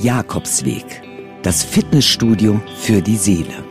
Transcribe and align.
Jakobsweg, 0.00 1.02
das 1.42 1.64
Fitnessstudio 1.64 2.62
für 2.76 3.02
die 3.02 3.16
Seele. 3.16 3.64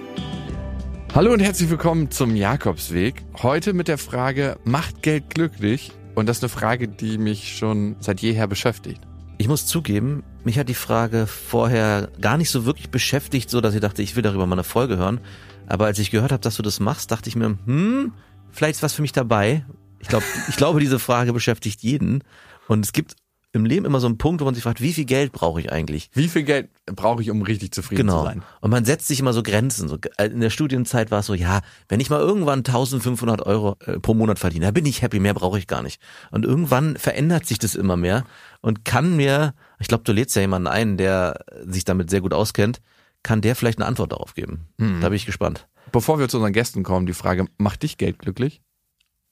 Hallo 1.15 1.31
und 1.31 1.39
herzlich 1.39 1.69
willkommen 1.69 2.11
zum 2.11 2.35
Jakobsweg. 2.35 3.23
Heute 3.41 3.71
mit 3.71 3.87
der 3.87 3.97
Frage, 3.97 4.57
macht 4.65 5.01
Geld 5.03 5.29
glücklich? 5.29 5.93
Und 6.15 6.27
das 6.27 6.39
ist 6.39 6.43
eine 6.43 6.49
Frage, 6.49 6.89
die 6.89 7.17
mich 7.17 7.57
schon 7.57 7.95
seit 8.01 8.19
jeher 8.19 8.45
beschäftigt. 8.47 8.99
Ich 9.37 9.47
muss 9.47 9.67
zugeben, 9.67 10.25
mich 10.43 10.59
hat 10.59 10.67
die 10.67 10.73
Frage 10.73 11.27
vorher 11.27 12.09
gar 12.19 12.35
nicht 12.35 12.49
so 12.49 12.65
wirklich 12.65 12.89
beschäftigt, 12.89 13.49
so 13.49 13.61
dass 13.61 13.73
ich 13.73 13.79
dachte, 13.79 14.01
ich 14.01 14.17
will 14.17 14.23
darüber 14.23 14.45
mal 14.45 14.55
eine 14.55 14.65
Folge 14.65 14.97
hören. 14.97 15.21
Aber 15.65 15.85
als 15.85 15.97
ich 15.97 16.11
gehört 16.11 16.33
habe, 16.33 16.41
dass 16.41 16.57
du 16.57 16.61
das 16.61 16.81
machst, 16.81 17.09
dachte 17.09 17.29
ich 17.29 17.37
mir, 17.37 17.57
hm, 17.65 18.11
vielleicht 18.51 18.75
ist 18.75 18.83
was 18.83 18.91
für 18.91 19.01
mich 19.01 19.13
dabei. 19.13 19.65
Ich 19.99 20.09
glaube, 20.09 20.25
ich 20.49 20.57
glaube, 20.57 20.81
diese 20.81 20.99
Frage 20.99 21.31
beschäftigt 21.31 21.83
jeden. 21.83 22.21
Und 22.67 22.83
es 22.83 22.91
gibt 22.91 23.15
im 23.53 23.65
Leben 23.65 23.85
immer 23.85 23.99
so 23.99 24.07
einen 24.07 24.17
Punkt, 24.17 24.41
wo 24.41 24.45
man 24.45 24.53
sich 24.53 24.63
fragt, 24.63 24.81
wie 24.81 24.93
viel 24.93 25.05
Geld 25.05 25.31
brauche 25.31 25.59
ich 25.59 25.71
eigentlich? 25.71 26.09
Wie 26.13 26.27
viel 26.27 26.43
Geld 26.43 26.69
brauche 26.85 27.21
ich, 27.21 27.31
um 27.31 27.41
richtig 27.41 27.71
zufrieden 27.71 28.07
genau. 28.07 28.19
zu 28.19 28.25
sein? 28.25 28.43
Und 28.61 28.71
man 28.71 28.85
setzt 28.85 29.07
sich 29.07 29.19
immer 29.19 29.33
so 29.33 29.41
Grenzen. 29.41 29.87
So, 29.87 29.97
in 30.21 30.41
der 30.41 30.49
Studienzeit 30.49 31.11
war 31.11 31.19
es 31.19 31.25
so, 31.25 31.33
ja, 31.33 31.61
wenn 31.87 31.99
ich 31.99 32.09
mal 32.09 32.19
irgendwann 32.19 32.59
1500 32.59 33.45
Euro 33.45 33.77
äh, 33.85 33.99
pro 33.99 34.13
Monat 34.13 34.39
verdiene, 34.39 34.65
da 34.65 34.71
bin 34.71 34.85
ich 34.85 35.01
happy, 35.01 35.19
mehr 35.19 35.33
brauche 35.33 35.57
ich 35.57 35.67
gar 35.67 35.81
nicht. 35.81 36.01
Und 36.31 36.45
irgendwann 36.45 36.97
verändert 36.97 37.45
sich 37.45 37.57
das 37.57 37.75
immer 37.75 37.97
mehr 37.97 38.25
und 38.61 38.85
kann 38.85 39.15
mir, 39.15 39.53
ich 39.79 39.87
glaube, 39.87 40.03
du 40.03 40.11
lädst 40.11 40.35
ja 40.35 40.41
jemanden 40.41 40.67
ein, 40.67 40.97
der 40.97 41.39
sich 41.65 41.85
damit 41.85 42.09
sehr 42.09 42.21
gut 42.21 42.33
auskennt, 42.33 42.81
kann 43.23 43.41
der 43.41 43.55
vielleicht 43.55 43.79
eine 43.79 43.87
Antwort 43.87 44.11
darauf 44.11 44.35
geben. 44.35 44.67
Mhm. 44.77 45.01
Da 45.01 45.09
bin 45.09 45.15
ich 45.15 45.25
gespannt. 45.25 45.67
Bevor 45.91 46.19
wir 46.19 46.27
zu 46.27 46.37
unseren 46.37 46.53
Gästen 46.53 46.83
kommen, 46.83 47.05
die 47.05 47.13
Frage, 47.13 47.45
macht 47.57 47.83
dich 47.83 47.97
Geld 47.97 48.19
glücklich? 48.19 48.61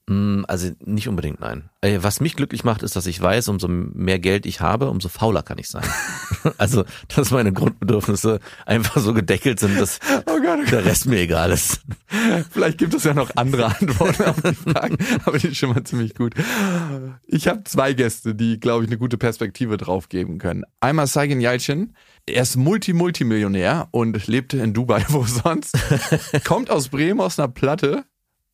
Mm, 0.07 0.43
also 0.47 0.69
nicht 0.85 1.07
unbedingt, 1.07 1.39
nein. 1.39 1.69
Äh, 1.81 1.99
was 2.01 2.19
mich 2.19 2.35
glücklich 2.35 2.63
macht, 2.63 2.83
ist, 2.83 2.95
dass 2.95 3.07
ich 3.07 3.19
weiß, 3.19 3.47
umso 3.47 3.67
mehr 3.67 4.19
Geld 4.19 4.45
ich 4.45 4.61
habe, 4.61 4.89
umso 4.91 5.09
fauler 5.09 5.41
kann 5.41 5.57
ich 5.57 5.67
sein. 5.67 5.83
also, 6.59 6.85
dass 7.15 7.31
meine 7.31 7.51
Grundbedürfnisse 7.51 8.39
einfach 8.67 9.01
so 9.01 9.15
gedeckelt 9.15 9.59
sind, 9.59 9.79
dass 9.79 9.99
oh 10.27 10.39
Gott, 10.41 10.59
oh 10.61 10.69
der 10.69 10.85
Rest 10.85 11.07
mir 11.07 11.21
egal 11.21 11.51
ist. 11.51 11.81
Vielleicht 12.51 12.77
gibt 12.77 12.93
es 12.93 13.03
ja 13.03 13.15
noch 13.15 13.31
andere 13.35 13.65
Antworten 13.79 14.25
auf 14.25 14.41
die 14.41 14.53
Fragen, 14.53 14.97
aber 15.25 15.39
die 15.39 15.47
ist 15.47 15.57
schon 15.57 15.73
mal 15.73 15.83
ziemlich 15.83 16.13
gut. 16.13 16.35
Ich 17.25 17.47
habe 17.47 17.63
zwei 17.63 17.93
Gäste, 17.93 18.35
die, 18.35 18.59
glaube 18.59 18.83
ich, 18.83 18.89
eine 18.89 18.99
gute 18.99 19.17
Perspektive 19.17 19.77
drauf 19.77 20.09
geben 20.09 20.37
können. 20.37 20.65
Einmal 20.81 21.07
Saigen 21.07 21.41
Yalcin. 21.41 21.95
Er 22.27 22.43
ist 22.43 22.57
Multi-Multimillionär 22.57 23.87
und 23.91 24.27
lebte 24.27 24.57
in 24.57 24.73
Dubai, 24.73 25.03
wo 25.09 25.23
sonst. 25.23 25.75
Kommt 26.43 26.69
aus 26.69 26.89
Bremen, 26.89 27.21
aus 27.21 27.39
einer 27.39 27.47
Platte 27.47 28.05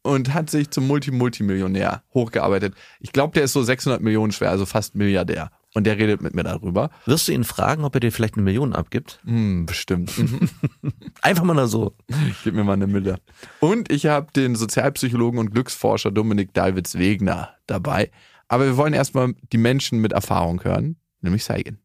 und 0.03 0.33
hat 0.33 0.49
sich 0.49 0.69
zum 0.71 0.87
Multi-Multimillionär 0.87 2.03
hochgearbeitet. 2.13 2.75
Ich 2.99 3.11
glaube, 3.11 3.33
der 3.33 3.43
ist 3.43 3.53
so 3.53 3.61
600 3.61 4.01
Millionen 4.01 4.31
schwer, 4.31 4.49
also 4.49 4.65
fast 4.65 4.95
Milliardär. 4.95 5.51
Und 5.73 5.85
der 5.85 5.97
redet 5.97 6.21
mit 6.21 6.35
mir 6.35 6.43
darüber. 6.43 6.89
Wirst 7.05 7.27
du 7.27 7.31
ihn 7.31 7.45
fragen, 7.45 7.85
ob 7.85 7.95
er 7.95 8.01
dir 8.01 8.11
vielleicht 8.11 8.35
eine 8.35 8.43
Million 8.43 8.73
abgibt? 8.73 9.19
Hm, 9.23 9.65
bestimmt. 9.65 10.11
Einfach 11.21 11.43
mal 11.43 11.65
so. 11.67 11.95
Gib 12.43 12.55
mir 12.55 12.65
mal 12.65 12.73
eine 12.73 12.87
Mille. 12.87 13.19
Und 13.61 13.89
ich 13.89 14.07
habe 14.07 14.27
den 14.35 14.55
Sozialpsychologen 14.55 15.39
und 15.39 15.51
Glücksforscher 15.51 16.11
Dominik 16.11 16.53
Dalwitz-Wegner 16.53 17.51
dabei. 17.67 18.11
Aber 18.49 18.65
wir 18.65 18.75
wollen 18.75 18.93
erstmal 18.93 19.33
die 19.53 19.57
Menschen 19.57 19.99
mit 19.99 20.11
Erfahrung 20.11 20.61
hören, 20.63 20.97
nämlich 21.21 21.45
Seigen. 21.45 21.79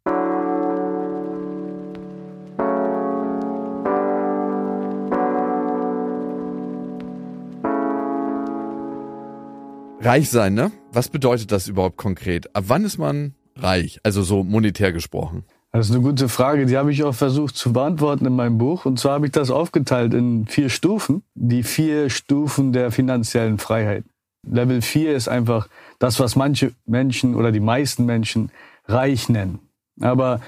Reich 10.00 10.30
sein, 10.30 10.55
ne? 10.55 10.72
Was 10.92 11.08
bedeutet 11.08 11.53
das 11.53 11.69
überhaupt 11.69 11.97
konkret? 11.97 12.54
Ab 12.54 12.65
wann 12.69 12.84
ist 12.84 12.98
man 12.98 13.34
reich? 13.56 13.98
Also 14.03 14.22
so 14.22 14.44
monetär 14.44 14.93
gesprochen. 14.93 15.44
Das 15.72 15.88
ist 15.88 15.94
eine 15.94 16.03
gute 16.03 16.28
Frage, 16.28 16.66
die 16.66 16.76
habe 16.76 16.93
ich 16.93 17.03
auch 17.04 17.15
versucht 17.15 17.56
zu 17.56 17.72
beantworten 17.72 18.25
in 18.26 18.34
meinem 18.34 18.59
Buch. 18.59 18.84
Und 18.84 18.98
zwar 18.98 19.15
habe 19.15 19.26
ich 19.26 19.32
das 19.32 19.50
aufgeteilt 19.50 20.15
in 20.15 20.47
vier 20.47 20.69
Stufen. 20.69 21.22
Die 21.34 21.62
vier 21.62 22.09
Stufen 22.10 22.72
der 22.72 22.91
finanziellen 22.91 23.59
Freiheit. 23.59 24.04
Level 24.48 24.81
4 24.81 25.15
ist 25.15 25.28
einfach 25.28 25.69
das, 25.98 26.21
was 26.21 26.37
manche 26.37 26.72
Menschen 26.87 27.34
oder 27.34 27.50
die 27.50 27.60
meisten 27.60 28.06
Menschen 28.06 28.50
reich 28.87 29.28
nennen. 29.28 29.59
Aber 30.00 30.41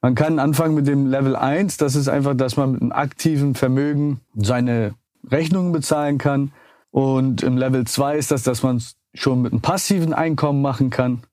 man 0.00 0.14
kann 0.14 0.38
anfangen 0.38 0.74
mit 0.74 0.86
dem 0.86 1.06
Level 1.06 1.36
1. 1.36 1.76
Das 1.76 1.94
ist 1.94 2.08
einfach, 2.08 2.34
dass 2.34 2.56
man 2.56 2.72
mit 2.72 2.82
einem 2.82 2.92
aktiven 2.92 3.54
Vermögen 3.54 4.20
seine 4.34 4.94
Rechnungen 5.30 5.72
bezahlen 5.72 6.18
kann. 6.18 6.52
Und 6.94 7.42
im 7.42 7.56
Level 7.56 7.84
2 7.84 8.18
ist 8.18 8.30
das, 8.30 8.44
dass 8.44 8.62
man 8.62 8.80
schon 9.14 9.42
mit 9.42 9.50
einem 9.50 9.60
passiven 9.60 10.14
Einkommen 10.14 10.62
machen 10.62 10.90
kann. 10.90 11.24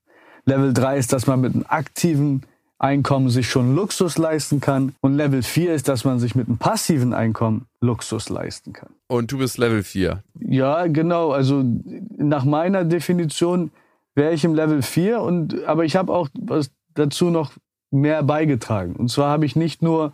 Level 0.46 0.74
3 0.74 0.98
ist, 0.98 1.14
dass 1.14 1.28
man 1.28 1.40
mit 1.40 1.54
einem 1.54 1.66
aktiven 1.68 2.42
Einkommen 2.80 3.30
sich 3.30 3.48
schon 3.48 3.76
Luxus 3.76 4.18
leisten 4.18 4.60
kann. 4.60 4.96
Und 5.02 5.14
Level 5.14 5.44
4 5.44 5.76
ist, 5.76 5.88
dass 5.88 6.04
man 6.04 6.18
sich 6.18 6.34
mit 6.34 6.48
einem 6.48 6.58
passiven 6.58 7.14
Einkommen 7.14 7.68
Luxus 7.80 8.30
leisten 8.30 8.74
kann. 8.74 8.90
Und 9.06 9.32
du 9.32 9.38
bist 9.38 9.60
Level 9.60 9.84
4? 9.84 10.24
Ja, 10.40 10.88
genau. 10.88 11.30
Also 11.30 11.64
nach 12.18 12.44
meiner 12.44 12.84
Definition 12.84 13.70
wäre 14.16 14.34
ich 14.34 14.44
im 14.44 14.56
Level 14.56 14.82
4. 14.82 15.22
Und, 15.22 15.64
aber 15.66 15.86
ich 15.86 15.96
habe 15.96 16.12
auch 16.12 16.28
was 16.40 16.72
dazu 16.96 17.30
noch 17.30 17.52
mehr 17.92 18.24
beigetragen. 18.24 18.96
Und 18.96 19.12
zwar 19.12 19.30
habe 19.30 19.46
ich 19.46 19.56
nicht 19.56 19.84
nur 19.84 20.14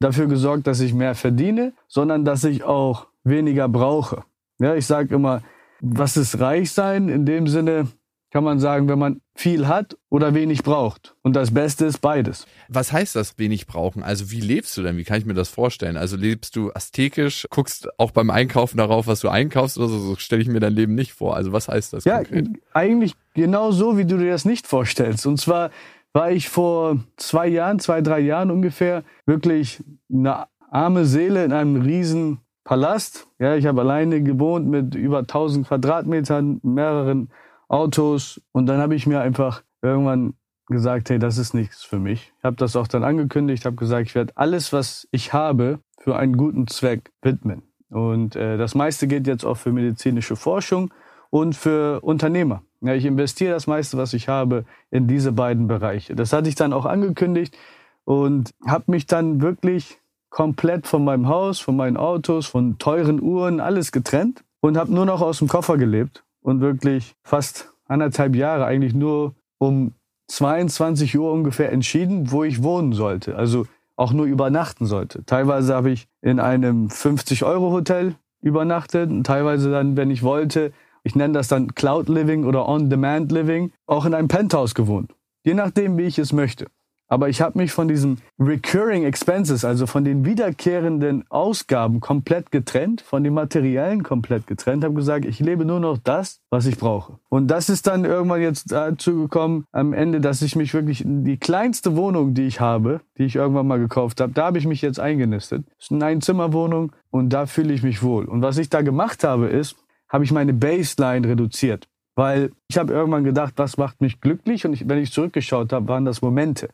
dafür 0.00 0.26
gesorgt, 0.26 0.66
dass 0.66 0.80
ich 0.80 0.92
mehr 0.92 1.14
verdiene, 1.14 1.72
sondern 1.86 2.24
dass 2.24 2.42
ich 2.42 2.64
auch 2.64 3.06
weniger 3.22 3.68
brauche. 3.68 4.24
Ja, 4.58 4.74
ich 4.74 4.86
sage 4.86 5.14
immer, 5.14 5.42
was 5.80 6.16
ist 6.16 6.40
reich 6.40 6.72
sein? 6.72 7.08
In 7.08 7.24
dem 7.24 7.46
Sinne 7.46 7.88
kann 8.30 8.44
man 8.44 8.58
sagen, 8.58 8.88
wenn 8.88 8.98
man 8.98 9.20
viel 9.34 9.68
hat 9.68 9.96
oder 10.10 10.34
wenig 10.34 10.62
braucht. 10.62 11.14
Und 11.22 11.34
das 11.34 11.54
Beste 11.54 11.86
ist 11.86 11.98
beides. 11.98 12.46
Was 12.68 12.92
heißt 12.92 13.16
das 13.16 13.38
wenig 13.38 13.66
brauchen? 13.66 14.02
Also 14.02 14.30
wie 14.30 14.40
lebst 14.40 14.76
du 14.76 14.82
denn? 14.82 14.98
Wie 14.98 15.04
kann 15.04 15.18
ich 15.18 15.24
mir 15.24 15.34
das 15.34 15.48
vorstellen? 15.48 15.96
Also 15.96 16.16
lebst 16.16 16.54
du 16.56 16.70
ästhetisch, 16.70 17.46
guckst 17.50 17.88
auch 17.98 18.10
beim 18.10 18.30
Einkaufen 18.30 18.76
darauf, 18.76 19.06
was 19.06 19.20
du 19.20 19.28
einkaufst 19.28 19.78
oder 19.78 19.88
so? 19.88 19.98
So 19.98 20.16
stelle 20.16 20.42
ich 20.42 20.48
mir 20.48 20.60
dein 20.60 20.74
Leben 20.74 20.94
nicht 20.94 21.12
vor. 21.12 21.36
Also 21.36 21.52
was 21.52 21.68
heißt 21.68 21.94
das 21.94 22.04
ja, 22.04 22.18
konkret? 22.18 22.48
Eigentlich 22.74 23.14
genau 23.34 23.70
so, 23.70 23.96
wie 23.96 24.04
du 24.04 24.18
dir 24.18 24.30
das 24.30 24.44
nicht 24.44 24.66
vorstellst. 24.66 25.26
Und 25.26 25.40
zwar 25.40 25.70
war 26.12 26.30
ich 26.30 26.48
vor 26.48 26.98
zwei 27.16 27.46
Jahren, 27.46 27.78
zwei, 27.78 28.02
drei 28.02 28.20
Jahren 28.20 28.50
ungefähr 28.50 29.04
wirklich 29.24 29.82
eine 30.12 30.46
arme 30.70 31.06
Seele 31.06 31.44
in 31.44 31.52
einem 31.52 31.80
riesen 31.80 32.40
Palast. 32.68 33.26
Ja, 33.38 33.56
ich 33.56 33.64
habe 33.64 33.80
alleine 33.80 34.22
gewohnt 34.22 34.66
mit 34.66 34.94
über 34.94 35.20
1000 35.20 35.66
Quadratmetern, 35.66 36.60
mehreren 36.62 37.30
Autos. 37.66 38.42
Und 38.52 38.66
dann 38.66 38.78
habe 38.78 38.94
ich 38.94 39.06
mir 39.06 39.22
einfach 39.22 39.62
irgendwann 39.80 40.34
gesagt, 40.66 41.08
hey, 41.08 41.18
das 41.18 41.38
ist 41.38 41.54
nichts 41.54 41.82
für 41.82 41.98
mich. 41.98 42.30
Ich 42.36 42.44
habe 42.44 42.56
das 42.56 42.76
auch 42.76 42.86
dann 42.86 43.04
angekündigt, 43.04 43.64
habe 43.64 43.76
gesagt, 43.76 44.08
ich 44.08 44.14
werde 44.14 44.34
alles, 44.36 44.70
was 44.74 45.08
ich 45.12 45.32
habe, 45.32 45.78
für 45.98 46.16
einen 46.16 46.36
guten 46.36 46.66
Zweck 46.66 47.10
widmen. 47.22 47.62
Und 47.88 48.36
äh, 48.36 48.58
das 48.58 48.74
meiste 48.74 49.06
geht 49.06 49.26
jetzt 49.26 49.46
auch 49.46 49.56
für 49.56 49.72
medizinische 49.72 50.36
Forschung 50.36 50.92
und 51.30 51.56
für 51.56 52.02
Unternehmer. 52.02 52.64
Ja, 52.82 52.92
ich 52.92 53.06
investiere 53.06 53.54
das 53.54 53.66
meiste, 53.66 53.96
was 53.96 54.12
ich 54.12 54.28
habe, 54.28 54.66
in 54.90 55.06
diese 55.06 55.32
beiden 55.32 55.68
Bereiche. 55.68 56.14
Das 56.14 56.34
hatte 56.34 56.50
ich 56.50 56.54
dann 56.54 56.74
auch 56.74 56.84
angekündigt 56.84 57.56
und 58.04 58.50
habe 58.66 58.84
mich 58.88 59.06
dann 59.06 59.40
wirklich 59.40 59.98
komplett 60.30 60.86
von 60.86 61.04
meinem 61.04 61.28
Haus, 61.28 61.58
von 61.60 61.76
meinen 61.76 61.96
Autos, 61.96 62.46
von 62.46 62.78
teuren 62.78 63.20
Uhren, 63.20 63.60
alles 63.60 63.92
getrennt 63.92 64.44
und 64.60 64.76
habe 64.76 64.92
nur 64.92 65.06
noch 65.06 65.20
aus 65.20 65.38
dem 65.38 65.48
Koffer 65.48 65.76
gelebt 65.76 66.24
und 66.42 66.60
wirklich 66.60 67.14
fast 67.22 67.72
anderthalb 67.86 68.36
Jahre 68.36 68.64
eigentlich 68.64 68.94
nur 68.94 69.34
um 69.58 69.94
22 70.28 71.18
Uhr 71.18 71.32
ungefähr 71.32 71.72
entschieden, 71.72 72.30
wo 72.30 72.44
ich 72.44 72.62
wohnen 72.62 72.92
sollte. 72.92 73.36
Also 73.36 73.66
auch 73.96 74.12
nur 74.12 74.26
übernachten 74.26 74.86
sollte. 74.86 75.24
Teilweise 75.24 75.74
habe 75.74 75.90
ich 75.90 76.06
in 76.22 76.38
einem 76.38 76.88
50-Euro-Hotel 76.88 78.14
übernachtet 78.40 79.10
und 79.10 79.24
teilweise 79.24 79.70
dann, 79.70 79.96
wenn 79.96 80.10
ich 80.10 80.22
wollte, 80.22 80.72
ich 81.02 81.16
nenne 81.16 81.34
das 81.34 81.48
dann 81.48 81.74
Cloud 81.74 82.08
Living 82.08 82.44
oder 82.44 82.68
On-Demand 82.68 83.32
Living, 83.32 83.72
auch 83.86 84.04
in 84.04 84.14
einem 84.14 84.28
Penthouse 84.28 84.74
gewohnt. 84.74 85.14
Je 85.42 85.54
nachdem, 85.54 85.96
wie 85.96 86.02
ich 86.02 86.18
es 86.18 86.32
möchte. 86.32 86.66
Aber 87.08 87.28
ich 87.30 87.40
habe 87.40 87.58
mich 87.58 87.72
von 87.72 87.88
diesen 87.88 88.20
Recurring 88.38 89.04
Expenses, 89.04 89.64
also 89.64 89.86
von 89.86 90.04
den 90.04 90.24
wiederkehrenden 90.26 91.24
Ausgaben 91.30 92.00
komplett 92.00 92.50
getrennt, 92.50 93.00
von 93.00 93.24
den 93.24 93.32
materiellen 93.32 94.02
komplett 94.02 94.46
getrennt, 94.46 94.84
habe 94.84 94.94
gesagt, 94.94 95.24
ich 95.24 95.40
lebe 95.40 95.64
nur 95.64 95.80
noch 95.80 95.98
das, 95.98 96.40
was 96.50 96.66
ich 96.66 96.76
brauche. 96.76 97.18
Und 97.30 97.48
das 97.48 97.70
ist 97.70 97.86
dann 97.86 98.04
irgendwann 98.04 98.42
jetzt 98.42 98.70
dazu 98.72 99.22
gekommen, 99.22 99.64
am 99.72 99.94
Ende, 99.94 100.20
dass 100.20 100.42
ich 100.42 100.54
mich 100.54 100.74
wirklich 100.74 101.02
in 101.02 101.24
die 101.24 101.38
kleinste 101.38 101.96
Wohnung, 101.96 102.34
die 102.34 102.46
ich 102.46 102.60
habe, 102.60 103.00
die 103.16 103.24
ich 103.24 103.36
irgendwann 103.36 103.66
mal 103.66 103.78
gekauft 103.78 104.20
habe, 104.20 104.32
da 104.32 104.46
habe 104.46 104.58
ich 104.58 104.66
mich 104.66 104.82
jetzt 104.82 105.00
eingenistet. 105.00 105.64
Das 105.76 105.86
ist 105.86 105.92
eine 105.92 106.04
Einzimmerwohnung 106.04 106.92
und 107.10 107.30
da 107.30 107.46
fühle 107.46 107.72
ich 107.72 107.82
mich 107.82 108.02
wohl. 108.02 108.26
Und 108.26 108.42
was 108.42 108.58
ich 108.58 108.68
da 108.68 108.82
gemacht 108.82 109.24
habe, 109.24 109.46
ist, 109.46 109.76
habe 110.10 110.24
ich 110.24 110.32
meine 110.32 110.52
Baseline 110.52 111.26
reduziert. 111.26 111.88
Weil 112.18 112.50
ich 112.66 112.76
habe 112.76 112.92
irgendwann 112.92 113.22
gedacht, 113.22 113.54
was 113.58 113.76
macht 113.76 114.00
mich 114.00 114.20
glücklich? 114.20 114.66
Und 114.66 114.72
ich, 114.72 114.88
wenn 114.88 114.98
ich 114.98 115.12
zurückgeschaut 115.12 115.72
habe, 115.72 115.86
waren 115.86 116.04
das 116.04 116.20
Momente. 116.20 116.68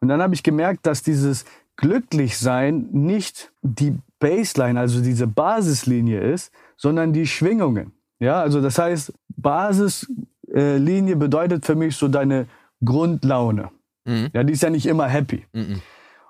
Und 0.00 0.08
dann 0.08 0.20
habe 0.20 0.34
ich 0.34 0.42
gemerkt, 0.42 0.86
dass 0.86 1.04
dieses 1.04 1.44
Glücklichsein 1.76 2.88
nicht 2.90 3.52
die 3.62 3.96
Baseline, 4.18 4.80
also 4.80 5.00
diese 5.00 5.28
Basislinie 5.28 6.20
ist, 6.20 6.52
sondern 6.76 7.12
die 7.12 7.28
Schwingungen. 7.28 7.92
Ja, 8.18 8.40
also 8.40 8.60
das 8.60 8.76
heißt, 8.76 9.12
Basislinie 9.36 11.14
bedeutet 11.14 11.64
für 11.64 11.76
mich 11.76 11.94
so 11.94 12.08
deine 12.08 12.46
Grundlaune. 12.84 13.70
Mhm. 14.04 14.30
Ja, 14.32 14.42
die 14.42 14.54
ist 14.54 14.64
ja 14.64 14.70
nicht 14.70 14.86
immer 14.86 15.06
happy. 15.06 15.44
Mhm. 15.52 15.80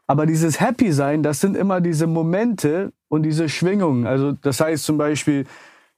Aber 0.07 0.27
dieses 0.27 0.61
Happy 0.61 0.93
sein, 0.93 1.23
das 1.23 1.41
sind 1.41 1.57
immer 1.57 1.81
diese 1.81 2.07
Momente 2.07 2.93
und 3.09 3.23
diese 3.23 3.49
Schwingungen. 3.49 4.07
Also 4.07 4.33
das 4.33 4.61
heißt 4.61 4.85
zum 4.85 4.99
Beispiel, 4.99 5.47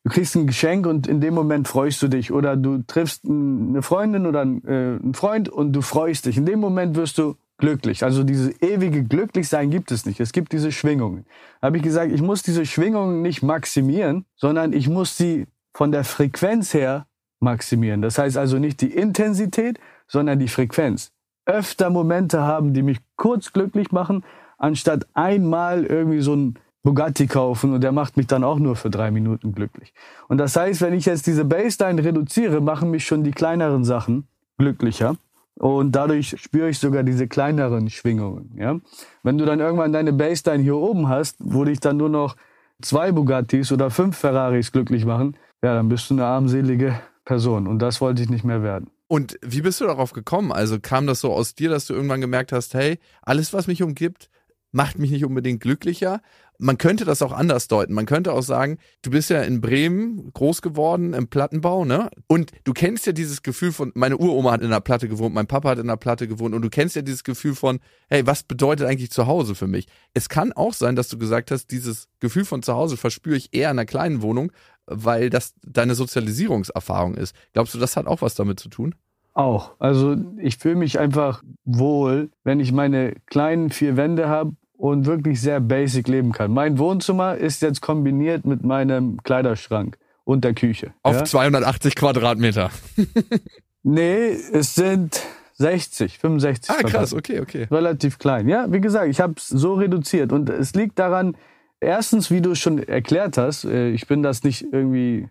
du 0.04 0.10
kriegst 0.10 0.34
ein 0.36 0.46
Geschenk 0.46 0.86
und 0.86 1.06
in 1.06 1.20
dem 1.20 1.34
Moment 1.34 1.68
freust 1.68 2.02
du 2.02 2.08
dich. 2.08 2.32
Oder 2.32 2.56
du 2.56 2.82
triffst 2.86 3.24
eine 3.24 3.82
Freundin 3.82 4.26
oder 4.26 4.42
äh, 4.42 4.98
einen 4.98 5.14
Freund 5.14 5.48
und 5.48 5.72
du 5.72 5.82
freust 5.82 6.26
dich. 6.26 6.36
In 6.36 6.46
dem 6.46 6.60
Moment 6.60 6.96
wirst 6.96 7.18
du 7.18 7.36
glücklich. 7.58 8.02
Also 8.02 8.24
dieses 8.24 8.60
ewige 8.62 9.04
Glücklichsein 9.04 9.70
gibt 9.70 9.92
es 9.92 10.06
nicht. 10.06 10.18
Es 10.18 10.32
gibt 10.32 10.52
diese 10.52 10.72
Schwingungen. 10.72 11.26
Da 11.60 11.66
habe 11.66 11.76
ich 11.76 11.82
gesagt, 11.82 12.10
ich 12.12 12.22
muss 12.22 12.42
diese 12.42 12.66
Schwingungen 12.66 13.22
nicht 13.22 13.42
maximieren, 13.42 14.24
sondern 14.36 14.72
ich 14.72 14.88
muss 14.88 15.16
sie 15.16 15.46
von 15.74 15.92
der 15.92 16.04
Frequenz 16.04 16.74
her 16.74 17.06
maximieren. 17.38 18.02
Das 18.02 18.18
heißt 18.18 18.36
also 18.36 18.58
nicht 18.58 18.80
die 18.80 18.92
Intensität, 18.92 19.78
sondern 20.08 20.38
die 20.38 20.48
Frequenz. 20.48 21.12
Öfter 21.46 21.90
Momente 21.90 22.40
haben, 22.40 22.74
die 22.74 22.82
mich 22.82 22.98
kurz 23.16 23.52
glücklich 23.52 23.92
machen, 23.92 24.24
anstatt 24.58 25.06
einmal 25.14 25.84
irgendwie 25.84 26.20
so 26.20 26.34
ein 26.34 26.58
Bugatti 26.82 27.26
kaufen 27.26 27.74
und 27.74 27.82
der 27.82 27.92
macht 27.92 28.16
mich 28.16 28.26
dann 28.26 28.42
auch 28.42 28.58
nur 28.58 28.76
für 28.76 28.90
drei 28.90 29.10
Minuten 29.10 29.52
glücklich. 29.52 29.92
Und 30.28 30.38
das 30.38 30.56
heißt, 30.56 30.80
wenn 30.80 30.94
ich 30.94 31.04
jetzt 31.04 31.26
diese 31.26 31.44
Baseline 31.44 32.02
reduziere, 32.02 32.60
machen 32.60 32.90
mich 32.90 33.04
schon 33.04 33.22
die 33.22 33.32
kleineren 33.32 33.84
Sachen 33.84 34.26
glücklicher. 34.58 35.16
Und 35.56 35.92
dadurch 35.92 36.36
spüre 36.38 36.70
ich 36.70 36.78
sogar 36.78 37.02
diese 37.02 37.28
kleineren 37.28 37.90
Schwingungen. 37.90 38.56
Ja? 38.56 38.80
Wenn 39.22 39.36
du 39.36 39.44
dann 39.44 39.60
irgendwann 39.60 39.92
deine 39.92 40.14
Baseline 40.14 40.62
hier 40.62 40.76
oben 40.76 41.08
hast, 41.08 41.36
wo 41.38 41.64
dich 41.64 41.80
dann 41.80 41.98
nur 41.98 42.08
noch 42.08 42.36
zwei 42.80 43.12
Bugattis 43.12 43.70
oder 43.70 43.90
fünf 43.90 44.16
Ferraris 44.16 44.72
glücklich 44.72 45.04
machen, 45.04 45.36
ja, 45.62 45.74
dann 45.74 45.90
bist 45.90 46.08
du 46.08 46.14
eine 46.14 46.24
armselige 46.24 46.98
Person. 47.26 47.66
Und 47.66 47.80
das 47.80 48.00
wollte 48.00 48.22
ich 48.22 48.30
nicht 48.30 48.44
mehr 48.44 48.62
werden. 48.62 48.90
Und 49.06 49.38
wie 49.42 49.60
bist 49.60 49.80
du 49.80 49.84
darauf 49.84 50.12
gekommen? 50.12 50.52
Also 50.52 50.78
kam 50.80 51.06
das 51.06 51.20
so 51.20 51.32
aus 51.32 51.54
dir, 51.54 51.68
dass 51.68 51.84
du 51.84 51.94
irgendwann 51.94 52.20
gemerkt 52.20 52.52
hast, 52.52 52.72
hey, 52.74 52.98
alles, 53.20 53.52
was 53.52 53.66
mich 53.66 53.82
umgibt, 53.82 54.30
macht 54.72 54.98
mich 54.98 55.10
nicht 55.10 55.24
unbedingt 55.24 55.60
glücklicher. 55.60 56.22
Man 56.60 56.78
könnte 56.78 57.04
das 57.04 57.22
auch 57.22 57.32
anders 57.32 57.68
deuten. 57.68 57.94
Man 57.94 58.06
könnte 58.06 58.32
auch 58.32 58.42
sagen, 58.42 58.78
du 59.02 59.10
bist 59.10 59.30
ja 59.30 59.42
in 59.42 59.60
Bremen 59.60 60.30
groß 60.32 60.62
geworden 60.62 61.14
im 61.14 61.28
Plattenbau, 61.28 61.84
ne? 61.84 62.10
Und 62.26 62.52
du 62.64 62.72
kennst 62.72 63.06
ja 63.06 63.12
dieses 63.12 63.42
Gefühl 63.42 63.72
von, 63.72 63.92
meine 63.94 64.18
Uroma 64.18 64.52
hat 64.52 64.62
in 64.62 64.70
der 64.70 64.80
Platte 64.80 65.08
gewohnt, 65.08 65.34
mein 65.34 65.46
Papa 65.46 65.70
hat 65.70 65.78
in 65.78 65.86
der 65.86 65.96
Platte 65.96 66.28
gewohnt 66.28 66.54
und 66.54 66.62
du 66.62 66.70
kennst 66.70 66.96
ja 66.96 67.02
dieses 67.02 67.24
Gefühl 67.24 67.54
von, 67.54 67.80
hey, 68.08 68.26
was 68.26 68.42
bedeutet 68.42 68.86
eigentlich 68.86 69.10
zu 69.10 69.26
Hause 69.26 69.54
für 69.54 69.66
mich? 69.66 69.86
Es 70.12 70.28
kann 70.28 70.52
auch 70.52 70.74
sein, 70.74 70.96
dass 70.96 71.08
du 71.08 71.18
gesagt 71.18 71.50
hast, 71.50 71.70
dieses 71.70 72.08
Gefühl 72.20 72.44
von 72.44 72.62
zu 72.62 72.74
Hause 72.74 72.96
verspüre 72.96 73.36
ich 73.36 73.54
eher 73.54 73.70
in 73.70 73.78
einer 73.78 73.86
kleinen 73.86 74.22
Wohnung, 74.22 74.52
weil 74.86 75.30
das 75.30 75.54
deine 75.62 75.94
Sozialisierungserfahrung 75.94 77.14
ist. 77.14 77.34
Glaubst 77.52 77.74
du, 77.74 77.78
das 77.78 77.96
hat 77.96 78.06
auch 78.06 78.22
was 78.22 78.34
damit 78.34 78.60
zu 78.60 78.68
tun? 78.68 78.94
Auch. 79.32 79.76
Also 79.78 80.16
ich 80.38 80.58
fühle 80.58 80.74
mich 80.74 80.98
einfach 80.98 81.42
wohl, 81.64 82.30
wenn 82.44 82.60
ich 82.60 82.72
meine 82.72 83.14
kleinen 83.26 83.70
vier 83.70 83.96
Wände 83.96 84.28
habe 84.28 84.52
und 84.80 85.04
wirklich 85.04 85.40
sehr 85.40 85.60
basic 85.60 86.08
leben 86.08 86.32
kann. 86.32 86.52
Mein 86.52 86.78
Wohnzimmer 86.78 87.36
ist 87.36 87.60
jetzt 87.60 87.82
kombiniert 87.82 88.46
mit 88.46 88.64
meinem 88.64 89.22
Kleiderschrank 89.22 89.98
und 90.24 90.42
der 90.42 90.54
Küche. 90.54 90.94
Auf 91.02 91.16
ja? 91.16 91.24
280 91.24 91.94
Quadratmeter. 91.94 92.70
nee, 93.82 94.30
es 94.30 94.74
sind 94.74 95.20
60, 95.54 96.18
65. 96.18 96.70
Ah, 96.70 96.82
krass, 96.82 97.12
okay, 97.12 97.40
okay. 97.40 97.66
Relativ 97.70 98.18
klein. 98.18 98.48
Ja, 98.48 98.72
wie 98.72 98.80
gesagt, 98.80 99.08
ich 99.08 99.20
habe 99.20 99.34
es 99.36 99.48
so 99.48 99.74
reduziert. 99.74 100.32
Und 100.32 100.48
es 100.48 100.72
liegt 100.74 100.98
daran, 100.98 101.36
erstens, 101.80 102.30
wie 102.30 102.40
du 102.40 102.54
schon 102.54 102.78
erklärt 102.78 103.36
hast, 103.36 103.64
äh, 103.64 103.90
ich 103.90 104.06
bin 104.06 104.22
das 104.22 104.44
nicht 104.44 104.64
irgendwie 104.72 105.28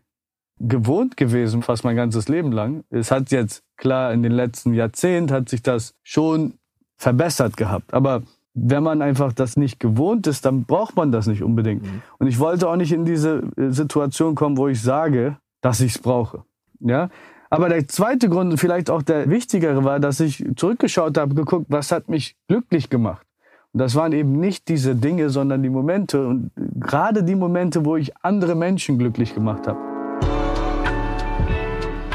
gewohnt 0.60 1.18
gewesen, 1.18 1.63
fast 1.63 1.84
mein 1.84 1.96
ganzes 1.96 2.28
Leben 2.28 2.51
lang. 2.51 2.84
Es 2.92 3.10
hat 3.10 3.31
jetzt, 3.31 3.63
klar, 3.78 4.13
in 4.13 4.22
den 4.22 4.34
letzten 4.34 4.75
Jahrzehnten 4.75 5.34
hat 5.34 5.50
sich 5.50 5.63
das 5.63 5.96
schon 6.04 6.54
verbessert 6.98 7.57
gehabt. 7.57 7.96
Aber 7.96 8.22
wenn 8.62 8.84
man 8.84 9.02
einfach 9.02 9.34
das 9.34 9.58
nicht 9.58 9.80
gewohnt 9.80 10.28
ist, 10.28 10.46
dann 10.46 10.66
braucht 10.66 10.96
man 10.96 11.12
das 11.12 11.28
nicht 11.28 11.44
unbedingt. 11.44 11.84
Mhm. 11.84 12.02
Und 12.18 12.28
ich 12.28 12.40
wollte 12.40 12.68
auch 12.68 12.76
nicht 12.76 12.92
in 12.92 13.06
diese 13.06 13.44
äh, 13.58 13.70
Situation 13.70 14.36
kommen, 14.36 14.58
wo 14.58 14.68
ich 14.68 14.82
sage, 14.82 15.38
dass 15.62 15.82
ich 15.82 15.96
es 15.96 16.00
brauche. 16.00 16.44
Ja? 16.80 17.10
Aber 17.50 17.70
der 17.70 17.88
zweite 17.88 18.30
Grund, 18.30 18.52
und 18.52 18.58
vielleicht 18.58 18.90
auch 18.90 19.02
der 19.02 19.30
wichtigere, 19.30 19.84
war, 19.84 20.00
dass 20.00 20.20
ich 20.20 20.46
zurückgeschaut 20.56 21.18
habe, 21.18 21.34
geguckt, 21.34 21.66
was 21.70 21.92
hat 21.92 22.10
mich 22.10 22.36
glücklich 22.48 22.90
gemacht. 22.90 23.26
Und 23.74 23.80
das 23.80 23.96
waren 23.96 24.14
eben 24.14 24.40
nicht 24.40 24.68
diese 24.68 24.96
Dinge, 24.96 25.30
sondern 25.30 25.62
die 25.64 25.70
Momente 25.70 26.26
und 26.26 26.52
gerade 26.56 27.24
die 27.24 27.36
Momente, 27.36 27.86
wo 27.86 27.96
ich 27.98 28.16
andere 28.24 28.56
Menschen 28.56 28.98
glücklich 28.98 29.34
gemacht 29.34 29.68
habe. 29.68 29.88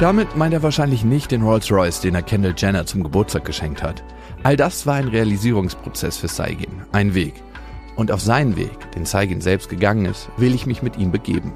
Damit 0.00 0.37
meint 0.37 0.52
er 0.52 0.64
wahrscheinlich 0.64 1.05
nicht 1.05 1.31
den 1.31 1.43
Rolls-Royce, 1.43 2.00
den 2.00 2.17
er 2.17 2.23
Kendall 2.23 2.55
Jenner 2.56 2.85
zum 2.85 3.05
Geburtstag 3.05 3.44
geschenkt 3.44 3.81
hat. 3.81 4.02
All 4.43 4.56
das 4.56 4.87
war 4.87 4.96
ein 4.96 5.06
Realisierungsprozess 5.06 6.17
für 6.17 6.26
Saigin, 6.26 6.82
ein 6.91 7.14
Weg. 7.14 7.35
Und 7.94 8.11
auf 8.11 8.20
seinen 8.20 8.56
Weg, 8.56 8.91
den 8.96 9.05
Saigin 9.05 9.41
selbst 9.41 9.69
gegangen 9.69 10.06
ist, 10.06 10.29
will 10.37 10.52
ich 10.52 10.67
mich 10.67 10.82
mit 10.82 10.99
ihm 10.99 11.12
begeben. 11.12 11.52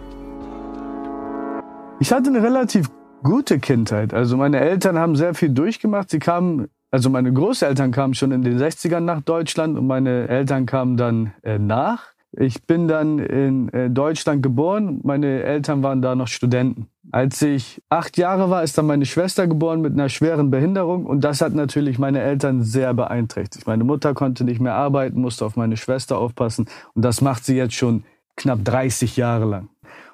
Ich 1.99 2.13
hatte 2.13 2.31
eine 2.31 2.41
relativ 2.41 2.89
gute 3.25 3.59
Kindheit. 3.59 4.15
Also 4.15 4.37
meine 4.37 4.61
Eltern 4.61 4.97
haben 5.01 5.17
sehr 5.17 5.35
viel 5.35 5.49
durchgemacht. 5.49 6.09
Sie 6.09 6.21
kamen, 6.21 6.69
also 6.93 7.11
meine 7.11 7.33
Großeltern 7.33 7.91
kamen 7.91 8.15
schon 8.15 8.31
in 8.31 8.43
den 8.43 8.57
60ern 8.57 9.01
nach 9.01 9.21
Deutschland 9.21 9.77
und 9.77 9.89
meine 9.89 10.29
Eltern 10.29 10.65
kamen 10.65 10.97
dann 10.97 11.33
äh, 11.43 11.59
nach. 11.59 12.05
Ich 12.31 12.65
bin 12.65 12.87
dann 12.87 13.19
in 13.19 13.69
äh, 13.71 13.91
Deutschland 13.91 14.45
geboren. 14.45 15.01
Meine 15.03 15.43
Eltern 15.43 15.83
waren 15.83 16.03
da 16.03 16.15
noch 16.15 16.29
Studenten. 16.29 16.87
Als 17.11 17.41
ich 17.41 17.81
acht 17.89 18.19
Jahre 18.19 18.51
war, 18.51 18.63
ist 18.63 18.77
dann 18.77 18.87
meine 18.87 19.07
Schwester 19.07 19.47
geboren 19.47 19.81
mit 19.81 19.95
einer 19.95 20.09
schweren 20.09 20.51
Behinderung 20.51 21.07
und 21.07 21.23
das 21.25 21.41
hat 21.41 21.55
natürlich 21.55 21.99
meine 21.99 22.21
Eltern 22.21 22.63
sehr 22.63 22.93
beeinträchtigt. 22.93 23.67
Meine 23.67 23.85
Mutter 23.85 24.13
konnte 24.13 24.45
nicht 24.45 24.61
mehr 24.61 24.75
arbeiten, 24.75 25.21
musste 25.21 25.47
auf 25.47 25.57
meine 25.57 25.77
Schwester 25.77 26.19
aufpassen 26.19 26.67
und 26.95 27.05
das 27.05 27.21
macht 27.21 27.45
sie 27.45 27.57
jetzt 27.57 27.75
schon 27.75 28.05
knapp 28.37 28.65
30 28.65 29.17
Jahre 29.17 29.47
lang. 29.47 29.69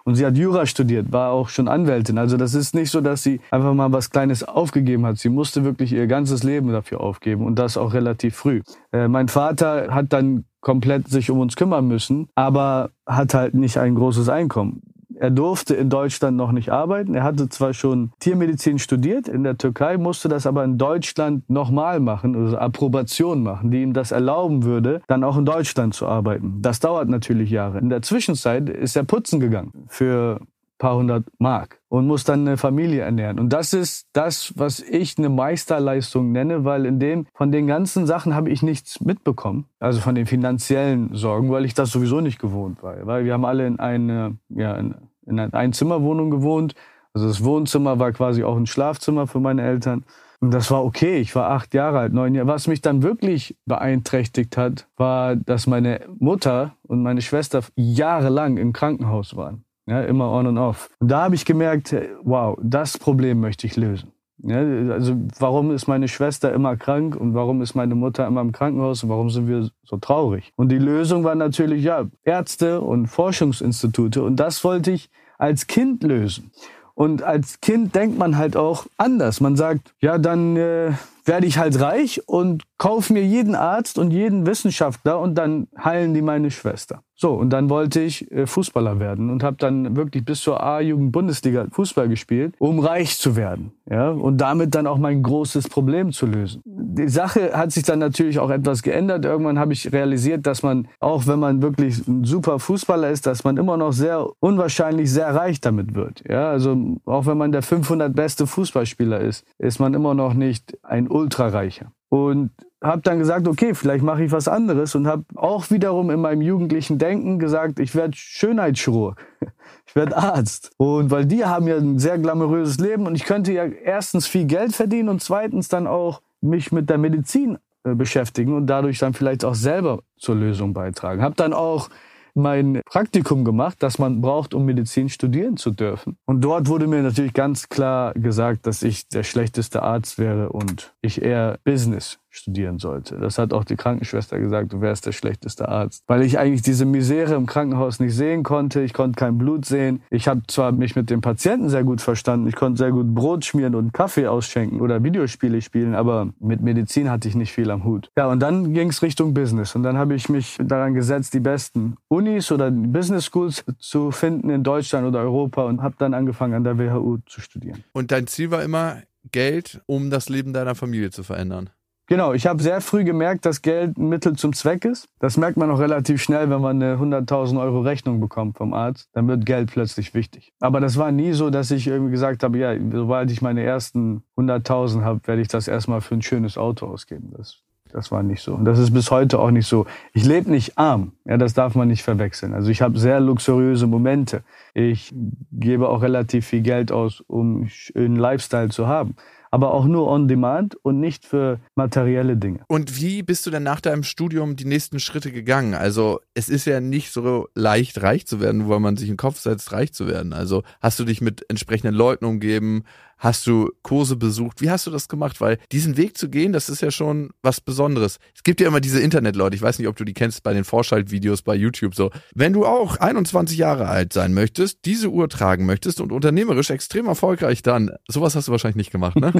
Und 0.05 0.17
sie 0.17 0.27
hat 0.27 0.37
Jura 0.37 0.67
studiert, 0.67 1.13
war 1.13 1.31
auch 1.31 1.49
schon 1.49 1.67
Anwältin. 1.67 2.19
Also 2.19 2.37
das 2.37 2.55
ist 2.55 2.75
nicht 2.75 2.91
so, 2.91 3.01
dass 3.01 3.23
sie 3.23 3.41
einfach 3.51 3.73
mal 3.73 3.91
was 3.91 4.11
Kleines 4.11 4.45
aufgegeben 4.45 5.07
hat. 5.07 5.19
Sie 5.19 5.31
musste 5.31 5.65
wirklich 5.65 5.93
ihr 5.93 6.07
ganzes 6.07 6.43
Leben 6.43 6.71
dafür 6.73 7.01
aufgeben 7.01 7.47
und 7.47 7.59
das 7.59 7.79
auch 7.79 7.95
relativ 7.95 8.37
früh. 8.37 8.61
Äh, 8.93 9.09
mein 9.09 9.29
Vater 9.29 9.95
hat 9.95 10.13
dann 10.13 10.45
komplett 10.61 11.09
sich 11.09 11.31
um 11.31 11.41
uns 11.41 11.57
kümmern 11.57 11.89
müssen, 11.89 12.29
aber 12.35 12.91
hat 13.07 13.33
halt 13.35 13.55
nicht 13.55 13.79
ein 13.79 13.95
großes 13.95 14.29
Einkommen. 14.29 14.83
Er 15.19 15.31
durfte 15.31 15.75
in 15.75 15.91
Deutschland 15.91 16.37
noch 16.37 16.53
nicht 16.53 16.71
arbeiten. 16.71 17.15
Er 17.15 17.23
hatte 17.23 17.49
zwar 17.49 17.75
schon 17.75 18.13
Tiermedizin 18.21 18.79
studiert 18.79 19.29
in 19.29 19.45
der 19.45 19.57
Türkei, 19.57 19.97
musste 19.97 20.29
das 20.29 20.47
aber 20.47 20.65
in 20.65 20.79
Deutschland 20.79 21.49
nochmal 21.49 22.01
machen, 22.01 22.35
also 22.35 22.57
Approbation 22.57 23.43
machen, 23.43 23.71
die 23.71 23.83
ihm 23.83 23.93
das 23.93 24.13
erlauben 24.13 24.65
würde, 24.65 25.01
dann 25.07 25.25
auch 25.25 25.37
in 25.37 25.45
Deutschland 25.45 25.95
zu 25.95 26.07
arbeiten. 26.07 26.61
Das 26.61 26.81
dauert 26.81 27.09
natürlich 27.09 27.51
Jahre. 27.51 27.79
In 27.79 27.89
der 27.89 28.03
Zwischenzeit 28.03 28.69
ist 28.69 28.97
er 28.97 29.05
putzen 29.05 29.41
gegangen 29.41 29.73
für 29.89 30.41
paar 30.85 30.97
hundert 30.97 31.25
Mark 31.39 31.81
und 31.89 32.07
muss 32.07 32.25
dann 32.25 32.41
eine 32.41 32.59
Familie 32.59 33.01
ernähren. 33.01 33.39
Und 33.39 33.55
das 33.55 33.73
ist 33.73 34.07
das, 34.13 34.53
was 34.57 34.81
ich 34.81 35.17
eine 35.17 35.31
Meisterleistung 35.31 36.31
nenne, 36.31 36.67
weil 36.67 36.85
in 36.85 37.01
dem, 37.01 37.25
von 37.33 37.51
den 37.51 37.67
ganzen 37.67 38.07
Sachen 38.07 38.35
habe 38.35 38.51
ich 38.51 38.63
nichts 38.63 39.01
mitbekommen. 39.01 39.65
Also 39.81 40.01
von 40.01 40.15
den 40.15 40.27
finanziellen 40.27 41.15
Sorgen, 41.15 41.51
weil 41.51 41.65
ich 41.65 41.73
das 41.73 41.91
sowieso 41.91 42.21
nicht 42.21 42.39
gewohnt 42.39 42.83
war. 42.83 43.07
Weil 43.07 43.25
wir 43.25 43.33
haben 43.33 43.47
alle 43.47 43.67
in 43.67 43.81
eine, 43.81 44.37
ja, 44.51 44.75
in, 44.75 44.95
in 45.25 45.41
einer 45.41 45.55
Einzimmerwohnung 45.55 46.31
gewohnt. 46.31 46.75
Also 47.15 47.29
das 47.29 47.43
Wohnzimmer 47.43 47.99
war 47.99 48.13
quasi 48.13 48.45
auch 48.45 48.59
ein 48.59 48.67
Schlafzimmer 48.67 49.27
für 49.27 49.41
meine 49.41 49.63
Eltern. 49.63 50.05
Und 50.41 50.53
das 50.53 50.71
war 50.71 50.85
okay. 50.85 51.17
Ich 51.17 51.35
war 51.35 51.49
acht 51.49 51.73
Jahre 51.73 52.01
alt, 52.01 52.13
neun 52.13 52.35
Jahre. 52.35 52.49
Was 52.49 52.67
mich 52.67 52.83
dann 52.83 53.03
wirklich 53.03 53.57
beeinträchtigt 53.65 54.59
hat, 54.59 54.87
war, 54.99 55.35
dass 55.35 55.67
meine 55.67 56.01
Mutter 56.19 56.77
und 56.83 57.03
meine 57.03 57.23
Schwester 57.23 57.63
jahrelang 57.75 58.59
im 58.59 58.75
Krankenhaus 58.75 59.35
waren. 59.35 59.64
Ja, 59.87 60.03
immer 60.03 60.31
on 60.31 60.47
und 60.47 60.59
off. 60.59 60.89
Und 60.99 61.11
da 61.11 61.25
habe 61.25 61.35
ich 61.35 61.45
gemerkt, 61.45 61.95
wow, 62.23 62.59
das 62.63 62.97
Problem 62.99 63.41
möchte 63.41 63.67
ich 63.67 63.77
lösen. 63.77 64.13
Ja, 64.43 64.59
also 64.93 65.17
warum 65.39 65.71
ist 65.71 65.87
meine 65.87 66.09
Schwester 66.09 66.53
immer 66.53 66.77
krank 66.77 67.17
und 67.17 67.35
warum 67.35 67.63
ist 67.63 67.75
meine 67.75 67.95
Mutter 67.95 68.27
immer 68.27 68.41
im 68.41 68.53
Krankenhaus 68.53 69.03
und 69.03 69.09
warum 69.09 69.31
sind 69.31 69.49
wir 69.49 69.71
so 69.85 69.97
traurig? 69.97 70.53
Und 70.57 70.71
die 70.71 70.79
Lösung 70.79 71.25
war 71.25 71.35
natürlich, 71.35 71.85
ja, 71.85 72.07
Ärzte 72.25 72.81
und 72.81 73.07
Forschungsinstitute 73.07 74.23
und 74.23 74.37
das 74.37 74.63
wollte 74.65 74.91
ich 74.91 75.11
als 75.39 75.67
Kind 75.67 76.03
lösen. 76.03 76.51
Und 76.95 77.23
als 77.23 77.61
Kind 77.61 77.95
denkt 77.95 78.19
man 78.19 78.37
halt 78.37 78.57
auch 78.57 78.87
anders. 78.99 79.41
Man 79.41 79.57
sagt, 79.57 79.95
ja, 80.01 80.19
dann 80.19 80.57
äh, 80.57 80.93
werde 81.25 81.47
ich 81.47 81.59
halt 81.59 81.81
reich 81.81 82.23
und 82.29 82.63
kaufe 82.85 83.15
mir 83.15 83.25
jeden 83.25 83.55
Arzt 83.55 83.99
und 83.99 84.11
jeden 84.11 84.45
Wissenschaftler 84.45 85.19
und 85.19 85.37
dann 85.37 85.69
heilen 85.83 86.13
die 86.13 86.21
meine 86.21 86.51
Schwester. 86.51 87.01
So, 87.15 87.33
und 87.33 87.49
dann 87.49 87.71
wollte 87.71 88.03
ich 88.03 88.31
äh, 88.31 88.47
Fußballer 88.47 89.01
werden 89.01 89.31
und 89.31 89.43
habe 89.43 89.57
dann 89.57 89.97
wirklich 89.97 90.23
bis 90.23 90.43
zur 90.43 90.63
A-Jugend-Bundesliga 90.63 91.67
Fußball 91.71 92.11
gespielt, 92.11 92.55
um 92.59 92.81
reich 92.81 93.19
zu 93.19 93.37
werden. 93.37 93.73
Ja, 93.89 94.11
und 94.11 94.37
damit 94.39 94.75
dann 94.75 94.87
auch 94.87 94.99
mein 94.99 95.23
großes 95.23 95.71
Problem 95.71 96.13
zu 96.13 96.27
lösen. 96.27 96.61
Die 96.67 97.09
Sache 97.09 97.57
hat 97.57 97.73
sich 97.73 97.85
dann 97.85 98.01
natürlich 98.01 98.39
auch 98.39 98.51
etwas 98.51 98.83
geändert. 98.83 99.25
Irgendwann 99.25 99.59
habe 99.59 99.73
ich 99.73 99.91
realisiert, 99.91 100.47
dass 100.47 100.63
man, 100.63 100.89
auch 101.01 101.27
wenn 101.27 101.39
man 101.39 101.63
wirklich 101.63 102.07
ein 102.07 102.25
super 102.25 102.59
Fußballer 102.59 103.09
ist, 103.09 103.27
dass 103.27 103.45
man 103.45 103.57
immer 103.57 103.79
noch 103.79 103.95
sehr 103.95 104.27
unwahrscheinlich 104.41 105.11
sehr 105.11 105.35
reich 105.35 105.63
damit 105.63 105.95
wird. 105.95 106.23
Ja, 106.29 106.51
also 106.51 106.77
auch 107.07 107.25
wenn 107.25 107.39
man 107.39 107.51
der 107.51 107.63
500 107.63 108.15
beste 108.15 108.47
Fußballspieler 108.47 109.21
ist, 109.21 109.47
ist 109.59 109.79
man 109.79 109.95
immer 109.95 110.13
noch 110.13 110.35
nicht 110.35 110.77
ein 110.83 111.09
Ultrareicher. 111.09 111.93
Und 112.15 112.51
habe 112.85 113.03
dann 113.03 113.19
gesagt, 113.19 113.49
okay, 113.49 113.75
vielleicht 113.75 114.05
mache 114.05 114.25
ich 114.25 114.31
was 114.33 114.47
anderes 114.47 114.95
und 114.95 115.07
habe 115.07 115.25
auch 115.35 115.71
wiederum 115.71 116.11
in 116.11 116.21
meinem 116.21 116.43
jugendlichen 116.43 116.99
Denken 116.99 117.39
gesagt, 117.39 117.81
ich 117.81 117.95
werde 117.95 118.17
Schönheitschirurg. 118.17 119.25
Ich 119.87 119.95
werde 119.95 120.17
Arzt. 120.17 120.71
Und 120.79 121.11
weil 121.11 121.27
die 121.27 121.45
haben 121.45 121.69
ja 121.69 121.77
ein 121.77 121.99
sehr 121.99 122.19
glamouröses 122.19 122.79
Leben 122.79 123.07
und 123.07 123.15
ich 123.15 123.25
könnte 123.25 123.53
ja 123.53 123.65
erstens 123.65 124.27
viel 124.27 124.47
Geld 124.47 124.75
verdienen 124.75 125.11
und 125.11 125.23
zweitens 125.23 125.69
dann 125.69 125.87
auch 125.87 126.23
mich 126.41 126.73
mit 126.73 126.89
der 126.89 126.97
Medizin 126.97 127.59
äh, 127.85 127.95
beschäftigen 127.95 128.55
und 128.55 128.67
dadurch 128.67 128.99
dann 128.99 129.13
vielleicht 129.13 129.45
auch 129.45 129.55
selber 129.55 130.01
zur 130.17 130.37
Lösung 130.37 130.73
beitragen. 130.73 131.23
Habe 131.23 131.35
dann 131.35 131.53
auch 131.53 131.91
mein 132.35 132.81
Praktikum 132.87 133.45
gemacht, 133.45 133.77
das 133.81 133.99
man 133.99 134.21
braucht, 134.23 134.55
um 134.55 134.65
Medizin 134.65 135.11
studieren 135.11 135.59
zu 135.59 135.71
dürfen. 135.71 136.17
Und 136.25 136.41
dort 136.41 136.69
wurde 136.69 136.87
mir 136.87 137.03
natürlich 137.03 137.35
ganz 137.35 137.69
klar 137.69 138.15
gesagt, 138.15 138.67
dass 138.67 138.83
ich 138.83 139.09
der 139.09 139.23
schlechteste 139.23 139.83
Arzt 139.83 140.19
wäre 140.19 140.49
und 140.49 140.95
ich 141.03 141.23
eher 141.23 141.59
Business 141.65 142.19
studieren 142.37 142.79
sollte. 142.79 143.17
Das 143.17 143.39
hat 143.39 143.53
auch 143.53 143.65
die 143.65 143.77
Krankenschwester 143.77 144.39
gesagt, 144.39 144.73
du 144.73 144.81
wärst 144.81 145.07
der 145.07 145.13
schlechteste 145.13 145.69
Arzt. 145.69 146.03
Weil 146.07 146.23
ich 146.23 146.39
eigentlich 146.39 146.63
diese 146.63 146.85
Misere 146.85 147.35
im 147.35 147.47
Krankenhaus 147.47 148.01
nicht 148.01 148.15
sehen 148.15 148.43
konnte. 148.43 148.83
Ich 148.83 148.93
konnte 148.93 149.17
kein 149.17 149.39
Blut 149.39 149.65
sehen. 149.65 150.03
Ich 150.11 150.29
habe 150.29 150.43
zwar 150.49 150.73
mich 150.73 150.97
mit 150.97 151.11
dem 151.11 151.21
Patienten 151.21 151.69
sehr 151.69 151.85
gut 151.85 152.01
verstanden. 152.01 152.49
Ich 152.49 152.57
konnte 152.57 152.79
sehr 152.79 152.91
gut 152.91 153.15
Brot 153.15 153.45
schmieren 153.45 153.75
und 153.75 153.93
Kaffee 153.93 154.27
ausschenken 154.27 154.81
oder 154.81 155.03
Videospiele 155.03 155.63
spielen, 155.63 155.95
aber 155.95 156.29
mit 156.41 156.61
Medizin 156.61 157.11
hatte 157.11 157.29
ich 157.29 157.35
nicht 157.35 157.53
viel 157.53 157.71
am 157.71 157.85
Hut. 157.85 158.11
Ja, 158.17 158.27
und 158.27 158.41
dann 158.41 158.73
ging 158.73 158.89
es 158.89 159.03
Richtung 159.03 159.35
Business. 159.35 159.75
Und 159.75 159.83
dann 159.83 159.97
habe 159.97 160.15
ich 160.15 160.29
mich 160.29 160.59
daran 160.63 160.95
gesetzt, 160.95 161.35
die 161.35 161.41
besten 161.41 161.97
Unis 162.09 162.51
oder 162.51 162.71
Business 162.71 163.27
Schools 163.27 163.65
zu 163.79 164.11
finden 164.11 164.51
in 164.51 164.63
Deutschland 164.63 165.07
oder 165.07 165.21
Europa 165.21 165.65
und 165.65 165.83
habe 165.83 165.95
dann 165.99 166.15
angefangen, 166.15 166.55
an 166.55 166.65
der 166.65 166.79
WHU 166.79 167.19
zu 167.27 167.41
studieren. 167.41 167.85
Und 167.93 168.11
dein 168.11 168.27
Ziel 168.27 168.51
war 168.51 168.63
immer 168.63 169.03
Geld, 169.33 169.81
um 169.87 170.11
das 170.11 170.29
Leben 170.29 170.53
deiner 170.53 170.75
Familie 170.75 171.11
zu 171.11 171.23
verändern? 171.23 171.71
Genau, 172.07 172.35
ich 172.35 172.47
habe 172.47 172.63
sehr 172.63 172.83
früh 172.83 173.03
gemerkt, 173.03 173.47
dass 173.47 173.63
Geld 173.63 173.97
ein 173.97 174.11
Mittel 174.11 174.35
zum 174.35 174.53
Zweck 174.53 174.85
ist. 174.85 175.09
Das 175.21 175.39
merkt 175.39 175.57
man 175.57 175.71
auch 175.71 175.79
relativ 175.79 176.23
schnell, 176.23 176.51
wenn 176.51 176.61
man 176.61 176.83
eine 176.83 176.97
100.000 176.97 177.59
Euro 177.59 177.81
Rechnung 177.81 178.21
bekommt 178.21 178.59
vom 178.59 178.75
Arzt. 178.75 179.09
Dann 179.15 179.27
wird 179.27 179.47
Geld 179.47 179.71
plötzlich 179.73 180.13
wichtig. 180.13 180.53
Aber 180.61 180.81
das 180.81 180.99
war 180.99 181.13
nie 181.13 181.33
so, 181.33 181.49
dass 181.49 181.71
ich 181.71 181.87
irgendwie 181.87 182.11
gesagt 182.11 182.43
habe, 182.43 182.59
ja, 182.59 182.75
sobald 182.93 183.31
ich 183.31 183.41
meine 183.41 183.63
ersten 183.63 184.23
100.000 184.37 185.03
habe, 185.03 185.27
werde 185.27 185.41
ich 185.41 185.49
das 185.49 185.67
erstmal 185.67 186.03
für 186.03 186.15
ein 186.15 186.21
schönes 186.21 186.59
Auto 186.59 186.87
ausgeben. 186.87 187.33
Das, 187.39 187.63
das 187.91 188.13
war 188.13 188.23
nicht 188.23 188.43
so. 188.43 188.55
Und 188.55 188.67
das 188.67 188.79
ist 188.79 188.93
bis 188.93 189.11
heute 189.11 189.39
auch 189.39 189.51
nicht 189.51 189.67
so. 189.67 189.87
Ich 190.13 190.27
lebe 190.27 190.51
nicht 190.51 190.77
arm. 190.77 191.13
Ja, 191.25 191.39
das 191.39 191.55
darf 191.55 191.75
man 191.75 191.89
nicht 191.89 192.03
verwechseln. 192.03 192.53
Also 192.53 192.69
ich 192.69 192.83
habe 192.83 192.99
sehr 192.99 193.19
luxuriöse 193.19 193.87
Momente. 193.87 194.43
Ich 194.75 195.15
gebe 195.53 195.89
auch 195.89 196.03
relativ 196.03 196.49
viel 196.49 196.61
Geld 196.61 196.93
aus, 196.93 197.23
um 197.27 197.71
einen 197.95 198.17
Lifestyle 198.17 198.69
zu 198.69 198.89
haben 198.89 199.17
aber 199.55 199.73
auch 199.73 199.85
nur 199.85 200.09
on 200.09 200.27
demand 200.27 200.75
und 200.83 200.99
nicht 200.99 201.25
für 201.25 201.61
materielle 201.77 202.37
Dinge. 202.37 202.65
Und 202.67 203.01
wie 203.01 203.23
bist 203.23 203.47
du 203.47 203.53
denn 203.53 203.63
nach 203.63 203.81
deinem 203.81 204.03
Studium 204.03 204.57
die 204.57 204.65
nächsten 204.65 204.99
Schritte 204.99 205.31
gegangen? 205.31 205.75
Also 205.75 206.19
es 206.35 206.49
ist 206.49 206.65
ja 206.65 206.81
nicht 206.81 207.13
so 207.13 207.47
leicht, 207.55 208.03
reich 208.03 208.27
zu 208.27 208.41
werden, 208.41 208.67
wo 208.67 208.77
man 208.81 208.97
sich 208.97 209.09
in 209.09 209.13
den 209.13 209.19
Kopf 209.19 209.39
setzt, 209.39 209.71
reich 209.71 209.93
zu 209.93 210.09
werden. 210.09 210.33
Also 210.33 210.65
hast 210.81 210.99
du 210.99 211.05
dich 211.05 211.21
mit 211.21 211.49
entsprechenden 211.49 211.95
Leuten 211.95 212.25
umgeben? 212.25 212.83
Hast 213.25 213.47
du 213.47 213.71
Kurse 213.81 214.17
besucht? 214.17 214.61
Wie 214.61 214.69
hast 214.71 214.87
du 214.87 214.91
das 214.91 215.09
gemacht? 215.09 215.41
Weil 215.41 215.57
diesen 215.73 215.97
Weg 215.97 216.19
zu 216.19 216.29
gehen, 216.29 216.53
das 216.53 216.69
ist 216.69 216.83
ja 216.83 216.91
schon 216.91 217.31
was 217.41 217.59
Besonderes. 217.59 218.19
Es 218.35 218.43
gibt 218.43 218.61
ja 218.61 218.69
immer 218.69 218.83
diese 218.83 219.01
Internetleute, 219.01 219.57
ich 219.57 219.63
weiß 219.63 219.79
nicht, 219.79 219.89
ob 219.89 219.97
du 219.97 220.05
die 220.05 220.13
kennst 220.13 220.43
bei 220.43 220.53
den 220.53 220.65
Vorschaltvideos 220.65 221.41
bei 221.41 221.55
YouTube 221.55 221.95
so. 221.95 222.11
Wenn 222.35 222.53
du 222.53 222.67
auch 222.67 222.99
21 222.99 223.57
Jahre 223.57 223.89
alt 223.89 224.13
sein 224.13 224.35
möchtest, 224.35 224.85
diese 224.85 225.09
Uhr 225.09 225.31
tragen 225.31 225.65
möchtest 225.65 226.03
und 226.03 226.13
unternehmerisch 226.13 226.69
extrem 226.69 227.07
erfolgreich 227.07 227.63
dann, 227.63 227.93
sowas 228.09 228.37
hast 228.37 228.49
du 228.49 228.53
wahrscheinlich 228.53 228.77
nicht 228.77 228.93
gemacht, 228.93 229.17
ne? 229.17 229.33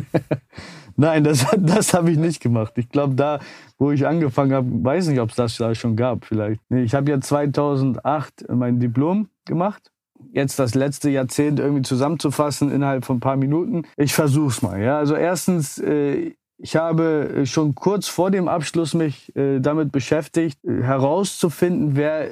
Nein, 0.97 1.23
das, 1.23 1.45
das 1.59 1.93
habe 1.93 2.11
ich 2.11 2.17
nicht 2.17 2.41
gemacht. 2.41 2.73
Ich 2.77 2.89
glaube, 2.89 3.17
da, 3.17 3.39
wo 3.77 3.91
ich 3.91 4.07
angefangen 4.07 4.55
habe, 4.55 4.67
weiß 4.83 5.09
nicht, 5.09 5.21
ob 5.21 5.29
es 5.29 5.37
das 5.37 5.59
da 5.59 5.75
schon 5.75 5.95
gab 5.95 6.25
vielleicht. 6.25 6.63
Nee, 6.71 6.85
ich 6.85 6.95
habe 6.95 7.11
ja 7.11 7.21
2008 7.21 8.47
mein 8.49 8.81
Diplom 8.81 9.29
gemacht 9.45 9.91
jetzt 10.33 10.59
das 10.59 10.75
letzte 10.75 11.11
Jahrzehnt 11.11 11.61
irgendwie 11.61 11.83
zusammenzufassen 11.83 12.71
innerhalb 12.71 13.05
von 13.05 13.17
ein 13.17 13.21
paar 13.21 13.37
Minuten. 13.37 13.83
Ich 13.97 14.15
versuch's 14.15 14.63
mal. 14.63 14.81
Ja, 14.81 14.99
also 14.99 15.15
erstens, 15.15 15.79
äh, 15.79 16.33
ich 16.59 16.77
habe 16.77 17.43
schon 17.45 17.75
kurz 17.75 18.09
vor 18.09 18.31
dem 18.31 18.49
Abschluss 18.49 18.95
mich 18.95 19.35
äh, 19.37 19.61
damit 19.61 19.93
beschäftigt, 19.93 20.59
herauszufinden, 20.65 21.97
wer 21.97 22.29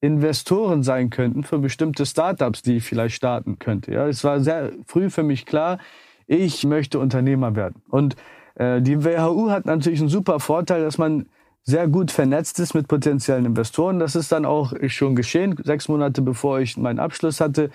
Investoren 0.00 0.82
sein 0.82 1.10
könnten 1.10 1.44
für 1.44 1.58
bestimmte 1.58 2.04
Startups, 2.04 2.62
die 2.62 2.76
ich 2.76 2.84
vielleicht 2.84 3.16
starten 3.16 3.58
könnte. 3.58 3.92
Ja, 3.92 4.06
es 4.06 4.22
war 4.22 4.40
sehr 4.40 4.72
früh 4.86 5.08
für 5.08 5.22
mich 5.22 5.46
klar, 5.46 5.78
ich 6.26 6.64
möchte 6.64 6.98
Unternehmer 6.98 7.56
werden. 7.56 7.82
Und 7.88 8.16
äh, 8.56 8.80
die 8.82 9.04
WHU 9.04 9.50
hat 9.50 9.66
natürlich 9.66 10.00
einen 10.00 10.08
super 10.08 10.40
Vorteil, 10.40 10.82
dass 10.82 10.98
man 10.98 11.26
sehr 11.64 11.88
gut 11.88 12.10
vernetzt 12.10 12.60
ist 12.60 12.74
mit 12.74 12.88
potenziellen 12.88 13.46
Investoren. 13.46 13.98
Das 13.98 14.14
ist 14.14 14.30
dann 14.30 14.44
auch 14.44 14.72
schon 14.88 15.16
geschehen. 15.16 15.56
Sechs 15.64 15.88
Monate 15.88 16.22
bevor 16.22 16.60
ich 16.60 16.76
meinen 16.76 16.98
Abschluss 16.98 17.40
hatte, 17.40 17.70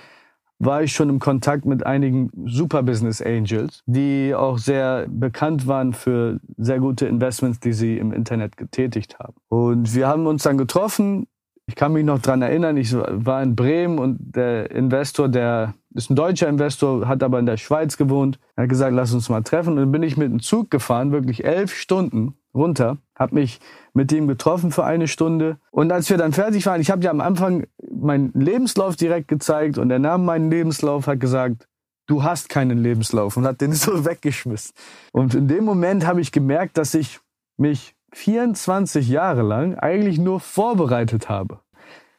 war 0.60 0.84
ich 0.84 0.92
schon 0.92 1.10
im 1.10 1.20
Kontakt 1.20 1.66
mit 1.66 1.86
einigen 1.86 2.30
Super 2.46 2.84
Business 2.84 3.22
Angels, 3.22 3.82
die 3.86 4.36
auch 4.36 4.58
sehr 4.58 5.08
bekannt 5.10 5.68
waren 5.68 5.94
für 5.94 6.40
sehr 6.58 6.80
gute 6.80 7.08
Investments, 7.08 7.60
die 7.60 7.74
sie 7.74 7.98
im 7.98 8.12
Internet 8.12 8.58
getätigt 8.58 9.18
haben. 9.20 9.36
Und 9.48 9.96
wir 9.96 10.08
haben 10.08 10.28
uns 10.28 10.44
dann 10.44 10.58
getroffen. 10.58 11.28
Ich 11.66 11.76
kann 11.76 11.94
mich 11.94 12.04
noch 12.04 12.20
dran 12.20 12.42
erinnern, 12.42 12.78
ich 12.78 12.94
war 12.94 13.44
in 13.44 13.56
Bremen 13.56 14.00
und 14.00 14.18
der 14.36 14.72
Investor, 14.72 15.30
der 15.30 15.76
ist 15.94 16.10
ein 16.10 16.16
deutscher 16.16 16.50
Investor, 16.50 17.08
hat 17.08 17.22
aber 17.22 17.40
in 17.40 17.46
der 17.46 17.58
Schweiz 17.58 17.96
gewohnt, 17.96 18.40
er 18.56 18.64
hat 18.64 18.70
gesagt, 18.70 18.94
lass 18.94 19.14
uns 19.14 19.30
mal 19.30 19.44
treffen. 19.44 19.74
Und 19.74 19.78
dann 19.78 19.92
bin 19.92 20.04
ich 20.04 20.18
mit 20.18 20.32
dem 20.32 20.40
Zug 20.40 20.72
gefahren, 20.72 21.12
wirklich 21.12 21.46
elf 21.46 21.74
Stunden 21.74 22.34
runter, 22.56 22.98
habe 23.20 23.36
mich 23.36 23.60
mit 23.94 24.12
ihm 24.12 24.28
getroffen 24.28 24.72
für 24.72 24.86
eine 24.86 25.08
Stunde. 25.08 25.58
Und 25.72 25.92
als 25.92 26.10
wir 26.10 26.18
dann 26.18 26.32
fertig 26.32 26.66
waren, 26.66 26.80
ich 26.80 26.90
habe 26.90 27.04
ja 27.04 27.12
am 27.12 27.22
Anfang 27.22 27.68
meinen 27.92 28.32
Lebenslauf 28.34 28.96
direkt 28.96 29.28
gezeigt 29.28 29.78
und 29.78 29.92
er 29.92 30.00
nahm 30.00 30.26
meinen 30.26 30.50
Lebenslauf, 30.50 31.06
hat 31.08 31.20
gesagt, 31.20 31.68
du 32.08 32.24
hast 32.24 32.50
keinen 32.50 32.78
Lebenslauf 32.78 33.36
und 33.38 33.46
hat 33.46 33.62
den 33.62 33.74
so 33.74 34.06
weggeschmissen. 34.06 34.74
Und 35.12 35.36
in 35.36 35.48
dem 35.48 35.66
Moment 35.66 36.08
habe 36.08 36.22
ich 36.22 36.32
gemerkt, 36.32 36.78
dass 36.78 36.94
ich 36.94 37.20
mich 37.58 37.94
24 38.14 39.08
Jahre 39.10 39.42
lang 39.42 39.76
eigentlich 39.76 40.18
nur 40.18 40.40
vorbereitet 40.40 41.30
habe. 41.30 41.60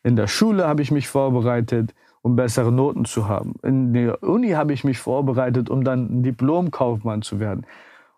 In 0.02 0.16
der 0.16 0.28
Schule 0.28 0.68
habe 0.68 0.82
ich 0.82 0.90
mich 0.90 1.08
vorbereitet, 1.08 1.94
um 2.22 2.36
bessere 2.36 2.70
Noten 2.70 3.06
zu 3.06 3.28
haben. 3.28 3.54
In 3.62 3.92
der 3.92 4.22
Uni 4.22 4.50
habe 4.50 4.72
ich 4.72 4.84
mich 4.84 4.98
vorbereitet, 4.98 5.70
um 5.70 5.84
dann 5.84 6.22
Diplomkaufmann 6.22 7.22
zu 7.22 7.40
werden. 7.40 7.66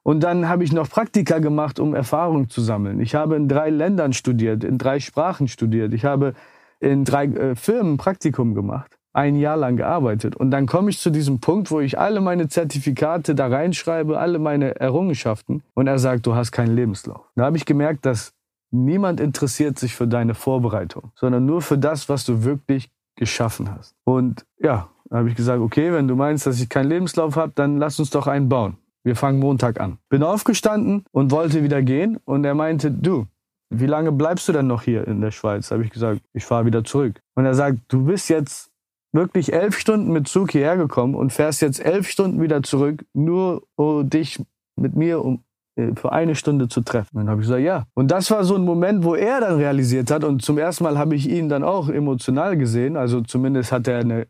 Und 0.02 0.20
dann 0.20 0.48
habe 0.48 0.64
ich 0.64 0.72
noch 0.72 0.88
Praktika 0.88 1.38
gemacht, 1.38 1.78
um 1.78 1.94
Erfahrung 1.94 2.48
zu 2.48 2.60
sammeln. 2.60 3.00
Ich 3.00 3.14
habe 3.14 3.36
in 3.36 3.48
drei 3.48 3.70
Ländern 3.70 4.12
studiert, 4.12 4.64
in 4.64 4.78
drei 4.78 4.98
Sprachen 4.98 5.48
studiert. 5.48 5.92
Ich 5.92 6.04
habe 6.04 6.34
in 6.80 7.04
drei 7.04 7.26
äh, 7.26 7.54
Firmen 7.54 7.96
Praktikum 7.96 8.54
gemacht, 8.54 8.98
ein 9.12 9.36
Jahr 9.36 9.56
lang 9.56 9.76
gearbeitet. 9.76 10.34
Und 10.34 10.50
dann 10.50 10.66
komme 10.66 10.90
ich 10.90 10.98
zu 10.98 11.10
diesem 11.10 11.38
Punkt, 11.38 11.70
wo 11.70 11.80
ich 11.80 11.98
alle 11.98 12.20
meine 12.20 12.48
Zertifikate 12.48 13.36
da 13.36 13.46
reinschreibe, 13.46 14.18
alle 14.18 14.40
meine 14.40 14.80
Errungenschaften. 14.80 15.62
Und 15.74 15.86
er 15.86 16.00
sagt, 16.00 16.26
du 16.26 16.34
hast 16.34 16.50
keinen 16.50 16.74
Lebenslauf. 16.74 17.30
Da 17.36 17.44
habe 17.44 17.56
ich 17.56 17.64
gemerkt, 17.64 18.04
dass 18.04 18.32
niemand 18.72 19.20
interessiert 19.20 19.78
sich 19.78 19.94
für 19.94 20.08
deine 20.08 20.34
Vorbereitung, 20.34 21.12
sondern 21.14 21.46
nur 21.46 21.62
für 21.62 21.78
das, 21.78 22.08
was 22.08 22.24
du 22.24 22.42
wirklich 22.42 22.90
geschaffen 23.14 23.70
hast. 23.72 23.94
Und 24.04 24.44
ja, 24.58 24.88
da 25.10 25.18
habe 25.18 25.28
ich 25.28 25.36
gesagt, 25.36 25.60
okay, 25.60 25.92
wenn 25.92 26.08
du 26.08 26.16
meinst, 26.16 26.46
dass 26.46 26.60
ich 26.60 26.68
keinen 26.68 26.88
Lebenslauf 26.88 27.36
habe, 27.36 27.52
dann 27.54 27.76
lass 27.76 28.00
uns 28.00 28.10
doch 28.10 28.26
einen 28.26 28.48
bauen. 28.48 28.78
Wir 29.04 29.16
fangen 29.16 29.40
Montag 29.40 29.80
an. 29.80 29.98
Bin 30.08 30.22
aufgestanden 30.22 31.04
und 31.10 31.30
wollte 31.30 31.62
wieder 31.64 31.82
gehen 31.82 32.18
und 32.24 32.44
er 32.44 32.54
meinte, 32.54 32.90
du, 32.90 33.26
wie 33.70 33.86
lange 33.86 34.12
bleibst 34.12 34.48
du 34.48 34.52
denn 34.52 34.66
noch 34.66 34.82
hier 34.82 35.06
in 35.06 35.20
der 35.20 35.30
Schweiz? 35.30 35.70
Habe 35.70 35.84
ich 35.84 35.90
gesagt, 35.90 36.20
ich 36.34 36.44
fahre 36.44 36.66
wieder 36.66 36.84
zurück. 36.84 37.20
Und 37.34 37.46
er 37.46 37.54
sagt, 37.54 37.78
du 37.88 38.04
bist 38.04 38.28
jetzt 38.28 38.70
wirklich 39.12 39.52
elf 39.52 39.78
Stunden 39.78 40.12
mit 40.12 40.28
Zug 40.28 40.52
hierher 40.52 40.76
gekommen 40.76 41.14
und 41.14 41.32
fährst 41.32 41.62
jetzt 41.62 41.84
elf 41.84 42.08
Stunden 42.08 42.40
wieder 42.40 42.62
zurück, 42.62 43.04
nur 43.12 43.62
um 43.76 44.08
dich 44.08 44.40
mit 44.76 44.94
mir 44.94 45.24
um, 45.24 45.42
äh, 45.76 45.94
für 45.94 46.12
eine 46.12 46.34
Stunde 46.34 46.68
zu 46.68 46.80
treffen. 46.80 47.18
Dann 47.18 47.28
habe 47.28 47.40
ich 47.40 47.46
gesagt, 47.46 47.62
ja. 47.62 47.86
Und 47.94 48.10
das 48.10 48.30
war 48.30 48.44
so 48.44 48.54
ein 48.54 48.64
Moment, 48.64 49.04
wo 49.04 49.14
er 49.14 49.40
dann 49.40 49.56
realisiert 49.56 50.10
hat 50.10 50.24
und 50.24 50.42
zum 50.42 50.58
ersten 50.58 50.84
Mal 50.84 50.98
habe 50.98 51.14
ich 51.14 51.28
ihn 51.28 51.48
dann 51.48 51.64
auch 51.64 51.88
emotional 51.88 52.56
gesehen, 52.56 52.96
also 52.96 53.20
zumindest 53.20 53.72
hat 53.72 53.86
er 53.86 53.98
eine, 53.98 54.26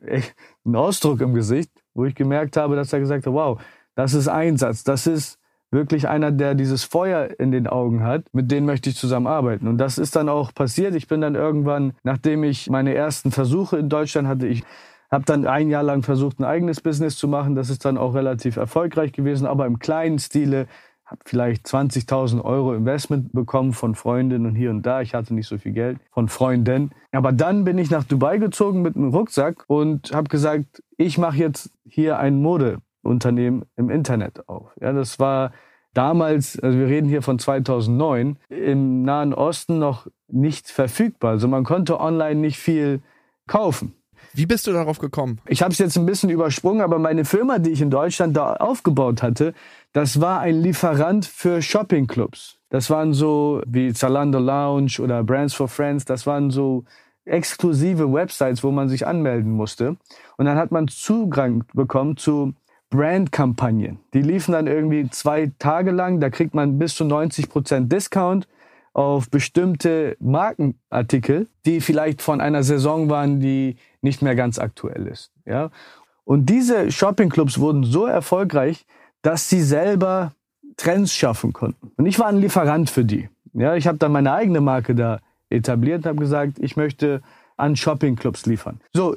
einen 0.64 0.76
Ausdruck 0.76 1.20
im 1.20 1.34
Gesicht, 1.34 1.70
wo 1.94 2.04
ich 2.04 2.14
gemerkt 2.14 2.56
habe, 2.56 2.74
dass 2.74 2.92
er 2.92 3.00
gesagt 3.00 3.26
hat, 3.26 3.32
wow, 3.32 3.60
das 3.94 4.14
ist 4.14 4.28
Einsatz. 4.28 4.84
Das 4.84 5.06
ist 5.06 5.38
wirklich 5.70 6.08
einer, 6.08 6.30
der 6.30 6.54
dieses 6.54 6.84
Feuer 6.84 7.28
in 7.38 7.50
den 7.50 7.66
Augen 7.66 8.04
hat. 8.04 8.24
Mit 8.32 8.50
denen 8.50 8.66
möchte 8.66 8.90
ich 8.90 8.96
zusammenarbeiten. 8.96 9.66
Und 9.66 9.78
das 9.78 9.98
ist 9.98 10.14
dann 10.14 10.28
auch 10.28 10.54
passiert. 10.54 10.94
Ich 10.94 11.08
bin 11.08 11.20
dann 11.20 11.34
irgendwann, 11.34 11.94
nachdem 12.04 12.44
ich 12.44 12.70
meine 12.70 12.94
ersten 12.94 13.32
Versuche 13.32 13.78
in 13.78 13.88
Deutschland 13.88 14.28
hatte, 14.28 14.46
ich 14.46 14.62
habe 15.10 15.24
dann 15.24 15.46
ein 15.46 15.68
Jahr 15.68 15.82
lang 15.82 16.02
versucht, 16.02 16.38
ein 16.38 16.44
eigenes 16.44 16.80
Business 16.80 17.16
zu 17.16 17.26
machen. 17.26 17.54
Das 17.54 17.70
ist 17.70 17.84
dann 17.84 17.98
auch 17.98 18.14
relativ 18.14 18.56
erfolgreich 18.56 19.12
gewesen, 19.12 19.46
aber 19.46 19.66
im 19.66 19.78
kleinen 19.78 20.18
Stile. 20.18 20.66
Habe 21.04 21.20
vielleicht 21.26 21.66
20.000 21.66 22.42
Euro 22.42 22.72
Investment 22.74 23.32
bekommen 23.32 23.74
von 23.74 23.94
Freundinnen 23.94 24.46
und 24.46 24.54
hier 24.54 24.70
und 24.70 24.86
da. 24.86 25.02
Ich 25.02 25.14
hatte 25.14 25.34
nicht 25.34 25.46
so 25.46 25.58
viel 25.58 25.72
Geld 25.72 25.98
von 26.10 26.28
Freunden. 26.28 26.90
Aber 27.10 27.32
dann 27.32 27.64
bin 27.64 27.76
ich 27.76 27.90
nach 27.90 28.04
Dubai 28.04 28.38
gezogen 28.38 28.80
mit 28.80 28.96
einem 28.96 29.10
Rucksack 29.10 29.64
und 29.66 30.12
habe 30.14 30.28
gesagt, 30.28 30.82
ich 30.96 31.18
mache 31.18 31.36
jetzt 31.36 31.70
hier 31.84 32.18
ein 32.18 32.40
Mode 32.40 32.78
Unternehmen 33.02 33.64
im 33.76 33.90
Internet 33.90 34.48
auf. 34.48 34.70
Ja, 34.80 34.92
das 34.92 35.18
war 35.18 35.52
damals, 35.94 36.58
also 36.58 36.78
wir 36.78 36.86
reden 36.86 37.08
hier 37.08 37.22
von 37.22 37.38
2009, 37.38 38.38
im 38.48 39.02
Nahen 39.02 39.34
Osten 39.34 39.78
noch 39.78 40.06
nicht 40.28 40.68
verfügbar. 40.68 41.32
Also 41.32 41.48
man 41.48 41.64
konnte 41.64 42.00
online 42.00 42.40
nicht 42.40 42.58
viel 42.58 43.00
kaufen. 43.46 43.94
Wie 44.34 44.46
bist 44.46 44.66
du 44.66 44.72
darauf 44.72 44.98
gekommen? 44.98 45.40
Ich 45.46 45.62
habe 45.62 45.72
es 45.72 45.78
jetzt 45.78 45.96
ein 45.98 46.06
bisschen 46.06 46.30
übersprungen, 46.30 46.80
aber 46.80 46.98
meine 46.98 47.26
Firma, 47.26 47.58
die 47.58 47.70
ich 47.70 47.82
in 47.82 47.90
Deutschland 47.90 48.34
da 48.34 48.54
aufgebaut 48.54 49.22
hatte, 49.22 49.52
das 49.92 50.22
war 50.22 50.40
ein 50.40 50.62
Lieferant 50.62 51.26
für 51.26 51.60
Shoppingclubs. 51.60 52.58
Das 52.70 52.88
waren 52.88 53.12
so 53.12 53.60
wie 53.66 53.92
Zalando 53.92 54.38
Lounge 54.38 54.92
oder 55.00 55.22
Brands 55.22 55.52
for 55.52 55.68
Friends. 55.68 56.06
Das 56.06 56.26
waren 56.26 56.50
so 56.50 56.84
exklusive 57.26 58.10
Websites, 58.10 58.64
wo 58.64 58.70
man 58.70 58.88
sich 58.88 59.06
anmelden 59.06 59.52
musste. 59.52 59.96
Und 60.38 60.46
dann 60.46 60.56
hat 60.56 60.72
man 60.72 60.88
Zugang 60.88 61.64
bekommen 61.74 62.16
zu 62.16 62.54
Brandkampagnen. 62.92 63.98
Die 64.12 64.20
liefen 64.20 64.52
dann 64.52 64.66
irgendwie 64.66 65.08
zwei 65.08 65.50
Tage 65.58 65.90
lang. 65.90 66.20
Da 66.20 66.28
kriegt 66.28 66.54
man 66.54 66.78
bis 66.78 66.94
zu 66.94 67.04
90 67.04 67.48
Prozent 67.48 67.90
Discount 67.90 68.46
auf 68.92 69.30
bestimmte 69.30 70.16
Markenartikel, 70.20 71.48
die 71.64 71.80
vielleicht 71.80 72.20
von 72.20 72.42
einer 72.42 72.62
Saison 72.62 73.08
waren, 73.08 73.40
die 73.40 73.76
nicht 74.02 74.20
mehr 74.20 74.34
ganz 74.34 74.58
aktuell 74.58 75.06
ist. 75.06 75.32
Ja? 75.46 75.70
Und 76.24 76.50
diese 76.50 76.92
Shoppingclubs 76.92 77.58
wurden 77.58 77.84
so 77.84 78.04
erfolgreich, 78.04 78.84
dass 79.22 79.48
sie 79.48 79.62
selber 79.62 80.34
Trends 80.76 81.14
schaffen 81.14 81.54
konnten. 81.54 81.92
Und 81.96 82.04
ich 82.04 82.18
war 82.18 82.26
ein 82.26 82.36
Lieferant 82.36 82.90
für 82.90 83.06
die. 83.06 83.30
Ja, 83.54 83.74
ich 83.74 83.86
habe 83.86 83.98
dann 83.98 84.12
meine 84.12 84.32
eigene 84.32 84.60
Marke 84.60 84.94
da 84.94 85.20
etabliert 85.48 86.06
habe 86.06 86.18
gesagt, 86.18 86.58
ich 86.58 86.76
möchte 86.76 87.22
an 87.56 87.76
Shoppingclubs 87.76 88.46
liefern. 88.46 88.80
So, 88.92 89.14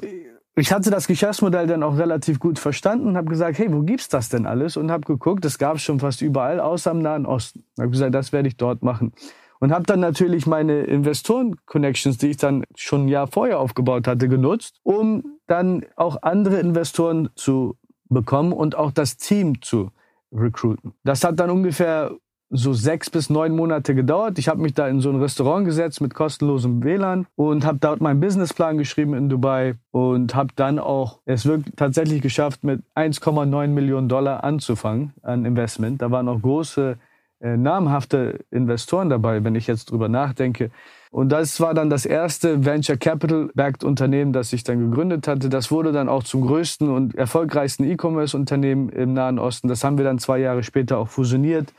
ich 0.58 0.72
hatte 0.72 0.90
das 0.90 1.06
Geschäftsmodell 1.06 1.66
dann 1.66 1.82
auch 1.82 1.98
relativ 1.98 2.40
gut 2.40 2.58
verstanden 2.58 3.06
und 3.06 3.16
habe 3.16 3.28
gesagt, 3.28 3.58
hey, 3.58 3.70
wo 3.70 3.82
gibt's 3.82 4.08
das 4.08 4.30
denn 4.30 4.46
alles? 4.46 4.78
Und 4.78 4.90
habe 4.90 5.04
geguckt, 5.04 5.44
das 5.44 5.58
gab 5.58 5.76
es 5.76 5.82
schon 5.82 6.00
fast 6.00 6.22
überall, 6.22 6.60
außer 6.60 6.90
im 6.92 7.00
Nahen 7.00 7.26
Osten. 7.26 7.64
Habe 7.78 7.90
gesagt, 7.90 8.14
das 8.14 8.32
werde 8.32 8.48
ich 8.48 8.56
dort 8.56 8.82
machen. 8.82 9.12
Und 9.60 9.72
habe 9.72 9.84
dann 9.84 10.00
natürlich 10.00 10.46
meine 10.46 10.82
Investoren-Connections, 10.84 12.18
die 12.18 12.28
ich 12.28 12.36
dann 12.38 12.64
schon 12.74 13.04
ein 13.04 13.08
Jahr 13.08 13.26
vorher 13.26 13.60
aufgebaut 13.60 14.06
hatte, 14.06 14.28
genutzt, 14.28 14.80
um 14.82 15.38
dann 15.46 15.84
auch 15.94 16.22
andere 16.22 16.58
Investoren 16.58 17.28
zu 17.36 17.76
bekommen 18.08 18.52
und 18.52 18.76
auch 18.76 18.92
das 18.92 19.18
Team 19.18 19.60
zu 19.60 19.90
recruiten. 20.32 20.94
Das 21.04 21.22
hat 21.22 21.38
dann 21.38 21.50
ungefähr 21.50 22.12
so 22.50 22.72
sechs 22.72 23.10
bis 23.10 23.28
neun 23.28 23.56
Monate 23.56 23.94
gedauert. 23.94 24.38
Ich 24.38 24.48
habe 24.48 24.62
mich 24.62 24.74
da 24.74 24.86
in 24.88 25.00
so 25.00 25.10
ein 25.10 25.20
Restaurant 25.20 25.64
gesetzt 25.64 26.00
mit 26.00 26.14
kostenlosem 26.14 26.82
WLAN 26.82 27.26
und 27.34 27.64
habe 27.64 27.78
dort 27.80 28.00
meinen 28.00 28.20
Businessplan 28.20 28.78
geschrieben 28.78 29.14
in 29.14 29.28
Dubai 29.28 29.74
und 29.90 30.34
habe 30.34 30.50
dann 30.54 30.78
auch 30.78 31.20
es 31.24 31.44
wirklich 31.46 31.74
tatsächlich 31.76 32.22
geschafft, 32.22 32.62
mit 32.62 32.82
1,9 32.94 33.68
Millionen 33.68 34.08
Dollar 34.08 34.44
anzufangen 34.44 35.12
an 35.22 35.44
Investment. 35.44 36.02
Da 36.02 36.10
waren 36.10 36.28
auch 36.28 36.40
große 36.40 36.96
äh, 37.40 37.56
namhafte 37.56 38.44
Investoren 38.50 39.10
dabei, 39.10 39.44
wenn 39.44 39.56
ich 39.56 39.66
jetzt 39.66 39.90
drüber 39.90 40.08
nachdenke. 40.08 40.70
Und 41.10 41.30
das 41.30 41.60
war 41.60 41.74
dann 41.74 41.90
das 41.90 42.06
erste 42.06 42.64
Venture 42.64 42.96
Capital 42.96 43.50
backed 43.54 43.84
Unternehmen, 43.84 44.32
das 44.32 44.52
ich 44.52 44.64
dann 44.64 44.90
gegründet 44.90 45.28
hatte. 45.28 45.48
Das 45.48 45.70
wurde 45.70 45.92
dann 45.92 46.08
auch 46.08 46.22
zum 46.24 46.46
größten 46.46 46.88
und 46.88 47.14
erfolgreichsten 47.14 47.84
E-Commerce 47.84 48.36
Unternehmen 48.36 48.88
im 48.88 49.14
Nahen 49.14 49.38
Osten. 49.38 49.68
Das 49.68 49.82
haben 49.82 49.98
wir 49.98 50.04
dann 50.04 50.18
zwei 50.18 50.38
Jahre 50.38 50.62
später 50.62 50.98
auch 50.98 51.08
fusioniert. 51.08 51.72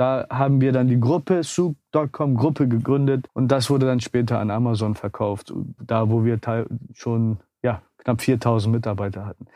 Da 0.00 0.26
haben 0.30 0.62
wir 0.62 0.72
dann 0.72 0.88
die 0.88 0.98
Gruppe, 0.98 1.42
Soup.com 1.44 2.34
Gruppe 2.34 2.66
gegründet 2.66 3.26
und 3.34 3.48
das 3.48 3.68
wurde 3.68 3.84
dann 3.84 4.00
später 4.00 4.38
an 4.38 4.50
Amazon 4.50 4.94
verkauft, 4.94 5.52
da 5.78 6.08
wo 6.08 6.24
wir 6.24 6.38
schon 6.94 7.36
ja, 7.62 7.82
knapp 7.98 8.22
4000 8.22 8.74
Mitarbeiter 8.74 9.26
hatten 9.26 9.46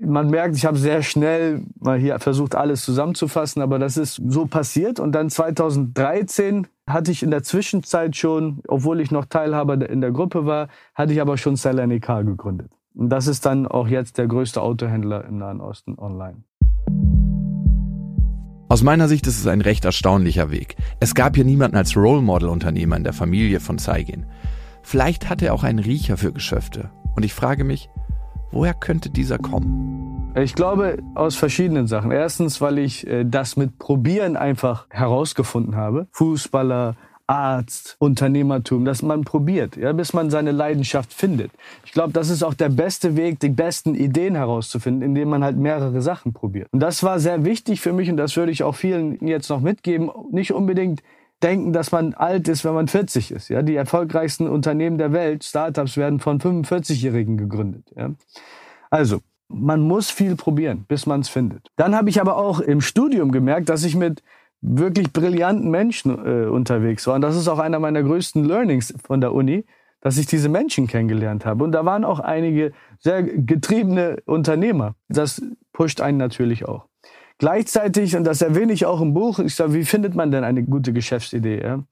man 0.00 0.30
merkt, 0.30 0.56
ich 0.56 0.64
habe 0.64 0.78
sehr 0.78 1.02
schnell 1.02 1.62
mal 1.78 1.98
hier 1.98 2.18
versucht, 2.18 2.54
alles 2.54 2.84
zusammenzufassen, 2.84 3.60
aber 3.60 3.78
das 3.78 3.98
ist 3.98 4.20
so 4.26 4.46
passiert. 4.46 4.98
Und 4.98 5.12
dann 5.12 5.28
2013 5.28 6.66
hatte 6.86 7.10
ich 7.10 7.22
in 7.22 7.30
der 7.30 7.42
Zwischenzeit 7.42 8.16
schon, 8.16 8.60
obwohl 8.66 9.00
ich 9.00 9.10
noch 9.10 9.26
Teilhaber 9.26 9.88
in 9.88 10.00
der 10.00 10.10
Gruppe 10.10 10.46
war, 10.46 10.68
hatte 10.94 11.12
ich 11.12 11.20
aber 11.20 11.36
schon 11.36 11.56
Seller 11.56 11.86
gegründet. 11.86 12.70
Und 12.94 13.10
das 13.10 13.26
ist 13.26 13.44
dann 13.44 13.66
auch 13.66 13.88
jetzt 13.88 14.16
der 14.16 14.26
größte 14.26 14.62
Autohändler 14.62 15.24
im 15.26 15.38
Nahen 15.38 15.60
Osten 15.60 15.98
online. 15.98 16.44
Aus 18.70 18.84
meiner 18.84 19.08
Sicht 19.08 19.26
ist 19.26 19.40
es 19.40 19.48
ein 19.48 19.62
recht 19.62 19.84
erstaunlicher 19.84 20.52
Weg. 20.52 20.76
Es 21.00 21.16
gab 21.16 21.34
hier 21.34 21.44
niemanden 21.44 21.76
als 21.76 21.96
Role 21.96 22.22
Model 22.22 22.48
Unternehmer 22.48 22.96
in 22.96 23.02
der 23.02 23.12
Familie 23.12 23.58
von 23.58 23.78
Saigin. 23.78 24.26
Vielleicht 24.84 25.28
hatte 25.28 25.46
er 25.46 25.54
auch 25.54 25.64
einen 25.64 25.80
Riecher 25.80 26.16
für 26.16 26.32
Geschäfte. 26.32 26.88
Und 27.16 27.24
ich 27.24 27.34
frage 27.34 27.64
mich, 27.64 27.90
Woher 28.52 28.74
könnte 28.74 29.10
dieser 29.10 29.38
kommen? 29.38 30.32
Ich 30.34 30.54
glaube 30.54 30.98
aus 31.14 31.36
verschiedenen 31.36 31.86
Sachen. 31.86 32.10
Erstens, 32.10 32.60
weil 32.60 32.78
ich 32.78 33.06
äh, 33.06 33.24
das 33.24 33.56
mit 33.56 33.78
Probieren 33.78 34.36
einfach 34.36 34.86
herausgefunden 34.90 35.76
habe. 35.76 36.08
Fußballer, 36.12 36.96
Arzt, 37.30 37.94
Unternehmertum, 38.00 38.84
dass 38.84 39.02
man 39.02 39.22
probiert, 39.22 39.76
ja, 39.76 39.92
bis 39.92 40.12
man 40.12 40.30
seine 40.30 40.50
Leidenschaft 40.50 41.14
findet. 41.14 41.52
Ich 41.84 41.92
glaube, 41.92 42.12
das 42.12 42.28
ist 42.28 42.42
auch 42.42 42.54
der 42.54 42.70
beste 42.70 43.16
Weg, 43.16 43.38
die 43.38 43.50
besten 43.50 43.94
Ideen 43.94 44.34
herauszufinden, 44.34 45.02
indem 45.02 45.28
man 45.28 45.44
halt 45.44 45.56
mehrere 45.56 46.02
Sachen 46.02 46.32
probiert. 46.32 46.66
Und 46.72 46.80
das 46.80 47.04
war 47.04 47.20
sehr 47.20 47.44
wichtig 47.44 47.80
für 47.80 47.92
mich 47.92 48.10
und 48.10 48.16
das 48.16 48.36
würde 48.36 48.50
ich 48.50 48.64
auch 48.64 48.74
vielen 48.74 49.24
jetzt 49.24 49.48
noch 49.48 49.60
mitgeben. 49.60 50.10
Nicht 50.32 50.52
unbedingt 50.52 51.04
denken, 51.40 51.72
dass 51.72 51.92
man 51.92 52.14
alt 52.14 52.48
ist, 52.48 52.64
wenn 52.64 52.74
man 52.74 52.88
40 52.88 53.30
ist. 53.30 53.48
Ja, 53.48 53.62
die 53.62 53.76
erfolgreichsten 53.76 54.48
Unternehmen 54.48 54.98
der 54.98 55.12
Welt, 55.12 55.44
Startups, 55.44 55.96
werden 55.96 56.18
von 56.18 56.40
45-Jährigen 56.40 57.36
gegründet. 57.36 57.92
Ja? 57.94 58.10
Also, 58.90 59.20
man 59.46 59.80
muss 59.82 60.10
viel 60.10 60.34
probieren, 60.34 60.84
bis 60.88 61.06
man 61.06 61.20
es 61.20 61.28
findet. 61.28 61.68
Dann 61.76 61.94
habe 61.94 62.10
ich 62.10 62.20
aber 62.20 62.36
auch 62.36 62.58
im 62.58 62.80
Studium 62.80 63.30
gemerkt, 63.30 63.68
dass 63.68 63.84
ich 63.84 63.94
mit 63.94 64.20
wirklich 64.60 65.12
brillanten 65.12 65.70
Menschen 65.70 66.18
äh, 66.24 66.46
unterwegs 66.46 67.06
war. 67.06 67.14
Und 67.14 67.22
das 67.22 67.36
ist 67.36 67.48
auch 67.48 67.58
einer 67.58 67.78
meiner 67.78 68.02
größten 68.02 68.44
Learnings 68.44 68.94
von 69.02 69.20
der 69.20 69.32
Uni, 69.32 69.64
dass 70.00 70.18
ich 70.18 70.26
diese 70.26 70.48
Menschen 70.48 70.86
kennengelernt 70.86 71.44
habe. 71.46 71.64
Und 71.64 71.72
da 71.72 71.84
waren 71.84 72.04
auch 72.04 72.20
einige 72.20 72.72
sehr 72.98 73.22
getriebene 73.22 74.18
Unternehmer. 74.26 74.94
Das 75.08 75.42
pusht 75.72 76.00
einen 76.00 76.18
natürlich 76.18 76.66
auch. 76.66 76.86
Gleichzeitig, 77.38 78.16
und 78.16 78.24
das 78.24 78.42
erwähne 78.42 78.72
ich 78.72 78.84
auch 78.84 79.00
im 79.00 79.14
Buch, 79.14 79.38
ich 79.38 79.54
sage, 79.54 79.72
wie 79.72 79.84
findet 79.84 80.14
man 80.14 80.30
denn 80.30 80.44
eine 80.44 80.62
gute 80.62 80.92
Geschäftsidee? 80.92 81.62
Ja? 81.62 81.82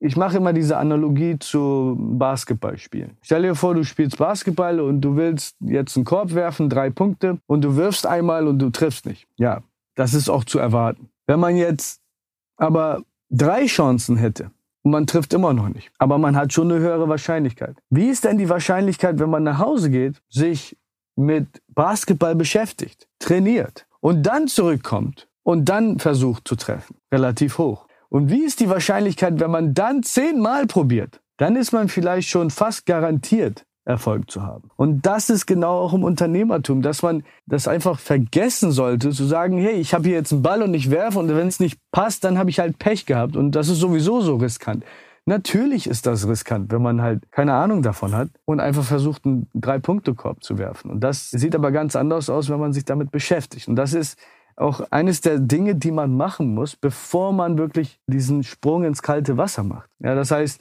Ich 0.00 0.16
mache 0.16 0.38
immer 0.38 0.54
diese 0.54 0.78
Analogie 0.78 1.38
zu 1.38 1.96
Basketballspielen. 1.98 3.16
Stell 3.22 3.42
dir 3.42 3.54
vor, 3.54 3.74
du 3.74 3.84
spielst 3.84 4.18
Basketball 4.18 4.80
und 4.80 5.02
du 5.02 5.16
willst 5.16 5.56
jetzt 5.60 5.96
einen 5.96 6.04
Korb 6.04 6.34
werfen, 6.34 6.70
drei 6.70 6.88
Punkte, 6.88 7.38
und 7.46 7.62
du 7.64 7.76
wirfst 7.76 8.06
einmal 8.06 8.46
und 8.46 8.58
du 8.58 8.70
triffst 8.70 9.04
nicht. 9.04 9.26
Ja, 9.36 9.62
das 9.94 10.14
ist 10.14 10.30
auch 10.30 10.44
zu 10.44 10.58
erwarten. 10.58 11.08
Wenn 11.26 11.40
man 11.40 11.56
jetzt 11.56 12.00
aber 12.56 13.02
drei 13.30 13.66
Chancen 13.66 14.16
hätte 14.16 14.50
und 14.82 14.92
man 14.92 15.06
trifft 15.06 15.32
immer 15.32 15.52
noch 15.52 15.68
nicht, 15.68 15.90
aber 15.98 16.18
man 16.18 16.36
hat 16.36 16.52
schon 16.52 16.70
eine 16.70 16.80
höhere 16.80 17.08
Wahrscheinlichkeit. 17.08 17.76
Wie 17.90 18.08
ist 18.08 18.24
denn 18.24 18.38
die 18.38 18.48
Wahrscheinlichkeit, 18.48 19.18
wenn 19.18 19.30
man 19.30 19.42
nach 19.42 19.58
Hause 19.58 19.90
geht, 19.90 20.22
sich 20.28 20.76
mit 21.16 21.62
Basketball 21.68 22.34
beschäftigt, 22.34 23.08
trainiert 23.18 23.86
und 24.00 24.22
dann 24.24 24.48
zurückkommt 24.48 25.28
und 25.42 25.68
dann 25.68 25.98
versucht 25.98 26.48
zu 26.48 26.56
treffen. 26.56 26.96
Relativ 27.12 27.58
hoch. 27.58 27.86
Und 28.08 28.30
wie 28.30 28.44
ist 28.44 28.60
die 28.60 28.68
Wahrscheinlichkeit, 28.68 29.40
wenn 29.40 29.50
man 29.50 29.74
dann 29.74 30.02
zehnmal 30.02 30.66
probiert? 30.66 31.20
Dann 31.36 31.56
ist 31.56 31.72
man 31.72 31.88
vielleicht 31.88 32.28
schon 32.28 32.50
fast 32.50 32.86
garantiert, 32.86 33.64
Erfolg 33.84 34.30
zu 34.30 34.42
haben. 34.42 34.70
Und 34.76 35.04
das 35.04 35.30
ist 35.30 35.46
genau 35.46 35.78
auch 35.78 35.92
im 35.92 36.04
Unternehmertum, 36.04 36.82
dass 36.82 37.02
man 37.02 37.22
das 37.46 37.68
einfach 37.68 37.98
vergessen 37.98 38.72
sollte, 38.72 39.10
zu 39.10 39.24
sagen, 39.24 39.58
hey, 39.58 39.74
ich 39.74 39.92
habe 39.92 40.08
hier 40.08 40.16
jetzt 40.16 40.32
einen 40.32 40.42
Ball 40.42 40.62
und 40.62 40.72
ich 40.74 40.90
werfe 40.90 41.18
und 41.18 41.28
wenn 41.28 41.48
es 41.48 41.60
nicht 41.60 41.78
passt, 41.92 42.24
dann 42.24 42.38
habe 42.38 42.50
ich 42.50 42.60
halt 42.60 42.78
Pech 42.78 43.06
gehabt 43.06 43.36
und 43.36 43.52
das 43.52 43.68
ist 43.68 43.78
sowieso 43.78 44.20
so 44.20 44.36
riskant. 44.36 44.84
Natürlich 45.26 45.86
ist 45.86 46.06
das 46.06 46.28
riskant, 46.28 46.70
wenn 46.70 46.82
man 46.82 47.00
halt 47.00 47.30
keine 47.30 47.54
Ahnung 47.54 47.82
davon 47.82 48.14
hat 48.14 48.28
und 48.44 48.60
einfach 48.60 48.84
versucht, 48.84 49.24
einen 49.24 49.48
Drei-Punkte-Korb 49.54 50.42
zu 50.44 50.58
werfen. 50.58 50.90
Und 50.90 51.00
das 51.00 51.30
sieht 51.30 51.54
aber 51.54 51.72
ganz 51.72 51.96
anders 51.96 52.28
aus, 52.28 52.50
wenn 52.50 52.60
man 52.60 52.74
sich 52.74 52.84
damit 52.84 53.10
beschäftigt. 53.10 53.68
Und 53.68 53.76
das 53.76 53.94
ist 53.94 54.18
auch 54.56 54.82
eines 54.90 55.22
der 55.22 55.38
Dinge, 55.38 55.76
die 55.76 55.92
man 55.92 56.14
machen 56.14 56.54
muss, 56.54 56.76
bevor 56.76 57.32
man 57.32 57.56
wirklich 57.56 58.00
diesen 58.06 58.42
Sprung 58.42 58.84
ins 58.84 59.02
kalte 59.02 59.38
Wasser 59.38 59.62
macht. 59.62 59.88
Ja, 59.98 60.14
das 60.14 60.30
heißt, 60.30 60.60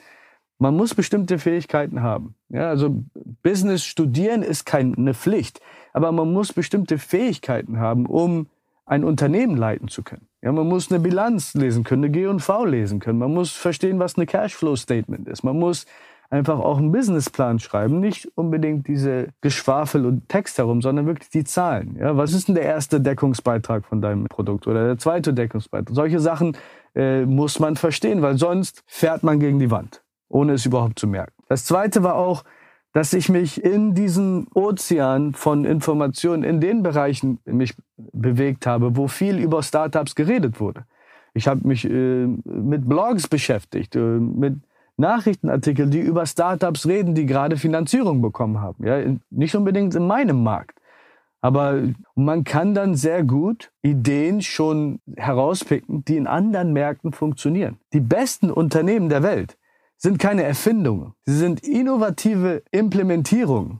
man 0.64 0.78
muss 0.78 0.96
bestimmte 0.96 1.40
Fähigkeiten 1.40 2.02
haben. 2.02 2.36
Ja, 2.48 2.70
also 2.70 3.04
Business 3.44 3.84
studieren 3.84 4.44
ist 4.44 4.66
keine 4.66 5.14
Pflicht, 5.14 5.60
aber 5.92 6.14
man 6.14 6.32
muss 6.32 6.54
bestimmte 6.54 6.98
Fähigkeiten 6.98 7.80
haben, 7.80 8.06
um 8.06 8.48
ein 8.86 9.04
Unternehmen 9.04 9.58
leiten 9.58 9.90
zu 9.90 10.04
können. 10.04 10.28
Ja, 10.42 10.54
man 10.54 10.68
muss 10.68 10.90
eine 10.90 11.02
Bilanz 11.02 11.54
lesen 11.54 11.84
können, 11.84 12.06
eine 12.06 12.12
G&V 12.12 12.66
lesen 12.66 13.02
können. 13.02 13.20
Man 13.20 13.34
muss 13.34 13.52
verstehen, 13.52 14.00
was 14.00 14.16
eine 14.16 14.26
Cashflow-Statement 14.26 15.28
ist. 15.28 15.44
Man 15.44 15.60
muss 15.60 15.86
einfach 16.30 16.60
auch 16.60 16.78
einen 16.78 16.94
Businessplan 16.94 17.60
schreiben. 17.60 18.00
Nicht 18.00 18.30
unbedingt 18.36 18.88
diese 18.88 19.28
Geschwafel 19.42 20.06
und 20.06 20.30
Text 20.30 20.58
herum, 20.58 20.82
sondern 20.82 21.06
wirklich 21.06 21.30
die 21.30 21.44
Zahlen. 21.44 21.98
Ja, 22.00 22.16
was 22.16 22.34
ist 22.34 22.48
denn 22.48 22.56
der 22.56 22.64
erste 22.64 23.02
Deckungsbeitrag 23.02 23.86
von 23.86 24.02
deinem 24.02 24.26
Produkt 24.26 24.66
oder 24.68 24.86
der 24.86 24.98
zweite 24.98 25.34
Deckungsbeitrag? 25.34 25.94
Solche 25.94 26.20
Sachen 26.20 26.58
äh, 26.96 27.26
muss 27.26 27.60
man 27.60 27.76
verstehen, 27.76 28.22
weil 28.22 28.38
sonst 28.38 28.84
fährt 28.86 29.24
man 29.24 29.40
gegen 29.40 29.60
die 29.60 29.72
Wand, 29.72 30.03
ohne 30.34 30.54
es 30.54 30.66
überhaupt 30.66 31.00
zu 31.00 31.08
merken. 31.08 31.34
Das 31.48 31.66
zweite 31.66 32.04
war 32.04 32.16
auch, 32.16 32.44
dass 32.94 33.14
ich 33.14 33.30
mich 33.30 33.64
in 33.64 33.96
diesen 33.96 34.48
Ozean 34.54 35.34
von 35.34 35.66
Informationen 35.66 36.44
in 36.44 36.60
den 36.60 36.84
Bereichen 36.84 37.40
mich 37.46 37.76
bewegt 37.98 38.68
habe, 38.68 38.98
wo 38.98 39.08
viel 39.08 39.40
über 39.40 39.64
Startups 39.64 40.16
geredet 40.16 40.60
wurde. 40.60 40.86
Ich 41.34 41.48
habe 41.48 41.68
mich 41.68 41.90
äh, 41.90 42.28
mit 42.28 42.88
Blogs 42.88 43.28
beschäftigt, 43.28 43.96
äh, 43.96 44.00
mit 44.00 44.62
Nachrichtenartikeln, 44.98 45.90
die 45.90 46.02
über 46.02 46.28
Startups 46.28 46.86
reden, 46.86 47.16
die 47.16 47.26
gerade 47.26 47.58
Finanzierung 47.58 48.22
bekommen 48.22 48.62
haben. 48.62 48.86
Ja, 48.86 49.02
nicht 49.32 49.56
unbedingt 49.56 49.96
in 49.96 50.06
meinem 50.06 50.44
Markt. 50.44 50.80
Aber 51.42 51.82
man 52.16 52.44
kann 52.44 52.76
dann 52.76 52.96
sehr 52.96 53.24
gut 53.24 53.72
Ideen 53.82 54.42
schon 54.42 55.00
herauspicken, 55.18 56.06
die 56.06 56.16
in 56.16 56.28
anderen 56.28 56.74
Märkten 56.74 57.12
funktionieren. 57.12 57.80
Die 57.92 58.00
besten 58.00 58.52
Unternehmen 58.52 59.10
der 59.10 59.24
Welt 59.24 59.58
sind 60.04 60.20
keine 60.20 60.44
Erfindungen. 60.44 61.14
Sie 61.26 61.38
sind 61.38 61.66
innovative 61.66 62.62
Implementierungen 62.72 63.80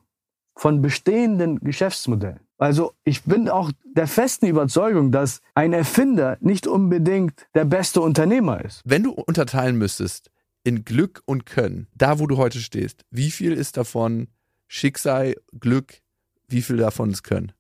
von 0.56 0.82
bestehenden 0.82 1.60
Geschäftsmodellen. 1.60 2.40
Also 2.58 2.94
ich 3.04 3.24
bin 3.24 3.50
auch 3.50 3.72
der 3.84 4.08
festen 4.08 4.48
Überzeugung, 4.48 5.12
dass 5.12 5.42
ein 5.54 5.74
Erfinder 5.74 6.38
nicht 6.40 6.66
unbedingt 6.66 7.46
der 7.56 7.66
beste 7.66 8.00
Unternehmer 8.00 8.64
ist. 8.64 8.82
Wenn 8.86 9.04
du 9.04 9.12
unterteilen 9.12 9.78
müsstest 9.78 10.32
in 10.64 10.86
Glück 10.86 11.22
und 11.26 11.46
Können, 11.46 11.88
da 11.94 12.20
wo 12.20 12.28
du 12.28 12.38
heute 12.38 12.60
stehst, 12.60 13.04
wie 13.12 13.30
viel 13.30 13.52
ist 13.52 13.76
davon 13.76 14.28
Schicksal, 14.68 15.36
Glück, 15.60 16.02
wie 16.48 16.62
viel 16.62 16.78
davon 16.78 17.12
ist 17.12 17.24
Können? 17.24 17.52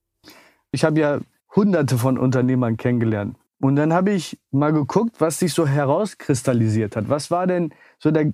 Ich 0.71 0.85
habe 0.85 1.01
ja 1.01 1.19
hunderte 1.53 1.97
von 1.97 2.17
Unternehmern 2.17 2.77
kennengelernt. 2.77 3.37
Und 3.63 3.77
dann 3.77 3.93
habe 3.93 4.11
ich 4.11 4.37
mal 4.51 4.73
geguckt, 4.73 5.21
was 5.21 5.39
sich 5.39 5.53
so 5.53 5.65
herauskristallisiert 5.65 6.95
hat. 6.95 7.09
Was 7.09 7.31
war 7.31 7.47
denn 7.47 7.73
so 7.97 8.11
der 8.11 8.33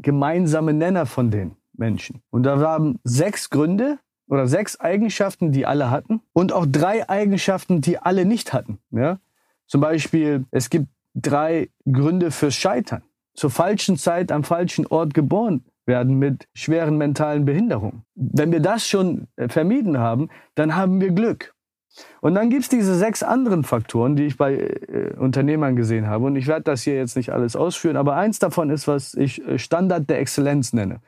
gemeinsame 0.00 0.72
Nenner 0.72 1.04
von 1.04 1.30
den 1.30 1.52
Menschen? 1.74 2.22
Und 2.30 2.44
da 2.44 2.60
waren 2.60 2.98
sechs 3.04 3.50
Gründe, 3.50 3.98
oder 4.30 4.46
sechs 4.46 4.78
Eigenschaften, 4.78 5.50
die 5.52 5.66
alle 5.66 5.90
hatten 5.90 6.22
und 6.32 6.52
auch 6.52 6.64
drei 6.64 7.08
Eigenschaften, 7.08 7.80
die 7.80 7.98
alle 7.98 8.24
nicht 8.24 8.52
hatten. 8.52 8.78
Ja? 8.92 9.18
Zum 9.66 9.80
Beispiel, 9.80 10.46
es 10.52 10.70
gibt 10.70 10.86
drei 11.14 11.68
Gründe 11.84 12.30
fürs 12.30 12.54
Scheitern. 12.54 13.02
Zur 13.34 13.50
falschen 13.50 13.96
Zeit 13.96 14.30
am 14.30 14.44
falschen 14.44 14.86
Ort 14.86 15.14
geboren 15.14 15.64
werden 15.84 16.18
mit 16.18 16.46
schweren 16.54 16.96
mentalen 16.96 17.44
Behinderungen. 17.44 18.04
Wenn 18.14 18.52
wir 18.52 18.60
das 18.60 18.86
schon 18.86 19.26
äh, 19.34 19.48
vermieden 19.48 19.98
haben, 19.98 20.28
dann 20.54 20.76
haben 20.76 21.00
wir 21.00 21.10
Glück. 21.10 21.54
Und 22.20 22.34
dann 22.34 22.50
gibt 22.50 22.62
es 22.62 22.68
diese 22.68 22.94
sechs 22.94 23.22
anderen 23.22 23.64
Faktoren, 23.64 24.16
die 24.16 24.26
ich 24.26 24.36
bei 24.36 24.54
äh, 24.54 25.14
Unternehmern 25.18 25.76
gesehen 25.76 26.06
habe. 26.06 26.26
Und 26.26 26.36
ich 26.36 26.46
werde 26.46 26.62
das 26.62 26.82
hier 26.82 26.94
jetzt 26.94 27.16
nicht 27.16 27.30
alles 27.30 27.56
ausführen, 27.56 27.96
aber 27.96 28.16
eins 28.16 28.38
davon 28.38 28.70
ist, 28.70 28.88
was 28.88 29.14
ich 29.14 29.46
äh, 29.46 29.58
Standard 29.58 30.08
der 30.08 30.20
Exzellenz 30.20 30.72
nenne 30.72 31.00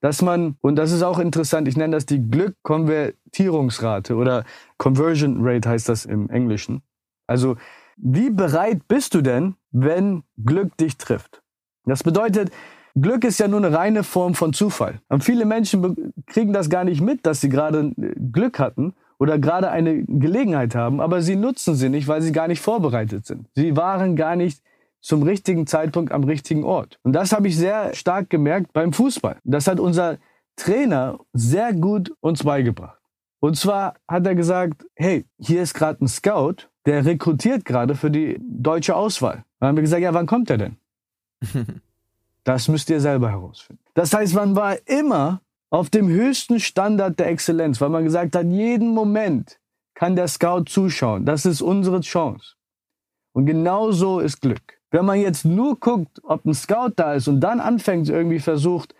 dass 0.00 0.22
man, 0.22 0.56
und 0.60 0.76
das 0.76 0.92
ist 0.92 1.02
auch 1.02 1.18
interessant, 1.18 1.66
ich 1.68 1.76
nenne 1.76 1.96
das 1.96 2.06
die 2.06 2.30
Glückkonvertierungsrate 2.30 4.14
oder 4.14 4.44
Conversion 4.76 5.38
Rate 5.40 5.68
heißt 5.68 5.88
das 5.88 6.04
im 6.04 6.30
Englischen. 6.30 6.82
Also, 7.26 7.56
wie 7.96 8.30
bereit 8.30 8.86
bist 8.86 9.14
du 9.14 9.22
denn, 9.22 9.56
wenn 9.72 10.22
Glück 10.44 10.76
dich 10.76 10.96
trifft? 10.98 11.42
Das 11.84 12.04
bedeutet, 12.04 12.52
Glück 12.94 13.24
ist 13.24 13.40
ja 13.40 13.48
nur 13.48 13.64
eine 13.64 13.76
reine 13.76 14.04
Form 14.04 14.34
von 14.34 14.52
Zufall. 14.52 15.00
Und 15.08 15.24
viele 15.24 15.44
Menschen 15.44 16.12
kriegen 16.26 16.52
das 16.52 16.70
gar 16.70 16.84
nicht 16.84 17.00
mit, 17.00 17.26
dass 17.26 17.40
sie 17.40 17.48
gerade 17.48 17.92
Glück 17.96 18.58
hatten 18.58 18.94
oder 19.18 19.38
gerade 19.38 19.70
eine 19.70 20.04
Gelegenheit 20.04 20.74
haben, 20.74 21.00
aber 21.00 21.22
sie 21.22 21.36
nutzen 21.36 21.74
sie 21.74 21.88
nicht, 21.88 22.08
weil 22.08 22.22
sie 22.22 22.32
gar 22.32 22.48
nicht 22.48 22.60
vorbereitet 22.60 23.26
sind. 23.26 23.48
Sie 23.54 23.76
waren 23.76 24.16
gar 24.16 24.36
nicht 24.36 24.62
zum 25.00 25.22
richtigen 25.22 25.66
Zeitpunkt 25.66 26.12
am 26.12 26.24
richtigen 26.24 26.64
Ort. 26.64 26.98
Und 27.02 27.12
das 27.12 27.32
habe 27.32 27.48
ich 27.48 27.56
sehr 27.56 27.94
stark 27.94 28.30
gemerkt 28.30 28.72
beim 28.72 28.92
Fußball. 28.92 29.36
Das 29.44 29.66
hat 29.66 29.80
unser 29.80 30.18
Trainer 30.56 31.18
sehr 31.32 31.72
gut 31.72 32.12
uns 32.20 32.42
beigebracht. 32.42 32.98
Und 33.40 33.56
zwar 33.56 33.94
hat 34.08 34.26
er 34.26 34.34
gesagt, 34.34 34.84
hey, 34.96 35.24
hier 35.38 35.62
ist 35.62 35.74
gerade 35.74 36.04
ein 36.04 36.08
Scout, 36.08 36.68
der 36.86 37.04
rekrutiert 37.04 37.64
gerade 37.64 37.94
für 37.94 38.10
die 38.10 38.40
deutsche 38.40 38.96
Auswahl. 38.96 39.44
Dann 39.60 39.68
haben 39.68 39.76
wir 39.76 39.82
gesagt, 39.82 40.02
ja, 40.02 40.14
wann 40.14 40.26
kommt 40.26 40.50
er 40.50 40.58
denn? 40.58 40.76
das 42.44 42.66
müsst 42.66 42.90
ihr 42.90 43.00
selber 43.00 43.30
herausfinden. 43.30 43.82
Das 43.94 44.12
heißt, 44.12 44.34
man 44.34 44.56
war 44.56 44.76
immer 44.88 45.40
auf 45.70 45.90
dem 45.90 46.08
höchsten 46.08 46.60
Standard 46.60 47.18
der 47.18 47.28
Exzellenz, 47.28 47.80
weil 47.80 47.90
man 47.90 48.04
gesagt 48.04 48.34
hat, 48.34 48.46
jeden 48.46 48.94
Moment 48.94 49.58
kann 49.94 50.16
der 50.16 50.28
Scout 50.28 50.64
zuschauen. 50.66 51.24
Das 51.26 51.44
ist 51.44 51.60
unsere 51.60 52.00
Chance. 52.00 52.54
Und 53.32 53.46
genau 53.46 53.90
so 53.90 54.20
ist 54.20 54.40
Glück. 54.40 54.80
Wenn 54.90 55.04
man 55.04 55.20
jetzt 55.20 55.44
nur 55.44 55.78
guckt, 55.78 56.20
ob 56.22 56.44
ein 56.44 56.54
Scout 56.54 56.92
da 56.96 57.14
ist 57.14 57.28
und 57.28 57.40
dann 57.40 57.60
anfängt, 57.60 58.08
irgendwie 58.08 58.38
versucht, 58.38 58.94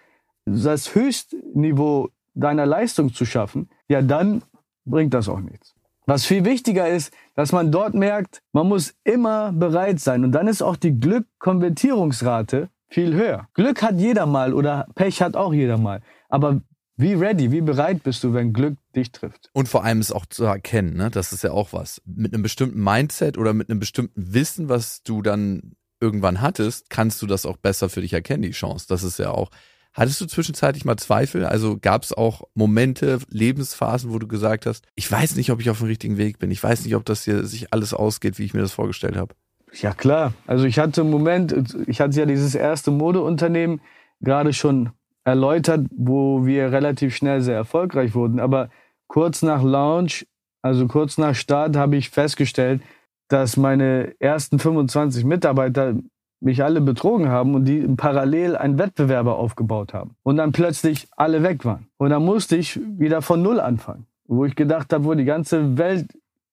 das 0.45 0.95
Höchstniveau 0.95 2.11
deiner 2.35 2.67
Leistung 2.67 3.13
zu 3.13 3.25
schaffen, 3.25 3.71
ja, 3.89 4.03
dann 4.03 4.43
bringt 4.85 5.15
das 5.15 5.29
auch 5.29 5.41
nichts. 5.41 5.75
Was 6.07 6.25
viel 6.25 6.45
wichtiger 6.45 6.89
ist, 6.89 7.13
dass 7.35 7.53
man 7.53 7.71
dort 7.71 7.95
merkt, 7.95 8.43
man 8.53 8.67
muss 8.67 8.95
immer 9.05 9.53
bereit 9.53 10.01
sein. 10.01 10.25
Und 10.25 10.33
dann 10.33 10.49
ist 10.49 10.63
auch 10.63 10.77
die 10.77 10.99
Glückkonvertierungsrate 10.99 12.71
viel 12.89 13.15
höher. 13.15 13.47
Glück 13.55 13.83
hat 13.83 13.97
jeder 13.99 14.25
mal 14.25 14.55
oder 14.55 14.87
Pech 14.95 15.21
hat 15.21 15.37
auch 15.37 15.53
jeder 15.53 15.77
mal. 15.77 16.01
Aber 16.29 16.61
wie 16.97 17.15
ready, 17.15 17.53
wie 17.53 17.61
bereit 17.61 18.03
bist 18.03 18.25
du, 18.25 18.35
wenn 18.35 18.53
Glück 18.53 18.77
dich 18.95 19.13
trifft? 19.13 19.51
Und 19.53 19.69
vor 19.69 19.85
allem 19.85 20.01
es 20.01 20.11
auch 20.11 20.27
zu 20.27 20.45
erkennen, 20.45 20.97
ne? 20.97 21.11
das 21.11 21.33
ist 21.33 21.45
ja 21.45 21.53
auch 21.53 21.73
was. 21.73 22.03
Mit 22.05 22.35
einem 22.35 22.43
bestimmten 22.43 22.83
Mindset 22.83 23.39
oder 23.39 23.55
mit 23.55 23.71
einem 23.71 23.79
bestimmten 23.79 24.35
Wissen, 24.35 24.69
was 24.69 25.03
du 25.05 25.23
dann 25.23 25.77
irgendwann 26.01 26.41
hattest, 26.41 26.91
kannst 26.91 27.23
du 27.23 27.27
das 27.27 27.47
auch 27.47 27.57
besser 27.57 27.89
für 27.89 28.01
dich 28.01 28.13
erkennen, 28.13 28.43
die 28.43 28.51
Chance. 28.51 28.87
Das 28.89 29.03
ist 29.03 29.19
ja 29.19 29.31
auch. 29.31 29.51
Hattest 29.95 30.21
du 30.21 30.27
zwischenzeitlich 30.27 30.85
mal 30.85 30.97
Zweifel? 30.97 31.45
Also 31.45 31.79
gab 31.81 32.03
es 32.03 32.13
auch 32.13 32.43
Momente, 32.55 33.19
Lebensphasen, 33.31 34.13
wo 34.13 34.19
du 34.19 34.29
gesagt 34.29 34.67
hast, 34.67 34.85
ich 34.95 35.11
weiß 35.11 35.37
nicht, 35.37 35.51
ob 35.51 35.61
ich 35.61 35.71
auf 35.71 35.79
dem 35.79 35.87
richtigen 35.87 36.19
Weg 36.19 36.39
bin. 36.39 36.51
Ich 36.51 36.63
weiß 36.63 36.85
nicht, 36.85 36.95
ob 36.95 37.05
das 37.05 37.25
hier 37.25 37.45
sich 37.45 37.73
alles 37.73 37.95
ausgeht, 37.95 38.39
wie 38.39 38.45
ich 38.45 38.55
mir 38.55 38.61
das 38.61 38.73
vorgestellt 38.73 39.17
habe. 39.17 39.35
Ja 39.73 39.93
klar. 39.95 40.35
Also 40.47 40.65
ich 40.65 40.79
hatte 40.79 41.01
einen 41.01 41.11
Moment, 41.11 41.77
ich 41.87 42.01
hatte 42.01 42.19
ja 42.19 42.27
dieses 42.27 42.55
erste 42.55 42.91
Modeunternehmen 42.91 43.81
gerade 44.21 44.53
schon 44.53 44.91
erläutert, 45.29 45.87
wo 45.95 46.47
wir 46.47 46.73
relativ 46.73 47.15
schnell 47.15 47.43
sehr 47.43 47.57
erfolgreich 47.57 48.15
wurden. 48.15 48.41
Aber 48.41 48.71
kurz 49.09 49.43
nach 49.43 49.63
Launch, 49.63 50.27
also 50.63 50.87
kurz 50.87 51.19
nach 51.19 51.35
Start, 51.35 51.77
habe 51.77 51.97
ich 51.97 52.09
festgestellt, 52.11 52.81
dass 53.29 53.59
meine 53.59 54.15
ersten 54.21 54.59
25 54.59 55.25
Mitarbeiter 55.25 55.95
mich 56.41 56.63
alle 56.65 56.81
betrogen 56.81 57.29
haben 57.29 57.55
und 57.55 57.67
die 57.67 57.81
parallel 57.97 58.57
einen 58.57 58.79
Wettbewerber 58.79 59.37
aufgebaut 59.37 59.93
haben. 59.93 60.15
Und 60.23 60.37
dann 60.37 60.53
plötzlich 60.53 61.09
alle 61.17 61.43
weg 61.43 61.65
waren. 61.65 61.89
Und 61.99 62.11
dann 62.11 62.25
musste 62.25 62.57
ich 62.57 62.81
wieder 62.99 63.21
von 63.21 63.43
Null 63.43 63.61
anfangen, 63.61 64.07
wo 64.27 64.47
ich 64.47 64.57
gedacht 64.57 64.93
habe, 64.93 65.05
wo 65.05 65.15
die 65.15 65.25
ganze 65.25 65.77
Welt 65.77 66.07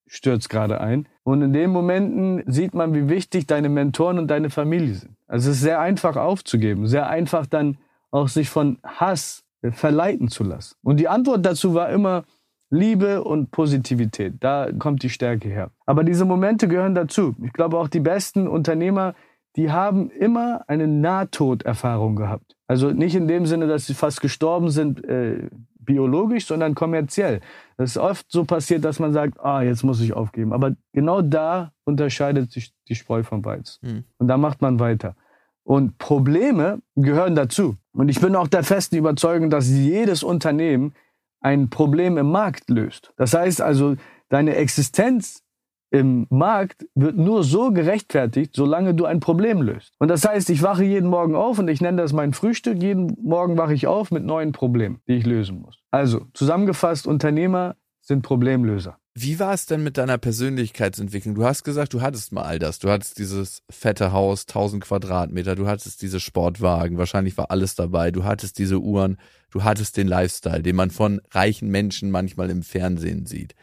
stürzt 0.06 0.50
gerade 0.50 0.80
ein. 0.80 1.06
Und 1.22 1.40
in 1.40 1.52
den 1.52 1.70
Momenten 1.70 2.42
sieht 2.46 2.74
man, 2.74 2.94
wie 2.94 3.08
wichtig 3.08 3.46
deine 3.46 3.68
Mentoren 3.68 4.18
und 4.18 4.28
deine 4.28 4.50
Familie 4.50 4.94
sind. 4.94 5.16
Also 5.28 5.50
es 5.50 5.56
ist 5.56 5.62
sehr 5.62 5.80
einfach 5.80 6.16
aufzugeben, 6.16 6.86
sehr 6.86 7.08
einfach 7.08 7.46
dann 7.46 7.78
auch 8.16 8.28
sich 8.28 8.48
von 8.48 8.78
Hass 8.82 9.44
verleiten 9.70 10.28
zu 10.28 10.44
lassen. 10.44 10.76
Und 10.82 10.98
die 10.98 11.08
Antwort 11.08 11.44
dazu 11.44 11.74
war 11.74 11.90
immer, 11.90 12.24
Liebe 12.70 13.22
und 13.22 13.52
Positivität, 13.52 14.34
da 14.40 14.70
kommt 14.76 15.02
die 15.02 15.10
Stärke 15.10 15.48
her. 15.48 15.70
Aber 15.86 16.02
diese 16.02 16.24
Momente 16.24 16.66
gehören 16.66 16.94
dazu. 16.94 17.36
Ich 17.44 17.52
glaube 17.52 17.78
auch 17.78 17.88
die 17.88 18.00
besten 18.00 18.48
Unternehmer, 18.48 19.14
die 19.54 19.70
haben 19.70 20.10
immer 20.10 20.64
eine 20.66 20.88
Nahtoderfahrung 20.88 22.16
gehabt. 22.16 22.56
Also 22.66 22.90
nicht 22.90 23.14
in 23.14 23.28
dem 23.28 23.46
Sinne, 23.46 23.68
dass 23.68 23.86
sie 23.86 23.94
fast 23.94 24.20
gestorben 24.20 24.70
sind 24.70 25.04
äh, 25.04 25.48
biologisch, 25.78 26.46
sondern 26.46 26.74
kommerziell. 26.74 27.40
Das 27.76 27.90
ist 27.90 27.98
oft 27.98 28.26
so 28.30 28.44
passiert, 28.44 28.84
dass 28.84 28.98
man 28.98 29.12
sagt, 29.12 29.38
ah, 29.40 29.62
jetzt 29.62 29.84
muss 29.84 30.00
ich 30.00 30.12
aufgeben. 30.12 30.52
Aber 30.52 30.74
genau 30.92 31.22
da 31.22 31.72
unterscheidet 31.84 32.50
sich 32.50 32.74
die 32.88 32.96
Spreu 32.96 33.22
vom 33.22 33.44
Weiz. 33.44 33.78
Mhm. 33.82 34.04
Und 34.18 34.26
da 34.26 34.36
macht 34.36 34.60
man 34.60 34.80
weiter. 34.80 35.14
Und 35.62 35.98
Probleme 35.98 36.80
gehören 36.94 37.34
dazu. 37.34 37.76
Und 37.96 38.08
ich 38.08 38.20
bin 38.20 38.36
auch 38.36 38.48
der 38.48 38.62
festen 38.62 38.96
Überzeugung, 38.96 39.50
dass 39.50 39.68
jedes 39.68 40.22
Unternehmen 40.22 40.94
ein 41.40 41.70
Problem 41.70 42.18
im 42.18 42.30
Markt 42.30 42.68
löst. 42.68 43.12
Das 43.16 43.34
heißt 43.34 43.60
also, 43.60 43.96
deine 44.28 44.56
Existenz 44.56 45.42
im 45.90 46.26
Markt 46.30 46.86
wird 46.94 47.16
nur 47.16 47.44
so 47.44 47.70
gerechtfertigt, 47.70 48.54
solange 48.54 48.94
du 48.94 49.04
ein 49.04 49.20
Problem 49.20 49.62
löst. 49.62 49.94
Und 49.98 50.08
das 50.08 50.26
heißt, 50.26 50.50
ich 50.50 50.62
wache 50.62 50.84
jeden 50.84 51.08
Morgen 51.08 51.36
auf 51.36 51.58
und 51.58 51.68
ich 51.68 51.80
nenne 51.80 52.02
das 52.02 52.12
mein 52.12 52.32
Frühstück. 52.32 52.82
Jeden 52.82 53.16
Morgen 53.22 53.56
wache 53.56 53.72
ich 53.72 53.86
auf 53.86 54.10
mit 54.10 54.24
neuen 54.24 54.52
Problemen, 54.52 55.00
die 55.06 55.14
ich 55.14 55.26
lösen 55.26 55.62
muss. 55.62 55.78
Also, 55.90 56.26
zusammengefasst, 56.34 57.06
Unternehmer 57.06 57.76
sind 58.00 58.22
Problemlöser. 58.22 58.98
Wie 59.18 59.40
war 59.40 59.54
es 59.54 59.64
denn 59.64 59.82
mit 59.82 59.96
deiner 59.96 60.18
Persönlichkeitsentwicklung? 60.18 61.34
Du 61.34 61.46
hast 61.46 61.64
gesagt, 61.64 61.94
du 61.94 62.02
hattest 62.02 62.32
mal 62.32 62.42
all 62.42 62.58
das. 62.58 62.80
Du 62.80 62.90
hattest 62.90 63.18
dieses 63.18 63.62
fette 63.70 64.12
Haus, 64.12 64.42
1000 64.42 64.84
Quadratmeter, 64.84 65.54
du 65.54 65.66
hattest 65.66 66.02
diese 66.02 66.20
Sportwagen, 66.20 66.98
wahrscheinlich 66.98 67.38
war 67.38 67.50
alles 67.50 67.74
dabei. 67.74 68.10
Du 68.10 68.24
hattest 68.24 68.58
diese 68.58 68.78
Uhren, 68.78 69.16
du 69.50 69.64
hattest 69.64 69.96
den 69.96 70.06
Lifestyle, 70.06 70.62
den 70.62 70.76
man 70.76 70.90
von 70.90 71.22
reichen 71.30 71.70
Menschen 71.70 72.10
manchmal 72.10 72.50
im 72.50 72.62
Fernsehen 72.62 73.24
sieht. 73.24 73.54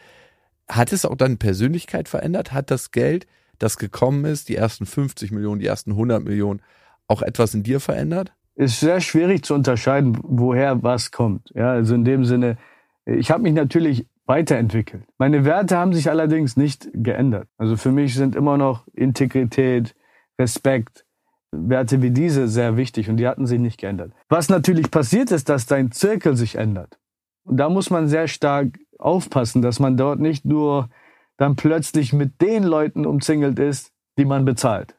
Hat 0.67 0.91
es 0.91 1.05
auch 1.05 1.15
deine 1.15 1.35
Persönlichkeit 1.35 2.09
verändert? 2.09 2.51
Hat 2.51 2.71
das 2.71 2.89
Geld, 2.89 3.27
das 3.59 3.77
gekommen 3.77 4.25
ist, 4.25 4.49
die 4.49 4.55
ersten 4.55 4.87
50 4.87 5.31
Millionen, 5.31 5.59
die 5.59 5.67
ersten 5.67 5.91
100 5.91 6.23
Millionen, 6.23 6.63
auch 7.07 7.21
etwas 7.21 7.53
in 7.53 7.61
dir 7.61 7.79
verändert? 7.79 8.33
Ist 8.55 8.79
sehr 8.79 9.01
schwierig 9.01 9.45
zu 9.45 9.53
unterscheiden, 9.53 10.17
woher 10.23 10.81
was 10.81 11.11
kommt. 11.11 11.51
Ja, 11.53 11.73
also 11.73 11.93
in 11.93 12.05
dem 12.05 12.25
Sinne, 12.25 12.57
ich 13.05 13.29
habe 13.29 13.43
mich 13.43 13.53
natürlich 13.53 14.07
weiterentwickelt. 14.25 15.03
Meine 15.17 15.45
Werte 15.45 15.77
haben 15.77 15.93
sich 15.93 16.09
allerdings 16.09 16.55
nicht 16.57 16.89
geändert. 16.93 17.47
Also 17.57 17.77
für 17.77 17.91
mich 17.91 18.15
sind 18.15 18.35
immer 18.35 18.57
noch 18.57 18.87
Integrität, 18.93 19.95
Respekt, 20.39 21.05
Werte 21.51 22.01
wie 22.01 22.11
diese 22.11 22.47
sehr 22.47 22.77
wichtig 22.77 23.09
und 23.09 23.17
die 23.17 23.27
hatten 23.27 23.45
sich 23.45 23.59
nicht 23.59 23.79
geändert. 23.79 24.13
Was 24.29 24.49
natürlich 24.49 24.89
passiert 24.89 25.31
ist, 25.31 25.49
dass 25.49 25.65
dein 25.65 25.91
Zirkel 25.91 26.35
sich 26.35 26.55
ändert. 26.55 26.97
Und 27.43 27.57
da 27.57 27.69
muss 27.69 27.89
man 27.89 28.07
sehr 28.07 28.27
stark 28.27 28.79
aufpassen, 28.97 29.61
dass 29.61 29.79
man 29.79 29.97
dort 29.97 30.19
nicht 30.19 30.45
nur 30.45 30.89
dann 31.37 31.55
plötzlich 31.55 32.13
mit 32.13 32.41
den 32.41 32.63
Leuten 32.63 33.05
umzingelt 33.05 33.59
ist, 33.59 33.91
die 34.17 34.25
man 34.25 34.45
bezahlt. 34.45 34.95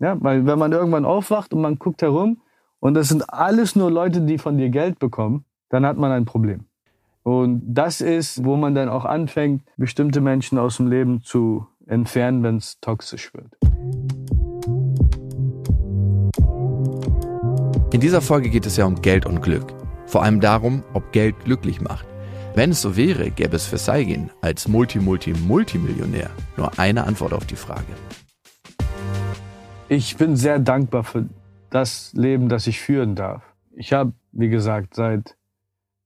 Ja, 0.00 0.16
weil 0.20 0.46
wenn 0.46 0.58
man 0.58 0.72
irgendwann 0.72 1.04
aufwacht 1.04 1.54
und 1.54 1.60
man 1.60 1.78
guckt 1.78 2.02
herum 2.02 2.42
und 2.80 2.94
das 2.94 3.08
sind 3.08 3.32
alles 3.32 3.76
nur 3.76 3.90
Leute, 3.90 4.22
die 4.22 4.38
von 4.38 4.58
dir 4.58 4.70
Geld 4.70 4.98
bekommen, 4.98 5.44
dann 5.70 5.86
hat 5.86 5.96
man 5.96 6.10
ein 6.10 6.24
Problem. 6.24 6.66
Und 7.24 7.62
das 7.64 8.02
ist, 8.02 8.44
wo 8.44 8.54
man 8.54 8.74
dann 8.74 8.90
auch 8.90 9.06
anfängt, 9.06 9.62
bestimmte 9.78 10.20
Menschen 10.20 10.58
aus 10.58 10.76
dem 10.76 10.88
Leben 10.88 11.22
zu 11.22 11.66
entfernen, 11.86 12.42
wenn 12.42 12.58
es 12.58 12.78
toxisch 12.80 13.32
wird. 13.32 13.56
In 17.94 18.00
dieser 18.00 18.20
Folge 18.20 18.50
geht 18.50 18.66
es 18.66 18.76
ja 18.76 18.84
um 18.84 19.00
Geld 19.00 19.24
und 19.24 19.40
Glück. 19.40 19.72
Vor 20.04 20.22
allem 20.22 20.40
darum, 20.40 20.82
ob 20.92 21.12
Geld 21.12 21.34
glücklich 21.44 21.80
macht. 21.80 22.06
Wenn 22.54 22.70
es 22.70 22.82
so 22.82 22.94
wäre, 22.94 23.30
gäbe 23.30 23.56
es 23.56 23.66
für 23.66 23.78
Saigin 23.78 24.30
als 24.42 24.68
Multi-Multi-Multimillionär 24.68 26.28
nur 26.58 26.78
eine 26.78 27.04
Antwort 27.04 27.32
auf 27.32 27.46
die 27.46 27.56
Frage. 27.56 27.94
Ich 29.88 30.16
bin 30.18 30.36
sehr 30.36 30.58
dankbar 30.58 31.04
für 31.04 31.26
das 31.70 32.12
Leben, 32.12 32.50
das 32.50 32.66
ich 32.66 32.80
führen 32.80 33.14
darf. 33.14 33.42
Ich 33.74 33.94
habe, 33.94 34.12
wie 34.32 34.50
gesagt, 34.50 34.94
seit 34.94 35.36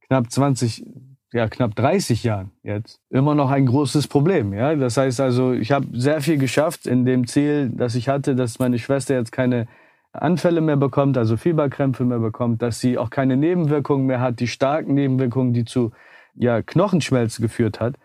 knapp 0.06 0.30
20, 0.30 0.84
ja 1.32 1.48
knapp 1.48 1.74
30 1.74 2.24
Jahren 2.24 2.50
jetzt 2.62 3.00
immer 3.10 3.34
noch 3.34 3.50
ein 3.50 3.66
großes 3.66 4.08
Problem. 4.08 4.52
Ja, 4.52 4.74
das 4.74 4.96
heißt 4.96 5.20
also, 5.20 5.52
ich 5.52 5.72
habe 5.72 5.86
sehr 5.92 6.20
viel 6.20 6.38
geschafft 6.38 6.86
in 6.86 7.04
dem 7.04 7.26
Ziel, 7.26 7.70
das 7.74 7.94
ich 7.94 8.08
hatte, 8.08 8.34
dass 8.34 8.58
meine 8.58 8.78
Schwester 8.78 9.14
jetzt 9.14 9.32
keine 9.32 9.66
Anfälle 10.12 10.60
mehr 10.60 10.76
bekommt, 10.76 11.18
also 11.18 11.36
Fieberkrämpfe 11.36 12.04
mehr 12.04 12.18
bekommt, 12.18 12.62
dass 12.62 12.80
sie 12.80 12.98
auch 12.98 13.10
keine 13.10 13.36
Nebenwirkungen 13.36 14.06
mehr 14.06 14.20
hat, 14.20 14.40
die 14.40 14.48
starken 14.48 14.94
Nebenwirkungen, 14.94 15.52
die 15.52 15.64
zu 15.64 15.92
ja, 16.34 16.62
Knochenschmelze 16.62 17.42
geführt 17.42 17.80
hat. 17.80 17.96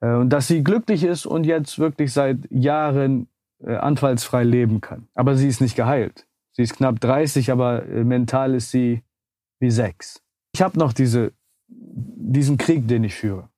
Äh, 0.00 0.14
und 0.14 0.30
dass 0.30 0.46
sie 0.46 0.64
glücklich 0.64 1.04
ist 1.04 1.26
und 1.26 1.44
jetzt 1.44 1.78
wirklich 1.78 2.12
seit 2.12 2.38
Jahren 2.50 3.28
äh, 3.62 3.76
anfallsfrei 3.76 4.44
leben 4.44 4.80
kann. 4.80 5.08
Aber 5.14 5.36
sie 5.36 5.48
ist 5.48 5.60
nicht 5.60 5.76
geheilt. 5.76 6.26
Sie 6.52 6.62
ist 6.62 6.76
knapp 6.76 7.00
30, 7.00 7.50
aber 7.50 7.84
äh, 7.86 8.04
mental 8.04 8.54
ist 8.54 8.70
sie 8.70 9.02
wie 9.60 9.70
sechs. 9.70 10.22
Ich 10.54 10.62
habe 10.62 10.78
noch 10.78 10.92
diese, 10.92 11.32
diesen 12.24 12.58
Krieg, 12.58 12.88
den 12.88 13.04
ich 13.04 13.14
führe. 13.14 13.48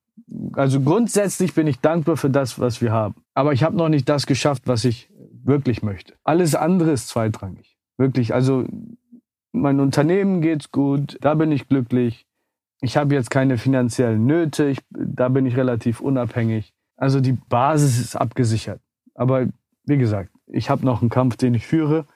Also 0.54 0.80
grundsätzlich 0.80 1.54
bin 1.54 1.66
ich 1.66 1.80
dankbar 1.80 2.16
für 2.16 2.30
das, 2.30 2.58
was 2.58 2.80
wir 2.80 2.92
haben. 2.92 3.14
Aber 3.34 3.52
ich 3.52 3.62
habe 3.62 3.76
noch 3.76 3.88
nicht 3.88 4.08
das 4.08 4.26
geschafft, 4.26 4.62
was 4.66 4.84
ich 4.84 5.08
wirklich 5.44 5.82
möchte. 5.82 6.14
Alles 6.24 6.54
andere 6.54 6.90
ist 6.90 7.08
zweitrangig. 7.08 7.78
Wirklich. 7.96 8.34
Also 8.34 8.64
mein 9.52 9.80
Unternehmen 9.80 10.40
geht's 10.40 10.70
gut, 10.70 11.16
da 11.20 11.34
bin 11.34 11.52
ich 11.52 11.68
glücklich. 11.68 12.26
Ich 12.80 12.96
habe 12.96 13.14
jetzt 13.14 13.30
keine 13.30 13.56
finanziellen 13.56 14.26
Nöte, 14.26 14.66
ich, 14.66 14.80
da 14.90 15.28
bin 15.28 15.46
ich 15.46 15.56
relativ 15.56 16.00
unabhängig. 16.00 16.74
Also 16.96 17.20
die 17.20 17.32
Basis 17.32 17.98
ist 17.98 18.16
abgesichert. 18.16 18.80
Aber 19.14 19.46
wie 19.84 19.96
gesagt, 19.96 20.30
ich 20.46 20.68
habe 20.68 20.84
noch 20.84 21.00
einen 21.00 21.10
Kampf, 21.10 21.36
den 21.36 21.54
ich 21.54 21.66
führe. 21.66 22.06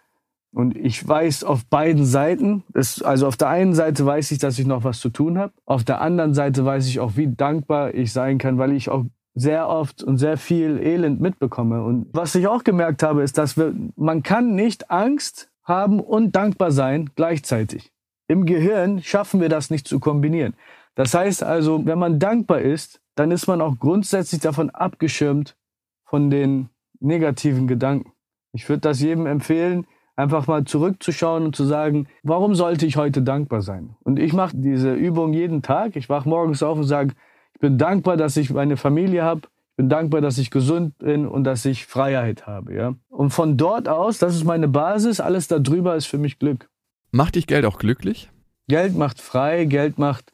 Und 0.53 0.77
ich 0.77 1.07
weiß 1.07 1.45
auf 1.45 1.65
beiden 1.67 2.05
Seiten, 2.05 2.65
das, 2.73 3.03
also 3.03 3.27
auf 3.29 3.37
der 3.37 3.49
einen 3.49 3.75
Seite 3.75 4.05
weiß 4.05 4.33
ich, 4.33 4.39
dass 4.39 4.59
ich 4.59 4.67
noch 4.67 4.83
was 4.83 4.99
zu 4.99 5.11
tun 5.11 5.39
habe. 5.39 5.53
Auf 5.65 5.85
der 5.85 6.01
anderen 6.01 6.35
Seite 6.35 6.65
weiß 6.65 6.89
ich 6.89 6.99
auch, 6.99 7.17
wie 7.17 7.29
dankbar 7.29 7.95
ich 7.95 8.13
sein 8.13 8.39
kann, 8.39 8.59
weil 8.59 8.73
ich 8.73 8.89
auch 8.89 9.05
sehr 9.35 9.69
oft 9.69 10.03
und 10.03 10.19
sehr 10.19 10.37
viel 10.37 10.79
Elend 10.79 11.21
mitbekomme. 11.21 11.83
Und 11.85 12.09
was 12.13 12.35
ich 12.35 12.49
auch 12.49 12.65
gemerkt 12.65 13.03
habe, 13.03 13.23
ist, 13.23 13.39
dass 13.39 13.57
wir, 13.57 13.75
man 13.97 14.23
kann 14.23 14.55
nicht 14.57 14.91
Angst 14.91 15.51
haben 15.63 16.01
und 16.01 16.35
dankbar 16.35 16.73
sein 16.73 17.11
gleichzeitig. 17.15 17.93
Im 18.27 18.45
Gehirn 18.45 19.03
schaffen 19.03 19.41
wir 19.41 19.49
das 19.49 19.71
nicht 19.71 19.87
zu 19.87 20.01
kombinieren. 20.01 20.55
Das 20.97 21.15
heißt 21.15 21.45
also, 21.45 21.87
wenn 21.87 21.99
man 21.99 22.19
dankbar 22.19 22.61
ist, 22.61 23.01
dann 23.15 23.31
ist 23.31 23.47
man 23.47 23.61
auch 23.61 23.79
grundsätzlich 23.79 24.41
davon 24.41 24.71
abgeschirmt 24.71 25.57
von 26.05 26.31
den 26.31 26.69
negativen 26.99 27.69
Gedanken. 27.69 28.13
Ich 28.53 28.69
würde 28.69 28.81
das 28.81 29.01
jedem 29.01 29.27
empfehlen, 29.27 29.87
einfach 30.21 30.47
mal 30.47 30.65
zurückzuschauen 30.65 31.45
und 31.45 31.57
zu 31.57 31.65
sagen, 31.65 32.07
warum 32.23 32.55
sollte 32.55 32.87
ich 32.87 32.97
heute 32.97 33.23
dankbar 33.23 33.63
sein? 33.63 33.97
Und 34.05 34.19
ich 34.19 34.33
mache 34.33 34.57
diese 34.57 34.93
Übung 34.93 35.33
jeden 35.33 35.63
Tag. 35.63 35.97
Ich 35.97 36.09
wache 36.09 36.29
morgens 36.29 36.63
auf 36.63 36.79
und 36.79 36.85
sage, 36.85 37.15
ich 37.55 37.61
bin 37.61 37.79
dankbar, 37.79 38.17
dass 38.17 38.37
ich 38.37 38.51
meine 38.51 38.77
Familie 38.77 39.23
habe. 39.23 39.43
Ich 39.71 39.77
bin 39.77 39.89
dankbar, 39.89 40.21
dass 40.21 40.39
ich 40.39 40.51
gesund 40.51 40.99
bin 40.99 41.27
und 41.27 41.45
dass 41.45 41.65
ich 41.65 41.87
Freiheit 41.87 42.47
habe. 42.47 42.75
Ja? 42.75 42.95
Und 43.09 43.31
von 43.31 43.57
dort 43.57 43.89
aus, 43.89 44.19
das 44.19 44.35
ist 44.35 44.45
meine 44.45 44.69
Basis, 44.69 45.21
alles 45.21 45.49
darüber 45.49 45.97
ist 45.97 46.07
für 46.07 46.19
mich 46.19 46.39
Glück. 46.39 46.69
Macht 47.11 47.35
dich 47.35 47.47
Geld 47.47 47.65
auch 47.65 47.79
glücklich? 47.79 48.31
Geld 48.69 48.97
macht 48.97 49.21
frei, 49.21 49.65
Geld 49.65 49.99
macht 49.99 50.33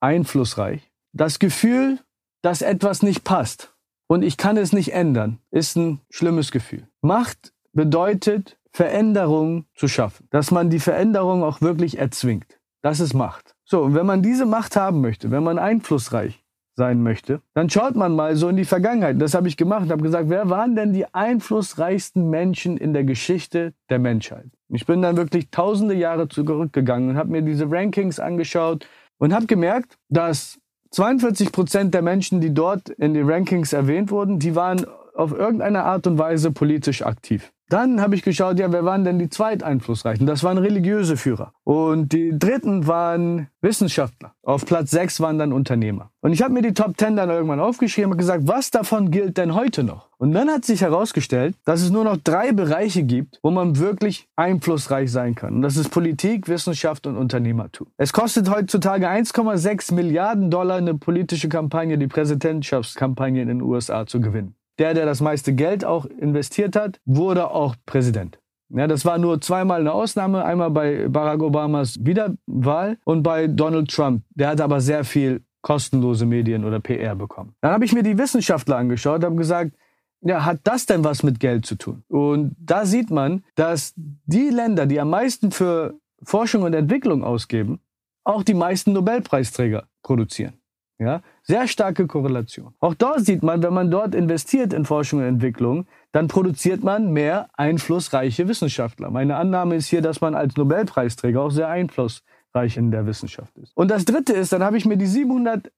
einflussreich. 0.00 0.90
Das 1.12 1.38
Gefühl, 1.38 1.98
dass 2.42 2.62
etwas 2.62 3.02
nicht 3.02 3.24
passt 3.24 3.74
und 4.06 4.22
ich 4.22 4.36
kann 4.36 4.56
es 4.56 4.72
nicht 4.72 4.92
ändern, 4.92 5.38
ist 5.50 5.76
ein 5.76 6.00
schlimmes 6.10 6.50
Gefühl. 6.50 6.88
Macht 7.02 7.52
bedeutet, 7.72 8.58
Veränderung 8.78 9.64
zu 9.74 9.88
schaffen. 9.88 10.28
Dass 10.30 10.52
man 10.52 10.70
die 10.70 10.78
Veränderung 10.78 11.42
auch 11.42 11.60
wirklich 11.60 11.98
erzwingt. 11.98 12.60
Das 12.80 13.00
ist 13.00 13.12
Macht. 13.12 13.56
So, 13.64 13.82
und 13.82 13.96
wenn 13.96 14.06
man 14.06 14.22
diese 14.22 14.46
Macht 14.46 14.76
haben 14.76 15.00
möchte, 15.00 15.32
wenn 15.32 15.42
man 15.42 15.58
einflussreich 15.58 16.44
sein 16.76 17.02
möchte, 17.02 17.42
dann 17.54 17.68
schaut 17.68 17.96
man 17.96 18.14
mal 18.14 18.36
so 18.36 18.48
in 18.48 18.54
die 18.54 18.64
Vergangenheit. 18.64 19.20
Das 19.20 19.34
habe 19.34 19.48
ich 19.48 19.56
gemacht 19.56 19.90
habe 19.90 20.04
gesagt, 20.04 20.28
wer 20.28 20.48
waren 20.48 20.76
denn 20.76 20.92
die 20.92 21.12
einflussreichsten 21.12 22.30
Menschen 22.30 22.76
in 22.76 22.92
der 22.92 23.02
Geschichte 23.02 23.72
der 23.90 23.98
Menschheit? 23.98 24.46
Ich 24.68 24.86
bin 24.86 25.02
dann 25.02 25.16
wirklich 25.16 25.50
tausende 25.50 25.96
Jahre 25.96 26.28
zurückgegangen 26.28 27.10
und 27.10 27.16
habe 27.16 27.32
mir 27.32 27.42
diese 27.42 27.68
Rankings 27.68 28.20
angeschaut 28.20 28.86
und 29.18 29.34
habe 29.34 29.46
gemerkt, 29.46 29.98
dass 30.08 30.60
42 30.92 31.50
Prozent 31.50 31.94
der 31.94 32.02
Menschen, 32.02 32.40
die 32.40 32.54
dort 32.54 32.90
in 32.90 33.12
den 33.12 33.28
Rankings 33.28 33.72
erwähnt 33.72 34.12
wurden, 34.12 34.38
die 34.38 34.54
waren 34.54 34.86
auf 35.18 35.32
irgendeine 35.32 35.84
Art 35.84 36.06
und 36.06 36.16
Weise 36.18 36.52
politisch 36.52 37.02
aktiv. 37.02 37.52
Dann 37.70 38.00
habe 38.00 38.14
ich 38.14 38.22
geschaut, 38.22 38.58
ja, 38.58 38.72
wer 38.72 38.86
waren 38.86 39.04
denn 39.04 39.18
die 39.18 39.28
zweiteinflussreichen? 39.28 40.26
Das 40.26 40.42
waren 40.42 40.56
religiöse 40.56 41.18
Führer. 41.18 41.52
Und 41.64 42.14
die 42.14 42.38
dritten 42.38 42.86
waren 42.86 43.48
Wissenschaftler. 43.60 44.32
Auf 44.42 44.64
Platz 44.64 44.90
sechs 44.90 45.20
waren 45.20 45.38
dann 45.38 45.52
Unternehmer. 45.52 46.10
Und 46.22 46.32
ich 46.32 46.40
habe 46.40 46.54
mir 46.54 46.62
die 46.62 46.72
Top 46.72 46.96
Ten 46.96 47.16
dann 47.16 47.28
irgendwann 47.28 47.60
aufgeschrieben 47.60 48.12
und 48.12 48.16
gesagt, 48.16 48.48
was 48.48 48.70
davon 48.70 49.10
gilt 49.10 49.36
denn 49.36 49.54
heute 49.54 49.84
noch? 49.84 50.08
Und 50.16 50.32
dann 50.32 50.48
hat 50.48 50.64
sich 50.64 50.80
herausgestellt, 50.80 51.56
dass 51.66 51.82
es 51.82 51.90
nur 51.90 52.04
noch 52.04 52.16
drei 52.16 52.52
Bereiche 52.52 53.02
gibt, 53.02 53.38
wo 53.42 53.50
man 53.50 53.78
wirklich 53.78 54.28
einflussreich 54.34 55.12
sein 55.12 55.34
kann. 55.34 55.56
Und 55.56 55.62
das 55.62 55.76
ist 55.76 55.90
Politik, 55.90 56.48
Wissenschaft 56.48 57.06
und 57.06 57.18
Unternehmertum. 57.18 57.88
Es 57.98 58.14
kostet 58.14 58.48
heutzutage 58.48 59.10
1,6 59.10 59.92
Milliarden 59.92 60.50
Dollar 60.50 60.78
eine 60.78 60.94
politische 60.94 61.50
Kampagne, 61.50 61.98
die 61.98 62.06
Präsidentschaftskampagne 62.06 63.42
in 63.42 63.48
den 63.48 63.60
USA 63.60 64.06
zu 64.06 64.22
gewinnen 64.22 64.54
der, 64.78 64.94
der 64.94 65.06
das 65.06 65.20
meiste 65.20 65.54
Geld 65.54 65.84
auch 65.84 66.06
investiert 66.06 66.76
hat, 66.76 67.00
wurde 67.04 67.50
auch 67.50 67.74
Präsident. 67.86 68.38
Ja, 68.70 68.86
das 68.86 69.04
war 69.04 69.16
nur 69.18 69.40
zweimal 69.40 69.80
eine 69.80 69.92
Ausnahme, 69.92 70.44
einmal 70.44 70.70
bei 70.70 71.08
Barack 71.08 71.42
Obamas 71.42 71.98
Wiederwahl 72.04 72.98
und 73.04 73.22
bei 73.22 73.46
Donald 73.46 73.90
Trump. 73.90 74.22
Der 74.30 74.48
hat 74.48 74.60
aber 74.60 74.80
sehr 74.80 75.04
viel 75.04 75.42
kostenlose 75.62 76.26
Medien 76.26 76.64
oder 76.64 76.78
PR 76.78 77.14
bekommen. 77.16 77.54
Dann 77.60 77.72
habe 77.72 77.84
ich 77.84 77.92
mir 77.92 78.02
die 78.02 78.18
Wissenschaftler 78.18 78.76
angeschaut, 78.76 79.24
habe 79.24 79.36
gesagt, 79.36 79.72
ja, 80.20 80.44
hat 80.44 80.60
das 80.64 80.86
denn 80.86 81.04
was 81.04 81.22
mit 81.22 81.40
Geld 81.40 81.64
zu 81.64 81.76
tun? 81.76 82.02
Und 82.08 82.56
da 82.58 82.84
sieht 82.84 83.10
man, 83.10 83.44
dass 83.54 83.94
die 83.96 84.50
Länder, 84.50 84.86
die 84.86 85.00
am 85.00 85.10
meisten 85.10 85.50
für 85.50 85.94
Forschung 86.22 86.62
und 86.62 86.74
Entwicklung 86.74 87.22
ausgeben, 87.22 87.80
auch 88.24 88.42
die 88.42 88.54
meisten 88.54 88.92
Nobelpreisträger 88.92 89.88
produzieren. 90.02 90.57
Ja, 91.00 91.22
sehr 91.42 91.68
starke 91.68 92.08
Korrelation. 92.08 92.74
Auch 92.80 92.94
dort 92.94 93.24
sieht 93.24 93.44
man, 93.44 93.62
wenn 93.62 93.72
man 93.72 93.88
dort 93.88 94.16
investiert 94.16 94.72
in 94.72 94.84
Forschung 94.84 95.20
und 95.20 95.26
Entwicklung, 95.26 95.86
dann 96.10 96.26
produziert 96.26 96.82
man 96.82 97.12
mehr 97.12 97.48
einflussreiche 97.52 98.48
Wissenschaftler. 98.48 99.10
Meine 99.10 99.36
Annahme 99.36 99.76
ist 99.76 99.86
hier, 99.86 100.02
dass 100.02 100.20
man 100.20 100.34
als 100.34 100.56
Nobelpreisträger 100.56 101.40
auch 101.40 101.50
sehr 101.50 101.68
einflussreich 101.68 102.76
in 102.76 102.90
der 102.90 103.06
Wissenschaft 103.06 103.56
ist. 103.58 103.76
Und 103.76 103.92
das 103.92 104.06
dritte 104.06 104.32
ist, 104.32 104.52
dann 104.52 104.64
habe 104.64 104.76
ich 104.76 104.86
mir 104.86 104.96
die 104.96 105.06
700 105.06 105.70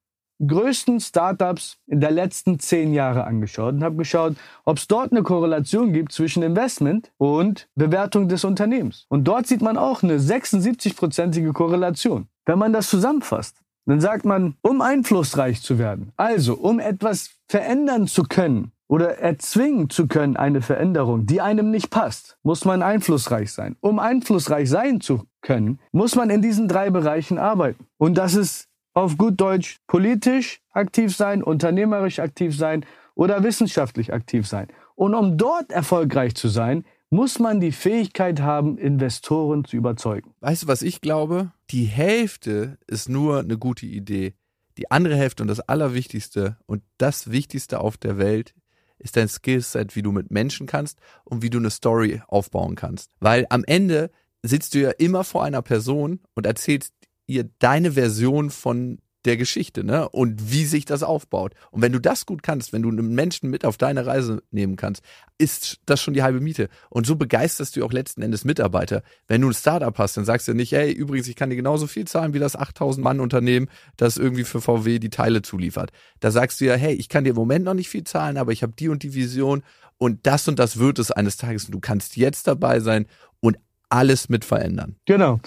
größten 0.46 1.00
Startups 1.00 1.76
in 1.86 2.00
der 2.00 2.10
letzten 2.10 2.58
zehn 2.58 2.94
Jahre 2.94 3.24
angeschaut 3.24 3.74
und 3.74 3.84
habe 3.84 3.96
geschaut, 3.96 4.36
ob 4.64 4.78
es 4.78 4.88
dort 4.88 5.12
eine 5.12 5.22
Korrelation 5.22 5.92
gibt 5.92 6.12
zwischen 6.12 6.42
Investment 6.42 7.12
und 7.18 7.68
Bewertung 7.74 8.28
des 8.28 8.44
Unternehmens. 8.44 9.04
Und 9.08 9.24
dort 9.24 9.46
sieht 9.46 9.60
man 9.60 9.76
auch 9.76 10.02
eine 10.02 10.16
76-prozentige 10.16 11.52
Korrelation. 11.52 12.28
Wenn 12.46 12.58
man 12.58 12.72
das 12.72 12.88
zusammenfasst, 12.88 13.60
dann 13.86 14.00
sagt 14.00 14.24
man, 14.24 14.54
um 14.62 14.80
einflussreich 14.80 15.62
zu 15.62 15.78
werden, 15.78 16.12
also 16.16 16.54
um 16.54 16.80
etwas 16.80 17.30
verändern 17.48 18.06
zu 18.06 18.24
können 18.24 18.72
oder 18.88 19.18
erzwingen 19.18 19.88
zu 19.88 20.08
können, 20.08 20.36
eine 20.36 20.62
Veränderung, 20.62 21.26
die 21.26 21.40
einem 21.40 21.70
nicht 21.70 21.90
passt, 21.90 22.36
muss 22.42 22.64
man 22.64 22.82
einflussreich 22.82 23.52
sein. 23.52 23.76
Um 23.80 23.98
einflussreich 23.98 24.68
sein 24.68 25.00
zu 25.00 25.24
können, 25.42 25.78
muss 25.92 26.16
man 26.16 26.30
in 26.30 26.42
diesen 26.42 26.68
drei 26.68 26.90
Bereichen 26.90 27.38
arbeiten. 27.38 27.86
Und 27.98 28.18
das 28.18 28.34
ist 28.34 28.68
auf 28.92 29.16
gut 29.16 29.40
Deutsch 29.40 29.78
politisch 29.86 30.60
aktiv 30.72 31.16
sein, 31.16 31.42
unternehmerisch 31.42 32.18
aktiv 32.18 32.56
sein 32.56 32.84
oder 33.14 33.42
wissenschaftlich 33.44 34.12
aktiv 34.12 34.46
sein. 34.46 34.68
Und 34.94 35.14
um 35.14 35.38
dort 35.38 35.70
erfolgreich 35.72 36.34
zu 36.34 36.48
sein, 36.48 36.84
muss 37.10 37.40
man 37.40 37.60
die 37.60 37.72
Fähigkeit 37.72 38.40
haben, 38.40 38.78
Investoren 38.78 39.64
zu 39.64 39.76
überzeugen. 39.76 40.32
Weißt 40.40 40.62
du, 40.62 40.68
was 40.68 40.82
ich 40.82 41.00
glaube? 41.00 41.52
Die 41.70 41.84
Hälfte 41.84 42.78
ist 42.86 43.08
nur 43.08 43.40
eine 43.40 43.58
gute 43.58 43.86
Idee. 43.86 44.34
Die 44.78 44.90
andere 44.90 45.16
Hälfte 45.16 45.42
und 45.42 45.48
das 45.48 45.60
Allerwichtigste 45.60 46.56
und 46.66 46.82
das 46.98 47.30
Wichtigste 47.30 47.80
auf 47.80 47.96
der 47.96 48.16
Welt 48.18 48.54
ist 48.98 49.16
dein 49.16 49.28
Skillset, 49.28 49.96
wie 49.96 50.02
du 50.02 50.12
mit 50.12 50.30
Menschen 50.30 50.66
kannst 50.66 51.00
und 51.24 51.42
wie 51.42 51.50
du 51.50 51.58
eine 51.58 51.70
Story 51.70 52.22
aufbauen 52.28 52.76
kannst. 52.76 53.10
Weil 53.18 53.46
am 53.50 53.64
Ende 53.64 54.10
sitzt 54.42 54.74
du 54.74 54.78
ja 54.78 54.90
immer 54.90 55.24
vor 55.24 55.44
einer 55.44 55.62
Person 55.62 56.20
und 56.34 56.46
erzählst 56.46 56.94
ihr 57.26 57.50
deine 57.58 57.92
Version 57.92 58.50
von 58.50 59.00
der 59.24 59.36
Geschichte, 59.36 59.84
ne? 59.84 60.08
Und 60.08 60.50
wie 60.50 60.64
sich 60.64 60.84
das 60.84 61.02
aufbaut. 61.02 61.52
Und 61.70 61.82
wenn 61.82 61.92
du 61.92 61.98
das 61.98 62.26
gut 62.26 62.42
kannst, 62.42 62.72
wenn 62.72 62.82
du 62.82 62.88
einen 62.88 63.14
Menschen 63.14 63.50
mit 63.50 63.64
auf 63.64 63.76
deine 63.76 64.06
Reise 64.06 64.42
nehmen 64.50 64.76
kannst, 64.76 65.02
ist 65.36 65.80
das 65.86 66.00
schon 66.00 66.14
die 66.14 66.22
halbe 66.22 66.40
Miete. 66.40 66.68
Und 66.88 67.06
so 67.06 67.16
begeisterst 67.16 67.76
du 67.76 67.84
auch 67.84 67.92
letzten 67.92 68.22
Endes 68.22 68.44
Mitarbeiter. 68.44 69.02
Wenn 69.28 69.42
du 69.42 69.48
ein 69.48 69.54
Startup 69.54 69.96
hast, 69.98 70.16
dann 70.16 70.24
sagst 70.24 70.48
du 70.48 70.54
nicht, 70.54 70.72
hey, 70.72 70.90
übrigens, 70.90 71.28
ich 71.28 71.36
kann 71.36 71.50
dir 71.50 71.56
genauso 71.56 71.86
viel 71.86 72.06
zahlen 72.06 72.32
wie 72.32 72.38
das 72.38 72.56
8000 72.56 73.04
Mann 73.04 73.20
Unternehmen, 73.20 73.68
das 73.96 74.16
irgendwie 74.16 74.44
für 74.44 74.60
VW 74.60 74.98
die 74.98 75.10
Teile 75.10 75.42
zuliefert. 75.42 75.90
Da 76.20 76.30
sagst 76.30 76.60
du 76.60 76.64
ja, 76.64 76.74
hey, 76.74 76.94
ich 76.94 77.08
kann 77.08 77.24
dir 77.24 77.30
im 77.30 77.36
Moment 77.36 77.64
noch 77.64 77.74
nicht 77.74 77.88
viel 77.88 78.04
zahlen, 78.04 78.38
aber 78.38 78.52
ich 78.52 78.62
habe 78.62 78.72
die 78.72 78.88
und 78.88 79.02
die 79.02 79.14
Vision 79.14 79.62
und 79.98 80.26
das 80.26 80.48
und 80.48 80.58
das 80.58 80.78
wird 80.78 80.98
es 80.98 81.10
eines 81.10 81.36
Tages. 81.36 81.66
Und 81.66 81.72
du 81.72 81.80
kannst 81.80 82.16
jetzt 82.16 82.46
dabei 82.46 82.80
sein 82.80 83.06
und 83.40 83.58
alles 83.90 84.28
mit 84.30 84.44
verändern. 84.46 84.96
Genau 85.04 85.40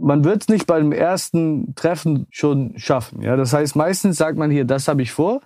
man 0.00 0.24
wird 0.24 0.42
es 0.42 0.48
nicht 0.48 0.66
beim 0.66 0.92
ersten 0.92 1.74
Treffen 1.74 2.26
schon 2.30 2.74
schaffen. 2.76 3.22
Ja? 3.22 3.36
Das 3.36 3.52
heißt, 3.52 3.76
meistens 3.76 4.16
sagt 4.16 4.38
man 4.38 4.50
hier, 4.50 4.64
das 4.64 4.88
habe 4.88 5.02
ich 5.02 5.12
vor. 5.12 5.40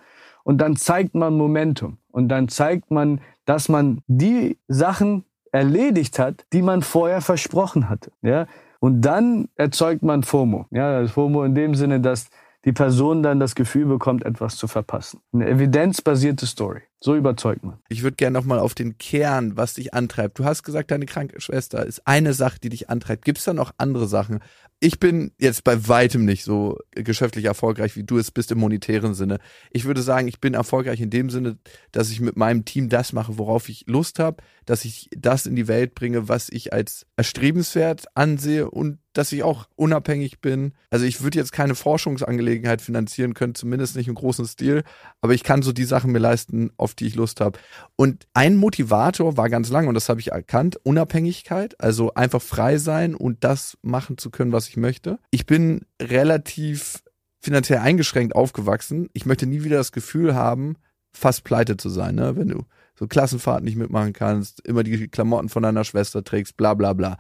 Und 0.45 0.59
dann 0.59 0.77
zeigt 0.77 1.15
man 1.15 1.37
Momentum. 1.37 1.99
Und 2.11 2.29
dann 2.29 2.49
zeigt 2.49 2.91
man, 2.91 3.21
dass 3.45 3.69
man 3.69 4.01
die 4.07 4.59
Sachen 4.69 5.25
erledigt 5.53 6.19
hat, 6.19 6.47
die 6.53 6.63
man 6.63 6.83
vorher 6.83 7.21
versprochen 7.21 7.89
hatte. 7.89 8.13
Ja? 8.23 8.47
Und 8.81 9.01
dann 9.03 9.49
erzeugt 9.57 10.03
man 10.03 10.23
FOMO. 10.23 10.67
Ja, 10.71 11.01
das 11.01 11.13
FOMO 11.13 11.45
in 11.45 11.55
dem 11.55 11.75
Sinne, 11.75 12.01
dass 12.01 12.29
die 12.65 12.73
Person 12.73 13.23
dann 13.23 13.41
das 13.41 13.55
Gefühl 13.55 13.87
bekommt, 13.87 14.25
etwas 14.25 14.57
zu 14.57 14.67
verpassen. 14.67 15.21
Eine 15.33 15.49
evidenzbasierte 15.49 16.47
Story. 16.47 16.81
So 17.01 17.15
überzeugt 17.15 17.63
man. 17.63 17.79
Ich 17.91 18.03
würde 18.03 18.17
gerne 18.17 18.33
nochmal 18.33 18.59
auf 18.59 18.75
den 18.75 18.97
Kern, 18.97 19.59
was 19.59 19.75
dich 19.75 19.93
antreibt. 19.93 20.39
Du 20.39 20.47
hast 20.47 20.63
gesagt, 20.63 20.91
deine 20.91 21.05
kranke 21.05 21.39
Schwester 21.39 21.85
ist 21.85 22.07
eine 22.07 22.33
Sache, 22.33 22.59
die 22.63 22.71
dich 22.71 22.89
antreibt. 22.89 23.27
Gibt 23.27 23.39
es 23.39 23.45
da 23.45 23.53
noch 23.53 23.73
andere 23.77 24.09
Sachen? 24.09 24.41
Ich 24.81 24.99
bin 24.99 25.33
jetzt 25.39 25.65
bei 25.65 25.87
weitem 25.87 26.25
nicht 26.25 26.45
so 26.45 26.79
geschäftlich 26.93 27.45
erfolgreich, 27.45 27.97
wie 27.97 28.05
du 28.05 28.17
es 28.17 28.31
bist 28.31 28.51
im 28.53 28.59
monetären 28.59 29.13
Sinne. 29.13 29.39
Ich 29.71 29.85
würde 29.85 30.01
sagen, 30.01 30.29
ich 30.29 30.41
bin 30.41 30.55
erfolgreich 30.55 31.01
in 31.03 31.11
dem 31.11 31.29
Sinne, 31.29 31.59
dass 31.93 32.11
ich 32.11 32.21
mit 32.21 32.37
meinem 32.37 32.65
Team 32.65 32.89
das 32.89 33.13
mache, 33.13 33.37
worauf 33.37 33.69
ich 33.69 33.85
Lust 33.87 34.19
habe, 34.19 34.43
dass 34.65 34.87
ich 34.87 35.11
das 35.15 35.45
in 35.45 35.57
die 35.57 35.69
Welt 35.69 35.95
bringe, 35.95 36.31
was 36.31 36.49
ich 36.49 36.73
als 36.73 37.07
erstrebenswert 37.17 38.07
ansehe 38.15 38.71
und 38.71 38.99
dass 39.15 39.33
ich 39.33 39.43
auch 39.43 39.67
unabhängig 39.77 40.41
bin. 40.41 40.73
Also 40.91 41.07
ich 41.07 41.23
würde 41.23 41.39
jetzt 41.39 41.53
keine 41.53 41.75
Forschungsangelegenheit 41.75 42.83
finanzieren 42.83 43.33
können, 43.33 43.55
zumindest 43.55 43.97
nicht 43.97 44.09
im 44.09 44.15
großen 44.15 44.47
Stil, 44.47 44.83
aber 45.23 45.33
ich 45.33 45.43
kann 45.43 45.63
so 45.63 45.73
die 45.73 45.85
Sachen 45.85 46.13
mir 46.13 46.19
leisten, 46.19 46.71
auf 46.77 46.95
die 46.95 47.07
ich 47.07 47.15
Lust 47.15 47.41
habe. 47.41 47.59
Und 47.97 48.27
ein 48.35 48.57
Motivator 48.57 49.37
war 49.37 49.49
ganz 49.49 49.71
lang, 49.71 49.89
und 49.89 49.95
das 49.95 50.09
habe 50.09 50.21
ich 50.21 50.33
erkannt, 50.33 50.79
Unabhängigkeit, 50.83 51.81
also 51.81 52.13
einfach 52.15 52.43
frei 52.43 52.77
sein 52.77 53.15
und 53.15 53.45
das 53.45 53.79
machen 53.83 54.19
zu 54.19 54.31
können, 54.31 54.53
was 54.53 54.69
ich 54.69 54.77
möchte. 54.77 55.19
Ich 55.31 55.47
bin 55.47 55.87
relativ 56.03 57.03
finanziell 57.41 57.79
eingeschränkt 57.79 58.35
aufgewachsen. 58.35 59.09
Ich 59.13 59.27
möchte 59.27 59.47
nie 59.47 59.65
wieder 59.65 59.77
das 59.77 59.93
Gefühl 59.93 60.35
haben, 60.35 60.77
fast 61.13 61.45
pleite 61.45 61.77
zu 61.77 61.89
sein, 61.89 62.17
ne? 62.17 62.37
wenn 62.37 62.49
du 62.49 62.65
so 62.99 63.07
Klassenfahrten 63.07 63.65
nicht 63.65 63.77
mitmachen 63.77 64.13
kannst, 64.13 64.61
immer 64.67 64.83
die 64.83 65.09
Klamotten 65.09 65.49
von 65.49 65.63
deiner 65.63 65.85
Schwester 65.85 66.25
trägst, 66.25 66.57
bla 66.57 66.75
bla 66.75 66.93
bla. 66.93 67.19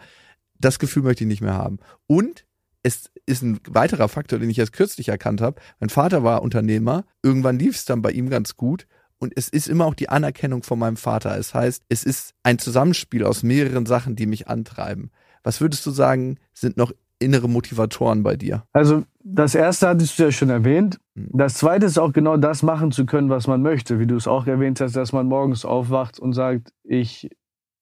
Das 0.59 0.79
Gefühl 0.79 1.03
möchte 1.03 1.25
ich 1.25 1.29
nicht 1.29 1.43
mehr 1.43 1.55
haben. 1.55 1.79
Und 2.07 2.45
es 2.83 3.11
ist 3.27 3.43
ein 3.43 3.59
weiterer 3.69 4.09
Faktor, 4.09 4.39
den 4.39 4.51
ich 4.51 4.59
erst 4.59 4.73
kürzlich 4.73 5.09
erkannt 5.09 5.41
habe. 5.41 5.61
Mein 5.81 5.89
Vater 5.89 6.23
war 6.23 6.43
Unternehmer. 6.43 7.05
Irgendwann 7.23 7.59
lief 7.59 7.77
es 7.77 7.85
dann 7.85 8.03
bei 8.03 8.11
ihm 8.11 8.29
ganz 8.29 8.57
gut. 8.57 8.87
Und 9.19 9.33
es 9.37 9.49
ist 9.49 9.69
immer 9.69 9.87
auch 9.87 9.95
die 9.95 10.11
Anerkennung 10.11 10.63
von 10.63 10.79
meinem 10.79 10.99
Vater. 10.99 11.37
Es 11.39 11.55
heißt, 11.55 11.85
es 11.89 12.05
ist 12.05 12.35
ein 12.43 12.59
Zusammenspiel 12.59 13.25
aus 13.25 13.43
mehreren 13.43 13.87
Sachen, 13.87 14.17
die 14.17 14.27
mich 14.27 14.49
antreiben. 14.49 15.11
Was 15.43 15.61
würdest 15.61 15.87
du 15.87 15.91
sagen, 15.91 16.39
sind 16.53 16.77
noch 16.77 16.93
innere 17.19 17.49
Motivatoren 17.49 18.23
bei 18.23 18.37
dir? 18.37 18.65
Also 18.73 19.05
das 19.23 19.55
erste 19.55 19.89
hattest 19.89 20.19
du 20.19 20.25
ja 20.25 20.33
schon 20.33 20.51
erwähnt. 20.51 20.99
Hm. 21.17 21.31
Das 21.33 21.55
zweite 21.55 21.87
ist 21.87 21.99
auch 21.99 22.13
genau 22.13 22.37
das 22.37 22.63
machen 22.63 22.93
zu 22.93 23.07
können, 23.07 23.31
was 23.31 23.47
man 23.47 23.63
möchte. 23.63 23.99
Wie 23.99 24.07
du 24.07 24.17
es 24.17 24.29
auch 24.29 24.47
erwähnt 24.47 24.81
hast, 24.81 24.95
dass 24.95 25.13
man 25.13 25.27
morgens 25.27 25.65
aufwacht 25.65 26.19
und 26.19 26.35
sagt, 26.35 26.75
ich 26.83 27.31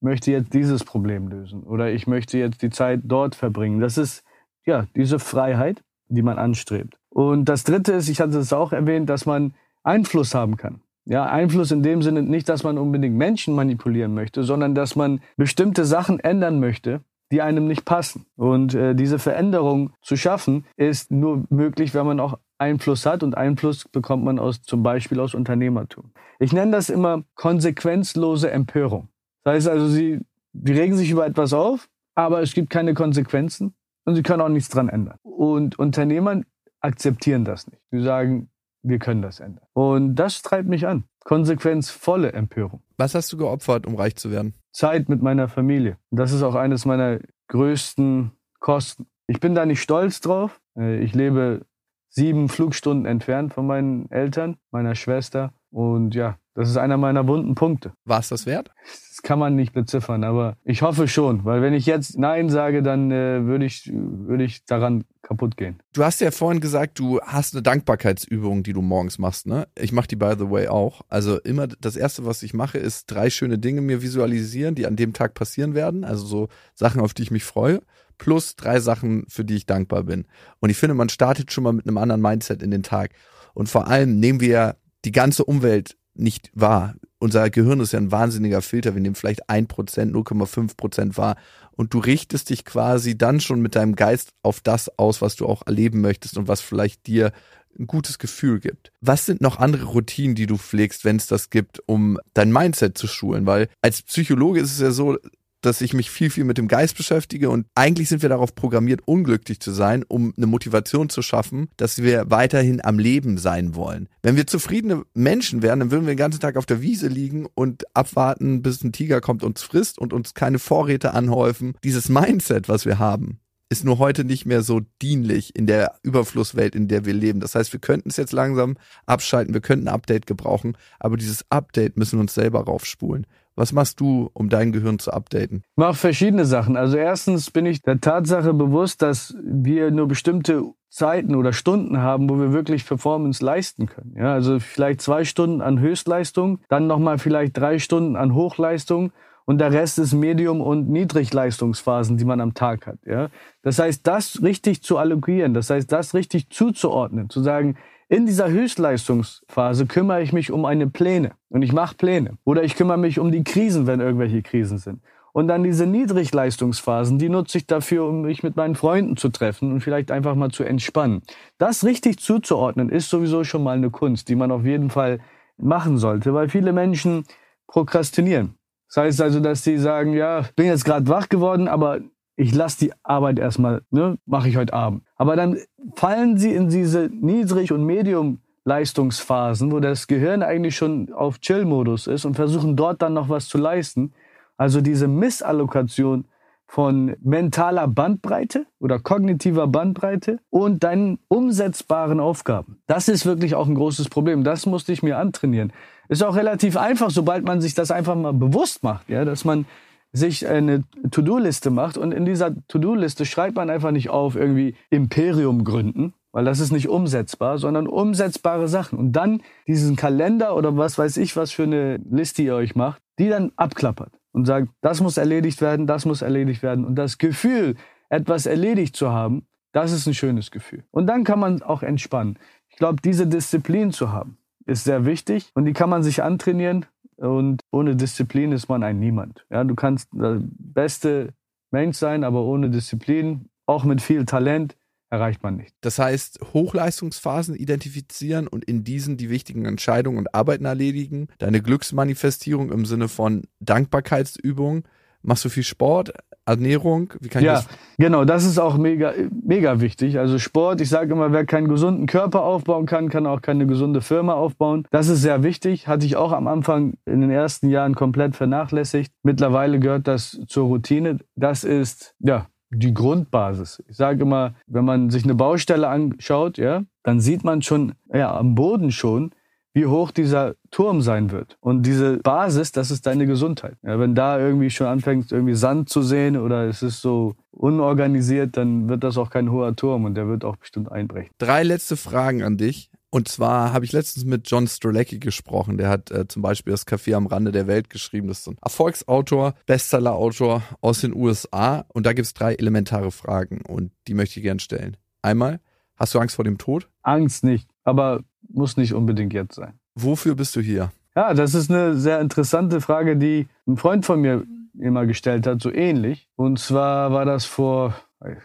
möchte 0.03 0.31
jetzt 0.31 0.53
dieses 0.53 0.83
Problem 0.83 1.27
lösen 1.27 1.63
oder 1.63 1.91
ich 1.91 2.07
möchte 2.07 2.37
jetzt 2.37 2.61
die 2.61 2.69
Zeit 2.69 3.01
dort 3.03 3.35
verbringen. 3.35 3.79
Das 3.79 3.97
ist 3.97 4.23
ja 4.65 4.85
diese 4.95 5.19
Freiheit, 5.19 5.83
die 6.07 6.21
man 6.21 6.37
anstrebt. 6.37 6.97
Und 7.09 7.45
das 7.45 7.63
dritte 7.63 7.93
ist, 7.93 8.09
ich 8.09 8.19
hatte 8.19 8.37
es 8.37 8.53
auch 8.53 8.73
erwähnt, 8.73 9.09
dass 9.09 9.25
man 9.25 9.53
Einfluss 9.83 10.35
haben 10.35 10.57
kann. 10.57 10.81
Ja, 11.05 11.25
Einfluss 11.25 11.71
in 11.71 11.83
dem 11.83 12.01
Sinne 12.01 12.21
nicht, 12.23 12.47
dass 12.47 12.63
man 12.63 12.77
unbedingt 12.77 13.15
Menschen 13.15 13.55
manipulieren 13.55 14.13
möchte, 14.13 14.43
sondern 14.43 14.73
dass 14.73 14.95
man 14.95 15.21
bestimmte 15.35 15.83
Sachen 15.83 16.19
ändern 16.19 16.59
möchte, 16.59 17.01
die 17.31 17.41
einem 17.41 17.67
nicht 17.67 17.83
passen. 17.83 18.25
Und 18.37 18.73
äh, 18.73 18.95
diese 18.95 19.19
Veränderung 19.19 19.91
zu 20.01 20.15
schaffen, 20.15 20.65
ist 20.77 21.11
nur 21.11 21.43
möglich, 21.49 21.93
wenn 21.93 22.05
man 22.05 22.19
auch 22.19 22.37
Einfluss 22.57 23.05
hat. 23.05 23.21
Und 23.23 23.35
Einfluss 23.35 23.87
bekommt 23.89 24.23
man 24.23 24.39
aus, 24.39 24.61
zum 24.61 24.81
Beispiel 24.81 25.19
aus 25.19 25.33
Unternehmertum. 25.33 26.11
Ich 26.39 26.53
nenne 26.53 26.71
das 26.71 26.89
immer 26.89 27.23
konsequenzlose 27.35 28.49
Empörung. 28.51 29.09
Das 29.43 29.55
heißt 29.55 29.67
also, 29.67 29.87
sie 29.87 30.21
die 30.53 30.71
regen 30.71 30.95
sich 30.95 31.09
über 31.09 31.25
etwas 31.25 31.53
auf, 31.53 31.89
aber 32.15 32.41
es 32.41 32.53
gibt 32.53 32.69
keine 32.69 32.93
Konsequenzen 32.93 33.73
und 34.05 34.15
sie 34.15 34.23
können 34.23 34.41
auch 34.41 34.49
nichts 34.49 34.69
dran 34.69 34.87
ändern. 34.87 35.17
Und 35.23 35.77
Unternehmer 35.79 36.41
akzeptieren 36.79 37.43
das 37.43 37.67
nicht. 37.67 37.81
Sie 37.91 38.01
sagen, 38.01 38.49
wir 38.83 38.99
können 38.99 39.21
das 39.21 39.39
ändern. 39.39 39.65
Und 39.73 40.15
das 40.15 40.41
treibt 40.41 40.69
mich 40.69 40.85
an. 40.87 41.05
Konsequenzvolle 41.23 42.33
Empörung. 42.33 42.81
Was 42.97 43.15
hast 43.15 43.31
du 43.33 43.37
geopfert, 43.37 43.87
um 43.87 43.95
reich 43.95 44.15
zu 44.15 44.29
werden? 44.29 44.53
Zeit 44.71 45.09
mit 45.09 45.21
meiner 45.21 45.47
Familie. 45.47 45.97
Das 46.11 46.31
ist 46.31 46.43
auch 46.43 46.55
eines 46.55 46.85
meiner 46.85 47.19
größten 47.47 48.31
Kosten. 48.59 49.07
Ich 49.27 49.39
bin 49.39 49.55
da 49.55 49.65
nicht 49.65 49.81
stolz 49.81 50.19
drauf. 50.19 50.59
Äh, 50.77 50.99
ich 50.99 51.15
lebe 51.15 51.65
sieben 52.09 52.49
Flugstunden 52.49 53.05
entfernt 53.05 53.53
von 53.53 53.65
meinen 53.65 54.11
Eltern, 54.11 54.57
meiner 54.71 54.95
Schwester. 54.95 55.53
Und 55.71 56.13
ja, 56.13 56.37
das 56.55 56.69
ist 56.69 56.77
einer 56.77 56.97
meiner 56.97 57.27
wunden 57.27 57.55
Punkte. 57.55 57.93
War 58.05 58.19
es 58.19 58.29
das 58.29 58.45
wert? 58.45 58.71
Das 59.09 59.21
kann 59.23 59.39
man 59.39 59.55
nicht 59.55 59.73
beziffern, 59.73 60.23
aber 60.23 60.57
ich 60.63 60.81
hoffe 60.81 61.07
schon, 61.07 61.45
weil 61.45 61.61
wenn 61.61 61.73
ich 61.73 61.85
jetzt 61.85 62.17
Nein 62.17 62.49
sage, 62.49 62.83
dann 62.83 63.11
äh, 63.11 63.45
würde 63.45 63.65
ich, 63.65 63.91
würd 63.91 64.41
ich 64.41 64.65
daran 64.65 65.03
kaputt 65.23 65.57
gehen. 65.57 65.79
Du 65.93 66.03
hast 66.03 66.21
ja 66.21 66.31
vorhin 66.31 66.61
gesagt, 66.61 66.99
du 66.99 67.19
hast 67.21 67.55
eine 67.55 67.63
Dankbarkeitsübung, 67.63 68.61
die 68.63 68.73
du 68.73 68.81
morgens 68.81 69.17
machst, 69.17 69.47
ne? 69.47 69.67
Ich 69.79 69.91
mache 69.91 70.07
die 70.07 70.15
by 70.15 70.33
the 70.37 70.49
way 70.49 70.67
auch. 70.67 71.01
Also 71.09 71.39
immer 71.39 71.67
das 71.67 71.95
erste, 71.95 72.25
was 72.25 72.43
ich 72.43 72.53
mache, 72.53 72.77
ist 72.77 73.05
drei 73.07 73.29
schöne 73.29 73.57
Dinge 73.57 73.81
mir 73.81 74.01
visualisieren, 74.01 74.75
die 74.75 74.85
an 74.85 74.95
dem 74.95 75.13
Tag 75.13 75.33
passieren 75.33 75.73
werden. 75.73 76.03
Also 76.03 76.25
so 76.25 76.47
Sachen, 76.75 77.01
auf 77.01 77.13
die 77.13 77.23
ich 77.23 77.31
mich 77.31 77.43
freue. 77.43 77.81
Plus 78.17 78.55
drei 78.55 78.79
Sachen, 78.79 79.25
für 79.27 79.43
die 79.43 79.55
ich 79.55 79.65
dankbar 79.65 80.03
bin. 80.03 80.25
Und 80.59 80.69
ich 80.69 80.77
finde, 80.77 80.93
man 80.93 81.09
startet 81.09 81.51
schon 81.51 81.63
mal 81.63 81.73
mit 81.73 81.87
einem 81.87 81.97
anderen 81.97 82.21
Mindset 82.21 82.61
in 82.61 82.69
den 82.69 82.83
Tag. 82.83 83.11
Und 83.53 83.69
vor 83.69 83.87
allem 83.87 84.19
nehmen 84.19 84.39
wir 84.39 84.75
die 85.05 85.11
ganze 85.11 85.45
Umwelt 85.45 85.97
nicht 86.15 86.51
wahr. 86.53 86.95
Unser 87.19 87.49
Gehirn 87.49 87.79
ist 87.79 87.93
ja 87.93 87.99
ein 87.99 88.11
wahnsinniger 88.11 88.61
Filter. 88.61 88.93
Wir 88.93 89.01
nehmen 89.01 89.15
vielleicht 89.15 89.49
ein 89.49 89.67
Prozent, 89.67 90.13
0,5 90.13 90.75
Prozent 90.75 91.17
wahr. 91.17 91.37
Und 91.71 91.93
du 91.93 91.99
richtest 91.99 92.49
dich 92.49 92.65
quasi 92.65 93.17
dann 93.17 93.39
schon 93.39 93.61
mit 93.61 93.75
deinem 93.75 93.95
Geist 93.95 94.33
auf 94.43 94.59
das 94.59 94.97
aus, 94.99 95.21
was 95.21 95.35
du 95.35 95.47
auch 95.47 95.65
erleben 95.65 96.01
möchtest 96.01 96.37
und 96.37 96.47
was 96.47 96.61
vielleicht 96.61 97.07
dir 97.07 97.31
ein 97.79 97.87
gutes 97.87 98.19
Gefühl 98.19 98.59
gibt. 98.59 98.91
Was 99.01 99.25
sind 99.25 99.41
noch 99.41 99.57
andere 99.57 99.85
Routinen, 99.85 100.35
die 100.35 100.45
du 100.45 100.57
pflegst, 100.57 101.05
wenn 101.05 101.15
es 101.15 101.27
das 101.27 101.49
gibt, 101.49 101.81
um 101.87 102.19
dein 102.33 102.51
Mindset 102.51 102.97
zu 102.97 103.07
schulen? 103.07 103.45
Weil 103.45 103.69
als 103.81 104.03
Psychologe 104.03 104.59
ist 104.59 104.73
es 104.73 104.79
ja 104.79 104.91
so, 104.91 105.17
dass 105.65 105.81
ich 105.81 105.93
mich 105.93 106.11
viel, 106.11 106.29
viel 106.29 106.43
mit 106.43 106.57
dem 106.57 106.67
Geist 106.67 106.97
beschäftige 106.97 107.49
und 107.49 107.65
eigentlich 107.75 108.09
sind 108.09 108.21
wir 108.21 108.29
darauf 108.29 108.53
programmiert, 108.53 109.01
unglücklich 109.05 109.59
zu 109.59 109.71
sein, 109.71 110.03
um 110.07 110.33
eine 110.37 110.47
Motivation 110.47 111.09
zu 111.09 111.21
schaffen, 111.21 111.69
dass 111.77 112.03
wir 112.03 112.29
weiterhin 112.29 112.83
am 112.83 112.99
Leben 112.99 113.37
sein 113.37 113.75
wollen. 113.75 114.09
Wenn 114.21 114.35
wir 114.35 114.45
zufriedene 114.45 115.03
Menschen 115.13 115.61
wären, 115.61 115.79
dann 115.79 115.91
würden 115.91 116.05
wir 116.05 116.13
den 116.13 116.17
ganzen 116.17 116.41
Tag 116.41 116.57
auf 116.57 116.65
der 116.65 116.81
Wiese 116.81 117.07
liegen 117.07 117.47
und 117.55 117.83
abwarten, 117.95 118.61
bis 118.61 118.83
ein 118.83 118.91
Tiger 118.91 119.21
kommt 119.21 119.43
und 119.43 119.53
uns 119.53 119.61
frisst 119.61 119.99
und 119.99 120.13
uns 120.13 120.33
keine 120.33 120.57
Vorräte 120.57 121.13
anhäufen. 121.13 121.75
Dieses 121.83 122.09
Mindset, 122.09 122.67
was 122.69 122.85
wir 122.85 122.97
haben, 122.97 123.39
ist 123.69 123.83
nur 123.83 123.97
heute 123.97 124.23
nicht 124.23 124.45
mehr 124.45 124.61
so 124.61 124.81
dienlich 125.01 125.55
in 125.55 125.67
der 125.67 125.95
Überflusswelt, 126.03 126.75
in 126.75 126.87
der 126.87 127.05
wir 127.05 127.13
leben. 127.13 127.39
Das 127.39 127.55
heißt, 127.55 127.71
wir 127.73 127.79
könnten 127.79 128.09
es 128.09 128.17
jetzt 128.17 128.31
langsam 128.31 128.77
abschalten, 129.05 129.53
wir 129.53 129.61
könnten 129.61 129.87
ein 129.87 129.93
Update 129.93 130.27
gebrauchen, 130.27 130.77
aber 130.99 131.17
dieses 131.17 131.45
Update 131.49 131.97
müssen 131.97 132.17
wir 132.17 132.21
uns 132.21 132.33
selber 132.33 132.63
raufspulen. 132.65 133.25
Was 133.55 133.71
machst 133.71 133.99
du, 133.99 134.29
um 134.33 134.49
dein 134.49 134.71
Gehirn 134.71 134.99
zu 134.99 135.11
updaten? 135.11 135.63
Ich 135.63 135.77
mache 135.77 135.93
verschiedene 135.93 136.45
Sachen. 136.45 136.75
Also 136.75 136.97
erstens 136.97 137.51
bin 137.51 137.65
ich 137.65 137.81
der 137.81 138.01
Tatsache 138.01 138.53
bewusst, 138.53 139.01
dass 139.01 139.35
wir 139.43 139.91
nur 139.91 140.07
bestimmte 140.07 140.63
Zeiten 140.89 141.35
oder 141.35 141.53
Stunden 141.53 141.99
haben, 141.99 142.29
wo 142.29 142.39
wir 142.39 142.53
wirklich 142.53 142.85
Performance 142.85 143.43
leisten 143.43 143.87
können. 143.87 144.15
Ja, 144.17 144.33
also 144.33 144.59
vielleicht 144.59 145.01
zwei 145.01 145.23
Stunden 145.23 145.61
an 145.61 145.79
Höchstleistung, 145.79 146.59
dann 146.69 146.87
nochmal 146.87 147.17
vielleicht 147.17 147.57
drei 147.57 147.79
Stunden 147.79 148.15
an 148.15 148.33
Hochleistung 148.35 149.11
und 149.45 149.59
der 149.59 149.71
Rest 149.71 149.99
ist 149.99 150.13
Medium- 150.13 150.61
und 150.61 150.89
Niedrigleistungsphasen, 150.89 152.17
die 152.17 152.25
man 152.25 152.39
am 152.41 152.53
Tag 152.53 152.87
hat. 152.87 152.99
Ja? 153.05 153.29
Das 153.61 153.79
heißt, 153.79 154.05
das 154.07 154.41
richtig 154.41 154.83
zu 154.83 154.97
allokieren, 154.97 155.53
das 155.53 155.69
heißt, 155.69 155.91
das 155.91 156.13
richtig 156.13 156.49
zuzuordnen, 156.49 157.29
zu 157.29 157.41
sagen, 157.41 157.75
in 158.13 158.27
dieser 158.27 158.51
Höchstleistungsphase 158.51 159.87
kümmere 159.87 160.21
ich 160.21 160.33
mich 160.33 160.51
um 160.51 160.61
meine 160.61 160.87
Pläne 160.87 161.31
und 161.49 161.63
ich 161.63 161.73
mache 161.73 161.95
Pläne. 161.95 162.37
Oder 162.43 162.63
ich 162.63 162.75
kümmere 162.75 162.99
mich 162.99 163.17
um 163.17 163.31
die 163.31 163.43
Krisen, 163.43 163.87
wenn 163.87 164.01
irgendwelche 164.01 164.43
Krisen 164.43 164.77
sind. 164.77 165.01
Und 165.31 165.47
dann 165.47 165.63
diese 165.63 165.87
Niedrigleistungsphasen, 165.87 167.17
die 167.17 167.29
nutze 167.29 167.57
ich 167.57 167.65
dafür, 167.65 168.05
um 168.05 168.21
mich 168.21 168.43
mit 168.43 168.55
meinen 168.55 168.75
Freunden 168.75 169.17
zu 169.17 169.29
treffen 169.29 169.71
und 169.71 169.81
vielleicht 169.81 170.11
einfach 170.11 170.35
mal 170.35 170.51
zu 170.51 170.63
entspannen. 170.63 171.23
Das 171.57 171.83
richtig 171.83 172.19
zuzuordnen, 172.19 172.89
ist 172.89 173.09
sowieso 173.09 173.43
schon 173.43 173.63
mal 173.63 173.77
eine 173.77 173.89
Kunst, 173.89 174.29
die 174.29 174.35
man 174.35 174.51
auf 174.51 174.63
jeden 174.63 174.91
Fall 174.91 175.19
machen 175.57 175.97
sollte, 175.97 176.35
weil 176.35 176.49
viele 176.49 176.71
Menschen 176.71 177.23
prokrastinieren. 177.65 178.53
Das 178.89 178.97
heißt 179.05 179.21
also, 179.21 179.39
dass 179.39 179.63
sie 179.63 179.79
sagen, 179.79 180.13
ja, 180.13 180.45
bin 180.55 180.67
jetzt 180.67 180.85
gerade 180.85 181.07
wach 181.07 181.29
geworden, 181.29 181.67
aber 181.67 182.01
ich 182.35 182.53
lasse 182.53 182.77
die 182.77 182.93
Arbeit 183.01 183.39
erstmal, 183.39 183.81
ne, 183.89 184.19
mache 184.27 184.49
ich 184.49 184.57
heute 184.57 184.73
Abend. 184.73 185.01
Aber 185.23 185.37
dann 185.37 185.57
fallen 185.95 186.37
sie 186.37 186.51
in 186.53 186.67
diese 186.67 187.09
Niedrig- 187.09 187.71
und 187.71 187.85
Medium-Leistungsphasen, 187.85 189.71
wo 189.71 189.79
das 189.79 190.07
Gehirn 190.07 190.43
eigentlich 190.43 190.75
schon 190.75 191.13
auf 191.13 191.39
Chill-Modus 191.39 192.07
ist 192.07 192.25
und 192.25 192.35
versuchen 192.35 192.75
dort 192.75 193.01
dann 193.01 193.13
noch 193.13 193.29
was 193.29 193.47
zu 193.47 193.57
leisten. 193.57 194.11
Also 194.57 194.81
diese 194.81 195.07
Missallokation 195.07 196.25
von 196.67 197.15
mentaler 197.21 197.87
Bandbreite 197.87 198.65
oder 198.81 198.99
kognitiver 198.99 199.65
Bandbreite 199.67 200.39
und 200.49 200.83
deinen 200.83 201.19
umsetzbaren 201.29 202.19
Aufgaben. 202.19 202.81
Das 202.87 203.07
ist 203.07 203.25
wirklich 203.25 203.55
auch 203.55 203.69
ein 203.69 203.75
großes 203.75 204.09
Problem. 204.09 204.43
Das 204.43 204.65
musste 204.65 204.91
ich 204.91 205.03
mir 205.03 205.19
antrainieren. 205.19 205.71
Ist 206.09 206.21
auch 206.21 206.35
relativ 206.35 206.75
einfach, 206.75 207.11
sobald 207.11 207.45
man 207.45 207.61
sich 207.61 207.73
das 207.75 207.91
einfach 207.91 208.15
mal 208.15 208.33
bewusst 208.33 208.83
macht, 208.83 209.07
ja, 209.07 209.23
dass 209.23 209.45
man 209.45 209.67
sich 210.13 210.47
eine 210.47 210.83
To-Do-Liste 211.09 211.71
macht 211.71 211.97
und 211.97 212.11
in 212.11 212.25
dieser 212.25 212.55
To-Do-Liste 212.67 213.25
schreibt 213.25 213.55
man 213.55 213.69
einfach 213.69 213.91
nicht 213.91 214.09
auf 214.09 214.35
irgendwie 214.35 214.75
Imperium 214.91 215.63
gründen, 215.63 216.13
weil 216.31 216.45
das 216.45 216.59
ist 216.59 216.71
nicht 216.71 216.87
umsetzbar, 216.87 217.57
sondern 217.57 217.87
umsetzbare 217.87 218.67
Sachen. 218.67 218.99
Und 218.99 219.13
dann 219.13 219.41
diesen 219.67 219.95
Kalender 219.95 220.55
oder 220.55 220.77
was 220.77 220.97
weiß 220.97 221.17
ich, 221.17 221.35
was 221.35 221.51
für 221.51 221.63
eine 221.63 221.97
Liste 222.09 222.43
ihr 222.43 222.55
euch 222.55 222.75
macht, 222.75 223.01
die 223.17 223.27
dann 223.27 223.51
abklappert 223.55 224.13
und 224.33 224.45
sagt, 224.45 224.69
das 224.81 225.01
muss 225.01 225.17
erledigt 225.17 225.61
werden, 225.61 225.87
das 225.87 226.05
muss 226.05 226.21
erledigt 226.21 226.61
werden. 226.61 226.85
Und 226.85 226.95
das 226.95 227.17
Gefühl, 227.17 227.75
etwas 228.09 228.45
erledigt 228.45 228.95
zu 228.95 229.11
haben, 229.11 229.47
das 229.71 229.91
ist 229.91 230.05
ein 230.05 230.13
schönes 230.13 230.51
Gefühl. 230.51 230.83
Und 230.91 231.07
dann 231.07 231.23
kann 231.23 231.39
man 231.39 231.63
auch 231.63 231.81
entspannen. 231.81 232.37
Ich 232.69 232.77
glaube, 232.77 233.01
diese 233.03 233.25
Disziplin 233.25 233.91
zu 233.91 234.11
haben, 234.11 234.37
ist 234.65 234.83
sehr 234.83 235.05
wichtig 235.05 235.51
und 235.55 235.65
die 235.65 235.73
kann 235.73 235.89
man 235.89 236.03
sich 236.03 236.23
antrainieren. 236.23 236.85
Und 237.23 237.61
ohne 237.71 237.95
Disziplin 237.95 238.51
ist 238.51 238.67
man 238.67 238.83
ein 238.83 238.99
Niemand. 238.99 239.45
Ja, 239.49 239.63
du 239.63 239.75
kannst 239.75 240.09
der 240.13 240.41
beste 240.41 241.33
Mensch 241.71 241.97
sein, 241.97 242.25
aber 242.25 242.43
ohne 242.43 242.69
Disziplin, 242.69 243.49
auch 243.65 243.85
mit 243.85 244.01
viel 244.01 244.25
Talent, 244.25 244.75
erreicht 245.09 245.41
man 245.41 245.55
nicht. 245.55 245.73
Das 245.79 245.99
heißt, 245.99 246.39
Hochleistungsphasen 246.53 247.55
identifizieren 247.55 248.47
und 248.47 248.65
in 248.65 248.83
diesen 248.83 249.15
die 249.15 249.29
wichtigen 249.29 249.63
Entscheidungen 249.63 250.17
und 250.17 250.35
Arbeiten 250.35 250.65
erledigen. 250.65 251.27
Deine 251.37 251.61
Glücksmanifestierung 251.61 252.71
im 252.71 252.85
Sinne 252.85 253.07
von 253.07 253.43
Dankbarkeitsübung. 253.59 254.83
Machst 255.23 255.45
du 255.45 255.49
viel 255.49 255.63
Sport? 255.63 256.13
Ernährung? 256.45 257.13
Wie 257.21 257.29
kann 257.29 257.41
ich 257.41 257.45
ja, 257.45 257.53
das? 257.53 257.67
genau, 257.97 258.25
das 258.25 258.43
ist 258.43 258.59
auch 258.59 258.77
mega, 258.77 259.13
mega 259.31 259.79
wichtig. 259.79 260.19
Also 260.19 260.37
Sport, 260.37 260.81
ich 260.81 260.89
sage 260.89 261.13
immer, 261.13 261.31
wer 261.31 261.45
keinen 261.45 261.69
gesunden 261.69 262.05
Körper 262.05 262.43
aufbauen 262.43 262.85
kann, 262.85 263.07
kann 263.07 263.25
auch 263.25 263.41
keine 263.41 263.65
gesunde 263.65 264.01
Firma 264.01 264.33
aufbauen. 264.33 264.85
Das 264.91 265.07
ist 265.07 265.21
sehr 265.21 265.41
wichtig. 265.43 265.87
Hatte 265.87 266.05
ich 266.05 266.17
auch 266.17 266.33
am 266.33 266.47
Anfang 266.47 266.95
in 267.05 267.21
den 267.21 267.31
ersten 267.31 267.69
Jahren 267.69 267.95
komplett 267.95 268.35
vernachlässigt. 268.35 269.13
Mittlerweile 269.23 269.79
gehört 269.79 270.07
das 270.07 270.41
zur 270.47 270.67
Routine. 270.67 271.19
Das 271.35 271.63
ist, 271.63 272.13
ja, 272.19 272.47
die 272.69 272.93
Grundbasis. 272.93 273.81
Ich 273.87 273.95
sage 273.95 274.23
immer, 274.23 274.55
wenn 274.67 274.83
man 274.83 275.09
sich 275.09 275.23
eine 275.23 275.35
Baustelle 275.35 275.87
anschaut, 275.87 276.57
ja, 276.57 276.83
dann 277.03 277.21
sieht 277.21 277.43
man 277.43 277.61
schon, 277.61 277.93
ja, 278.13 278.35
am 278.35 278.55
Boden 278.55 278.91
schon, 278.91 279.31
wie 279.73 279.87
hoch 279.87 280.11
dieser 280.11 280.55
Turm 280.71 281.01
sein 281.01 281.31
wird. 281.31 281.57
Und 281.59 281.83
diese 281.83 282.17
Basis, 282.17 282.71
das 282.71 282.91
ist 282.91 283.05
deine 283.05 283.25
Gesundheit. 283.25 283.75
Ja, 283.81 283.99
wenn 283.99 284.15
da 284.15 284.39
irgendwie 284.39 284.69
schon 284.69 284.87
anfängt, 284.87 285.31
irgendwie 285.31 285.55
Sand 285.55 285.89
zu 285.89 286.01
sehen 286.01 286.37
oder 286.37 286.67
es 286.67 286.83
ist 286.83 287.01
so 287.01 287.35
unorganisiert, 287.51 288.55
dann 288.57 288.87
wird 288.87 289.03
das 289.03 289.17
auch 289.17 289.29
kein 289.29 289.51
hoher 289.51 289.75
Turm 289.75 290.05
und 290.05 290.15
der 290.15 290.27
wird 290.27 290.45
auch 290.45 290.57
bestimmt 290.57 290.91
einbrechen. 290.91 291.31
Drei 291.37 291.63
letzte 291.63 291.97
Fragen 291.97 292.43
an 292.43 292.57
dich. 292.57 292.89
Und 293.09 293.27
zwar 293.27 293.73
habe 293.73 293.85
ich 293.85 293.91
letztens 293.91 294.25
mit 294.25 294.49
John 294.49 294.67
Strolecki 294.67 295.19
gesprochen. 295.19 295.77
Der 295.77 295.87
hat 295.87 296.09
äh, 296.09 296.27
zum 296.27 296.41
Beispiel 296.41 296.71
das 296.71 296.87
Café 296.87 297.13
am 297.15 297.27
Rande 297.27 297.51
der 297.51 297.67
Welt 297.67 297.91
geschrieben. 297.91 298.27
Das 298.27 298.39
ist 298.39 298.45
so 298.45 298.51
ein 298.51 298.57
Erfolgsautor, 298.59 299.53
Bestsellerautor 299.67 300.63
aus 300.81 301.01
den 301.01 301.15
USA. 301.15 301.85
Und 301.89 302.07
da 302.07 302.13
gibt 302.13 302.25
es 302.25 302.33
drei 302.33 302.55
elementare 302.55 303.11
Fragen 303.11 303.61
und 303.67 303.91
die 304.07 304.15
möchte 304.15 304.39
ich 304.39 304.43
gern 304.43 304.57
stellen. 304.57 304.97
Einmal, 305.21 305.59
hast 305.95 306.15
du 306.15 306.19
Angst 306.19 306.35
vor 306.35 306.43
dem 306.43 306.57
Tod? 306.57 306.89
Angst 307.03 307.43
nicht, 307.43 307.69
aber 307.83 308.21
muss 308.49 308.77
nicht 308.77 308.93
unbedingt 308.93 309.33
jetzt 309.33 309.55
sein. 309.55 309.73
Wofür 309.95 310.35
bist 310.35 310.55
du 310.55 310.61
hier? 310.61 310.91
Ja, 311.15 311.33
das 311.33 311.53
ist 311.53 311.69
eine 311.69 311.95
sehr 311.95 312.19
interessante 312.21 312.81
Frage, 312.81 313.17
die 313.17 313.47
ein 313.67 313.77
Freund 313.77 314.05
von 314.05 314.21
mir 314.21 314.43
immer 314.79 315.05
gestellt 315.05 315.45
hat, 315.45 315.61
so 315.61 315.71
ähnlich. 315.71 316.27
Und 316.35 316.59
zwar 316.59 317.11
war 317.11 317.25
das 317.25 317.45
vor 317.45 317.95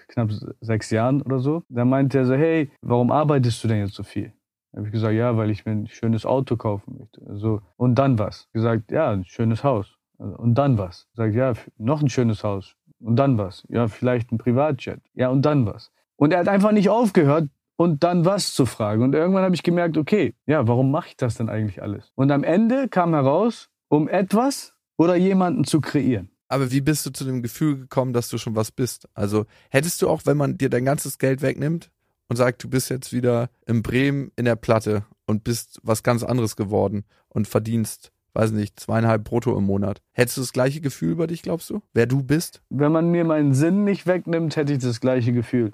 knapp 0.08 0.30
sechs 0.60 0.90
Jahren 0.90 1.22
oder 1.22 1.38
so. 1.38 1.62
Da 1.68 1.84
meinte 1.84 2.18
er 2.18 2.26
so, 2.26 2.34
hey, 2.34 2.70
warum 2.82 3.10
arbeitest 3.10 3.62
du 3.62 3.68
denn 3.68 3.78
jetzt 3.78 3.94
so 3.94 4.02
viel? 4.02 4.32
Da 4.72 4.78
habe 4.78 4.88
ich 4.88 4.92
gesagt, 4.92 5.14
ja, 5.14 5.36
weil 5.36 5.50
ich 5.50 5.64
mir 5.64 5.72
ein 5.72 5.86
schönes 5.86 6.26
Auto 6.26 6.56
kaufen 6.56 6.96
möchte. 6.98 7.22
Also, 7.26 7.62
und 7.76 7.94
dann 7.94 8.18
was? 8.18 8.48
Gesagt, 8.52 8.90
ja, 8.90 9.10
ein 9.10 9.24
schönes 9.24 9.64
Haus. 9.64 9.96
Und 10.18 10.56
dann 10.56 10.76
was? 10.78 11.08
Sagt, 11.14 11.34
ja, 11.34 11.54
noch 11.78 12.02
ein 12.02 12.10
schönes 12.10 12.44
Haus. 12.44 12.74
Und 13.00 13.16
dann 13.16 13.38
was? 13.38 13.64
Ja, 13.68 13.88
vielleicht 13.88 14.32
ein 14.32 14.38
Privatjet. 14.38 15.00
Ja, 15.14 15.28
und 15.28 15.42
dann 15.42 15.64
was? 15.64 15.90
Und 16.16 16.32
er 16.32 16.40
hat 16.40 16.48
einfach 16.48 16.72
nicht 16.72 16.90
aufgehört, 16.90 17.48
und 17.78 18.02
dann 18.02 18.24
was 18.24 18.52
zu 18.52 18.66
fragen. 18.66 19.02
Und 19.04 19.14
irgendwann 19.14 19.44
habe 19.44 19.54
ich 19.54 19.62
gemerkt, 19.62 19.96
okay, 19.96 20.34
ja, 20.46 20.66
warum 20.66 20.90
mache 20.90 21.10
ich 21.10 21.16
das 21.16 21.36
denn 21.36 21.48
eigentlich 21.48 21.80
alles? 21.80 22.10
Und 22.16 22.32
am 22.32 22.42
Ende 22.42 22.88
kam 22.88 23.14
heraus, 23.14 23.70
um 23.86 24.08
etwas 24.08 24.74
oder 24.96 25.14
jemanden 25.14 25.62
zu 25.64 25.80
kreieren. 25.80 26.28
Aber 26.48 26.72
wie 26.72 26.80
bist 26.80 27.06
du 27.06 27.10
zu 27.10 27.24
dem 27.24 27.40
Gefühl 27.40 27.78
gekommen, 27.78 28.12
dass 28.12 28.28
du 28.30 28.38
schon 28.38 28.56
was 28.56 28.72
bist? 28.72 29.08
Also 29.14 29.46
hättest 29.70 30.02
du 30.02 30.08
auch, 30.08 30.22
wenn 30.24 30.36
man 30.36 30.58
dir 30.58 30.70
dein 30.70 30.84
ganzes 30.84 31.18
Geld 31.18 31.40
wegnimmt 31.40 31.90
und 32.28 32.34
sagt, 32.34 32.64
du 32.64 32.68
bist 32.68 32.90
jetzt 32.90 33.12
wieder 33.12 33.48
in 33.64 33.82
Bremen 33.82 34.32
in 34.34 34.44
der 34.44 34.56
Platte 34.56 35.04
und 35.26 35.44
bist 35.44 35.78
was 35.84 36.02
ganz 36.02 36.24
anderes 36.24 36.56
geworden 36.56 37.04
und 37.28 37.46
verdienst, 37.46 38.10
weiß 38.32 38.50
nicht, 38.50 38.80
zweieinhalb 38.80 39.22
brutto 39.22 39.56
im 39.56 39.64
Monat. 39.64 40.02
Hättest 40.12 40.38
du 40.38 40.40
das 40.40 40.52
gleiche 40.52 40.80
Gefühl 40.80 41.12
über 41.12 41.28
dich, 41.28 41.42
glaubst 41.42 41.70
du? 41.70 41.80
Wer 41.92 42.06
du 42.06 42.24
bist? 42.24 42.60
Wenn 42.70 42.90
man 42.90 43.12
mir 43.12 43.24
meinen 43.24 43.54
Sinn 43.54 43.84
nicht 43.84 44.06
wegnimmt, 44.08 44.56
hätte 44.56 44.72
ich 44.72 44.80
das 44.80 45.00
gleiche 45.00 45.32
Gefühl. 45.32 45.70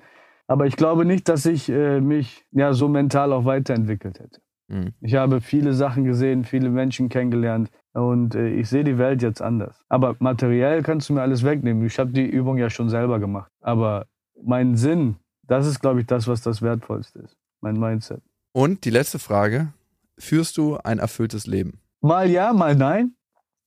Aber 0.47 0.67
ich 0.67 0.77
glaube 0.77 1.05
nicht, 1.05 1.29
dass 1.29 1.47
ich 1.47 1.69
äh, 1.69 2.01
mich 2.01 2.45
ja 2.53 2.73
so 2.73 2.89
mental 2.89 3.33
auch 3.33 3.45
weiterentwickelt 3.45 4.21
hätte. 4.21 4.41
Mhm. 4.69 4.93
Ich 5.01 5.15
habe 5.15 5.41
viele 5.41 5.73
Sachen 5.75 6.05
gesehen, 6.05 6.45
viele 6.45 6.71
Menschen 6.71 7.09
kennengelernt 7.09 7.71
und 7.93 8.35
äh, 8.35 8.49
ich 8.49 8.69
sehe 8.69 8.85
die 8.85 8.99
Welt 8.99 9.23
jetzt 9.23 9.41
anders. 9.41 9.85
Aber 9.89 10.17
materiell 10.19 10.83
kannst 10.83 11.09
du 11.09 11.15
mir 11.15 11.23
alles 11.23 11.45
wegnehmen. 11.45 11.85
Ich 11.87 11.99
habe 11.99 12.13
die 12.13 12.27
Übung 12.27 12.59
ja 12.59 12.71
schon 12.71 12.89
selber 12.89 13.19
gemacht. 13.19 13.51
Aber 13.61 14.07
mein 14.43 14.77
Sinn, 14.77 15.17
das 15.43 15.67
ist, 15.67 15.81
glaube 15.81 16.01
ich, 16.01 16.07
das, 16.07 16.27
was 16.29 16.43
das 16.43 16.63
Wertvollste 16.63 17.21
ist. 17.21 17.37
Mein 17.61 17.79
Mindset. 17.79 18.23
Und 18.53 18.85
die 18.85 18.91
letzte 18.91 19.19
Frage: 19.19 19.73
Führst 20.19 20.57
du 20.57 20.77
ein 20.79 20.99
erfülltes 20.99 21.47
Leben? 21.47 21.81
Mal 22.01 22.31
ja, 22.31 22.53
mal 22.53 22.77
nein. 22.77 23.15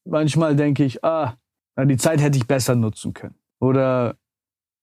Manchmal 0.05 0.55
denke 0.55 0.85
ich, 0.85 1.03
ah, 1.03 1.35
die 1.77 1.97
Zeit 1.97 2.21
hätte 2.21 2.37
ich 2.37 2.47
besser 2.47 2.75
nutzen 2.75 3.13
können. 3.13 3.35
Oder 3.59 4.15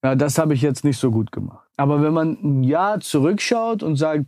ja, 0.04 0.14
das 0.14 0.36
habe 0.36 0.52
ich 0.52 0.60
jetzt 0.60 0.84
nicht 0.84 0.98
so 0.98 1.10
gut 1.10 1.32
gemacht. 1.32 1.66
Aber 1.78 2.02
wenn 2.02 2.12
man 2.12 2.36
ein 2.42 2.62
Jahr 2.62 3.00
zurückschaut 3.00 3.82
und 3.82 3.96
sagt, 3.96 4.26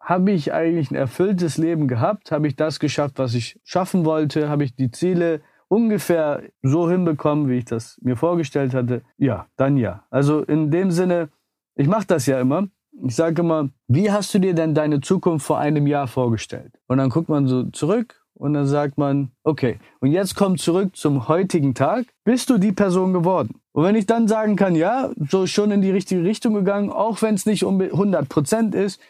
habe 0.00 0.30
ich 0.30 0.52
eigentlich 0.52 0.92
ein 0.92 0.94
erfülltes 0.94 1.58
Leben 1.58 1.88
gehabt? 1.88 2.30
Habe 2.30 2.46
ich 2.46 2.54
das 2.54 2.78
geschafft, 2.78 3.18
was 3.18 3.34
ich 3.34 3.58
schaffen 3.64 4.04
wollte? 4.04 4.48
Habe 4.48 4.62
ich 4.62 4.76
die 4.76 4.92
Ziele 4.92 5.40
ungefähr 5.66 6.42
so 6.62 6.88
hinbekommen, 6.88 7.48
wie 7.48 7.58
ich 7.58 7.64
das 7.64 7.98
mir 8.00 8.16
vorgestellt 8.16 8.74
hatte? 8.74 9.02
Ja, 9.16 9.46
dann 9.56 9.76
ja. 9.76 10.04
Also 10.08 10.42
in 10.42 10.70
dem 10.70 10.92
Sinne, 10.92 11.30
ich 11.74 11.88
mache 11.88 12.06
das 12.06 12.26
ja 12.26 12.40
immer. 12.40 12.68
Ich 13.04 13.16
sage 13.16 13.42
immer, 13.42 13.70
wie 13.88 14.12
hast 14.12 14.32
du 14.34 14.38
dir 14.38 14.54
denn 14.54 14.72
deine 14.72 15.00
Zukunft 15.00 15.44
vor 15.44 15.58
einem 15.58 15.88
Jahr 15.88 16.06
vorgestellt? 16.06 16.78
Und 16.86 16.98
dann 16.98 17.10
guckt 17.10 17.28
man 17.28 17.48
so 17.48 17.64
zurück 17.64 18.24
und 18.34 18.54
dann 18.54 18.66
sagt 18.66 18.98
man, 18.98 19.32
okay, 19.42 19.80
und 20.00 20.12
jetzt 20.12 20.36
komm 20.36 20.58
zurück 20.58 20.96
zum 20.96 21.26
heutigen 21.26 21.74
Tag. 21.74 22.06
Bist 22.24 22.50
du 22.50 22.58
die 22.58 22.72
Person 22.72 23.12
geworden? 23.12 23.60
Und 23.78 23.84
wenn 23.84 23.94
ich 23.94 24.06
dann 24.06 24.26
sagen 24.26 24.56
kann, 24.56 24.74
ja, 24.74 25.10
so 25.30 25.46
schon 25.46 25.70
in 25.70 25.82
die 25.82 25.92
richtige 25.92 26.24
Richtung 26.24 26.52
gegangen, 26.52 26.90
auch 26.90 27.22
wenn 27.22 27.36
es 27.36 27.46
nicht 27.46 27.62
um 27.62 27.80
100 27.80 28.28
Prozent 28.28 28.74
ist, 28.74 29.00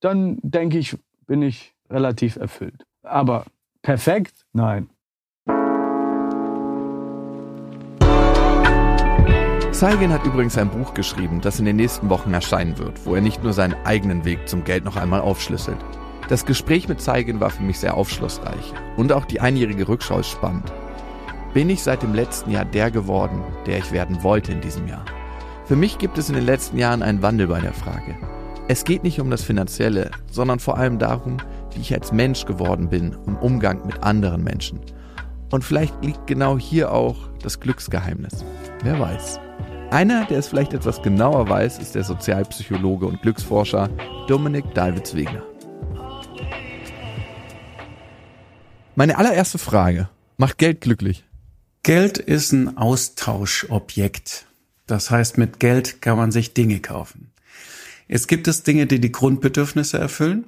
dann 0.00 0.36
denke 0.42 0.76
ich, 0.76 0.98
bin 1.26 1.40
ich 1.40 1.72
relativ 1.88 2.36
erfüllt. 2.36 2.84
Aber 3.02 3.46
perfekt? 3.80 4.44
Nein. 4.52 4.90
Saigen 9.70 10.12
hat 10.12 10.26
übrigens 10.26 10.58
ein 10.58 10.68
Buch 10.68 10.92
geschrieben, 10.92 11.40
das 11.40 11.58
in 11.58 11.64
den 11.64 11.76
nächsten 11.76 12.10
Wochen 12.10 12.34
erscheinen 12.34 12.76
wird, 12.76 13.06
wo 13.06 13.14
er 13.14 13.22
nicht 13.22 13.42
nur 13.42 13.54
seinen 13.54 13.76
eigenen 13.86 14.26
Weg 14.26 14.46
zum 14.46 14.62
Geld 14.62 14.84
noch 14.84 14.96
einmal 14.96 15.22
aufschlüsselt. 15.22 15.78
Das 16.28 16.44
Gespräch 16.44 16.86
mit 16.86 17.00
Saigen 17.00 17.40
war 17.40 17.48
für 17.48 17.62
mich 17.62 17.78
sehr 17.78 17.94
aufschlussreich 17.94 18.74
und 18.98 19.10
auch 19.10 19.24
die 19.24 19.40
einjährige 19.40 19.88
Rückschau 19.88 20.18
ist 20.18 20.28
spannend. 20.28 20.70
Bin 21.58 21.70
ich 21.70 21.82
seit 21.82 22.04
dem 22.04 22.14
letzten 22.14 22.52
Jahr 22.52 22.64
der 22.64 22.88
geworden, 22.92 23.42
der 23.66 23.78
ich 23.78 23.90
werden 23.90 24.22
wollte 24.22 24.52
in 24.52 24.60
diesem 24.60 24.86
Jahr? 24.86 25.04
Für 25.64 25.74
mich 25.74 25.98
gibt 25.98 26.16
es 26.16 26.28
in 26.28 26.36
den 26.36 26.44
letzten 26.44 26.78
Jahren 26.78 27.02
einen 27.02 27.20
Wandel 27.20 27.48
bei 27.48 27.60
der 27.60 27.72
Frage. 27.72 28.16
Es 28.68 28.84
geht 28.84 29.02
nicht 29.02 29.20
um 29.20 29.28
das 29.28 29.42
Finanzielle, 29.42 30.12
sondern 30.30 30.60
vor 30.60 30.78
allem 30.78 31.00
darum, 31.00 31.38
wie 31.74 31.80
ich 31.80 31.92
als 31.92 32.12
Mensch 32.12 32.44
geworden 32.44 32.90
bin 32.90 33.16
im 33.26 33.36
Umgang 33.38 33.84
mit 33.84 34.04
anderen 34.04 34.44
Menschen. 34.44 34.78
Und 35.50 35.64
vielleicht 35.64 36.00
liegt 36.04 36.28
genau 36.28 36.56
hier 36.56 36.92
auch 36.92 37.28
das 37.42 37.58
Glücksgeheimnis. 37.58 38.44
Wer 38.84 39.00
weiß. 39.00 39.40
Einer, 39.90 40.26
der 40.26 40.38
es 40.38 40.46
vielleicht 40.46 40.74
etwas 40.74 41.02
genauer 41.02 41.48
weiß, 41.48 41.80
ist 41.80 41.96
der 41.96 42.04
Sozialpsychologe 42.04 43.04
und 43.04 43.20
Glücksforscher 43.20 43.88
Dominik 44.28 44.74
Dalwitz-Wegner. 44.74 45.42
Meine 48.94 49.18
allererste 49.18 49.58
Frage. 49.58 50.08
Macht 50.36 50.58
Geld 50.58 50.82
glücklich? 50.82 51.24
Geld 51.88 52.18
ist 52.18 52.52
ein 52.52 52.76
Austauschobjekt. 52.76 54.44
Das 54.86 55.10
heißt, 55.10 55.38
mit 55.38 55.58
Geld 55.58 56.02
kann 56.02 56.18
man 56.18 56.30
sich 56.30 56.52
Dinge 56.52 56.80
kaufen. 56.80 57.30
Es 58.08 58.26
gibt 58.26 58.46
es 58.46 58.62
Dinge, 58.62 58.86
die 58.86 59.00
die 59.00 59.10
Grundbedürfnisse 59.10 59.96
erfüllen. 59.96 60.44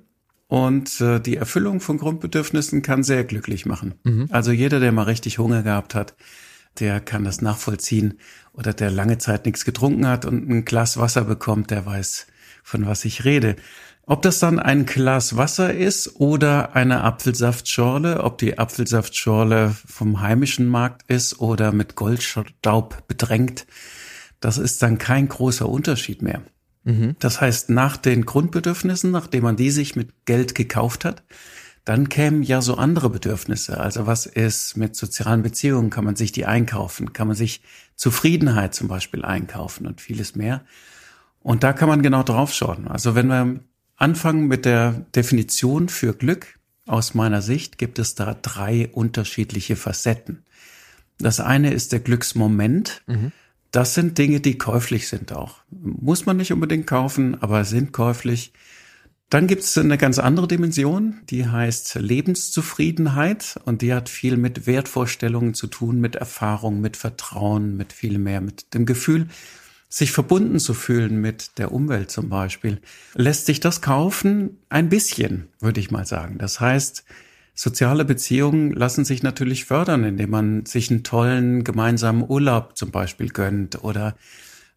Und 0.48 1.00
äh, 1.00 1.18
die 1.18 1.36
Erfüllung 1.36 1.80
von 1.80 1.96
Grundbedürfnissen 1.96 2.82
kann 2.82 3.02
sehr 3.02 3.24
glücklich 3.24 3.64
machen. 3.64 3.94
Mhm. 4.04 4.28
Also 4.28 4.52
jeder, 4.52 4.80
der 4.80 4.92
mal 4.92 5.04
richtig 5.04 5.38
Hunger 5.38 5.62
gehabt 5.62 5.94
hat, 5.94 6.14
der 6.78 7.00
kann 7.00 7.24
das 7.24 7.40
nachvollziehen. 7.40 8.18
Oder 8.52 8.74
der 8.74 8.90
lange 8.90 9.16
Zeit 9.16 9.46
nichts 9.46 9.64
getrunken 9.64 10.06
hat 10.06 10.26
und 10.26 10.46
ein 10.46 10.66
Glas 10.66 10.98
Wasser 10.98 11.24
bekommt, 11.24 11.70
der 11.70 11.86
weiß, 11.86 12.26
von 12.62 12.84
was 12.84 13.06
ich 13.06 13.24
rede. 13.24 13.56
Ob 14.06 14.22
das 14.22 14.40
dann 14.40 14.58
ein 14.58 14.86
Glas 14.86 15.36
Wasser 15.36 15.72
ist 15.72 16.16
oder 16.16 16.74
eine 16.74 17.04
Apfelsaftschorle, 17.04 18.24
ob 18.24 18.38
die 18.38 18.58
Apfelsaftschorle 18.58 19.76
vom 19.86 20.20
heimischen 20.20 20.66
Markt 20.66 21.08
ist 21.08 21.40
oder 21.40 21.70
mit 21.72 21.94
Goldstaub 21.94 23.06
bedrängt, 23.06 23.66
das 24.40 24.58
ist 24.58 24.82
dann 24.82 24.98
kein 24.98 25.28
großer 25.28 25.68
Unterschied 25.68 26.22
mehr. 26.22 26.42
Mhm. 26.84 27.14
Das 27.18 27.40
heißt, 27.40 27.70
nach 27.70 27.96
den 27.96 28.24
Grundbedürfnissen, 28.24 29.10
nachdem 29.10 29.44
man 29.44 29.56
die 29.56 29.70
sich 29.70 29.96
mit 29.96 30.24
Geld 30.24 30.54
gekauft 30.54 31.04
hat, 31.04 31.22
dann 31.84 32.08
kämen 32.08 32.42
ja 32.42 32.62
so 32.62 32.76
andere 32.76 33.10
Bedürfnisse. 33.10 33.78
Also 33.78 34.06
was 34.06 34.26
ist 34.26 34.76
mit 34.76 34.96
sozialen 34.96 35.42
Beziehungen? 35.42 35.90
Kann 35.90 36.04
man 36.04 36.16
sich 36.16 36.32
die 36.32 36.46
einkaufen? 36.46 37.12
Kann 37.12 37.26
man 37.26 37.36
sich 37.36 37.62
Zufriedenheit 37.96 38.74
zum 38.74 38.88
Beispiel 38.88 39.24
einkaufen 39.24 39.86
und 39.86 40.00
vieles 40.00 40.34
mehr? 40.34 40.64
Und 41.40 41.62
da 41.62 41.72
kann 41.72 41.88
man 41.88 42.02
genau 42.02 42.22
drauf 42.22 42.52
schauen. 42.52 42.86
Also 42.86 43.14
wenn 43.14 43.28
wir 43.28 43.60
anfangen 44.00 44.48
mit 44.48 44.64
der 44.64 45.06
Definition 45.14 45.88
für 45.88 46.14
Glück, 46.14 46.58
aus 46.86 47.14
meiner 47.14 47.42
Sicht 47.42 47.78
gibt 47.78 48.00
es 48.00 48.16
da 48.16 48.34
drei 48.34 48.88
unterschiedliche 48.92 49.76
Facetten. 49.76 50.42
Das 51.18 51.38
eine 51.38 51.72
ist 51.72 51.92
der 51.92 52.00
Glücksmoment. 52.00 53.02
Mhm. 53.06 53.30
Das 53.70 53.94
sind 53.94 54.18
Dinge, 54.18 54.40
die 54.40 54.58
käuflich 54.58 55.06
sind 55.06 55.32
auch. 55.32 55.58
Muss 55.70 56.26
man 56.26 56.38
nicht 56.38 56.52
unbedingt 56.52 56.88
kaufen, 56.88 57.40
aber 57.40 57.64
sind 57.64 57.92
käuflich. 57.92 58.52
Dann 59.28 59.46
gibt 59.46 59.62
es 59.62 59.78
eine 59.78 59.96
ganz 59.96 60.18
andere 60.18 60.48
Dimension, 60.48 61.20
die 61.30 61.46
heißt 61.46 61.94
Lebenszufriedenheit 61.94 63.60
und 63.64 63.80
die 63.80 63.94
hat 63.94 64.08
viel 64.08 64.36
mit 64.36 64.66
Wertvorstellungen 64.66 65.54
zu 65.54 65.68
tun, 65.68 66.00
mit 66.00 66.16
Erfahrung, 66.16 66.80
mit 66.80 66.96
Vertrauen, 66.96 67.76
mit 67.76 67.92
viel 67.92 68.18
mehr, 68.18 68.40
mit 68.40 68.74
dem 68.74 68.86
Gefühl, 68.86 69.28
sich 69.90 70.12
verbunden 70.12 70.58
zu 70.58 70.72
fühlen 70.72 71.20
mit 71.20 71.58
der 71.58 71.72
Umwelt 71.72 72.10
zum 72.10 72.30
Beispiel. 72.30 72.80
Lässt 73.14 73.44
sich 73.44 73.60
das 73.60 73.82
kaufen? 73.82 74.58
Ein 74.70 74.88
bisschen, 74.88 75.48
würde 75.58 75.80
ich 75.80 75.90
mal 75.90 76.06
sagen. 76.06 76.38
Das 76.38 76.60
heißt, 76.60 77.04
Soziale 77.62 78.06
Beziehungen 78.06 78.70
lassen 78.70 79.04
sich 79.04 79.22
natürlich 79.22 79.66
fördern, 79.66 80.02
indem 80.04 80.30
man 80.30 80.64
sich 80.64 80.90
einen 80.90 81.02
tollen 81.02 81.62
gemeinsamen 81.62 82.24
Urlaub 82.26 82.74
zum 82.74 82.90
Beispiel 82.90 83.28
gönnt 83.28 83.84
oder 83.84 84.16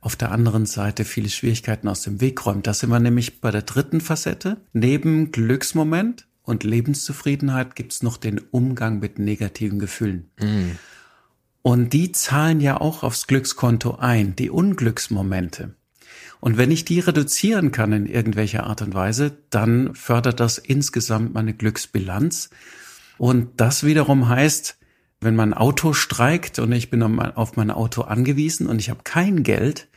auf 0.02 0.18
der 0.18 0.34
anderen 0.34 0.66
Seite 0.66 1.06
viele 1.06 1.30
Schwierigkeiten 1.30 1.88
aus 1.88 2.02
dem 2.02 2.20
Weg 2.20 2.46
räumt. 2.46 2.68
Da 2.68 2.74
sind 2.74 2.90
wir 2.90 3.00
nämlich 3.00 3.40
bei 3.40 3.52
der 3.52 3.62
dritten 3.62 4.02
Facette. 4.02 4.58
Neben 4.74 5.32
Glücksmoment 5.32 6.28
und 6.42 6.66
Lebenszufriedenheit 6.66 7.78
gibt's 7.78 8.04
noch 8.04 8.18
den 8.18 8.42
Umgang 8.52 9.00
mit 9.00 9.18
negativen 9.18 9.80
Gefühlen. 9.80 10.30
Mhm. 10.42 10.78
Und 11.64 11.94
die 11.94 12.12
zahlen 12.12 12.60
ja 12.60 12.80
auch 12.80 13.04
aufs 13.04 13.26
Glückskonto 13.26 13.96
ein, 13.96 14.36
die 14.36 14.50
Unglücksmomente. 14.50 15.76
Und 16.42 16.58
wenn 16.58 16.72
ich 16.72 16.84
die 16.84 17.00
reduzieren 17.00 17.72
kann 17.72 17.94
in 17.94 18.06
irgendwelcher 18.06 18.66
Art 18.66 18.82
und 18.82 18.94
Weise, 18.94 19.38
dann 19.50 19.96
fördert 19.96 20.42
das 20.42 20.58
insgesamt 20.58 21.34
meine 21.34 21.54
Glücksbilanz. 21.54 22.50
Und 23.18 23.62
das 23.62 23.86
wiederum 23.86 24.28
heißt, 24.28 24.78
wenn 25.22 25.38
mein 25.38 25.54
Auto 25.54 25.94
streikt 25.94 26.60
und 26.60 26.74
ich 26.74 26.90
bin 26.90 27.02
auf 27.02 27.56
mein 27.56 27.72
Auto 27.72 28.02
angewiesen 28.02 28.68
und 28.68 28.80
ich 28.80 28.90
habe 28.90 29.02
kein 29.06 29.44
Geld, 29.44 29.88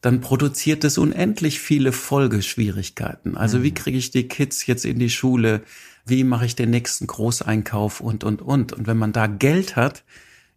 dann 0.00 0.20
produziert 0.20 0.82
es 0.82 0.98
unendlich 0.98 1.60
viele 1.60 1.92
Folgeschwierigkeiten. 1.92 3.36
Also 3.36 3.62
wie 3.62 3.70
mhm. 3.70 3.74
kriege 3.74 3.98
ich 3.98 4.10
die 4.10 4.26
Kids 4.26 4.66
jetzt 4.66 4.84
in 4.84 4.98
die 4.98 5.10
Schule? 5.10 5.62
Wie 6.04 6.24
mache 6.24 6.44
ich 6.44 6.56
den 6.56 6.70
nächsten 6.70 7.06
Großeinkauf 7.06 8.00
und, 8.00 8.24
und, 8.24 8.42
und. 8.42 8.72
Und 8.72 8.88
wenn 8.88 8.98
man 8.98 9.12
da 9.12 9.28
Geld 9.28 9.76
hat, 9.76 10.02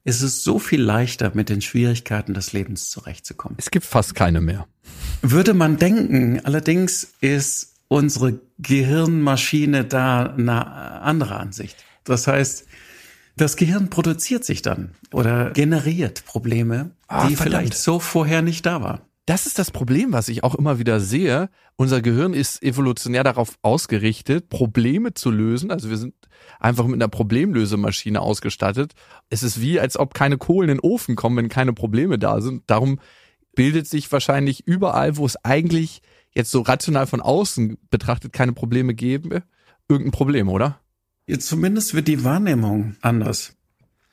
ist 0.08 0.22
es 0.22 0.42
so 0.42 0.58
viel 0.58 0.82
leichter, 0.82 1.32
mit 1.34 1.50
den 1.50 1.62
Schwierigkeiten 1.62 2.34
des 2.34 2.54
Lebens 2.54 2.90
zurechtzukommen. 2.90 3.58
Es 3.60 3.70
gibt 3.72 3.86
fast 3.86 4.16
keine 4.16 4.40
mehr. 4.40 4.66
Würde 5.22 5.54
man 5.54 5.78
denken. 5.78 6.40
Allerdings 6.46 7.16
ist 7.20 7.74
unsere 7.90 8.40
Gehirnmaschine 8.58 9.84
da 9.84 10.28
eine 10.28 10.66
andere 11.02 11.36
Ansicht. 11.36 11.76
Das 12.06 12.26
heißt, 12.26 12.68
das 13.36 13.58
Gehirn 13.58 13.90
produziert 13.90 14.46
sich 14.46 14.62
dann 14.62 14.92
oder 15.12 15.52
generiert 15.52 16.26
Probleme, 16.26 16.92
ah, 17.10 17.28
die 17.28 17.36
verdammt. 17.36 17.58
vielleicht 17.58 17.74
so 17.74 18.00
vorher 18.00 18.42
nicht 18.42 18.66
da 18.66 18.82
waren. 18.82 19.02
Das 19.28 19.46
ist 19.46 19.60
das 19.60 19.72
Problem, 19.72 20.14
was 20.14 20.30
ich 20.30 20.46
auch 20.46 20.56
immer 20.56 20.80
wieder 20.80 21.02
sehe. 21.02 21.50
Unser 21.76 22.02
Gehirn 22.02 22.34
ist 22.34 22.64
evolutionär 22.64 23.26
darauf 23.26 23.60
ausgerichtet, 23.62 24.48
Probleme 24.48 25.16
zu 25.16 25.32
lösen. 25.32 25.70
Also 25.70 25.90
wir 25.90 25.98
sind 25.98 26.16
einfach 26.62 26.86
mit 26.86 26.96
einer 26.96 27.10
Problemlösemaschine 27.10 28.22
ausgestattet. 28.22 28.94
Es 29.30 29.44
ist 29.44 29.60
wie, 29.60 29.82
als 29.82 30.00
ob 30.00 30.14
keine 30.14 30.38
Kohlen 30.38 30.70
in 30.70 30.78
den 30.78 30.80
Ofen 30.80 31.18
kommen, 31.18 31.36
wenn 31.36 31.50
keine 31.50 31.74
Probleme 31.74 32.18
da 32.18 32.40
sind. 32.40 32.64
Darum 32.68 33.02
bildet 33.54 33.86
sich 33.86 34.10
wahrscheinlich 34.14 34.66
überall, 34.66 35.18
wo 35.18 35.26
es 35.26 35.36
eigentlich 35.44 36.02
jetzt 36.34 36.52
so 36.52 36.62
rational 36.62 37.06
von 37.06 37.20
außen 37.20 37.78
betrachtet 37.90 38.32
keine 38.32 38.54
Probleme 38.54 38.94
gäbe, 38.94 39.44
irgendein 39.90 40.14
Problem, 40.14 40.48
oder? 40.48 40.80
Jetzt 41.26 41.48
zumindest 41.48 41.94
wird 41.94 42.08
die 42.08 42.24
Wahrnehmung 42.24 42.96
anders. 43.02 43.58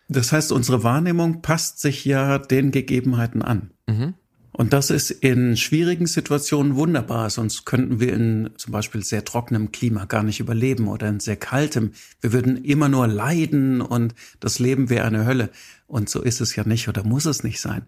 Das 0.08 0.32
heißt, 0.32 0.50
unsere 0.50 0.82
Wahrnehmung 0.82 1.40
passt 1.40 1.78
sich 1.78 2.04
ja 2.04 2.38
den 2.38 2.72
Gegebenheiten 2.72 3.42
an. 3.42 3.70
Mhm. 3.86 4.14
Und 4.56 4.72
das 4.72 4.90
ist 4.90 5.10
in 5.10 5.56
schwierigen 5.56 6.06
Situationen 6.06 6.76
wunderbar, 6.76 7.28
sonst 7.28 7.64
könnten 7.64 7.98
wir 7.98 8.12
in 8.12 8.50
zum 8.56 8.72
Beispiel 8.72 9.02
sehr 9.02 9.24
trockenem 9.24 9.72
Klima 9.72 10.04
gar 10.04 10.22
nicht 10.22 10.38
überleben 10.38 10.86
oder 10.86 11.08
in 11.08 11.18
sehr 11.18 11.34
kaltem. 11.34 11.90
Wir 12.20 12.32
würden 12.32 12.64
immer 12.64 12.88
nur 12.88 13.08
leiden 13.08 13.80
und 13.80 14.14
das 14.38 14.60
Leben 14.60 14.90
wäre 14.90 15.06
eine 15.06 15.26
Hölle. 15.26 15.50
Und 15.88 16.08
so 16.08 16.22
ist 16.22 16.40
es 16.40 16.54
ja 16.54 16.62
nicht 16.62 16.88
oder 16.88 17.02
muss 17.02 17.26
es 17.26 17.42
nicht 17.42 17.60
sein. 17.60 17.82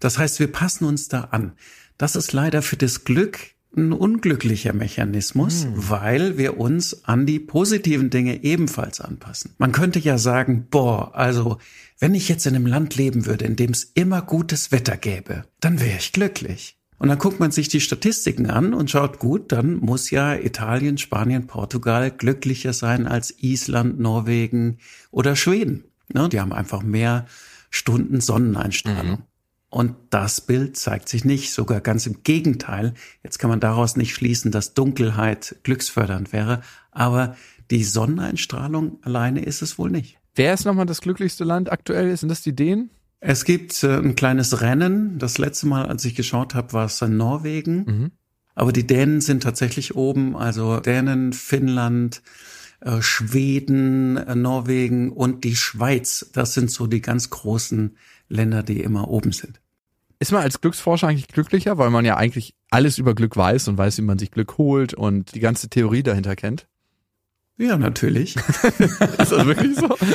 Das 0.00 0.16
heißt, 0.16 0.40
wir 0.40 0.50
passen 0.50 0.86
uns 0.86 1.08
da 1.08 1.20
an. 1.32 1.52
Das 1.98 2.16
ist 2.16 2.32
leider 2.32 2.62
für 2.62 2.76
das 2.76 3.04
Glück 3.04 3.38
ein 3.76 3.92
unglücklicher 3.92 4.72
Mechanismus, 4.72 5.64
hm. 5.64 5.72
weil 5.90 6.38
wir 6.38 6.58
uns 6.58 7.04
an 7.04 7.26
die 7.26 7.38
positiven 7.38 8.08
Dinge 8.08 8.42
ebenfalls 8.42 9.02
anpassen. 9.02 9.54
Man 9.58 9.72
könnte 9.72 9.98
ja 9.98 10.16
sagen, 10.16 10.66
boah, 10.70 11.14
also 11.14 11.58
wenn 11.98 12.14
ich 12.14 12.28
jetzt 12.28 12.46
in 12.46 12.54
einem 12.54 12.66
Land 12.66 12.96
leben 12.96 13.26
würde, 13.26 13.44
in 13.44 13.56
dem 13.56 13.70
es 13.70 13.84
immer 13.84 14.22
gutes 14.22 14.72
Wetter 14.72 14.96
gäbe, 14.96 15.44
dann 15.60 15.80
wäre 15.80 15.98
ich 15.98 16.12
glücklich. 16.12 16.78
Und 16.98 17.08
dann 17.08 17.18
guckt 17.18 17.40
man 17.40 17.50
sich 17.50 17.68
die 17.68 17.80
Statistiken 17.80 18.48
an 18.48 18.72
und 18.72 18.90
schaut 18.90 19.18
gut, 19.18 19.52
dann 19.52 19.76
muss 19.76 20.10
ja 20.10 20.34
Italien, 20.34 20.96
Spanien, 20.96 21.46
Portugal 21.46 22.10
glücklicher 22.10 22.72
sein 22.72 23.06
als 23.06 23.34
Island, 23.42 24.00
Norwegen 24.00 24.78
oder 25.10 25.36
Schweden. 25.36 25.84
Ne, 26.12 26.28
die 26.28 26.40
haben 26.40 26.52
einfach 26.52 26.82
mehr 26.82 27.26
Stunden 27.70 28.20
Sonneneinstrahlung. 28.20 29.18
Mhm. 29.18 29.22
Und 29.68 29.96
das 30.10 30.40
Bild 30.40 30.76
zeigt 30.76 31.08
sich 31.08 31.24
nicht, 31.24 31.52
sogar 31.52 31.80
ganz 31.80 32.06
im 32.06 32.22
Gegenteil. 32.22 32.94
Jetzt 33.22 33.38
kann 33.38 33.50
man 33.50 33.60
daraus 33.60 33.96
nicht 33.96 34.14
schließen, 34.14 34.50
dass 34.50 34.74
Dunkelheit 34.74 35.56
glücksfördernd 35.64 36.32
wäre, 36.32 36.62
aber 36.92 37.36
die 37.70 37.84
Sonneneinstrahlung 37.84 39.02
alleine 39.02 39.44
ist 39.44 39.60
es 39.60 39.76
wohl 39.76 39.90
nicht. 39.90 40.18
Wer 40.36 40.52
ist 40.52 40.66
nochmal 40.66 40.86
das 40.86 41.00
glücklichste 41.00 41.44
Land 41.44 41.72
aktuell? 41.72 42.14
Sind 42.16 42.28
das 42.28 42.42
die 42.42 42.54
Dänen? 42.54 42.90
Es 43.20 43.44
gibt 43.44 43.82
äh, 43.82 43.96
ein 43.96 44.14
kleines 44.14 44.60
Rennen. 44.60 45.18
Das 45.18 45.38
letzte 45.38 45.66
Mal, 45.66 45.86
als 45.86 46.04
ich 46.04 46.14
geschaut 46.14 46.54
habe, 46.54 46.74
war 46.74 46.84
es 46.84 47.00
in 47.00 47.16
Norwegen. 47.16 47.84
Mhm. 47.84 48.10
Aber 48.54 48.72
die 48.72 48.86
Dänen 48.86 49.22
sind 49.22 49.42
tatsächlich 49.42 49.96
oben. 49.96 50.36
Also 50.36 50.78
Dänen, 50.80 51.32
Finnland, 51.32 52.22
äh, 52.80 53.00
Schweden, 53.00 54.18
äh, 54.18 54.34
Norwegen 54.34 55.10
und 55.10 55.44
die 55.44 55.56
Schweiz. 55.56 56.30
Das 56.34 56.52
sind 56.52 56.70
so 56.70 56.86
die 56.86 57.00
ganz 57.00 57.30
großen 57.30 57.96
Länder, 58.28 58.62
die 58.62 58.82
immer 58.82 59.08
oben 59.08 59.32
sind. 59.32 59.60
Ist 60.18 60.32
man 60.32 60.42
als 60.42 60.60
Glücksforscher 60.60 61.08
eigentlich 61.08 61.28
glücklicher, 61.28 61.78
weil 61.78 61.90
man 61.90 62.04
ja 62.04 62.16
eigentlich 62.16 62.54
alles 62.70 62.98
über 62.98 63.14
Glück 63.14 63.36
weiß 63.36 63.68
und 63.68 63.78
weiß, 63.78 63.98
wie 63.98 64.02
man 64.02 64.18
sich 64.18 64.30
Glück 64.30 64.58
holt 64.58 64.92
und 64.92 65.34
die 65.34 65.40
ganze 65.40 65.68
Theorie 65.68 66.02
dahinter 66.02 66.36
kennt? 66.36 66.66
Ja, 67.58 67.78
natürlich. 67.78 68.36
Ist 68.78 69.32
das 69.32 69.46
wirklich 69.46 69.76
so? 69.76 69.96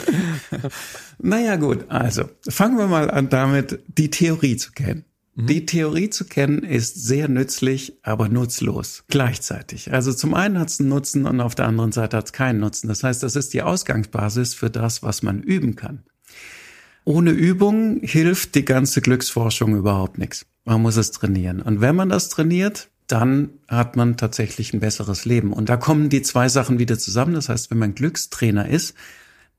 Naja, 1.23 1.55
gut, 1.55 1.85
also 1.89 2.29
fangen 2.49 2.77
wir 2.77 2.87
mal 2.87 3.11
an 3.11 3.29
damit, 3.29 3.79
die 3.87 4.09
Theorie 4.09 4.57
zu 4.57 4.71
kennen. 4.71 5.05
Die 5.35 5.65
Theorie 5.65 6.09
zu 6.09 6.25
kennen 6.25 6.63
ist 6.63 7.03
sehr 7.05 7.29
nützlich, 7.29 7.93
aber 8.03 8.27
nutzlos 8.27 9.05
gleichzeitig. 9.07 9.93
Also 9.93 10.13
zum 10.13 10.33
einen 10.33 10.59
hat 10.59 10.69
es 10.69 10.79
einen 10.79 10.89
Nutzen 10.89 11.25
und 11.25 11.39
auf 11.39 11.55
der 11.55 11.67
anderen 11.67 11.91
Seite 11.91 12.17
hat 12.17 12.25
es 12.25 12.33
keinen 12.33 12.59
Nutzen. 12.59 12.89
Das 12.89 13.03
heißt, 13.03 13.23
das 13.23 13.35
ist 13.35 13.53
die 13.53 13.61
Ausgangsbasis 13.61 14.53
für 14.53 14.69
das, 14.69 15.03
was 15.03 15.23
man 15.23 15.41
üben 15.41 15.75
kann. 15.75 16.03
Ohne 17.05 17.31
Übung 17.31 18.01
hilft 18.01 18.55
die 18.55 18.65
ganze 18.65 19.01
Glücksforschung 19.01 19.75
überhaupt 19.75 20.17
nichts. 20.17 20.45
Man 20.65 20.81
muss 20.81 20.97
es 20.97 21.11
trainieren. 21.11 21.61
Und 21.61 21.81
wenn 21.81 21.95
man 21.95 22.09
das 22.09 22.29
trainiert, 22.29 22.90
dann 23.11 23.49
hat 23.67 23.95
man 23.95 24.17
tatsächlich 24.17 24.73
ein 24.73 24.79
besseres 24.79 25.25
Leben. 25.25 25.53
Und 25.53 25.69
da 25.69 25.77
kommen 25.77 26.09
die 26.09 26.21
zwei 26.21 26.47
Sachen 26.49 26.79
wieder 26.79 26.97
zusammen. 26.97 27.33
Das 27.33 27.49
heißt, 27.49 27.69
wenn 27.71 27.77
man 27.77 27.95
Glückstrainer 27.95 28.67
ist, 28.69 28.95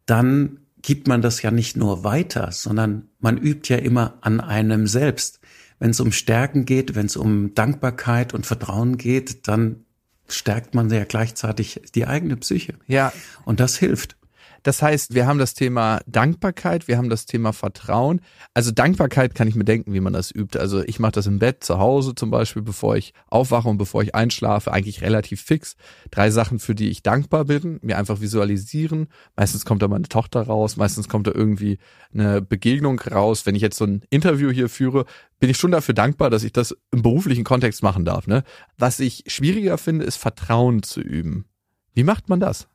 dann 0.06 0.58
gibt 0.80 1.06
man 1.06 1.22
das 1.22 1.42
ja 1.42 1.50
nicht 1.50 1.76
nur 1.76 2.02
weiter, 2.02 2.50
sondern 2.50 3.08
man 3.20 3.36
übt 3.38 3.72
ja 3.72 3.78
immer 3.78 4.18
an 4.20 4.40
einem 4.40 4.86
selbst. 4.86 5.40
Wenn 5.78 5.90
es 5.90 6.00
um 6.00 6.12
Stärken 6.12 6.64
geht, 6.64 6.94
wenn 6.94 7.06
es 7.06 7.16
um 7.16 7.54
Dankbarkeit 7.54 8.34
und 8.34 8.46
Vertrauen 8.46 8.96
geht, 8.96 9.46
dann 9.48 9.84
stärkt 10.28 10.74
man 10.74 10.90
ja 10.90 11.04
gleichzeitig 11.04 11.82
die 11.94 12.06
eigene 12.06 12.36
Psyche. 12.36 12.74
Ja, 12.86 13.12
Und 13.44 13.60
das 13.60 13.76
hilft. 13.76 14.16
Das 14.62 14.82
heißt, 14.82 15.14
wir 15.14 15.26
haben 15.26 15.38
das 15.38 15.54
Thema 15.54 16.00
Dankbarkeit, 16.06 16.86
wir 16.88 16.96
haben 16.96 17.08
das 17.08 17.26
Thema 17.26 17.52
Vertrauen. 17.52 18.20
Also 18.54 18.70
Dankbarkeit 18.70 19.34
kann 19.34 19.48
ich 19.48 19.54
mir 19.54 19.64
denken, 19.64 19.92
wie 19.92 20.00
man 20.00 20.12
das 20.12 20.30
übt. 20.34 20.58
Also 20.58 20.82
ich 20.82 21.00
mache 21.00 21.12
das 21.12 21.26
im 21.26 21.38
Bett 21.38 21.64
zu 21.64 21.78
Hause 21.78 22.14
zum 22.14 22.30
Beispiel, 22.30 22.62
bevor 22.62 22.96
ich 22.96 23.12
aufwache 23.28 23.68
und 23.68 23.78
bevor 23.78 24.02
ich 24.02 24.14
einschlafe, 24.14 24.72
eigentlich 24.72 25.02
relativ 25.02 25.42
fix. 25.42 25.74
Drei 26.10 26.30
Sachen, 26.30 26.58
für 26.58 26.74
die 26.74 26.90
ich 26.90 27.02
dankbar 27.02 27.46
bin, 27.46 27.80
mir 27.82 27.98
einfach 27.98 28.20
visualisieren. 28.20 29.08
Meistens 29.36 29.64
kommt 29.64 29.82
da 29.82 29.88
meine 29.88 30.08
Tochter 30.08 30.42
raus, 30.42 30.76
meistens 30.76 31.08
kommt 31.08 31.26
da 31.26 31.32
irgendwie 31.34 31.78
eine 32.14 32.40
Begegnung 32.40 33.00
raus. 33.00 33.46
Wenn 33.46 33.54
ich 33.54 33.62
jetzt 33.62 33.76
so 33.76 33.84
ein 33.84 34.02
Interview 34.10 34.50
hier 34.50 34.68
führe, 34.68 35.06
bin 35.40 35.50
ich 35.50 35.56
schon 35.56 35.72
dafür 35.72 35.94
dankbar, 35.94 36.30
dass 36.30 36.44
ich 36.44 36.52
das 36.52 36.76
im 36.92 37.02
beruflichen 37.02 37.44
Kontext 37.44 37.82
machen 37.82 38.04
darf. 38.04 38.26
Ne? 38.26 38.44
Was 38.78 39.00
ich 39.00 39.24
schwieriger 39.26 39.76
finde, 39.76 40.04
ist 40.04 40.16
Vertrauen 40.16 40.82
zu 40.82 41.00
üben. 41.00 41.46
Wie 41.94 42.04
macht 42.04 42.28
man 42.28 42.40
das? 42.40 42.68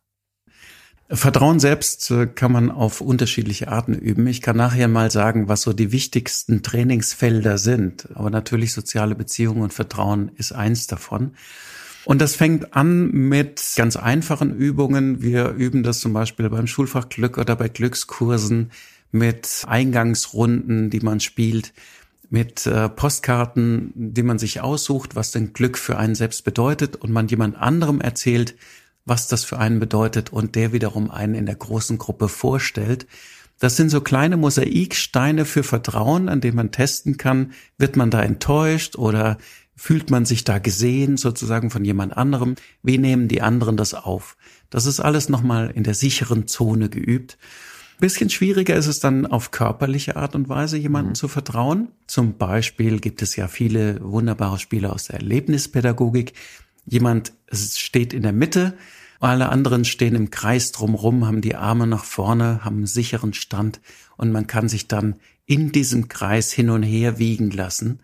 Vertrauen 1.09 1.59
selbst 1.59 2.11
äh, 2.11 2.27
kann 2.27 2.51
man 2.51 2.69
auf 2.69 2.99
unterschiedliche 2.99 3.69
Arten 3.69 3.93
üben. 3.93 4.27
Ich 4.27 4.41
kann 4.41 4.57
nachher 4.57 4.89
mal 4.89 5.09
sagen, 5.09 5.47
was 5.47 5.61
so 5.61 5.71
die 5.71 5.93
wichtigsten 5.93 6.63
Trainingsfelder 6.63 7.57
sind. 7.57 8.09
Aber 8.13 8.29
natürlich 8.29 8.73
soziale 8.73 9.15
Beziehungen 9.15 9.61
und 9.61 9.73
Vertrauen 9.73 10.31
ist 10.35 10.51
eins 10.51 10.87
davon. 10.87 11.31
Und 12.03 12.21
das 12.21 12.35
fängt 12.35 12.73
an 12.73 13.11
mit 13.11 13.61
ganz 13.75 13.95
einfachen 13.95 14.55
Übungen. 14.55 15.21
Wir 15.21 15.51
üben 15.51 15.83
das 15.83 15.99
zum 15.99 16.13
Beispiel 16.13 16.49
beim 16.49 16.67
Schulfach 16.67 17.07
Glück 17.09 17.37
oder 17.37 17.55
bei 17.55 17.69
Glückskursen 17.69 18.71
mit 19.11 19.63
Eingangsrunden, 19.65 20.89
die 20.89 20.99
man 20.99 21.21
spielt, 21.21 21.73
mit 22.29 22.65
äh, 22.65 22.89
Postkarten, 22.89 23.93
die 23.95 24.23
man 24.23 24.39
sich 24.39 24.59
aussucht, 24.59 25.15
was 25.15 25.31
denn 25.31 25.53
Glück 25.53 25.77
für 25.77 25.97
einen 25.97 26.15
selbst 26.15 26.43
bedeutet 26.43 26.97
und 26.97 27.11
man 27.11 27.27
jemand 27.27 27.55
anderem 27.55 28.01
erzählt, 28.01 28.55
was 29.07 29.27
das 29.27 29.43
für 29.43 29.57
einen 29.57 29.79
bedeutet 29.79 30.31
und 30.31 30.55
der 30.55 30.73
wiederum 30.73 31.09
einen 31.09 31.35
in 31.35 31.45
der 31.45 31.55
großen 31.55 31.97
Gruppe 31.97 32.29
vorstellt. 32.29 33.07
Das 33.59 33.75
sind 33.75 33.89
so 33.89 34.01
kleine 34.01 34.37
Mosaiksteine 34.37 35.45
für 35.45 35.63
Vertrauen, 35.63 36.29
an 36.29 36.41
denen 36.41 36.57
man 36.57 36.71
testen 36.71 37.17
kann, 37.17 37.53
wird 37.77 37.95
man 37.95 38.11
da 38.11 38.21
enttäuscht 38.21 38.95
oder 38.95 39.37
fühlt 39.75 40.09
man 40.09 40.25
sich 40.25 40.43
da 40.43 40.59
gesehen 40.59 41.17
sozusagen 41.17 41.69
von 41.69 41.85
jemand 41.85 42.15
anderem? 42.15 42.55
Wie 42.83 42.97
nehmen 42.97 43.27
die 43.27 43.41
anderen 43.41 43.77
das 43.77 43.93
auf? 43.93 44.35
Das 44.69 44.85
ist 44.85 44.99
alles 44.99 45.29
nochmal 45.29 45.71
in 45.73 45.83
der 45.83 45.93
sicheren 45.93 46.47
Zone 46.47 46.89
geübt. 46.89 47.37
Bisschen 47.99 48.29
schwieriger 48.29 48.75
ist 48.75 48.85
es 48.85 48.99
dann 48.99 49.25
auf 49.25 49.49
körperliche 49.49 50.17
Art 50.17 50.35
und 50.35 50.49
Weise 50.49 50.77
jemandem 50.77 51.15
zu 51.15 51.27
vertrauen. 51.27 51.89
Zum 52.05 52.37
Beispiel 52.37 52.99
gibt 52.99 53.23
es 53.23 53.35
ja 53.35 53.47
viele 53.47 53.99
wunderbare 54.03 54.59
Spiele 54.59 54.93
aus 54.93 55.05
der 55.05 55.15
Erlebnispädagogik. 55.15 56.33
Jemand 56.87 57.33
steht 57.51 58.13
in 58.13 58.23
der 58.23 58.31
Mitte, 58.31 58.77
alle 59.19 59.49
anderen 59.49 59.83
stehen 59.83 60.15
im 60.15 60.31
Kreis 60.31 60.71
drumrum, 60.71 61.25
haben 61.25 61.41
die 61.41 61.55
Arme 61.55 61.85
nach 61.85 62.05
vorne, 62.05 62.63
haben 62.63 62.77
einen 62.77 62.87
sicheren 62.87 63.33
Stand 63.33 63.81
und 64.15 64.31
man 64.31 64.47
kann 64.47 64.69
sich 64.69 64.87
dann 64.87 65.15
in 65.45 65.71
diesem 65.71 66.07
Kreis 66.07 66.51
hin 66.51 66.69
und 66.69 66.83
her 66.83 67.19
wiegen 67.19 67.51
lassen. 67.51 67.99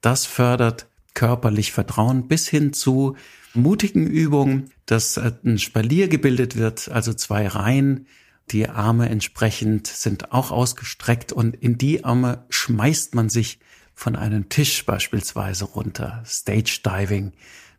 Das 0.00 0.24
fördert 0.24 0.86
körperlich 1.14 1.72
Vertrauen 1.72 2.28
bis 2.28 2.48
hin 2.48 2.72
zu 2.72 3.16
mutigen 3.54 4.06
Übungen, 4.06 4.70
dass 4.86 5.18
ein 5.18 5.58
Spalier 5.58 6.08
gebildet 6.08 6.56
wird, 6.56 6.88
also 6.88 7.12
zwei 7.14 7.48
Reihen. 7.48 8.06
Die 8.52 8.68
Arme 8.68 9.08
entsprechend 9.08 9.88
sind 9.88 10.32
auch 10.32 10.52
ausgestreckt 10.52 11.32
und 11.32 11.56
in 11.56 11.76
die 11.76 12.04
Arme 12.04 12.44
schmeißt 12.50 13.14
man 13.14 13.30
sich 13.30 13.58
von 13.94 14.14
einem 14.14 14.48
Tisch 14.48 14.86
beispielsweise 14.86 15.64
runter. 15.64 16.22
Stage 16.24 16.80
Diving. 16.84 17.32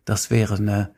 Das 0.09 0.31
wäre 0.31 0.55
eine 0.55 0.89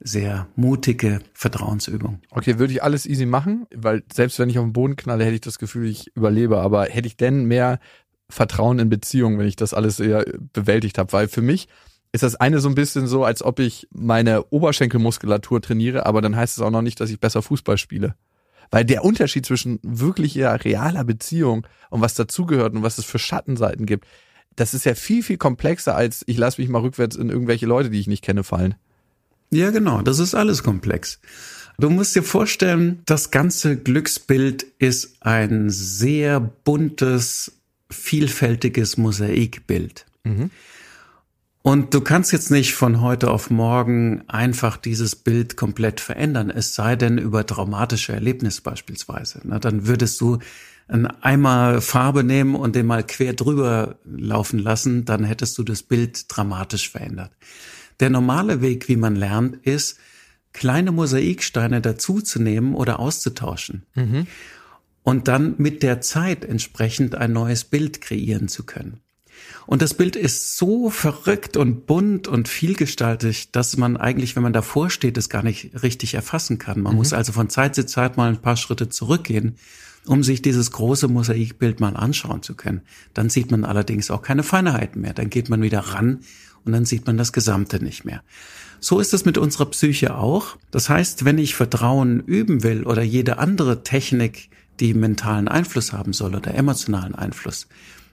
sehr 0.00 0.48
mutige 0.56 1.20
Vertrauensübung. 1.34 2.20
Okay, 2.30 2.58
würde 2.58 2.72
ich 2.72 2.82
alles 2.82 3.06
easy 3.06 3.24
machen, 3.24 3.68
weil 3.72 4.02
selbst 4.12 4.40
wenn 4.40 4.50
ich 4.50 4.58
auf 4.58 4.64
den 4.64 4.72
Boden 4.72 4.96
knalle, 4.96 5.24
hätte 5.24 5.36
ich 5.36 5.40
das 5.40 5.60
Gefühl, 5.60 5.86
ich 5.86 6.08
überlebe. 6.16 6.58
Aber 6.58 6.86
hätte 6.86 7.06
ich 7.06 7.16
denn 7.16 7.44
mehr 7.44 7.78
Vertrauen 8.28 8.80
in 8.80 8.88
Beziehungen, 8.88 9.38
wenn 9.38 9.46
ich 9.46 9.54
das 9.54 9.72
alles 9.72 10.00
eher 10.00 10.24
bewältigt 10.52 10.98
habe? 10.98 11.12
Weil 11.12 11.28
für 11.28 11.42
mich 11.42 11.68
ist 12.10 12.24
das 12.24 12.34
eine 12.34 12.58
so 12.58 12.68
ein 12.68 12.74
bisschen 12.74 13.06
so, 13.06 13.22
als 13.22 13.40
ob 13.40 13.60
ich 13.60 13.86
meine 13.92 14.42
Oberschenkelmuskulatur 14.50 15.62
trainiere, 15.62 16.04
aber 16.04 16.20
dann 16.20 16.34
heißt 16.34 16.56
es 16.56 16.62
auch 16.64 16.72
noch 16.72 16.82
nicht, 16.82 16.98
dass 16.98 17.10
ich 17.10 17.20
besser 17.20 17.42
Fußball 17.42 17.78
spiele. 17.78 18.16
Weil 18.72 18.84
der 18.84 19.04
Unterschied 19.04 19.46
zwischen 19.46 19.78
wirklicher, 19.84 20.64
realer 20.64 21.04
Beziehung 21.04 21.68
und 21.88 22.00
was 22.00 22.14
dazugehört 22.14 22.74
und 22.74 22.82
was 22.82 22.98
es 22.98 23.04
für 23.04 23.20
Schattenseiten 23.20 23.86
gibt, 23.86 24.08
das 24.56 24.74
ist 24.74 24.84
ja 24.84 24.94
viel, 24.94 25.22
viel 25.22 25.36
komplexer 25.36 25.94
als 25.94 26.24
ich 26.26 26.38
lasse 26.38 26.60
mich 26.60 26.70
mal 26.70 26.80
rückwärts 26.80 27.16
in 27.16 27.30
irgendwelche 27.30 27.66
Leute, 27.66 27.90
die 27.90 28.00
ich 28.00 28.06
nicht 28.06 28.24
kenne, 28.24 28.42
fallen. 28.42 28.74
Ja, 29.50 29.70
genau, 29.70 30.02
das 30.02 30.18
ist 30.18 30.34
alles 30.34 30.62
komplex. 30.62 31.20
Du 31.78 31.90
musst 31.90 32.16
dir 32.16 32.22
vorstellen, 32.22 33.02
das 33.04 33.30
ganze 33.30 33.76
Glücksbild 33.76 34.66
ist 34.78 35.18
ein 35.20 35.68
sehr 35.68 36.40
buntes, 36.40 37.52
vielfältiges 37.90 38.96
Mosaikbild. 38.96 40.06
Und 41.62 41.94
du 41.94 42.00
kannst 42.00 42.32
jetzt 42.32 42.50
nicht 42.50 42.74
von 42.74 43.00
heute 43.00 43.30
auf 43.30 43.50
morgen 43.50 44.22
einfach 44.28 44.76
dieses 44.76 45.16
Bild 45.16 45.56
komplett 45.56 46.00
verändern, 46.00 46.48
es 46.48 46.74
sei 46.74 46.96
denn 46.96 47.18
über 47.18 47.44
traumatische 47.44 48.12
Erlebnisse 48.12 48.62
beispielsweise. 48.62 49.40
Na, 49.44 49.58
dann 49.58 49.86
würdest 49.86 50.20
du 50.20 50.38
einen 50.88 51.06
Eimer 51.06 51.80
Farbe 51.80 52.22
nehmen 52.22 52.54
und 52.54 52.76
den 52.76 52.86
mal 52.86 53.04
quer 53.04 53.32
drüber 53.32 53.98
laufen 54.04 54.58
lassen, 54.58 55.04
dann 55.04 55.24
hättest 55.24 55.58
du 55.58 55.64
das 55.64 55.82
Bild 55.82 56.26
dramatisch 56.28 56.90
verändert. 56.90 57.32
Der 58.00 58.10
normale 58.10 58.60
Weg, 58.60 58.88
wie 58.88 58.96
man 58.96 59.16
lernt, 59.16 59.56
ist, 59.66 59.98
kleine 60.52 60.92
Mosaiksteine 60.92 61.80
dazuzunehmen 61.80 62.74
oder 62.74 62.98
auszutauschen. 63.00 63.82
Und 65.02 65.28
dann 65.28 65.54
mit 65.58 65.82
der 65.82 66.00
Zeit 66.00 66.44
entsprechend 66.44 67.14
ein 67.14 67.32
neues 67.32 67.64
Bild 67.64 68.00
kreieren 68.00 68.48
zu 68.48 68.64
können. 68.64 69.00
Und 69.66 69.82
das 69.82 69.94
Bild 69.94 70.16
ist 70.16 70.56
so 70.56 70.90
verrückt 70.90 71.56
und 71.56 71.86
bunt 71.86 72.28
und 72.28 72.48
vielgestaltig, 72.48 73.50
dass 73.52 73.76
man 73.76 73.96
eigentlich, 73.96 74.36
wenn 74.36 74.42
man 74.42 74.52
davor 74.52 74.90
steht, 74.90 75.16
es 75.18 75.28
gar 75.28 75.42
nicht 75.42 75.82
richtig 75.82 76.14
erfassen 76.14 76.58
kann. 76.58 76.80
Man 76.80 76.94
muss 76.94 77.12
also 77.12 77.32
von 77.32 77.50
Zeit 77.50 77.74
zu 77.74 77.84
Zeit 77.84 78.16
mal 78.16 78.28
ein 78.28 78.40
paar 78.40 78.56
Schritte 78.56 78.88
zurückgehen, 78.88 79.56
um 80.06 80.22
sich 80.22 80.42
dieses 80.42 80.70
große 80.70 81.08
Mosaikbild 81.08 81.80
mal 81.80 81.96
anschauen 81.96 82.42
zu 82.42 82.54
können. 82.54 82.82
Dann 83.14 83.28
sieht 83.28 83.50
man 83.50 83.64
allerdings 83.64 84.10
auch 84.10 84.22
keine 84.22 84.42
Feinheiten 84.42 85.02
mehr. 85.02 85.14
Dann 85.14 85.30
geht 85.30 85.48
man 85.48 85.62
wieder 85.62 85.80
ran 85.80 86.20
und 86.64 86.72
dann 86.72 86.84
sieht 86.84 87.06
man 87.06 87.16
das 87.16 87.32
Gesamte 87.32 87.82
nicht 87.82 88.04
mehr. 88.04 88.22
So 88.80 89.00
ist 89.00 89.14
es 89.14 89.24
mit 89.24 89.38
unserer 89.38 89.66
Psyche 89.66 90.16
auch. 90.16 90.56
Das 90.70 90.88
heißt, 90.88 91.24
wenn 91.24 91.38
ich 91.38 91.54
Vertrauen 91.54 92.20
üben 92.20 92.62
will 92.62 92.84
oder 92.84 93.02
jede 93.02 93.38
andere 93.38 93.82
Technik, 93.82 94.50
die 94.80 94.94
mentalen 94.94 95.48
Einfluss 95.48 95.92
haben 95.92 96.12
soll 96.12 96.34
oder 96.34 96.54
emotionalen 96.54 97.14
Einfluss, 97.14 97.66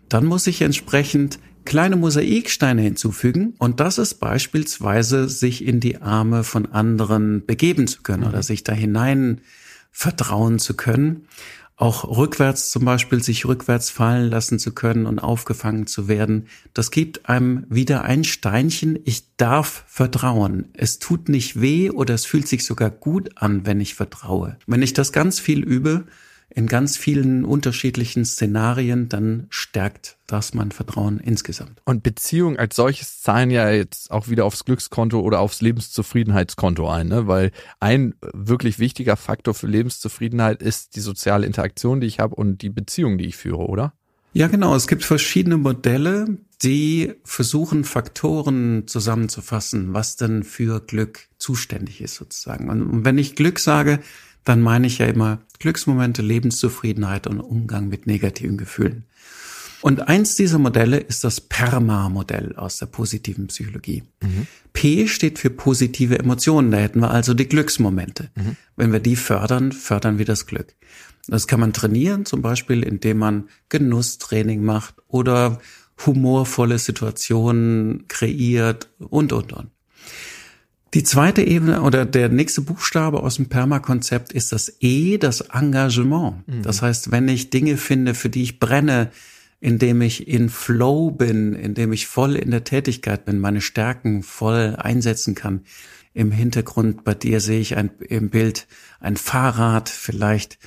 dann 0.07 0.25
muss 0.25 0.47
ich 0.47 0.61
entsprechend 0.61 1.39
kleine 1.65 1.95
Mosaiksteine 1.95 2.81
hinzufügen 2.81 3.53
und 3.57 3.79
das 3.79 3.97
ist 3.97 4.15
beispielsweise 4.15 5.29
sich 5.29 5.65
in 5.65 5.79
die 5.79 6.01
Arme 6.01 6.43
von 6.43 6.65
anderen 6.71 7.45
begeben 7.45 7.87
zu 7.87 8.01
können 8.01 8.23
oder 8.23 8.43
sich 8.43 8.63
da 8.63 8.73
hinein 8.73 9.41
vertrauen 9.91 10.59
zu 10.59 10.73
können. 10.73 11.25
Auch 11.75 12.17
rückwärts 12.17 12.69
zum 12.71 12.85
Beispiel 12.85 13.23
sich 13.23 13.45
rückwärts 13.45 13.89
fallen 13.89 14.29
lassen 14.29 14.59
zu 14.59 14.73
können 14.73 15.07
und 15.07 15.19
aufgefangen 15.19 15.87
zu 15.87 16.07
werden. 16.07 16.47
Das 16.73 16.91
gibt 16.91 17.27
einem 17.27 17.65
wieder 17.67 18.03
ein 18.03 18.23
Steinchen. 18.23 18.99
Ich 19.05 19.35
darf 19.37 19.83
vertrauen. 19.87 20.65
Es 20.73 20.99
tut 20.99 21.29
nicht 21.29 21.59
weh 21.59 21.89
oder 21.89 22.13
es 22.13 22.25
fühlt 22.25 22.47
sich 22.47 22.63
sogar 22.63 22.91
gut 22.91 23.31
an, 23.37 23.65
wenn 23.65 23.81
ich 23.81 23.95
vertraue. 23.95 24.57
Wenn 24.67 24.83
ich 24.83 24.93
das 24.93 25.11
ganz 25.11 25.39
viel 25.39 25.63
übe, 25.63 26.05
in 26.55 26.67
ganz 26.67 26.97
vielen 26.97 27.45
unterschiedlichen 27.45 28.25
Szenarien, 28.25 29.09
dann 29.09 29.47
stärkt 29.49 30.17
das 30.27 30.53
mein 30.53 30.71
Vertrauen 30.71 31.19
insgesamt. 31.19 31.81
Und 31.85 32.03
Beziehungen 32.03 32.57
als 32.57 32.75
solches 32.75 33.21
zahlen 33.21 33.49
ja 33.49 33.69
jetzt 33.71 34.11
auch 34.11 34.27
wieder 34.27 34.45
aufs 34.45 34.63
Glückskonto 34.63 35.19
oder 35.19 35.39
aufs 35.39 35.61
Lebenszufriedenheitskonto 35.61 36.87
ein, 36.87 37.07
ne? 37.07 37.27
weil 37.27 37.51
ein 37.79 38.13
wirklich 38.33 38.77
wichtiger 38.77 39.17
Faktor 39.17 39.53
für 39.53 39.67
Lebenszufriedenheit 39.67 40.61
ist 40.61 40.95
die 40.95 41.01
soziale 41.01 41.45
Interaktion, 41.45 42.01
die 42.01 42.07
ich 42.07 42.19
habe 42.19 42.35
und 42.35 42.61
die 42.61 42.69
Beziehung, 42.69 43.17
die 43.17 43.25
ich 43.25 43.35
führe, 43.35 43.65
oder? 43.65 43.93
Ja, 44.33 44.47
genau. 44.47 44.75
Es 44.75 44.87
gibt 44.87 45.03
verschiedene 45.03 45.57
Modelle, 45.57 46.37
die 46.63 47.13
versuchen, 47.23 47.83
Faktoren 47.83 48.87
zusammenzufassen, 48.87 49.93
was 49.93 50.15
denn 50.15 50.43
für 50.43 50.79
Glück 50.79 51.27
zuständig 51.37 52.01
ist 52.01 52.15
sozusagen. 52.15 52.69
Und 52.69 53.05
wenn 53.05 53.17
ich 53.19 53.35
Glück 53.35 53.59
sage, 53.59 53.99
dann 54.43 54.61
meine 54.61 54.87
ich 54.87 54.97
ja 54.97 55.05
immer 55.05 55.39
Glücksmomente, 55.59 56.21
Lebenszufriedenheit 56.21 57.27
und 57.27 57.39
Umgang 57.39 57.87
mit 57.87 58.07
negativen 58.07 58.57
Gefühlen. 58.57 59.05
Und 59.81 60.07
eins 60.07 60.35
dieser 60.35 60.59
Modelle 60.59 60.97
ist 60.97 61.25
das 61.25 61.41
PERMA-Modell 61.41 62.55
aus 62.55 62.77
der 62.77 62.85
positiven 62.85 63.47
Psychologie. 63.47 64.03
Mhm. 64.21 64.47
P 64.71 65.07
steht 65.07 65.39
für 65.39 65.49
positive 65.49 66.17
Emotionen. 66.17 66.71
Da 66.71 66.77
hätten 66.77 67.01
wir 67.01 67.11
also 67.11 67.33
die 67.33 67.49
Glücksmomente. 67.49 68.29
Mhm. 68.35 68.55
Wenn 68.77 68.93
wir 68.93 69.01
die 69.01 69.17
fördern, 69.17 69.73
fördern 69.73 70.17
wir 70.17 70.25
das 70.25 70.45
Glück. 70.45 70.73
Das 71.27 71.47
kann 71.47 71.59
man 71.59 71.73
trainieren, 71.73 72.25
zum 72.25 72.41
Beispiel, 72.41 72.81
indem 72.81 73.17
man 73.17 73.49
Genusstraining 73.67 74.63
macht 74.63 74.95
oder 75.07 75.59
humorvolle 76.05 76.79
Situationen 76.79 78.07
kreiert 78.07 78.89
und, 78.99 79.33
und, 79.33 79.51
und. 79.51 79.67
Die 80.93 81.03
zweite 81.03 81.41
Ebene 81.41 81.81
oder 81.81 82.05
der 82.05 82.29
nächste 82.29 82.61
Buchstabe 82.61 83.23
aus 83.23 83.37
dem 83.37 83.47
Perma-Konzept 83.47 84.31
ist 84.31 84.51
das 84.51 84.77
E, 84.79 85.17
das 85.17 85.41
Engagement. 85.41 86.47
Mhm. 86.47 86.61
Das 86.61 86.83
heißt, 86.83 87.11
wenn 87.11 87.27
ich 87.27 87.49
Dinge 87.49 87.77
finde, 87.77 88.13
für 88.13 88.29
die 88.29 88.43
ich 88.43 88.59
brenne, 88.59 89.09
indem 89.59 90.01
ich 90.01 90.27
in 90.27 90.49
Flow 90.49 91.09
bin, 91.09 91.53
indem 91.53 91.93
ich 91.93 92.05
voll 92.05 92.35
in 92.35 92.51
der 92.51 92.63
Tätigkeit 92.63 93.25
bin, 93.25 93.39
meine 93.39 93.61
Stärken 93.61 94.21
voll 94.21 94.75
einsetzen 94.77 95.33
kann. 95.35 95.61
Im 96.13 96.31
Hintergrund 96.31 97.03
bei 97.03 97.15
dir 97.15 97.39
sehe 97.39 97.59
ich 97.59 97.75
ein, 97.75 97.89
im 98.07 98.29
Bild 98.29 98.67
ein 98.99 99.17
Fahrrad, 99.17 99.89
vielleicht 99.89 100.59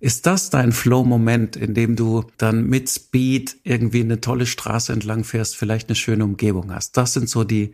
ist 0.00 0.26
das 0.26 0.50
dein 0.50 0.72
Flow-Moment, 0.72 1.56
in 1.56 1.74
dem 1.74 1.96
du 1.96 2.24
dann 2.36 2.66
mit 2.66 2.90
Speed 2.90 3.56
irgendwie 3.64 4.00
eine 4.00 4.20
tolle 4.20 4.46
Straße 4.46 4.92
entlang 4.92 5.24
fährst, 5.24 5.56
vielleicht 5.56 5.88
eine 5.88 5.96
schöne 5.96 6.24
Umgebung 6.24 6.74
hast? 6.74 6.96
Das 6.96 7.12
sind 7.12 7.28
so 7.28 7.42
die 7.42 7.72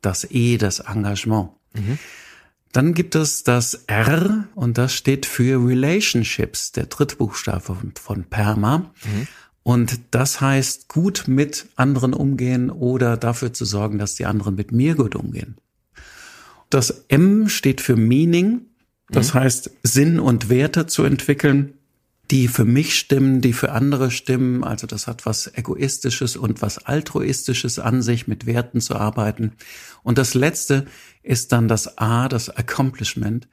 das 0.00 0.26
E, 0.30 0.58
das 0.58 0.80
Engagement. 0.80 1.50
Mhm. 1.74 1.98
Dann 2.72 2.92
gibt 2.92 3.14
es 3.14 3.42
das 3.42 3.84
R 3.86 4.48
und 4.54 4.76
das 4.76 4.92
steht 4.92 5.24
für 5.24 5.66
Relationships, 5.66 6.72
der 6.72 6.86
dritte 6.86 7.16
Buchstabe 7.16 7.60
von, 7.60 7.92
von 7.94 8.24
Perma. 8.24 8.78
Mhm. 8.78 9.28
Und 9.62 10.00
das 10.10 10.40
heißt, 10.40 10.88
gut 10.88 11.24
mit 11.26 11.66
anderen 11.74 12.12
umgehen 12.12 12.70
oder 12.70 13.16
dafür 13.16 13.52
zu 13.52 13.64
sorgen, 13.64 13.98
dass 13.98 14.14
die 14.14 14.26
anderen 14.26 14.54
mit 14.54 14.72
mir 14.72 14.94
gut 14.94 15.16
umgehen. 15.16 15.56
Das 16.70 17.04
M 17.08 17.48
steht 17.48 17.80
für 17.80 17.96
Meaning. 17.96 18.66
Das 19.08 19.34
mhm. 19.34 19.38
heißt, 19.38 19.70
Sinn 19.82 20.20
und 20.20 20.50
Werte 20.50 20.86
zu 20.86 21.04
entwickeln 21.04 21.75
die 22.30 22.48
für 22.48 22.64
mich 22.64 22.98
stimmen, 22.98 23.40
die 23.40 23.52
für 23.52 23.72
andere 23.72 24.10
stimmen. 24.10 24.64
Also 24.64 24.86
das 24.86 25.06
hat 25.06 25.26
was 25.26 25.52
Egoistisches 25.54 26.36
und 26.36 26.62
was 26.62 26.78
Altruistisches 26.78 27.78
an 27.78 28.02
sich, 28.02 28.26
mit 28.26 28.46
Werten 28.46 28.80
zu 28.80 28.96
arbeiten. 28.96 29.52
Und 30.02 30.18
das 30.18 30.34
Letzte 30.34 30.86
ist 31.22 31.52
dann 31.52 31.68
das 31.68 31.98
A, 31.98 32.28
das 32.28 32.50
Accomplishment. 32.50 33.48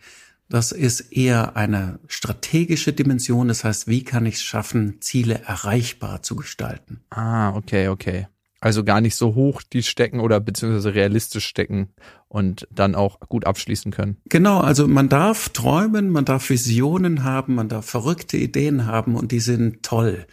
Das 0.49 0.71
ist 0.71 1.11
eher 1.11 1.55
eine 1.55 1.99
strategische 2.07 2.93
Dimension. 2.93 3.47
Das 3.47 3.63
heißt, 3.63 3.87
wie 3.87 4.03
kann 4.03 4.25
ich 4.25 4.35
es 4.35 4.43
schaffen, 4.43 5.01
Ziele 5.01 5.41
erreichbar 5.45 6.21
zu 6.21 6.35
gestalten? 6.35 7.01
Ah, 7.09 7.55
okay, 7.55 7.87
okay. 7.87 8.27
Also 8.63 8.85
gar 8.85 9.01
nicht 9.01 9.17
so 9.17 9.35
hoch 9.35 9.61
die 9.61 9.83
stecken 9.83 10.21
oder 10.21 10.39
beziehungsweise 10.39 10.95
realistisch 10.95 11.45
stecken 11.45 11.89
und 12.29 12.65
dann 12.71 12.95
auch 12.95 13.19
gut 13.19 13.45
abschließen 13.45 13.91
können. 13.91 14.15
Genau, 14.29 14.61
also 14.61 14.87
man 14.87 15.09
darf 15.09 15.49
träumen, 15.49 16.09
man 16.09 16.23
darf 16.23 16.49
Visionen 16.49 17.25
haben, 17.25 17.55
man 17.55 17.67
darf 17.67 17.85
verrückte 17.85 18.37
Ideen 18.37 18.85
haben 18.85 19.17
und 19.17 19.33
die 19.33 19.41
sind 19.41 19.83
toll. 19.83 20.25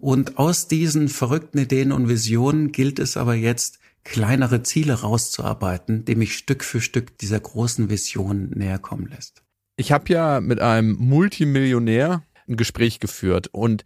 Und 0.00 0.36
aus 0.36 0.66
diesen 0.66 1.08
verrückten 1.08 1.58
Ideen 1.58 1.92
und 1.92 2.08
Visionen 2.08 2.72
gilt 2.72 2.98
es 2.98 3.16
aber 3.16 3.34
jetzt, 3.34 3.78
kleinere 4.02 4.64
Ziele 4.64 4.94
rauszuarbeiten, 4.94 6.04
die 6.04 6.16
mich 6.16 6.36
Stück 6.36 6.64
für 6.64 6.80
Stück 6.80 7.16
dieser 7.18 7.38
großen 7.38 7.88
Vision 7.88 8.50
näher 8.50 8.80
kommen 8.80 9.06
lässt. 9.06 9.44
Ich 9.76 9.92
habe 9.92 10.12
ja 10.12 10.40
mit 10.40 10.58
einem 10.58 10.96
Multimillionär 10.98 12.24
ein 12.48 12.56
Gespräch 12.56 12.98
geführt 12.98 13.46
und 13.52 13.84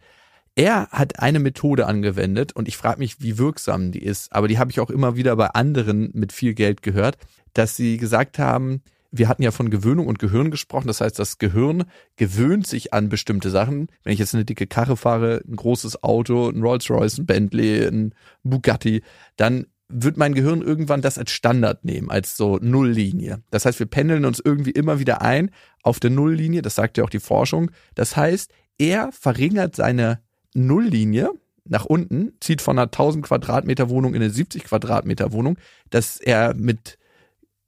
er 0.55 0.89
hat 0.89 1.19
eine 1.19 1.39
Methode 1.39 1.87
angewendet 1.87 2.53
und 2.53 2.67
ich 2.67 2.77
frage 2.77 2.99
mich, 2.99 3.21
wie 3.21 3.37
wirksam 3.37 3.91
die 3.91 4.03
ist, 4.03 4.33
aber 4.33 4.47
die 4.47 4.59
habe 4.59 4.71
ich 4.71 4.79
auch 4.79 4.89
immer 4.89 5.15
wieder 5.15 5.35
bei 5.35 5.47
anderen 5.47 6.09
mit 6.13 6.33
viel 6.33 6.53
Geld 6.53 6.81
gehört, 6.81 7.17
dass 7.53 7.75
sie 7.75 7.97
gesagt 7.97 8.37
haben, 8.37 8.81
wir 9.11 9.27
hatten 9.27 9.43
ja 9.43 9.51
von 9.51 9.69
Gewöhnung 9.69 10.07
und 10.07 10.19
Gehirn 10.19 10.51
gesprochen. 10.51 10.87
Das 10.87 11.01
heißt, 11.01 11.19
das 11.19 11.37
Gehirn 11.37 11.83
gewöhnt 12.15 12.65
sich 12.65 12.93
an 12.93 13.09
bestimmte 13.09 13.49
Sachen. 13.49 13.87
Wenn 14.03 14.13
ich 14.13 14.19
jetzt 14.19 14.33
eine 14.33 14.45
dicke 14.45 14.67
Karre 14.67 14.95
fahre, 14.95 15.41
ein 15.45 15.57
großes 15.57 16.01
Auto, 16.01 16.49
ein 16.49 16.61
Rolls-Royce, 16.61 17.19
ein 17.19 17.25
Bentley, 17.25 17.85
ein 17.85 18.15
Bugatti, 18.43 19.03
dann 19.35 19.67
wird 19.89 20.15
mein 20.15 20.33
Gehirn 20.33 20.61
irgendwann 20.61 21.01
das 21.01 21.17
als 21.17 21.31
Standard 21.31 21.83
nehmen, 21.83 22.09
als 22.09 22.37
so 22.37 22.57
Nulllinie. 22.61 23.43
Das 23.51 23.65
heißt, 23.65 23.79
wir 23.79 23.85
pendeln 23.85 24.23
uns 24.23 24.39
irgendwie 24.39 24.71
immer 24.71 24.99
wieder 24.99 25.21
ein 25.21 25.51
auf 25.83 25.99
der 25.99 26.09
Nulllinie. 26.09 26.61
Das 26.61 26.75
sagt 26.75 26.97
ja 26.97 27.03
auch 27.03 27.09
die 27.09 27.19
Forschung. 27.19 27.71
Das 27.95 28.15
heißt, 28.15 28.53
er 28.77 29.11
verringert 29.11 29.75
seine 29.75 30.21
Nulllinie 30.53 31.31
nach 31.65 31.85
unten, 31.85 32.33
zieht 32.39 32.61
von 32.61 32.77
einer 32.77 32.87
1000 32.87 33.25
Quadratmeter 33.25 33.89
Wohnung 33.89 34.13
in 34.13 34.21
eine 34.21 34.31
70 34.31 34.63
Quadratmeter 34.63 35.31
Wohnung, 35.31 35.57
dass 35.89 36.17
er 36.17 36.53
mit 36.53 36.97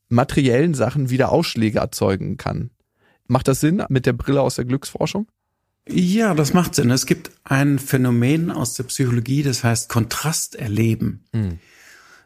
materiellen 0.10 0.74
Sachen 0.74 1.10
wieder 1.10 1.32
Ausschläge 1.32 1.80
erzeugen 1.80 2.38
kann. 2.38 2.72
Macht 3.28 3.48
das 3.48 3.60
Sinn 3.60 3.84
mit 3.90 4.06
der 4.06 4.14
Brille 4.14 4.42
aus 4.42 4.56
der 4.56 4.66
Glücksforschung? 4.66 5.28
Ja, 5.88 6.34
das 6.34 6.54
macht 6.54 6.76
Sinn. 6.76 6.92
Es 6.92 7.06
gibt 7.06 7.32
ein 7.44 7.78
Phänomen 7.80 8.52
aus 8.52 8.74
der 8.74 8.84
Psychologie, 8.84 9.44
das 9.44 9.64
heißt 9.64 9.90
Kontrasterleben. 9.90 11.26
Mhm. 11.34 11.60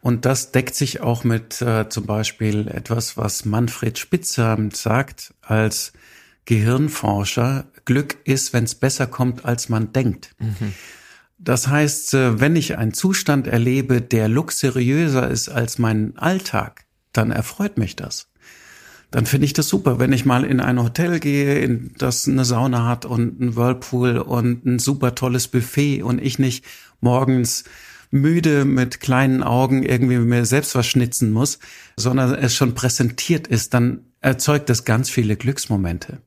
Und 0.02 0.26
das 0.26 0.52
deckt 0.52 0.76
sich 0.76 1.02
auch 1.02 1.24
mit 1.24 1.62
äh, 1.62 1.90
zum 1.90 2.06
Beispiel 2.06 2.68
etwas, 2.68 3.18
was 3.18 3.46
Manfred 3.46 3.98
Spitzer 3.98 4.58
sagt 4.74 5.34
als 5.42 5.92
Gehirnforscher. 6.48 7.68
Glück 7.86 8.18
ist, 8.24 8.54
wenn 8.54 8.64
es 8.64 8.74
besser 8.74 9.06
kommt, 9.06 9.46
als 9.46 9.70
man 9.70 9.94
denkt. 9.94 10.36
Mhm. 10.40 10.74
Das 11.38 11.68
heißt, 11.68 12.16
äh, 12.16 12.40
wenn 12.40 12.56
ich 12.56 12.78
einen 12.78 12.94
Zustand 12.94 13.46
erlebe, 13.46 14.02
der 14.02 14.28
luxuriöser 14.28 15.30
ist 15.30 15.50
als 15.50 15.78
mein 15.78 16.18
Alltag, 16.18 16.86
dann 17.14 17.32
erfreut 17.32 17.78
mich 17.78 17.96
das. 17.96 18.30
Dann 19.12 19.26
finde 19.26 19.46
ich 19.46 19.54
das 19.54 19.70
super, 19.70 20.00
wenn 20.00 20.12
ich 20.12 20.26
mal 20.26 20.44
in 20.44 20.60
ein 20.60 20.82
Hotel 20.82 21.20
gehe, 21.20 21.60
in 21.60 21.92
das 21.98 22.28
eine 22.28 22.44
Sauna 22.44 22.88
hat 22.88 23.06
und 23.06 23.40
ein 23.40 23.56
Whirlpool 23.56 24.18
und 24.18 24.66
ein 24.66 24.80
super 24.80 25.16
tolles 25.16 25.48
Buffet 25.48 26.02
und 26.02 26.20
ich 26.22 26.40
nicht 26.40 26.66
morgens 27.00 27.64
müde 28.10 28.66
mit 28.66 29.00
kleinen 29.00 29.44
Augen 29.44 29.84
irgendwie 29.84 30.18
mir 30.18 30.46
selbst 30.46 30.76
was 30.76 30.88
schnitzen 30.88 31.32
muss, 31.32 31.60
sondern 31.96 32.34
es 32.36 32.56
schon 32.56 32.74
präsentiert 32.74 33.48
ist, 33.48 33.74
dann 33.74 34.08
erzeugt 34.22 34.70
das 34.70 34.86
ganz 34.86 35.10
viele 35.10 35.36
Glücksmomente. 35.36 36.22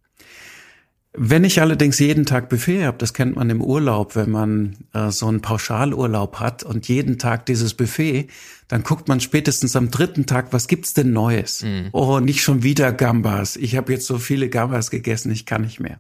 Wenn 1.13 1.43
ich 1.43 1.61
allerdings 1.61 1.99
jeden 1.99 2.25
Tag 2.25 2.49
Buffet 2.49 2.85
habe, 2.85 2.99
das 2.99 3.15
kennt 3.15 3.35
man 3.35 3.51
im 3.51 3.61
Urlaub, 3.61 4.15
wenn 4.15 4.31
man 4.31 4.77
äh, 4.93 5.11
so 5.11 5.27
einen 5.27 5.41
Pauschalurlaub 5.41 6.39
hat 6.39 6.63
und 6.63 6.87
jeden 6.87 7.19
Tag 7.19 7.47
dieses 7.47 7.75
Buffet, 7.75 8.29
dann 8.69 8.85
guckt 8.85 9.09
man 9.09 9.21
spätestens 9.21 9.75
am 9.75 9.91
dritten 9.91 10.27
Tag, 10.27 10.53
was 10.53 10.69
gibt's 10.69 10.95
denn 10.95 11.13
Neues? 11.13 11.65
Mhm. 11.65 11.89
Oh, 11.91 12.21
nicht 12.21 12.43
schon 12.43 12.63
wieder 12.63 12.93
Gambas. 12.93 13.57
Ich 13.57 13.77
habe 13.77 13.93
jetzt 13.93 14.07
so 14.07 14.19
viele 14.19 14.49
Gambas 14.49 14.91
gegessen, 14.91 15.33
ich 15.33 15.47
kann 15.47 15.63
nicht 15.63 15.81
mehr. 15.81 15.99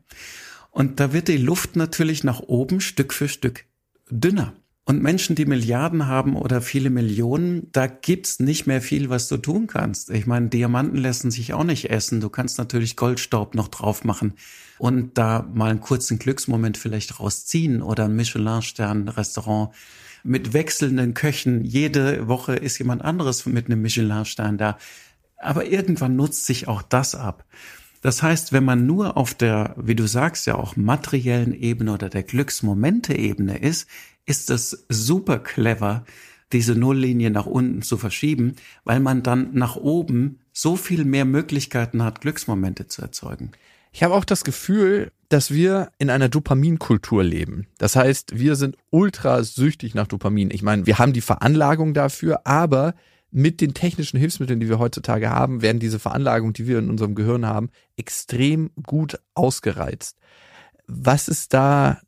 Und 0.70 1.00
da 1.00 1.12
wird 1.12 1.26
die 1.26 1.38
Luft 1.38 1.74
natürlich 1.74 2.22
nach 2.22 2.38
oben 2.40 2.80
Stück 2.80 3.12
für 3.12 3.28
Stück 3.28 3.64
dünner. 4.10 4.52
Und 4.84 5.02
Menschen, 5.02 5.36
die 5.36 5.44
Milliarden 5.44 6.06
haben 6.06 6.34
oder 6.34 6.60
viele 6.62 6.90
Millionen, 6.90 7.68
da 7.72 7.86
gibt's 7.86 8.40
nicht 8.40 8.66
mehr 8.66 8.80
viel, 8.80 9.08
was 9.08 9.28
du 9.28 9.36
tun 9.36 9.66
kannst. 9.66 10.10
Ich 10.10 10.26
meine, 10.26 10.48
Diamanten 10.48 10.96
lassen 10.96 11.30
sich 11.30 11.52
auch 11.52 11.64
nicht 11.64 11.90
essen. 11.90 12.20
Du 12.20 12.28
kannst 12.28 12.58
natürlich 12.58 12.96
Goldstaub 12.96 13.54
noch 13.54 13.68
drauf 13.68 14.04
machen 14.04 14.34
und 14.78 15.16
da 15.18 15.48
mal 15.52 15.70
einen 15.70 15.80
kurzen 15.80 16.18
Glücksmoment 16.18 16.76
vielleicht 16.76 17.20
rausziehen 17.20 17.82
oder 17.82 18.06
ein 18.06 18.16
Michelin-Stern-Restaurant 18.16 19.74
mit 20.24 20.54
wechselnden 20.54 21.14
Köchen. 21.14 21.64
Jede 21.64 22.26
Woche 22.26 22.56
ist 22.56 22.78
jemand 22.78 23.02
anderes 23.02 23.46
mit 23.46 23.66
einem 23.66 23.82
Michelin-Stern 23.82 24.58
da. 24.58 24.78
Aber 25.36 25.66
irgendwann 25.66 26.16
nutzt 26.16 26.46
sich 26.46 26.68
auch 26.68 26.82
das 26.82 27.14
ab. 27.14 27.44
Das 28.02 28.22
heißt, 28.22 28.52
wenn 28.52 28.64
man 28.64 28.86
nur 28.86 29.16
auf 29.16 29.34
der, 29.34 29.74
wie 29.78 29.94
du 29.94 30.06
sagst, 30.06 30.46
ja 30.46 30.54
auch 30.54 30.76
materiellen 30.76 31.52
Ebene 31.52 31.92
oder 31.92 32.08
der 32.08 32.22
Glücksmomente-Ebene 32.22 33.58
ist, 33.58 33.86
ist 34.30 34.48
es 34.48 34.86
super 34.88 35.40
clever, 35.40 36.04
diese 36.52 36.76
Nulllinie 36.76 37.30
nach 37.30 37.46
unten 37.46 37.82
zu 37.82 37.96
verschieben, 37.96 38.54
weil 38.84 39.00
man 39.00 39.24
dann 39.24 39.52
nach 39.54 39.74
oben 39.74 40.38
so 40.52 40.76
viel 40.76 41.04
mehr 41.04 41.24
Möglichkeiten 41.24 42.04
hat, 42.04 42.20
Glücksmomente 42.20 42.86
zu 42.86 43.02
erzeugen. 43.02 43.50
Ich 43.90 44.04
habe 44.04 44.14
auch 44.14 44.24
das 44.24 44.44
Gefühl, 44.44 45.10
dass 45.30 45.50
wir 45.50 45.90
in 45.98 46.10
einer 46.10 46.28
Dopaminkultur 46.28 47.24
leben. 47.24 47.66
Das 47.78 47.96
heißt, 47.96 48.38
wir 48.38 48.54
sind 48.54 48.76
ultra 48.90 49.42
süchtig 49.42 49.96
nach 49.96 50.06
Dopamin. 50.06 50.52
Ich 50.52 50.62
meine, 50.62 50.86
wir 50.86 51.00
haben 51.00 51.12
die 51.12 51.22
Veranlagung 51.22 51.92
dafür, 51.92 52.46
aber 52.46 52.94
mit 53.32 53.60
den 53.60 53.74
technischen 53.74 54.16
Hilfsmitteln, 54.16 54.60
die 54.60 54.68
wir 54.68 54.78
heutzutage 54.78 55.30
haben, 55.30 55.60
werden 55.60 55.80
diese 55.80 55.98
Veranlagungen, 55.98 56.52
die 56.52 56.68
wir 56.68 56.78
in 56.78 56.88
unserem 56.88 57.16
Gehirn 57.16 57.46
haben, 57.46 57.70
extrem 57.96 58.70
gut 58.86 59.18
ausgereizt. 59.34 60.18
Was 60.86 61.26
ist 61.26 61.52
da 61.52 62.00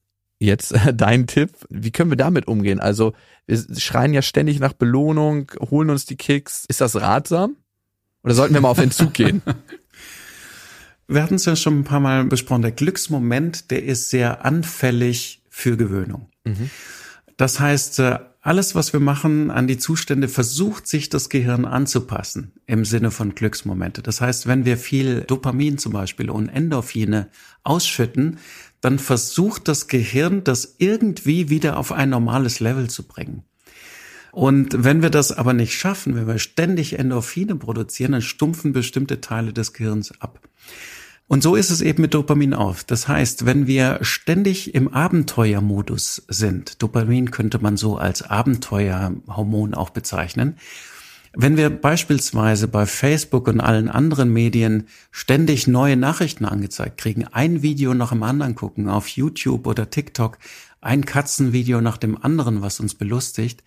jetzt 0.44 0.74
dein 0.94 1.26
Tipp? 1.26 1.50
Wie 1.68 1.90
können 1.90 2.10
wir 2.10 2.16
damit 2.16 2.48
umgehen? 2.48 2.80
Also, 2.80 3.12
wir 3.46 3.58
schreien 3.78 4.14
ja 4.14 4.22
ständig 4.22 4.60
nach 4.60 4.72
Belohnung, 4.72 5.50
holen 5.70 5.90
uns 5.90 6.04
die 6.06 6.16
Kicks. 6.16 6.64
Ist 6.68 6.80
das 6.80 7.00
ratsam? 7.00 7.56
Oder 8.22 8.34
sollten 8.34 8.54
wir 8.54 8.60
mal 8.60 8.70
auf 8.70 8.78
Entzug 8.78 9.14
gehen? 9.14 9.42
Wir 11.08 11.22
hatten 11.22 11.34
es 11.34 11.44
ja 11.44 11.56
schon 11.56 11.80
ein 11.80 11.84
paar 11.84 12.00
Mal 12.00 12.24
besprochen. 12.24 12.62
Der 12.62 12.72
Glücksmoment, 12.72 13.70
der 13.70 13.84
ist 13.84 14.10
sehr 14.10 14.44
anfällig 14.44 15.42
für 15.50 15.76
Gewöhnung. 15.76 16.28
Mhm. 16.44 16.70
Das 17.36 17.60
heißt, 17.60 17.98
äh, 17.98 18.18
alles, 18.40 18.74
was 18.74 18.92
wir 18.92 19.00
machen 19.00 19.50
an 19.50 19.68
die 19.68 19.78
Zustände, 19.78 20.28
versucht 20.28 20.88
sich 20.88 21.08
das 21.08 21.28
Gehirn 21.28 21.64
anzupassen 21.64 22.52
im 22.66 22.84
Sinne 22.84 23.10
von 23.10 23.34
Glücksmomente. 23.34 24.02
Das 24.02 24.20
heißt, 24.20 24.48
wenn 24.48 24.64
wir 24.64 24.76
viel 24.76 25.20
Dopamin 25.20 25.78
zum 25.78 25.92
Beispiel 25.92 26.28
und 26.28 26.48
Endorphine 26.48 27.28
ausschütten, 27.62 28.38
dann 28.82 28.98
versucht 28.98 29.68
das 29.68 29.88
Gehirn, 29.88 30.44
das 30.44 30.74
irgendwie 30.76 31.48
wieder 31.48 31.78
auf 31.78 31.92
ein 31.92 32.10
normales 32.10 32.60
Level 32.60 32.90
zu 32.90 33.04
bringen. 33.04 33.44
Und 34.32 34.84
wenn 34.84 35.02
wir 35.02 35.10
das 35.10 35.30
aber 35.30 35.52
nicht 35.52 35.74
schaffen, 35.74 36.14
wenn 36.16 36.26
wir 36.26 36.38
ständig 36.38 36.98
Endorphine 36.98 37.54
produzieren, 37.56 38.12
dann 38.12 38.22
stumpfen 38.22 38.72
bestimmte 38.72 39.20
Teile 39.20 39.52
des 39.52 39.72
Gehirns 39.72 40.20
ab. 40.20 40.40
Und 41.28 41.42
so 41.42 41.54
ist 41.54 41.70
es 41.70 41.80
eben 41.80 42.02
mit 42.02 42.12
Dopamin 42.12 42.52
auf. 42.52 42.82
Das 42.84 43.08
heißt, 43.08 43.46
wenn 43.46 43.66
wir 43.66 44.00
ständig 44.02 44.74
im 44.74 44.88
Abenteuermodus 44.88 46.24
sind, 46.28 46.82
Dopamin 46.82 47.30
könnte 47.30 47.58
man 47.58 47.76
so 47.76 47.96
als 47.96 48.22
Abenteuerhormon 48.22 49.74
auch 49.74 49.90
bezeichnen, 49.90 50.56
wenn 51.34 51.56
wir 51.56 51.70
beispielsweise 51.70 52.68
bei 52.68 52.86
Facebook 52.86 53.48
und 53.48 53.60
allen 53.60 53.88
anderen 53.88 54.32
Medien 54.32 54.86
ständig 55.10 55.66
neue 55.66 55.96
Nachrichten 55.96 56.44
angezeigt 56.44 56.98
kriegen, 56.98 57.26
ein 57.26 57.62
Video 57.62 57.94
nach 57.94 58.10
dem 58.10 58.22
anderen 58.22 58.54
gucken, 58.54 58.88
auf 58.88 59.08
YouTube 59.08 59.66
oder 59.66 59.88
TikTok, 59.88 60.38
ein 60.80 61.04
Katzenvideo 61.04 61.80
nach 61.80 61.96
dem 61.96 62.22
anderen, 62.22 62.60
was 62.60 62.80
uns 62.80 62.94
belustigt, 62.94 63.62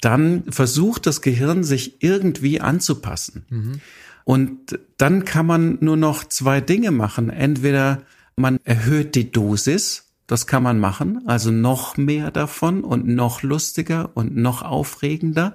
dann 0.00 0.44
versucht 0.50 1.06
das 1.06 1.22
Gehirn 1.22 1.64
sich 1.64 2.02
irgendwie 2.02 2.60
anzupassen. 2.60 3.44
Mhm. 3.50 3.80
Und 4.24 4.78
dann 4.96 5.24
kann 5.24 5.46
man 5.46 5.78
nur 5.80 5.96
noch 5.96 6.24
zwei 6.24 6.60
Dinge 6.60 6.90
machen. 6.90 7.30
Entweder 7.30 8.02
man 8.34 8.58
erhöht 8.64 9.14
die 9.14 9.30
Dosis, 9.30 10.06
das 10.26 10.48
kann 10.48 10.64
man 10.64 10.80
machen, 10.80 11.22
also 11.26 11.52
noch 11.52 11.96
mehr 11.96 12.32
davon 12.32 12.82
und 12.82 13.06
noch 13.06 13.42
lustiger 13.42 14.10
und 14.14 14.36
noch 14.36 14.62
aufregender. 14.62 15.54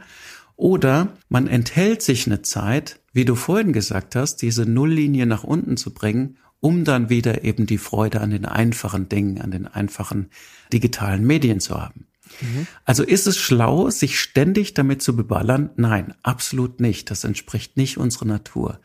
Oder 0.62 1.18
man 1.28 1.48
enthält 1.48 2.04
sich 2.04 2.28
eine 2.28 2.44
Zeit, 2.44 3.00
wie 3.14 3.26
du 3.26 3.34
vorhin 3.34 3.74
gesagt 3.74 4.16
hast, 4.16 4.44
diese 4.44 4.68
Nulllinie 4.68 5.26
nach 5.26 5.44
unten 5.44 5.76
zu 5.76 5.92
bringen, 5.92 6.38
um 6.60 6.86
dann 6.86 7.10
wieder 7.10 7.44
eben 7.44 7.66
die 7.66 7.80
Freude 7.80 8.22
an 8.22 8.30
den 8.30 8.46
einfachen 8.46 9.10
Dingen, 9.10 9.42
an 9.42 9.50
den 9.50 9.66
einfachen 9.66 10.30
digitalen 10.72 11.26
Medien 11.26 11.62
zu 11.62 11.82
haben. 11.82 12.06
Mhm. 12.42 12.68
Also 12.86 13.02
ist 13.02 13.26
es 13.26 13.40
schlau, 13.40 13.90
sich 13.90 14.20
ständig 14.20 14.76
damit 14.76 15.02
zu 15.02 15.16
beballern? 15.16 15.72
Nein, 15.78 16.14
absolut 16.22 16.80
nicht. 16.80 17.10
Das 17.10 17.24
entspricht 17.24 17.76
nicht 17.76 17.98
unserer 17.98 18.26
Natur. 18.26 18.80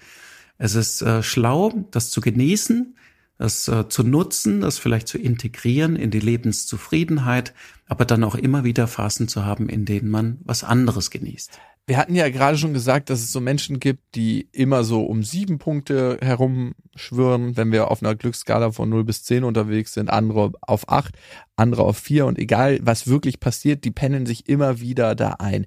Es 0.57 0.77
ist 0.77 1.03
äh, 1.03 1.23
schlau, 1.23 1.75
das 1.91 2.09
zu 2.09 2.23
genießen, 2.23 2.97
das 3.39 3.69
äh, 3.69 3.89
zu 3.89 4.03
nutzen, 4.03 4.61
das 4.61 4.79
vielleicht 4.79 5.09
zu 5.09 5.19
integrieren 5.19 5.97
in 5.97 6.11
die 6.11 6.21
Lebenszufriedenheit, 6.21 7.53
aber 7.87 8.05
dann 8.05 8.25
auch 8.25 8.35
immer 8.35 8.65
wieder 8.65 8.87
Phasen 8.87 9.29
zu 9.29 9.45
haben, 9.45 9.69
in 9.69 9.85
denen 9.85 10.09
man 10.09 10.39
was 10.45 10.65
anderes 10.65 11.11
genießt. 11.11 11.59
Wir 11.89 11.99
hatten 11.99 12.17
ja 12.17 12.29
gerade 12.31 12.59
schon 12.59 12.73
gesagt, 12.73 13.11
dass 13.11 13.21
es 13.21 13.31
so 13.31 13.41
Menschen 13.41 13.79
gibt, 13.79 14.17
die 14.17 14.49
immer 14.51 14.83
so 14.83 15.05
um 15.05 15.23
sieben 15.23 15.59
Punkte 15.59 16.19
herumschwirren, 16.21 17.57
wenn 17.57 17.71
wir 17.71 17.93
auf 17.93 18.03
einer 18.03 18.17
Glücksskala 18.17 18.73
von 18.73 18.89
0 18.89 19.05
bis 19.05 19.23
10 19.23 19.45
unterwegs 19.45 19.93
sind, 19.93 20.11
andere 20.11 20.51
auf 20.63 20.89
acht, 20.89 21.15
andere 21.55 21.85
auf 21.85 21.97
vier 21.97 22.27
und 22.27 22.41
egal 22.41 22.81
was 22.83 23.07
wirklich 23.07 23.39
passiert, 23.39 23.85
die 23.85 23.93
pennen 23.93 24.27
sich 24.27 24.49
immer 24.49 24.81
wieder 24.81 25.15
da 25.15 25.37
ein. 25.39 25.67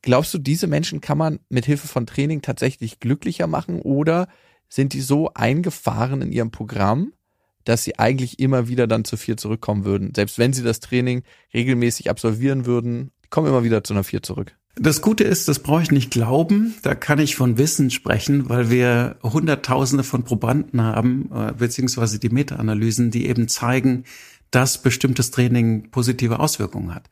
Glaubst 0.00 0.34
du, 0.34 0.38
diese 0.38 0.66
Menschen 0.66 1.00
kann 1.00 1.18
man 1.18 1.38
mit 1.48 1.66
Hilfe 1.66 1.86
von 1.86 2.06
Training 2.06 2.42
tatsächlich 2.42 2.98
glücklicher 2.98 3.46
machen 3.46 3.80
oder 3.80 4.26
sind 4.72 4.94
die 4.94 5.02
so 5.02 5.30
eingefahren 5.34 6.22
in 6.22 6.32
ihrem 6.32 6.50
Programm, 6.50 7.12
dass 7.64 7.84
sie 7.84 7.98
eigentlich 7.98 8.38
immer 8.38 8.68
wieder 8.68 8.86
dann 8.86 9.04
zu 9.04 9.18
vier 9.18 9.36
zurückkommen 9.36 9.84
würden? 9.84 10.14
Selbst 10.14 10.38
wenn 10.38 10.54
sie 10.54 10.62
das 10.62 10.80
Training 10.80 11.24
regelmäßig 11.52 12.08
absolvieren 12.08 12.64
würden, 12.64 13.10
kommen 13.28 13.48
immer 13.48 13.64
wieder 13.64 13.84
zu 13.84 13.92
einer 13.92 14.02
vier 14.02 14.22
zurück. 14.22 14.56
Das 14.76 15.02
Gute 15.02 15.24
ist, 15.24 15.46
das 15.48 15.58
brauche 15.58 15.82
ich 15.82 15.90
nicht 15.90 16.10
glauben. 16.10 16.74
Da 16.80 16.94
kann 16.94 17.18
ich 17.18 17.36
von 17.36 17.58
Wissen 17.58 17.90
sprechen, 17.90 18.48
weil 18.48 18.70
wir 18.70 19.16
Hunderttausende 19.22 20.04
von 20.04 20.24
Probanden 20.24 20.80
haben, 20.80 21.28
äh, 21.34 21.52
beziehungsweise 21.52 22.18
die 22.18 22.30
Meta-Analysen, 22.30 23.10
die 23.10 23.26
eben 23.26 23.48
zeigen, 23.48 24.04
dass 24.50 24.80
bestimmtes 24.80 25.30
Training 25.30 25.90
positive 25.90 26.40
Auswirkungen 26.40 26.94
hat. 26.94 27.10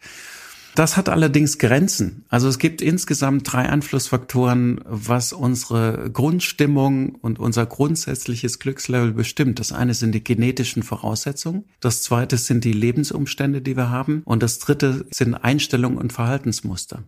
Das 0.75 0.97
hat 0.97 1.09
allerdings 1.09 1.59
Grenzen. 1.59 2.25
Also 2.29 2.49
es 2.49 2.59
gibt 2.59 2.81
insgesamt 2.81 3.53
drei 3.53 3.69
Einflussfaktoren, 3.69 4.81
was 4.85 5.33
unsere 5.33 6.11
Grundstimmung 6.13 7.17
und 7.17 7.39
unser 7.39 7.67
grundsätzliches 7.67 8.59
Glückslevel 8.59 9.13
bestimmt. 9.13 9.59
Das 9.59 9.73
eine 9.73 9.95
sind 9.95 10.13
die 10.13 10.25
genetischen 10.25 10.83
Voraussetzungen, 10.83 11.65
das 11.81 12.03
zweite 12.03 12.37
sind 12.37 12.65
die 12.65 12.73
Lebensumstände, 12.73 13.63
die 13.63 13.77
wir 13.77 13.91
haben 13.91 14.23
und 14.25 14.43
das 14.43 14.59
dritte 14.59 15.07
sind 15.11 15.35
Einstellungen 15.35 15.99
und 15.99 16.13
Verhaltensmuster. 16.13 17.03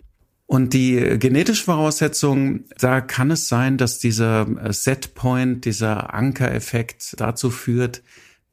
Und 0.47 0.75
die 0.75 1.19
genetische 1.19 1.65
Voraussetzung, 1.65 2.65
da 2.79 3.01
kann 3.01 3.31
es 3.31 3.49
sein, 3.49 3.79
dass 3.79 3.99
dieser 3.99 4.47
Setpoint, 4.71 5.65
dieser 5.65 6.13
Ankereffekt 6.13 7.15
dazu 7.19 7.49
führt, 7.49 8.03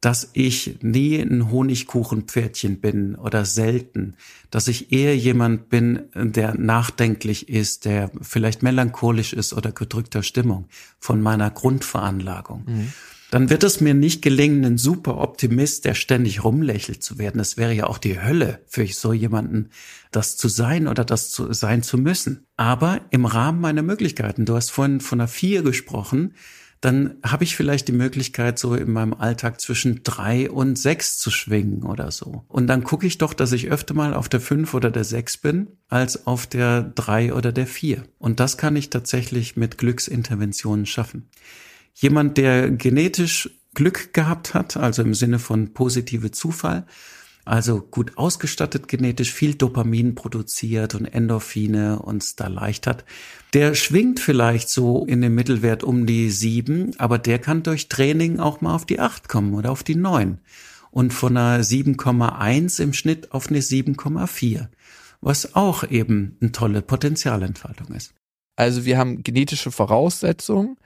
dass 0.00 0.30
ich 0.32 0.78
nie 0.82 1.18
ein 1.18 1.50
Honigkuchenpferdchen 1.50 2.80
bin 2.80 3.16
oder 3.16 3.44
selten, 3.44 4.14
dass 4.50 4.68
ich 4.68 4.92
eher 4.92 5.16
jemand 5.16 5.68
bin, 5.68 6.04
der 6.14 6.54
nachdenklich 6.54 7.48
ist, 7.48 7.84
der 7.84 8.10
vielleicht 8.22 8.62
melancholisch 8.62 9.32
ist 9.32 9.52
oder 9.52 9.72
gedrückter 9.72 10.22
Stimmung 10.22 10.66
von 10.98 11.20
meiner 11.20 11.50
Grundveranlagung. 11.50 12.64
Mhm 12.66 12.92
dann 13.30 13.48
wird 13.48 13.62
es 13.62 13.80
mir 13.80 13.94
nicht 13.94 14.22
gelingen, 14.22 14.64
ein 14.64 14.78
super 14.78 15.18
Optimist, 15.18 15.84
der 15.84 15.94
ständig 15.94 16.42
rumlächelt 16.42 17.02
zu 17.02 17.18
werden. 17.18 17.40
Es 17.40 17.56
wäre 17.56 17.72
ja 17.72 17.86
auch 17.86 17.98
die 17.98 18.20
Hölle 18.20 18.60
für 18.66 18.84
so 18.88 19.12
jemanden, 19.12 19.70
das 20.10 20.36
zu 20.36 20.48
sein 20.48 20.88
oder 20.88 21.04
das 21.04 21.30
zu 21.30 21.52
sein 21.52 21.84
zu 21.84 21.96
müssen. 21.96 22.46
Aber 22.56 23.00
im 23.10 23.26
Rahmen 23.26 23.60
meiner 23.60 23.82
Möglichkeiten, 23.82 24.46
du 24.46 24.56
hast 24.56 24.70
vorhin 24.70 25.00
von 25.00 25.20
einer 25.20 25.28
vier 25.28 25.62
gesprochen, 25.62 26.34
dann 26.80 27.16
habe 27.22 27.44
ich 27.44 27.56
vielleicht 27.56 27.88
die 27.88 27.92
Möglichkeit, 27.92 28.58
so 28.58 28.74
in 28.74 28.90
meinem 28.90 29.12
Alltag 29.12 29.60
zwischen 29.60 30.02
drei 30.02 30.50
und 30.50 30.78
sechs 30.78 31.18
zu 31.18 31.30
schwingen 31.30 31.82
oder 31.82 32.10
so. 32.10 32.44
Und 32.48 32.68
dann 32.68 32.84
gucke 32.84 33.06
ich 33.06 33.18
doch, 33.18 33.34
dass 33.34 33.52
ich 33.52 33.70
öfter 33.70 33.92
mal 33.92 34.14
auf 34.14 34.30
der 34.30 34.40
fünf 34.40 34.72
oder 34.72 34.90
der 34.90 35.04
sechs 35.04 35.36
bin, 35.36 35.68
als 35.88 36.26
auf 36.26 36.46
der 36.46 36.82
drei 36.82 37.34
oder 37.34 37.52
der 37.52 37.66
vier. 37.66 38.04
Und 38.18 38.40
das 38.40 38.56
kann 38.56 38.76
ich 38.76 38.88
tatsächlich 38.88 39.56
mit 39.56 39.76
Glücksinterventionen 39.76 40.86
schaffen. 40.86 41.28
Jemand, 41.94 42.38
der 42.38 42.70
genetisch 42.70 43.50
Glück 43.74 44.14
gehabt 44.14 44.54
hat, 44.54 44.78
also 44.78 45.02
im 45.02 45.14
Sinne 45.14 45.38
von 45.38 45.74
positive 45.74 46.30
Zufall, 46.30 46.86
also 47.50 47.80
gut 47.80 48.16
ausgestattet 48.16 48.86
genetisch, 48.86 49.32
viel 49.32 49.56
Dopamin 49.56 50.14
produziert 50.14 50.94
und 50.94 51.04
Endorphine 51.04 51.98
uns 51.98 52.36
da 52.36 52.46
leicht 52.46 52.86
hat, 52.86 53.04
der 53.54 53.74
schwingt 53.74 54.20
vielleicht 54.20 54.68
so 54.68 55.04
in 55.04 55.20
dem 55.20 55.34
Mittelwert 55.34 55.82
um 55.82 56.06
die 56.06 56.30
sieben, 56.30 56.92
aber 56.98 57.18
der 57.18 57.40
kann 57.40 57.64
durch 57.64 57.88
Training 57.88 58.38
auch 58.38 58.60
mal 58.60 58.72
auf 58.72 58.86
die 58.86 59.00
acht 59.00 59.28
kommen 59.28 59.54
oder 59.54 59.72
auf 59.72 59.82
die 59.82 59.96
neun 59.96 60.38
und 60.92 61.12
von 61.12 61.36
einer 61.36 61.64
7,1 61.64 62.80
im 62.80 62.92
Schnitt 62.92 63.32
auf 63.32 63.48
eine 63.48 63.58
7,4, 63.58 64.68
was 65.20 65.56
auch 65.56 65.82
eben 65.90 66.36
eine 66.40 66.52
tolle 66.52 66.82
Potenzialentfaltung 66.82 67.88
ist. 67.88 68.14
Also 68.54 68.84
wir 68.84 68.96
haben 68.96 69.24
genetische 69.24 69.72
Voraussetzungen, 69.72 70.76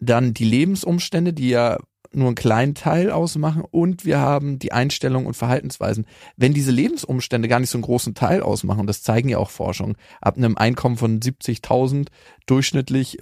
dann 0.00 0.34
die 0.34 0.44
Lebensumstände, 0.44 1.32
die 1.32 1.48
ja 1.48 1.78
nur 2.12 2.26
einen 2.26 2.34
kleinen 2.34 2.74
Teil 2.74 3.10
ausmachen 3.10 3.62
und 3.70 4.04
wir 4.04 4.18
haben 4.18 4.58
die 4.58 4.72
Einstellungen 4.72 5.26
und 5.26 5.34
Verhaltensweisen. 5.34 6.06
Wenn 6.36 6.54
diese 6.54 6.70
Lebensumstände 6.70 7.48
gar 7.48 7.60
nicht 7.60 7.70
so 7.70 7.78
einen 7.78 7.82
großen 7.82 8.14
Teil 8.14 8.42
ausmachen, 8.42 8.80
und 8.80 8.86
das 8.86 9.02
zeigen 9.02 9.28
ja 9.28 9.38
auch 9.38 9.50
Forschungen, 9.50 9.96
ab 10.20 10.36
einem 10.36 10.56
Einkommen 10.56 10.96
von 10.96 11.20
70.000 11.20 12.08
durchschnittlich 12.46 13.18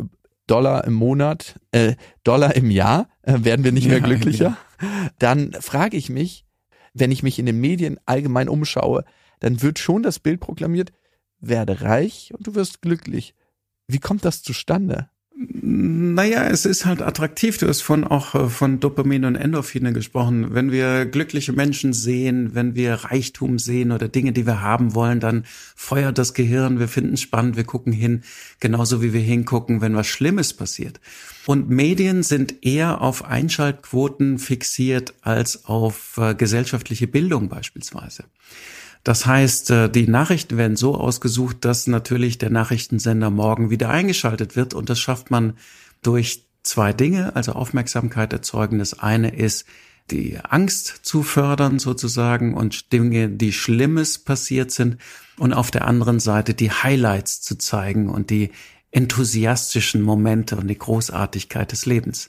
Dollar 0.47 0.84
im 0.84 0.95
Monat, 0.95 1.59
äh, 1.72 1.97
Dollar 2.22 2.55
im 2.55 2.70
Jahr, 2.70 3.09
äh, 3.22 3.39
werden 3.43 3.64
wir 3.64 3.72
nicht 3.72 3.89
mehr 3.89 3.99
ja, 3.99 4.05
glücklicher. 4.05 4.57
Genau. 4.78 5.11
Dann 5.18 5.53
frage 5.61 5.97
ich 5.97 6.09
mich, 6.09 6.45
wenn 6.95 7.11
ich 7.11 7.22
mich 7.22 7.39
in 7.39 7.47
den 7.47 7.61
Medien 7.61 7.99
allgemein 8.07 8.49
umschaue, 8.49 9.05
dann 9.41 9.61
wird 9.62 9.78
schon 9.78 10.03
das 10.03 10.18
Bild 10.18 10.41
proklamiert, 10.41 10.93
werde 11.41 11.82
reich 11.82 12.32
und 12.37 12.47
du 12.47 12.55
wirst 12.55 12.80
glücklich. 12.80 13.34
Wie 13.89 13.99
kommt 13.99 14.24
das 14.24 14.43
zustande? 14.43 15.11
Naja, 15.39 16.45
es 16.45 16.64
ist 16.64 16.87
halt 16.87 17.03
attraktiv. 17.03 17.59
Du 17.59 17.68
hast 17.68 17.82
von 17.82 18.05
auch 18.05 18.34
äh, 18.34 18.49
von 18.49 18.80
Dopamin 18.80 19.26
und 19.26 19.34
Endorphine 19.34 19.93
gesprochen. 19.93 20.55
Wenn 20.55 20.72
wir 20.72 21.05
glückliche 21.05 21.53
Menschen 21.53 21.93
sehen, 21.93 22.55
wenn 22.55 22.74
wir 22.74 22.95
Reichtum 22.95 23.59
sehen 23.59 23.93
oder 23.93 24.09
Dinge, 24.09 24.32
die 24.32 24.47
wir 24.47 24.62
haben 24.62 24.95
wollen, 24.95 25.20
dann 25.20 25.45
feuert 25.74 26.16
das 26.16 26.32
Gehirn. 26.32 26.78
Wir 26.78 26.89
finden 26.89 27.14
es 27.14 27.20
spannend, 27.20 27.59
wir 27.59 27.64
gucken 27.64 27.93
hin, 27.93 28.22
genauso 28.61 29.03
wie 29.03 29.12
wir 29.12 29.20
hingucken, 29.20 29.82
wenn 29.82 29.95
was 29.95 30.07
Schlimmes 30.07 30.55
passiert. 30.55 31.01
Und 31.45 31.68
Medien 31.68 32.22
sind 32.22 32.64
eher 32.64 33.03
auf 33.03 33.22
Einschaltquoten 33.22 34.39
fixiert 34.39 35.12
als 35.20 35.66
auf 35.66 36.16
äh, 36.16 36.34
gesellschaftliche 36.34 37.09
Bildung 37.09 37.51
beispielsweise. 37.51 38.24
Das 39.07 39.25
heißt, 39.25 39.71
äh, 39.71 39.89
die 39.89 40.09
Nachrichten 40.09 40.57
werden 40.57 40.77
so 40.77 40.97
ausgesucht, 40.97 41.59
dass 41.65 41.87
natürlich 41.87 42.39
der 42.39 42.51
Nachrichtensender 42.51 43.31
morgen 43.31 43.71
wieder 43.71 43.89
eingeschaltet 43.89 44.57
wird. 44.57 44.75
Und 44.75 44.91
das 44.91 44.99
schafft 44.99 45.31
man 45.31 45.53
durch 46.03 46.49
zwei 46.65 46.93
Dinge, 46.93 47.37
also 47.37 47.53
Aufmerksamkeit 47.53 48.33
erzeugen. 48.33 48.81
Das 48.81 48.99
eine 48.99 49.33
ist, 49.37 49.65
die 50.11 50.41
Angst 50.43 51.03
zu 51.03 51.23
fördern 51.23 51.79
sozusagen 51.79 52.55
und 52.55 52.93
Dinge, 52.93 53.29
die 53.29 53.53
Schlimmes 53.53 54.19
passiert 54.19 54.73
sind. 54.73 54.97
Und 55.39 55.53
auf 55.53 55.71
der 55.71 55.87
anderen 55.87 56.19
Seite 56.19 56.55
die 56.55 56.73
Highlights 56.73 57.43
zu 57.43 57.57
zeigen 57.57 58.09
und 58.09 58.29
die 58.31 58.51
enthusiastischen 58.91 60.03
Momente 60.03 60.57
und 60.57 60.67
die 60.67 60.79
Großartigkeit 60.79 61.71
des 61.71 61.87
Lebens. 61.87 62.29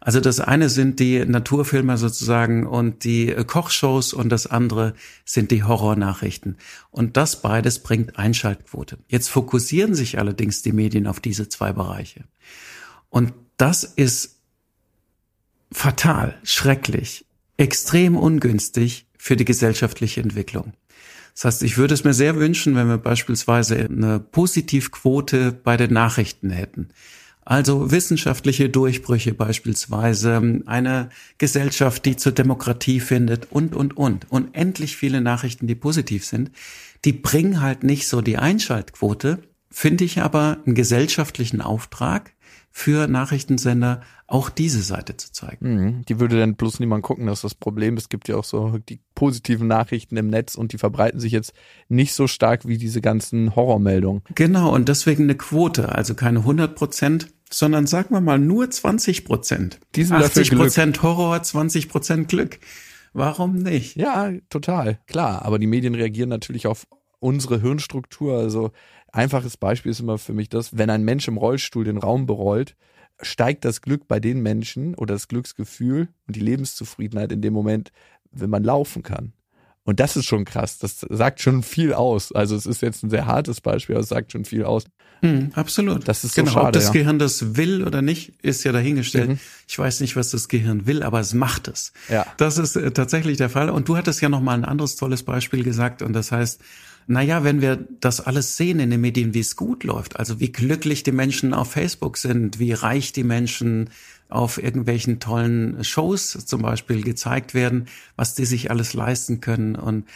Also 0.00 0.20
das 0.20 0.40
eine 0.40 0.68
sind 0.68 1.00
die 1.00 1.24
Naturfilme 1.24 1.98
sozusagen 1.98 2.66
und 2.66 3.04
die 3.04 3.30
äh, 3.30 3.44
Kochshows 3.44 4.12
und 4.12 4.28
das 4.28 4.46
andere 4.46 4.94
sind 5.24 5.50
die 5.50 5.64
Horrornachrichten. 5.64 6.56
Und 6.90 7.16
das 7.16 7.42
beides 7.42 7.80
bringt 7.80 8.18
Einschaltquote. 8.18 8.98
Jetzt 9.08 9.28
fokussieren 9.28 9.94
sich 9.94 10.18
allerdings 10.18 10.62
die 10.62 10.72
Medien 10.72 11.06
auf 11.06 11.20
diese 11.20 11.48
zwei 11.48 11.72
Bereiche. 11.72 12.24
Und 13.08 13.32
das 13.56 13.84
ist 13.84 14.36
fatal, 15.72 16.38
schrecklich, 16.42 17.26
extrem 17.56 18.16
ungünstig 18.16 19.06
für 19.18 19.36
die 19.36 19.44
gesellschaftliche 19.44 20.20
Entwicklung. 20.20 20.74
Das 21.34 21.44
heißt, 21.44 21.62
ich 21.64 21.76
würde 21.76 21.92
es 21.92 22.04
mir 22.04 22.14
sehr 22.14 22.36
wünschen, 22.36 22.76
wenn 22.76 22.88
wir 22.88 22.98
beispielsweise 22.98 23.76
eine 23.76 24.20
Positivquote 24.20 25.52
bei 25.52 25.76
den 25.76 25.92
Nachrichten 25.92 26.48
hätten. 26.50 26.88
Also 27.46 27.92
wissenschaftliche 27.92 28.68
Durchbrüche 28.68 29.32
beispielsweise, 29.32 30.62
eine 30.66 31.10
Gesellschaft, 31.38 32.04
die 32.04 32.16
zur 32.16 32.32
Demokratie 32.32 32.98
findet 32.98 33.52
und, 33.52 33.76
und, 33.76 33.96
und. 33.96 34.26
Unendlich 34.32 34.96
viele 34.96 35.20
Nachrichten, 35.20 35.68
die 35.68 35.76
positiv 35.76 36.26
sind. 36.26 36.50
Die 37.04 37.12
bringen 37.12 37.60
halt 37.60 37.84
nicht 37.84 38.08
so 38.08 38.20
die 38.20 38.36
Einschaltquote, 38.36 39.38
finde 39.70 40.02
ich 40.02 40.20
aber 40.22 40.58
einen 40.66 40.74
gesellschaftlichen 40.74 41.60
Auftrag 41.60 42.32
für 42.72 43.06
Nachrichtensender, 43.06 44.02
auch 44.26 44.50
diese 44.50 44.82
Seite 44.82 45.16
zu 45.16 45.32
zeigen. 45.32 45.74
Mhm. 45.74 46.04
Die 46.06 46.18
würde 46.18 46.38
dann 46.38 46.56
bloß 46.56 46.80
niemand 46.80 47.04
gucken, 47.04 47.26
das 47.26 47.38
ist 47.38 47.44
das 47.44 47.54
Problem. 47.54 47.96
Es 47.96 48.08
gibt 48.08 48.26
ja 48.28 48.36
auch 48.36 48.44
so 48.44 48.78
die 48.78 48.98
positiven 49.14 49.68
Nachrichten 49.68 50.16
im 50.16 50.26
Netz 50.26 50.56
und 50.56 50.72
die 50.72 50.78
verbreiten 50.78 51.20
sich 51.20 51.32
jetzt 51.32 51.54
nicht 51.88 52.12
so 52.12 52.26
stark 52.26 52.66
wie 52.66 52.76
diese 52.76 53.00
ganzen 53.00 53.54
Horrormeldungen. 53.54 54.22
Genau, 54.34 54.74
und 54.74 54.88
deswegen 54.88 55.22
eine 55.22 55.36
Quote, 55.36 55.94
also 55.94 56.14
keine 56.14 56.40
100 56.40 56.74
Prozent, 56.74 57.28
sondern 57.50 57.86
sagen 57.86 58.14
wir 58.14 58.20
mal 58.20 58.38
nur 58.38 58.70
20 58.70 59.24
Prozent. 59.24 59.80
80 59.96 60.52
Prozent 60.52 61.02
Horror, 61.02 61.42
20 61.42 61.88
Prozent 61.88 62.28
Glück. 62.28 62.58
Warum 63.12 63.62
nicht? 63.62 63.96
Ja, 63.96 64.32
total. 64.50 64.98
Klar, 65.06 65.42
aber 65.44 65.58
die 65.58 65.66
Medien 65.66 65.94
reagieren 65.94 66.28
natürlich 66.28 66.66
auf 66.66 66.86
unsere 67.18 67.60
Hirnstruktur. 67.60 68.38
Also 68.38 68.72
einfaches 69.12 69.56
Beispiel 69.56 69.92
ist 69.92 70.00
immer 70.00 70.18
für 70.18 70.34
mich 70.34 70.48
das, 70.48 70.76
wenn 70.76 70.90
ein 70.90 71.04
Mensch 71.04 71.26
im 71.28 71.38
Rollstuhl 71.38 71.84
den 71.84 71.96
Raum 71.96 72.26
berollt, 72.26 72.76
steigt 73.22 73.64
das 73.64 73.80
Glück 73.80 74.06
bei 74.06 74.20
den 74.20 74.42
Menschen 74.42 74.94
oder 74.94 75.14
das 75.14 75.28
Glücksgefühl 75.28 76.08
und 76.26 76.36
die 76.36 76.40
Lebenszufriedenheit 76.40 77.32
in 77.32 77.40
dem 77.40 77.54
Moment, 77.54 77.90
wenn 78.30 78.50
man 78.50 78.64
laufen 78.64 79.02
kann. 79.02 79.32
Und 79.86 80.00
das 80.00 80.16
ist 80.16 80.26
schon 80.26 80.44
krass. 80.44 80.78
Das 80.78 81.06
sagt 81.08 81.40
schon 81.40 81.62
viel 81.62 81.94
aus. 81.94 82.32
Also 82.32 82.56
es 82.56 82.66
ist 82.66 82.82
jetzt 82.82 83.04
ein 83.04 83.10
sehr 83.10 83.26
hartes 83.26 83.60
Beispiel, 83.60 83.94
aber 83.94 84.02
es 84.02 84.08
sagt 84.08 84.32
schon 84.32 84.44
viel 84.44 84.64
aus. 84.64 84.84
Mhm, 85.22 85.52
absolut. 85.54 86.08
Das 86.08 86.24
ist 86.24 86.34
so 86.34 86.42
genau, 86.42 86.52
schade, 86.52 86.66
ob 86.66 86.72
das 86.72 86.86
ja. 86.86 86.92
Gehirn 86.92 87.18
das 87.18 87.56
will 87.56 87.84
oder 87.84 88.02
nicht, 88.02 88.32
ist 88.42 88.64
ja 88.64 88.72
dahingestellt. 88.72 89.30
Mhm. 89.30 89.38
Ich 89.68 89.78
weiß 89.78 90.00
nicht, 90.00 90.16
was 90.16 90.30
das 90.30 90.48
Gehirn 90.48 90.86
will, 90.86 91.04
aber 91.04 91.20
es 91.20 91.34
macht 91.34 91.68
es. 91.68 91.92
Ja. 92.08 92.26
Das 92.36 92.58
ist 92.58 92.76
äh, 92.76 92.90
tatsächlich 92.90 93.38
der 93.38 93.48
Fall. 93.48 93.70
Und 93.70 93.88
du 93.88 93.96
hattest 93.96 94.20
ja 94.20 94.28
noch 94.28 94.40
mal 94.40 94.54
ein 94.54 94.64
anderes 94.64 94.96
tolles 94.96 95.22
Beispiel 95.22 95.62
gesagt. 95.62 96.02
Und 96.02 96.12
das 96.12 96.32
heißt, 96.32 96.60
na 97.06 97.22
ja, 97.22 97.44
wenn 97.44 97.60
wir 97.60 97.86
das 98.00 98.20
alles 98.20 98.56
sehen 98.56 98.80
in 98.80 98.90
den 98.90 99.00
Medien, 99.00 99.32
wie 99.32 99.40
es 99.40 99.54
gut 99.54 99.84
läuft, 99.84 100.18
also 100.18 100.40
wie 100.40 100.50
glücklich 100.50 101.04
die 101.04 101.12
Menschen 101.12 101.54
auf 101.54 101.70
Facebook 101.70 102.16
sind, 102.16 102.58
wie 102.58 102.72
reich 102.72 103.12
die 103.12 103.22
Menschen 103.22 103.90
auf 104.28 104.60
irgendwelchen 104.60 105.20
tollen 105.20 105.84
Shows 105.84 106.32
zum 106.46 106.62
Beispiel 106.62 107.02
gezeigt 107.02 107.54
werden, 107.54 107.86
was 108.16 108.34
die 108.34 108.44
sich 108.44 108.70
alles 108.70 108.92
leisten 108.92 109.40
können 109.40 109.76
und 109.76 110.06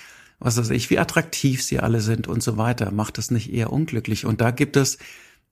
was 0.40 0.56
weiß 0.56 0.70
ich, 0.70 0.90
wie 0.90 0.98
attraktiv 0.98 1.62
sie 1.62 1.78
alle 1.78 2.00
sind 2.00 2.26
und 2.26 2.42
so 2.42 2.56
weiter, 2.56 2.90
macht 2.90 3.18
das 3.18 3.30
nicht 3.30 3.52
eher 3.52 3.72
unglücklich. 3.72 4.24
Und 4.24 4.40
da 4.40 4.50
gibt 4.50 4.76
es 4.76 4.98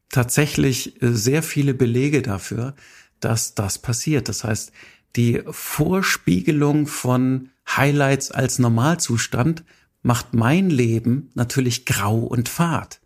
tatsächlich 0.09 1.01
äh, 1.03 1.13
sehr 1.13 1.43
viele 1.43 1.75
Belege 1.75 2.23
dafür, 2.23 2.75
dass 3.21 3.55
das 3.55 3.79
passiert. 3.79 4.29
Das 4.29 4.45
heißt, 4.45 4.73
die 5.15 5.43
Vorspiegelung 5.51 6.87
von 6.87 7.51
Highlights 7.69 8.31
als 8.31 8.59
Normalzustand 8.59 9.63
macht 10.03 10.35
mein 10.35 10.71
Leben 10.71 11.31
natürlich 11.35 11.85
grau 11.87 12.19
und 12.19 12.49
fad. 12.49 13.01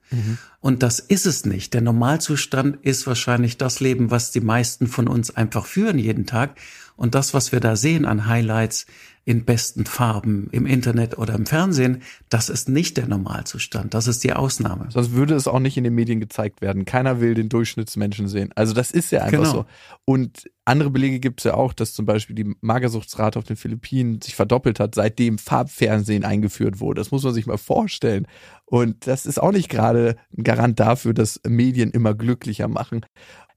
Und 0.60 0.82
das 0.82 0.98
ist 1.00 1.26
es 1.26 1.44
nicht. 1.44 1.74
Der 1.74 1.80
Normalzustand 1.80 2.78
ist 2.82 3.06
wahrscheinlich 3.06 3.56
das 3.56 3.80
Leben, 3.80 4.10
was 4.10 4.30
die 4.30 4.40
meisten 4.40 4.86
von 4.86 5.08
uns 5.08 5.34
einfach 5.34 5.66
führen 5.66 5.98
jeden 5.98 6.26
Tag. 6.26 6.58
Und 6.96 7.14
das, 7.14 7.34
was 7.34 7.50
wir 7.50 7.60
da 7.60 7.76
sehen 7.76 8.04
an 8.04 8.26
Highlights 8.26 8.86
in 9.24 9.44
besten 9.44 9.86
Farben 9.86 10.48
im 10.50 10.66
Internet 10.66 11.16
oder 11.16 11.34
im 11.34 11.46
Fernsehen, 11.46 12.02
das 12.28 12.48
ist 12.48 12.68
nicht 12.68 12.96
der 12.96 13.06
Normalzustand. 13.06 13.94
Das 13.94 14.08
ist 14.08 14.24
die 14.24 14.32
Ausnahme. 14.32 14.88
Sonst 14.90 15.12
würde 15.12 15.34
es 15.36 15.46
auch 15.46 15.60
nicht 15.60 15.76
in 15.76 15.84
den 15.84 15.94
Medien 15.94 16.18
gezeigt 16.18 16.60
werden. 16.60 16.84
Keiner 16.84 17.20
will 17.20 17.34
den 17.34 17.48
Durchschnittsmenschen 17.48 18.26
sehen. 18.26 18.50
Also 18.56 18.74
das 18.74 18.90
ist 18.90 19.12
ja 19.12 19.20
einfach 19.20 19.38
Genau. 19.38 19.50
so. 19.50 19.66
Und 20.04 20.50
andere 20.64 20.90
Belege 20.90 21.20
gibt 21.20 21.40
es 21.40 21.44
ja 21.44 21.54
auch, 21.54 21.72
dass 21.72 21.92
zum 21.92 22.04
Beispiel 22.06 22.34
die 22.34 22.54
Magersuchtsrate 22.60 23.38
auf 23.38 23.44
den 23.44 23.56
Philippinen 23.56 24.20
sich 24.20 24.34
verdoppelt 24.34 24.80
hat, 24.80 24.94
seitdem 24.94 25.38
Farbfernsehen 25.38 26.24
eingeführt 26.24 26.80
wurde. 26.80 27.00
Das 27.00 27.10
muss 27.12 27.22
man 27.22 27.34
sich 27.34 27.46
mal 27.46 27.58
vorstellen. 27.58 28.26
Und 28.64 29.06
das 29.06 29.26
ist 29.26 29.40
auch 29.40 29.52
nicht 29.52 29.68
gerade 29.68 30.16
ein 30.36 30.44
Garant 30.44 30.80
dafür, 30.80 31.14
dass 31.14 31.40
Medien 31.46 31.90
immer 31.90 32.14
glücklicher 32.14 32.68
machen. 32.68 33.04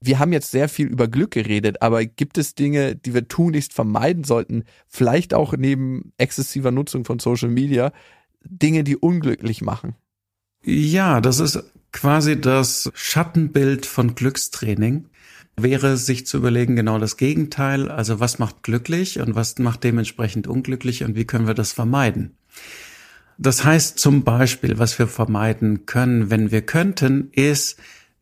Wir 0.06 0.20
haben 0.20 0.32
jetzt 0.32 0.52
sehr 0.52 0.68
viel 0.68 0.86
über 0.86 1.08
Glück 1.08 1.32
geredet, 1.32 1.82
aber 1.82 2.04
gibt 2.04 2.38
es 2.38 2.54
Dinge, 2.54 2.94
die 2.94 3.12
wir 3.12 3.26
tunlichst 3.26 3.72
vermeiden 3.72 4.22
sollten? 4.22 4.62
Vielleicht 4.86 5.34
auch 5.34 5.54
neben 5.56 6.12
exzessiver 6.16 6.70
Nutzung 6.70 7.04
von 7.04 7.18
Social 7.18 7.48
Media, 7.48 7.92
Dinge, 8.44 8.84
die 8.84 8.96
unglücklich 8.96 9.62
machen. 9.62 9.96
Ja, 10.62 11.20
das 11.20 11.40
ist 11.40 11.62
quasi 11.90 12.40
das 12.40 12.90
Schattenbild 12.94 13.84
von 13.84 14.14
Glückstraining. 14.14 15.08
Wäre 15.56 15.96
sich 15.96 16.26
zu 16.26 16.36
überlegen, 16.36 16.76
genau 16.76 16.98
das 16.98 17.16
Gegenteil. 17.16 17.88
Also 17.88 18.20
was 18.20 18.38
macht 18.38 18.62
glücklich 18.62 19.18
und 19.18 19.34
was 19.34 19.58
macht 19.58 19.82
dementsprechend 19.82 20.46
unglücklich 20.46 21.02
und 21.02 21.16
wie 21.16 21.24
können 21.24 21.46
wir 21.46 21.54
das 21.54 21.72
vermeiden? 21.72 22.36
Das 23.38 23.64
heißt 23.64 23.98
zum 23.98 24.22
Beispiel, 24.22 24.78
was 24.78 24.98
wir 24.98 25.08
vermeiden 25.08 25.84
können, 25.86 26.30
wenn 26.30 26.50
wir 26.50 26.62
könnten, 26.62 27.30
ist 27.32 27.76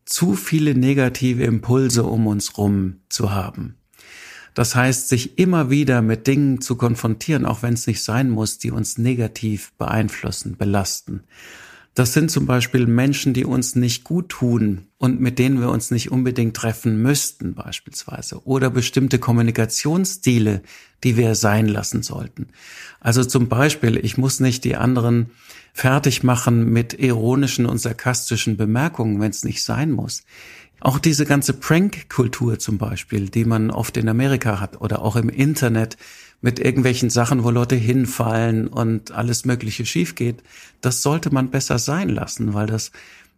zu 0.05 0.33
viele 0.33 0.75
negative 0.75 1.43
Impulse 1.43 2.03
um 2.03 2.27
uns 2.27 2.57
rum 2.57 3.01
zu 3.09 3.31
haben. 3.31 3.75
Das 4.53 4.73
heißt, 4.73 5.09
sich 5.09 5.37
immer 5.37 5.69
wieder 5.69 6.01
mit 6.01 6.27
Dingen 6.27 6.61
zu 6.61 6.77
konfrontieren, 6.77 7.45
auch 7.45 7.61
wenn 7.61 7.73
es 7.73 7.87
nicht 7.87 8.01
sein 8.01 8.29
muss, 8.29 8.57
die 8.57 8.71
uns 8.71 8.97
negativ 8.97 9.73
beeinflussen, 9.77 10.55
belasten. 10.55 11.23
Das 11.93 12.13
sind 12.13 12.29
zum 12.29 12.45
Beispiel 12.45 12.87
Menschen, 12.87 13.33
die 13.33 13.45
uns 13.45 13.75
nicht 13.75 14.03
gut 14.03 14.29
tun 14.29 14.87
und 14.97 15.21
mit 15.21 15.39
denen 15.39 15.61
wir 15.61 15.69
uns 15.69 15.91
nicht 15.91 16.11
unbedingt 16.11 16.55
treffen 16.55 17.01
müssten 17.01 17.53
beispielsweise. 17.53 18.45
Oder 18.45 18.69
bestimmte 18.69 19.17
Kommunikationsstile, 19.17 20.61
die 21.05 21.15
wir 21.15 21.35
sein 21.35 21.67
lassen 21.67 22.03
sollten. 22.03 22.47
Also 22.99 23.23
zum 23.23 23.47
Beispiel, 23.47 23.97
ich 23.97 24.17
muss 24.17 24.41
nicht 24.41 24.65
die 24.65 24.75
anderen 24.75 25.31
fertig 25.75 26.23
machen 26.23 26.71
mit 26.71 26.93
ironischen 26.93 27.65
und 27.65 27.79
sarkastischen 27.79 28.55
Bemerkungen, 28.55 29.19
wenn 29.19 29.29
es 29.29 29.43
nicht 29.43 29.61
sein 29.61 29.91
muss. 29.91 30.23
Auch 30.79 30.99
diese 30.99 31.25
ganze 31.25 31.51
Prank-Kultur 31.51 32.59
zum 32.59 32.77
Beispiel, 32.77 33.27
die 33.29 33.43
man 33.43 33.71
oft 33.71 33.97
in 33.97 34.07
Amerika 34.07 34.61
hat 34.61 34.79
oder 34.79 35.01
auch 35.01 35.17
im 35.17 35.27
Internet 35.27 35.97
mit 36.39 36.59
irgendwelchen 36.59 37.09
Sachen, 37.09 37.43
wo 37.43 37.49
Leute 37.49 37.75
hinfallen 37.75 38.69
und 38.69 39.11
alles 39.11 39.43
Mögliche 39.43 39.85
schief 39.85 40.15
geht, 40.15 40.43
das 40.79 41.03
sollte 41.03 41.33
man 41.33 41.49
besser 41.49 41.77
sein 41.77 42.07
lassen, 42.07 42.53
weil 42.53 42.67
das 42.67 42.93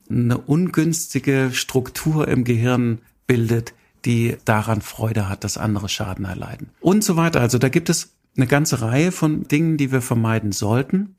eine 0.07 0.37
ungünstige 0.37 1.49
Struktur 1.53 2.27
im 2.27 2.43
Gehirn 2.43 2.99
bildet, 3.25 3.73
die 4.05 4.37
daran 4.45 4.81
Freude 4.81 5.27
hat, 5.27 5.43
dass 5.43 5.57
andere 5.57 5.89
Schaden 5.89 6.25
erleiden. 6.25 6.69
Und 6.81 7.03
so 7.03 7.15
weiter. 7.15 7.41
Also 7.41 7.57
da 7.57 7.69
gibt 7.69 7.89
es 7.89 8.13
eine 8.35 8.45
ganze 8.45 8.81
Reihe 8.81 9.11
von 9.11 9.47
Dingen, 9.47 9.77
die 9.77 9.91
wir 9.91 10.03
vermeiden 10.03 10.51
sollten. 10.51 11.16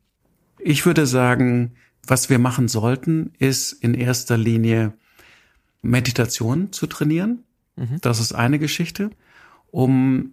Ich 0.58 0.86
würde 0.86 1.06
sagen, 1.06 1.74
was 2.06 2.30
wir 2.30 2.38
machen 2.38 2.68
sollten, 2.68 3.32
ist 3.38 3.72
in 3.72 3.94
erster 3.94 4.36
Linie 4.36 4.94
Meditation 5.82 6.72
zu 6.72 6.86
trainieren. 6.86 7.44
Das 8.00 8.18
ist 8.18 8.32
eine 8.32 8.58
Geschichte, 8.58 9.10
um 9.70 10.32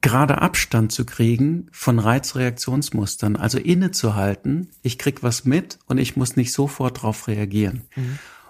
gerade 0.00 0.42
Abstand 0.42 0.90
zu 0.90 1.04
kriegen 1.04 1.68
von 1.70 1.98
Reizreaktionsmustern, 1.98 3.36
also 3.36 3.58
innezuhalten. 3.58 4.68
Ich 4.82 4.98
krieg 4.98 5.22
was 5.22 5.44
mit 5.44 5.78
und 5.86 5.98
ich 5.98 6.16
muss 6.16 6.36
nicht 6.36 6.52
sofort 6.52 6.98
darauf 6.98 7.28
reagieren. 7.28 7.82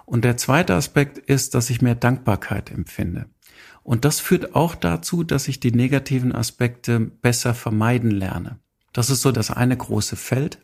Und 0.05 0.25
der 0.25 0.35
zweite 0.37 0.73
Aspekt 0.73 1.17
ist, 1.19 1.53
dass 1.53 1.69
ich 1.69 1.81
mehr 1.81 1.95
Dankbarkeit 1.95 2.71
empfinde. 2.71 3.27
Und 3.83 4.05
das 4.05 4.19
führt 4.19 4.55
auch 4.55 4.75
dazu, 4.75 5.23
dass 5.23 5.47
ich 5.47 5.59
die 5.59 5.71
negativen 5.71 6.33
Aspekte 6.33 6.99
besser 6.99 7.53
vermeiden 7.53 8.11
lerne. 8.11 8.59
Das 8.91 9.09
ist 9.09 9.21
so 9.21 9.31
das 9.31 9.51
eine 9.51 9.77
große 9.77 10.15
Feld. 10.15 10.59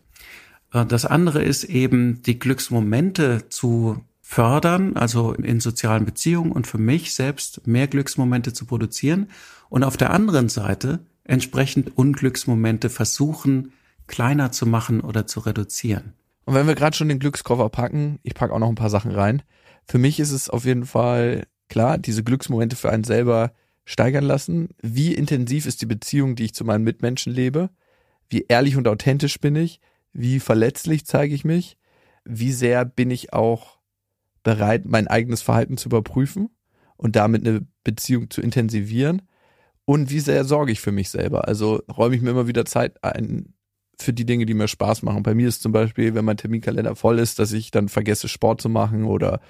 Äh, 0.74 0.86
Das 0.86 1.06
andere 1.06 1.44
ist 1.44 1.64
eben, 1.64 2.22
die 2.24 2.40
Glücksmomente 2.40 3.50
zu 3.50 4.04
fördern, 4.22 4.96
also 4.96 5.34
in 5.34 5.60
sozialen 5.60 6.06
Beziehungen 6.06 6.52
und 6.52 6.68
für 6.68 6.78
mich 6.78 7.16
selbst 7.16 7.66
mehr 7.66 7.88
Glücksmomente 7.88 8.54
zu 8.54 8.66
produzieren 8.66 9.30
und 9.70 9.84
auf 9.84 9.98
der 9.98 10.12
anderen 10.12 10.50
Seite 10.50 11.00
entsprechend 11.24 11.98
Unglücksmomente 11.98 12.90
versuchen, 12.90 13.74
kleiner 14.06 14.52
zu 14.52 14.68
machen 14.68 15.02
oder 15.02 15.26
zu 15.26 15.40
reduzieren. 15.40 16.14
Und 16.46 16.56
wenn 16.56 16.68
wir 16.68 16.76
gerade 16.76 16.96
schon 16.96 17.10
den 17.10 17.20
Glückskoffer 17.20 17.70
packen, 17.70 18.20
ich 18.24 18.34
packe 18.34 18.54
auch 18.54 18.60
noch 18.60 18.70
ein 18.70 18.76
paar 18.76 18.90
Sachen 18.90 19.12
rein. 19.12 19.44
Für 19.86 19.98
mich 19.98 20.20
ist 20.20 20.32
es 20.32 20.50
auf 20.50 20.66
jeden 20.66 20.86
Fall 20.86 21.46
klar, 21.68 21.98
diese 21.98 22.24
Glücksmomente 22.24 22.76
für 22.76 22.92
einen 22.92 23.04
selber 23.04 23.52
steigern 23.86 24.24
lassen. 24.24 24.70
Wie 24.82 25.14
intensiv 25.14 25.66
ist 25.66 25.82
die 25.82 25.88
Beziehung, 25.88 26.36
die 26.36 26.46
ich 26.46 26.54
zu 26.54 26.66
meinen 26.66 26.84
Mitmenschen 26.84 27.34
lebe? 27.34 27.70
Wie 28.30 28.46
ehrlich 28.48 28.78
und 28.78 28.88
authentisch 28.88 29.40
bin 29.40 29.56
ich? 29.56 29.80
Wie 30.14 30.40
verletzlich 30.40 31.06
zeige 31.06 31.34
ich 31.34 31.46
mich? 31.46 31.78
Wie 32.26 32.52
sehr 32.52 32.86
bin 32.86 33.12
ich 33.12 33.34
auch 33.34 33.80
bereit, 34.44 34.86
mein 34.86 35.08
eigenes 35.08 35.42
Verhalten 35.42 35.78
zu 35.78 35.90
überprüfen 35.90 36.50
und 36.98 37.16
damit 37.16 37.48
eine 37.48 37.66
Beziehung 37.84 38.30
zu 38.30 38.42
intensivieren? 38.42 39.22
Und 39.86 40.12
wie 40.12 40.20
sehr 40.20 40.46
sorge 40.46 40.72
ich 40.72 40.82
für 40.82 40.92
mich 40.92 41.10
selber? 41.10 41.48
Also 41.48 41.82
räume 41.92 42.16
ich 42.16 42.22
mir 42.22 42.30
immer 42.30 42.48
wieder 42.48 42.66
Zeit 42.66 43.04
ein 43.04 43.54
für 44.02 44.14
die 44.14 44.26
Dinge, 44.26 44.46
die 44.46 44.54
mir 44.54 44.68
Spaß 44.68 45.04
machen. 45.04 45.24
Bei 45.24 45.36
mir 45.36 45.48
ist 45.48 45.62
zum 45.62 45.72
Beispiel, 45.72 46.16
wenn 46.16 46.26
mein 46.26 46.38
Terminkalender 46.38 46.96
voll 46.96 47.20
ist, 47.20 47.40
dass 47.40 47.52
ich 47.52 47.72
dann 47.72 47.90
vergesse, 47.90 48.28
Sport 48.28 48.62
zu 48.62 48.70
machen 48.70 49.04
oder 49.04 49.42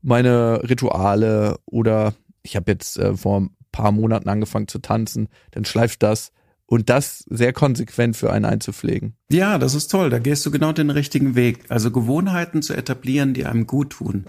meine 0.00 0.62
Rituale 0.68 1.58
oder 1.66 2.14
ich 2.42 2.56
habe 2.56 2.72
jetzt 2.72 2.96
äh, 2.98 3.16
vor 3.16 3.40
ein 3.40 3.56
paar 3.72 3.92
Monaten 3.92 4.28
angefangen 4.28 4.68
zu 4.68 4.78
tanzen, 4.78 5.28
dann 5.50 5.64
schleift 5.64 6.02
das 6.02 6.32
und 6.68 6.90
das 6.90 7.24
sehr 7.30 7.54
konsequent 7.54 8.16
für 8.16 8.30
einen 8.30 8.44
einzupflegen. 8.44 9.14
Ja, 9.30 9.58
das 9.58 9.74
ist 9.74 9.88
toll. 9.88 10.10
Da 10.10 10.18
gehst 10.18 10.44
du 10.44 10.50
genau 10.50 10.72
den 10.72 10.90
richtigen 10.90 11.34
Weg. 11.34 11.60
Also 11.70 11.90
Gewohnheiten 11.90 12.60
zu 12.60 12.74
etablieren, 12.74 13.32
die 13.32 13.46
einem 13.46 13.66
gut 13.66 13.90
tun. 13.90 14.26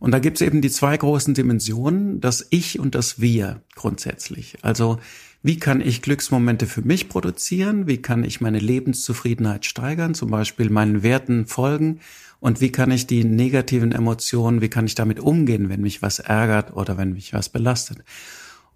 Und 0.00 0.12
da 0.12 0.18
gibt's 0.18 0.40
eben 0.40 0.62
die 0.62 0.70
zwei 0.70 0.96
großen 0.96 1.34
Dimensionen, 1.34 2.20
das 2.20 2.46
Ich 2.50 2.78
und 2.78 2.94
das 2.94 3.20
Wir 3.20 3.60
grundsätzlich. 3.74 4.56
Also 4.62 4.98
wie 5.42 5.58
kann 5.58 5.82
ich 5.82 6.00
Glücksmomente 6.00 6.66
für 6.66 6.82
mich 6.82 7.10
produzieren? 7.10 7.86
Wie 7.86 7.98
kann 7.98 8.24
ich 8.24 8.40
meine 8.40 8.60
Lebenszufriedenheit 8.60 9.66
steigern? 9.66 10.14
Zum 10.14 10.30
Beispiel 10.30 10.70
meinen 10.70 11.02
Werten 11.02 11.46
folgen? 11.46 12.00
Und 12.40 12.62
wie 12.62 12.72
kann 12.72 12.90
ich 12.90 13.06
die 13.06 13.24
negativen 13.24 13.92
Emotionen, 13.92 14.62
wie 14.62 14.70
kann 14.70 14.86
ich 14.86 14.94
damit 14.94 15.20
umgehen, 15.20 15.68
wenn 15.68 15.82
mich 15.82 16.00
was 16.00 16.18
ärgert 16.18 16.74
oder 16.74 16.96
wenn 16.96 17.12
mich 17.12 17.34
was 17.34 17.50
belastet? 17.50 17.98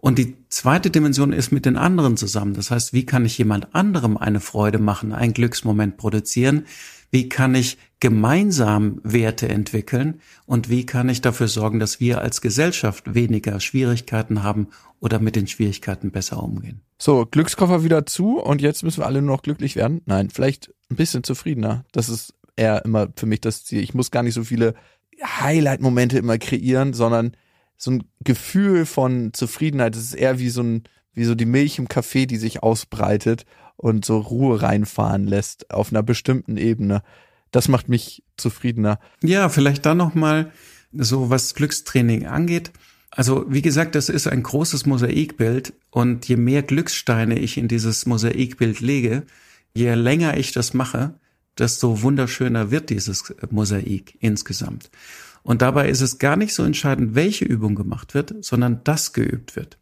Und 0.04 0.18
die 0.18 0.34
zweite 0.48 0.90
Dimension 0.90 1.32
ist 1.32 1.52
mit 1.52 1.64
den 1.64 1.76
anderen 1.76 2.16
zusammen. 2.16 2.54
Das 2.54 2.72
heißt, 2.72 2.92
wie 2.92 3.06
kann 3.06 3.24
ich 3.24 3.38
jemand 3.38 3.72
anderem 3.72 4.16
eine 4.16 4.40
Freude 4.40 4.80
machen, 4.80 5.12
einen 5.12 5.32
Glücksmoment 5.32 5.96
produzieren? 5.96 6.66
Wie 7.12 7.28
kann 7.28 7.54
ich 7.54 7.78
gemeinsam 8.00 9.00
Werte 9.04 9.48
entwickeln? 9.48 10.20
Und 10.44 10.68
wie 10.68 10.84
kann 10.86 11.08
ich 11.08 11.20
dafür 11.20 11.46
sorgen, 11.46 11.78
dass 11.78 12.00
wir 12.00 12.20
als 12.20 12.40
Gesellschaft 12.40 13.14
weniger 13.14 13.60
Schwierigkeiten 13.60 14.42
haben 14.42 14.66
oder 14.98 15.20
mit 15.20 15.36
den 15.36 15.46
Schwierigkeiten 15.46 16.10
besser 16.10 16.42
umgehen? 16.42 16.80
So, 16.98 17.24
Glückskoffer 17.24 17.84
wieder 17.84 18.04
zu 18.04 18.40
und 18.40 18.60
jetzt 18.60 18.82
müssen 18.82 19.02
wir 19.02 19.06
alle 19.06 19.22
nur 19.22 19.36
noch 19.36 19.42
glücklich 19.42 19.76
werden. 19.76 20.00
Nein, 20.06 20.30
vielleicht 20.30 20.74
ein 20.90 20.96
bisschen 20.96 21.22
zufriedener. 21.22 21.84
Das 21.92 22.08
ist 22.08 22.34
eher 22.56 22.84
immer 22.84 23.06
für 23.14 23.26
mich 23.26 23.40
das 23.40 23.64
Ziel. 23.64 23.80
Ich 23.80 23.94
muss 23.94 24.10
gar 24.10 24.24
nicht 24.24 24.34
so 24.34 24.42
viele 24.42 24.74
Highlight-Momente 25.22 26.18
immer 26.18 26.38
kreieren, 26.38 26.92
sondern 26.92 27.36
so 27.82 27.90
ein 27.90 28.04
Gefühl 28.22 28.86
von 28.86 29.32
Zufriedenheit. 29.32 29.96
Das 29.96 30.04
ist 30.04 30.14
eher 30.14 30.38
wie 30.38 30.50
so 30.50 30.62
ein, 30.62 30.84
wie 31.14 31.24
so 31.24 31.34
die 31.34 31.46
Milch 31.46 31.80
im 31.80 31.88
Kaffee, 31.88 32.26
die 32.26 32.36
sich 32.36 32.62
ausbreitet 32.62 33.44
und 33.76 34.04
so 34.04 34.20
Ruhe 34.20 34.62
reinfahren 34.62 35.26
lässt 35.26 35.72
auf 35.72 35.90
einer 35.90 36.04
bestimmten 36.04 36.56
Ebene. 36.56 37.02
Das 37.50 37.66
macht 37.66 37.88
mich 37.88 38.22
zufriedener. 38.36 39.00
Ja, 39.20 39.48
vielleicht 39.48 39.84
dann 39.84 39.96
noch 39.96 40.14
mal 40.14 40.52
so 40.92 41.28
was 41.28 41.54
Glückstraining 41.54 42.26
angeht. 42.26 42.70
Also 43.10 43.46
wie 43.48 43.62
gesagt, 43.62 43.96
das 43.96 44.08
ist 44.08 44.28
ein 44.28 44.44
großes 44.44 44.86
Mosaikbild 44.86 45.72
und 45.90 46.28
je 46.28 46.36
mehr 46.36 46.62
Glückssteine 46.62 47.36
ich 47.36 47.58
in 47.58 47.66
dieses 47.66 48.06
Mosaikbild 48.06 48.78
lege, 48.78 49.26
je 49.74 49.92
länger 49.94 50.36
ich 50.36 50.52
das 50.52 50.72
mache, 50.72 51.18
desto 51.58 52.02
wunderschöner 52.02 52.70
wird 52.70 52.90
dieses 52.90 53.34
Mosaik 53.50 54.16
insgesamt. 54.20 54.90
Und 55.42 55.62
dabei 55.62 55.88
ist 55.88 56.00
es 56.00 56.18
gar 56.18 56.36
nicht 56.36 56.54
so 56.54 56.62
entscheidend, 56.62 57.14
welche 57.14 57.44
Übung 57.44 57.74
gemacht 57.74 58.14
wird, 58.14 58.34
sondern 58.44 58.80
das 58.84 59.12
geübt 59.12 59.56
wird. 59.56 59.76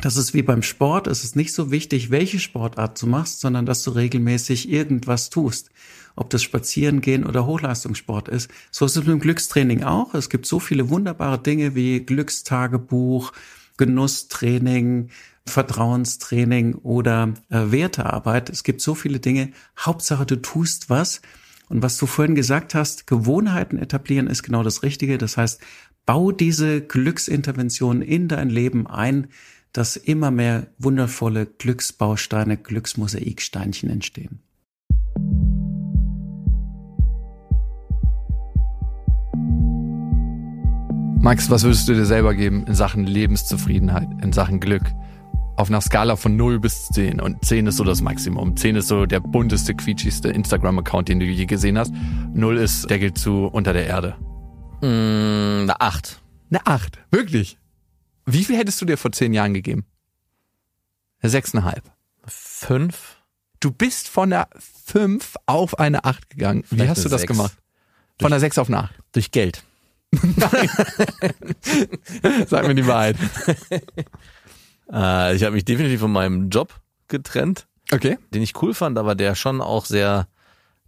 Das 0.00 0.16
ist 0.16 0.32
wie 0.32 0.42
beim 0.42 0.62
Sport. 0.62 1.06
Es 1.06 1.22
ist 1.22 1.36
nicht 1.36 1.52
so 1.52 1.70
wichtig, 1.70 2.10
welche 2.10 2.38
Sportart 2.38 3.00
du 3.02 3.06
machst, 3.06 3.40
sondern 3.40 3.66
dass 3.66 3.82
du 3.82 3.90
regelmäßig 3.90 4.70
irgendwas 4.70 5.28
tust. 5.28 5.70
Ob 6.16 6.30
das 6.30 6.42
Spazierengehen 6.42 7.24
oder 7.24 7.46
Hochleistungssport 7.46 8.28
ist. 8.28 8.50
So 8.70 8.86
ist 8.86 8.96
es 8.96 9.04
mit 9.04 9.08
dem 9.08 9.20
Glückstraining 9.20 9.82
auch. 9.82 10.14
Es 10.14 10.30
gibt 10.30 10.46
so 10.46 10.60
viele 10.60 10.88
wunderbare 10.88 11.38
Dinge 11.38 11.74
wie 11.74 12.00
Glückstagebuch, 12.00 13.32
Genusstraining, 13.76 15.08
Vertrauenstraining 15.46 16.74
oder 16.76 17.34
äh, 17.50 17.70
Wertearbeit. 17.70 18.50
Es 18.50 18.62
gibt 18.64 18.80
so 18.80 18.94
viele 18.94 19.20
Dinge. 19.20 19.52
Hauptsache, 19.78 20.26
du 20.26 20.36
tust 20.36 20.90
was. 20.90 21.20
Und 21.68 21.82
was 21.82 21.96
du 21.96 22.06
vorhin 22.06 22.34
gesagt 22.34 22.74
hast, 22.74 23.06
Gewohnheiten 23.06 23.78
etablieren 23.78 24.26
ist 24.26 24.42
genau 24.42 24.62
das 24.62 24.82
Richtige. 24.82 25.18
Das 25.18 25.36
heißt, 25.36 25.60
bau 26.06 26.32
diese 26.32 26.80
Glücksintervention 26.80 28.02
in 28.02 28.28
dein 28.28 28.50
Leben 28.50 28.86
ein, 28.86 29.28
dass 29.72 29.96
immer 29.96 30.30
mehr 30.30 30.66
wundervolle 30.78 31.46
Glücksbausteine, 31.46 32.56
Glücksmosaiksteinchen 32.58 33.88
entstehen. 33.88 34.42
Max, 41.22 41.48
was 41.50 41.62
würdest 41.62 41.88
du 41.88 41.94
dir 41.94 42.04
selber 42.04 42.34
geben 42.34 42.66
in 42.66 42.74
Sachen 42.74 43.04
Lebenszufriedenheit, 43.04 44.08
in 44.22 44.32
Sachen 44.32 44.58
Glück? 44.58 44.82
Auf 45.62 45.68
einer 45.68 45.80
Skala 45.80 46.16
von 46.16 46.34
0 46.34 46.58
bis 46.58 46.88
10. 46.88 47.20
Und 47.20 47.44
10 47.44 47.68
ist 47.68 47.76
so 47.76 47.84
das 47.84 48.00
Maximum. 48.00 48.56
10 48.56 48.74
ist 48.74 48.88
so 48.88 49.06
der 49.06 49.20
bunteste, 49.20 49.76
quietschigste 49.76 50.28
Instagram-Account, 50.28 51.08
den 51.08 51.20
du 51.20 51.24
je 51.24 51.46
gesehen 51.46 51.78
hast. 51.78 51.92
0 52.34 52.56
ist, 52.56 52.90
der 52.90 52.98
gilt 52.98 53.16
zu 53.16 53.46
unter 53.46 53.72
der 53.72 53.86
Erde. 53.86 54.16
Mm, 54.80 55.62
eine 55.62 55.80
Acht. 55.80 56.20
Eine 56.50 56.66
8. 56.66 56.98
Wirklich? 57.12 57.58
Wie 58.26 58.42
viel 58.42 58.56
hättest 58.56 58.80
du 58.80 58.86
dir 58.86 58.98
vor 58.98 59.12
10 59.12 59.34
Jahren 59.34 59.54
gegeben? 59.54 59.86
Eine 61.20 61.30
6,5. 61.30 61.82
Fünf. 62.26 63.18
Du 63.60 63.70
bist 63.70 64.08
von 64.08 64.30
der 64.30 64.48
5 64.86 65.36
auf 65.46 65.78
eine 65.78 66.04
8 66.04 66.28
gegangen. 66.28 66.64
Wie 66.70 66.74
Vielleicht 66.74 66.90
hast 66.90 67.04
du 67.04 67.08
das 67.08 67.20
sechs. 67.20 67.30
gemacht? 67.30 67.56
Von 68.20 68.32
der 68.32 68.40
6 68.40 68.58
auf 68.58 68.66
eine 68.66 68.78
8. 68.78 68.94
Durch 69.12 69.30
Geld. 69.30 69.62
Sag 72.48 72.66
mir 72.66 72.74
die 72.74 72.88
Wahrheit. 72.88 73.16
Äh, 74.92 75.34
ich 75.36 75.42
habe 75.44 75.54
mich 75.54 75.64
definitiv 75.64 76.00
von 76.00 76.12
meinem 76.12 76.50
Job 76.50 76.74
getrennt, 77.08 77.66
Okay. 77.90 78.18
den 78.32 78.42
ich 78.42 78.60
cool 78.62 78.74
fand, 78.74 78.98
aber 78.98 79.14
der 79.14 79.34
schon 79.34 79.60
auch 79.60 79.84
sehr 79.86 80.26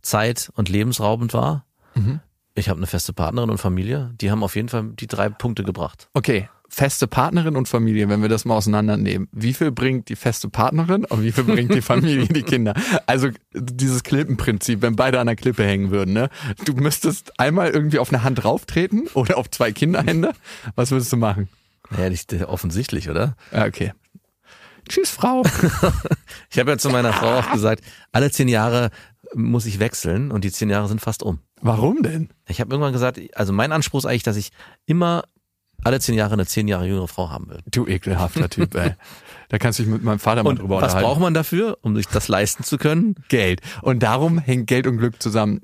zeit- 0.03 0.51
und 0.55 0.69
lebensraubend 0.69 1.33
war. 1.35 1.65
Mhm. 1.95 2.21
Ich 2.55 2.69
habe 2.69 2.79
eine 2.79 2.87
feste 2.87 3.13
Partnerin 3.13 3.51
und 3.51 3.59
Familie. 3.59 4.13
Die 4.21 4.31
haben 4.31 4.43
auf 4.45 4.55
jeden 4.57 4.69
Fall 4.69 4.85
die 4.95 5.07
drei 5.07 5.29
Punkte 5.29 5.65
gebracht. 5.65 6.09
Okay. 6.15 6.49
Feste 6.69 7.07
Partnerin 7.07 7.57
und 7.57 7.69
Familie, 7.69 8.09
wenn 8.09 8.21
wir 8.23 8.29
das 8.29 8.45
mal 8.45 8.57
auseinandernehmen. 8.57 9.29
Wie 9.33 9.55
viel 9.55 9.71
bringt 9.71 10.09
die 10.09 10.17
feste 10.17 10.49
Partnerin 10.49 11.05
und 11.05 11.23
wie 11.23 11.31
viel 11.31 11.45
bringt 11.45 11.73
die 11.75 11.83
Familie, 11.83 12.27
die 12.27 12.43
Kinder? 12.43 12.75
Also 13.07 13.29
dieses 13.53 14.03
Klippenprinzip, 14.03 14.83
wenn 14.83 14.97
beide 14.97 15.21
an 15.21 15.27
der 15.27 15.37
Klippe 15.37 15.65
hängen 15.65 15.91
würden, 15.91 16.15
ne? 16.15 16.31
Du 16.65 16.73
müsstest 16.75 17.39
einmal 17.39 17.71
irgendwie 17.71 17.99
auf 18.01 18.13
eine 18.13 18.25
Hand 18.25 18.45
rauftreten 18.45 19.09
oder 19.15 19.37
auf 19.39 19.51
zwei 19.51 19.71
Kinderhände. 19.73 20.33
Was 20.75 20.91
würdest 20.91 21.13
du 21.13 21.17
machen? 21.17 21.49
Ja, 21.97 22.09
nicht 22.09 22.33
äh, 22.33 22.45
offensichtlich, 22.45 23.11
oder? 23.11 23.37
Ja, 23.53 23.67
okay. 23.67 23.93
Tschüss, 24.89 25.11
Frau. 25.11 25.43
Ich 26.51 26.59
habe 26.59 26.71
ja 26.71 26.79
zu 26.79 26.89
meiner 26.91 27.13
Frau 27.13 27.39
auch 27.39 27.53
gesagt, 27.53 27.83
alle 28.13 28.31
zehn 28.31 28.49
Jahre 28.49 28.91
muss 29.35 29.67
ich 29.67 29.81
wechseln 29.81 30.31
und 30.31 30.45
die 30.45 30.53
zehn 30.53 30.71
Jahre 30.71 30.87
sind 30.89 31.01
fast 31.01 31.23
um. 31.23 31.41
Warum 31.61 32.03
denn? 32.03 32.29
Ich 32.49 32.61
habe 32.61 32.71
irgendwann 32.73 32.93
gesagt, 32.93 33.19
also 33.35 33.53
mein 33.53 33.73
Anspruch 33.73 33.99
ist 34.01 34.07
eigentlich, 34.07 34.23
dass 34.23 34.37
ich 34.37 34.53
immer 34.87 35.25
alle 35.83 35.99
zehn 36.01 36.15
Jahre 36.15 36.35
eine 36.35 36.47
zehn 36.47 36.69
Jahre 36.69 36.87
jüngere 36.87 37.09
Frau 37.09 37.31
haben 37.31 37.49
will. 37.49 37.61
Du 37.71 37.87
ekelhafter 37.87 38.49
Typ, 38.49 38.75
ey. 38.77 38.95
Da 39.49 39.59
kannst 39.59 39.79
du 39.79 39.83
dich 39.83 39.93
mit 39.93 40.03
meinem 40.05 40.19
Vater 40.21 40.43
mal 40.45 40.51
Und 40.51 40.61
drüber 40.61 40.77
was 40.77 40.85
unterhalten. 40.85 41.07
braucht 41.09 41.21
man 41.21 41.35
dafür, 41.35 41.79
um 41.83 41.97
sich 41.97 42.07
das 42.07 42.29
leisten 42.29 42.63
zu 42.63 42.79
können? 42.79 43.17
Geld. 43.29 43.61
Und 43.83 44.03
darum 44.03 44.39
hängt 44.39 44.67
Geld 44.69 44.87
und 44.87 44.99
Glück 44.99 45.21
zusammen. 45.21 45.61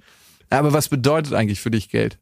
Aber 0.50 0.72
was 0.72 0.88
bedeutet 0.88 1.34
eigentlich 1.34 1.60
für 1.60 1.70
dich 1.70 1.88
Geld? 1.88 2.18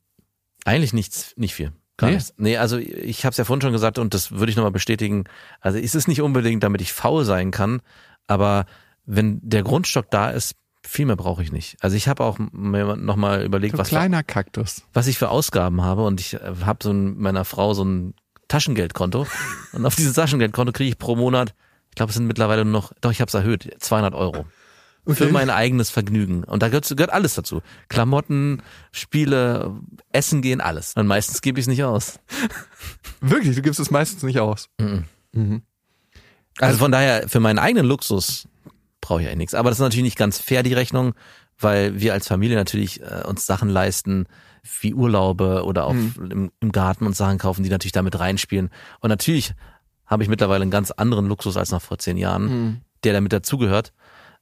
Eigentlich 0.64 0.92
nichts, 0.92 1.32
nicht 1.36 1.54
viel. 1.54 1.72
Gar 1.98 2.08
Nee? 2.10 2.14
nichts. 2.16 2.32
Nee, 2.38 2.56
also 2.56 2.78
ich 2.78 3.24
habe 3.26 3.32
es 3.32 3.36
ja 3.36 3.44
vorhin 3.44 3.60
schon 3.60 3.72
gesagt 3.72 3.98
und 3.98 4.14
das 4.14 4.30
würde 4.32 4.48
ich 4.50 4.56
nochmal 4.56 4.72
bestätigen. 4.72 5.24
Also 5.60 5.78
es 5.78 5.94
ist 5.94 6.08
nicht 6.08 6.22
unbedingt, 6.22 6.62
damit 6.62 6.80
ich 6.80 6.92
faul 6.94 7.24
sein 7.26 7.50
kann, 7.50 7.82
aber 8.26 8.64
wenn 9.04 9.40
der 9.42 9.62
Grundstock 9.62 10.10
da 10.10 10.30
ist, 10.30 10.54
viel 10.86 11.04
mehr 11.06 11.16
brauche 11.16 11.42
ich 11.42 11.50
nicht. 11.52 11.76
Also 11.80 11.96
ich 11.96 12.08
habe 12.08 12.22
auch 12.24 12.38
nochmal 12.38 13.42
überlegt, 13.44 13.72
So 13.72 13.78
was, 13.78 13.88
für, 13.88 13.96
kleiner 13.96 14.22
Kaktus. 14.22 14.82
was 14.94 15.06
ich 15.08 15.18
für 15.18 15.28
Ausgaben 15.28 15.82
habe 15.82 16.04
und 16.04 16.20
ich 16.20 16.34
habe 16.34 16.78
so 16.82 16.90
ein, 16.92 17.18
meiner 17.18 17.44
Frau 17.44 17.74
so 17.74 17.84
ein 17.84 18.14
Taschengeldkonto 18.46 19.26
und 19.72 19.84
auf 19.84 19.96
dieses 19.96 20.14
Taschengeldkonto 20.14 20.72
kriege 20.72 20.88
ich 20.88 20.98
pro 20.98 21.16
Monat, 21.16 21.52
ich 21.90 21.96
glaube 21.96 22.10
es 22.10 22.16
sind 22.16 22.26
mittlerweile 22.26 22.64
nur 22.64 22.72
noch, 22.72 22.92
doch 23.00 23.10
ich 23.10 23.20
habe 23.20 23.28
es 23.28 23.34
erhöht, 23.34 23.68
200 23.78 24.14
Euro. 24.14 24.46
Für 25.14 25.24
Okay. 25.24 25.32
mein 25.32 25.48
eigenes 25.50 25.88
Vergnügen. 25.90 26.44
Und 26.44 26.62
da 26.62 26.68
gehört, 26.68 26.86
gehört 26.88 27.12
alles 27.12 27.34
dazu. 27.34 27.62
Klamotten, 27.88 28.62
Spiele, 28.92 29.74
Essen 30.12 30.42
gehen, 30.42 30.60
alles. 30.60 30.92
Und 30.96 31.06
meistens 31.06 31.40
gebe 31.40 31.58
ich 31.58 31.64
es 31.64 31.68
nicht 31.68 31.82
aus. 31.82 32.18
Wirklich, 33.20 33.56
du 33.56 33.62
gibst 33.62 33.80
es 33.80 33.90
meistens 33.90 34.22
nicht 34.22 34.38
aus. 34.38 34.68
Mhm. 34.78 35.62
Also 36.58 36.78
von 36.78 36.92
daher, 36.92 37.28
für 37.28 37.40
meinen 37.40 37.58
eigenen 37.58 37.86
Luxus 37.86 38.48
brauche 39.00 39.22
ich 39.22 39.28
eigentlich 39.28 39.38
nichts. 39.38 39.54
Aber 39.54 39.70
das 39.70 39.78
ist 39.78 39.82
natürlich 39.82 40.04
nicht 40.04 40.18
ganz 40.18 40.38
fair, 40.38 40.62
die 40.62 40.74
Rechnung, 40.74 41.14
weil 41.58 42.00
wir 42.00 42.12
als 42.12 42.28
Familie 42.28 42.56
natürlich 42.56 43.00
äh, 43.00 43.22
uns 43.26 43.46
Sachen 43.46 43.68
leisten, 43.68 44.26
wie 44.80 44.92
Urlaube 44.92 45.64
oder 45.64 45.86
auch 45.86 45.92
im, 45.94 46.50
im 46.60 46.72
Garten 46.72 47.06
uns 47.06 47.16
Sachen 47.16 47.38
kaufen, 47.38 47.62
die 47.62 47.70
natürlich 47.70 47.92
damit 47.92 48.18
reinspielen. 48.18 48.70
Und 49.00 49.08
natürlich 49.08 49.54
habe 50.04 50.22
ich 50.22 50.28
mittlerweile 50.28 50.62
einen 50.62 50.70
ganz 50.70 50.90
anderen 50.90 51.26
Luxus 51.26 51.56
als 51.56 51.70
noch 51.70 51.80
vor 51.82 51.98
zehn 51.98 52.16
Jahren, 52.18 52.82
der 53.04 53.12
damit 53.12 53.32
dazugehört. 53.32 53.92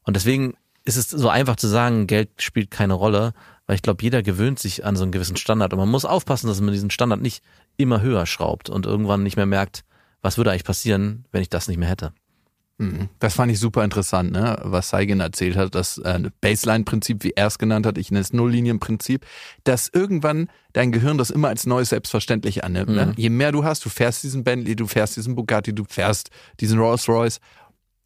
Und 0.07 0.17
deswegen 0.17 0.55
ist 0.85 0.97
es 0.97 1.11
so 1.11 1.29
einfach 1.29 1.57
zu 1.57 1.67
sagen, 1.67 2.07
Geld 2.07 2.31
spielt 2.39 2.71
keine 2.71 2.95
Rolle, 2.95 3.35
weil 3.67 3.77
ich 3.77 3.83
glaube, 3.83 4.03
jeder 4.03 4.23
gewöhnt 4.23 4.59
sich 4.59 4.85
an 4.85 4.97
so 4.97 5.03
einen 5.03 5.13
gewissen 5.13 5.37
Standard. 5.37 5.73
Und 5.73 5.81
man 5.81 5.89
muss 5.91 6.05
aufpassen, 6.05 6.47
dass 6.47 6.61
man 6.61 6.73
diesen 6.73 6.91
Standard 6.91 7.21
nicht 7.21 7.43
immer 7.77 8.01
höher 8.01 8.25
schraubt 8.25 8.71
und 8.71 8.87
irgendwann 8.87 9.23
nicht 9.23 9.37
mehr 9.37 9.47
merkt, 9.47 9.85
was 10.23 10.39
würde 10.39 10.51
eigentlich 10.51 10.65
passieren, 10.65 11.25
wenn 11.33 11.43
ich 11.43 11.51
das 11.51 11.69
nicht 11.69 11.77
mehr 11.77 11.89
hätte. 11.89 12.13
Mhm. 12.79 13.09
Das 13.21 13.35
fand 13.35 13.51
ich 13.51 13.59
super 13.59 13.85
interessant, 13.85 14.33
ne? 14.33 14.59
was 14.63 14.91
Seigen 14.91 15.21
erzählt 15.21 15.57
hat, 15.57 15.75
das 15.75 15.99
äh, 15.99 16.21
Baseline-Prinzip, 16.43 17.25
wie 17.25 17.33
er 17.35 17.47
es 17.47 17.59
genannt 17.59 17.87
hat, 17.87 17.97
ich 17.97 18.11
nenne 18.11 18.21
es 18.21 18.35
Nulllinienprinzip, 18.35 19.25
dass 19.65 19.89
irgendwann 19.89 20.49
dein 20.75 20.93
Gehirn 20.93 21.17
das 21.17 21.31
immer 21.31 21.49
als 21.49 21.65
neues 21.65 21.89
Selbstverständlich 21.89 22.65
annimmt. 22.65 22.91
Ne? 22.91 23.15
Je 23.17 23.31
mehr 23.31 23.51
du 23.51 23.65
hast, 23.65 23.85
du 23.85 23.89
fährst 23.89 24.23
diesen 24.25 24.45
Bentley, 24.45 24.77
du 24.77 24.87
fährst 24.87 25.17
diesen 25.17 25.35
Bugatti, 25.35 25.75
du 25.75 25.85
fährst 25.89 26.31
diesen 26.61 26.79
Rolls 26.79 27.09
Royce. 27.09 27.41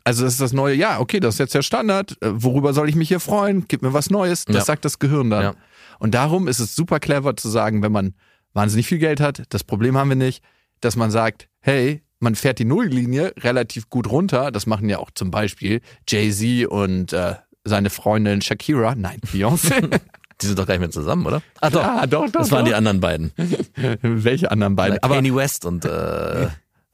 Also 0.04 0.24
das 0.24 0.34
ist 0.34 0.40
das 0.40 0.52
neue, 0.52 0.74
ja, 0.74 0.98
okay, 1.00 1.20
das 1.20 1.34
ist 1.34 1.38
jetzt 1.38 1.54
der 1.54 1.62
Standard. 1.62 2.16
Äh, 2.22 2.30
Worüber 2.42 2.72
soll 2.72 2.88
ich 2.88 2.96
mich 2.96 3.08
hier 3.08 3.20
freuen? 3.20 3.66
Gib 3.68 3.82
mir 3.82 3.92
was 3.92 4.10
Neues. 4.10 4.44
Das 4.46 4.56
Ja. 4.56 4.64
sagt 4.64 4.84
das 4.84 4.98
Gehirn 4.98 5.30
dann. 5.30 5.42
Ja. 5.42 5.54
Und 5.98 6.14
darum 6.14 6.48
ist 6.48 6.58
es 6.58 6.74
super 6.74 7.00
clever 7.00 7.36
zu 7.36 7.48
sagen, 7.48 7.82
wenn 7.82 7.92
man 7.92 8.14
wahnsinnig 8.54 8.86
viel 8.86 8.98
Geld 8.98 9.20
hat, 9.20 9.42
das 9.50 9.62
Problem 9.64 9.96
haben 9.98 10.08
wir 10.08 10.16
nicht, 10.16 10.42
dass 10.80 10.96
man 10.96 11.10
sagt, 11.10 11.48
hey, 11.60 12.02
man 12.18 12.34
fährt 12.34 12.58
die 12.58 12.64
Nulllinie 12.64 13.32
relativ 13.38 13.88
gut 13.90 14.10
runter. 14.10 14.50
Das 14.50 14.66
machen 14.66 14.88
ja 14.88 14.98
auch 14.98 15.10
zum 15.14 15.30
Beispiel 15.30 15.80
Jay-Z 16.08 16.66
und 16.68 17.12
äh, 17.12 17.34
seine 17.64 17.90
Freundin 17.90 18.40
Shakira. 18.42 18.94
Nein, 18.94 19.20
Beyoncé. 19.32 20.00
Die 20.40 20.46
sind 20.46 20.58
doch 20.58 20.66
gar 20.66 20.74
nicht 20.74 20.80
mehr 20.80 20.90
zusammen, 20.90 21.26
oder? 21.26 21.42
Ah 21.60 21.68
doch, 21.68 21.84
Ah, 21.84 22.06
doch, 22.06 22.24
doch, 22.24 22.32
das 22.32 22.50
waren 22.50 22.60
doch. 22.64 22.70
die 22.70 22.74
anderen 22.74 23.00
beiden. 23.00 23.32
Welche 24.02 24.50
anderen 24.50 24.74
beiden? 24.76 24.96
Aber 25.02 25.04
Aber 25.06 25.14
Kanye 25.16 25.34
West 25.34 25.66
und 25.66 25.84
äh, 25.84 26.48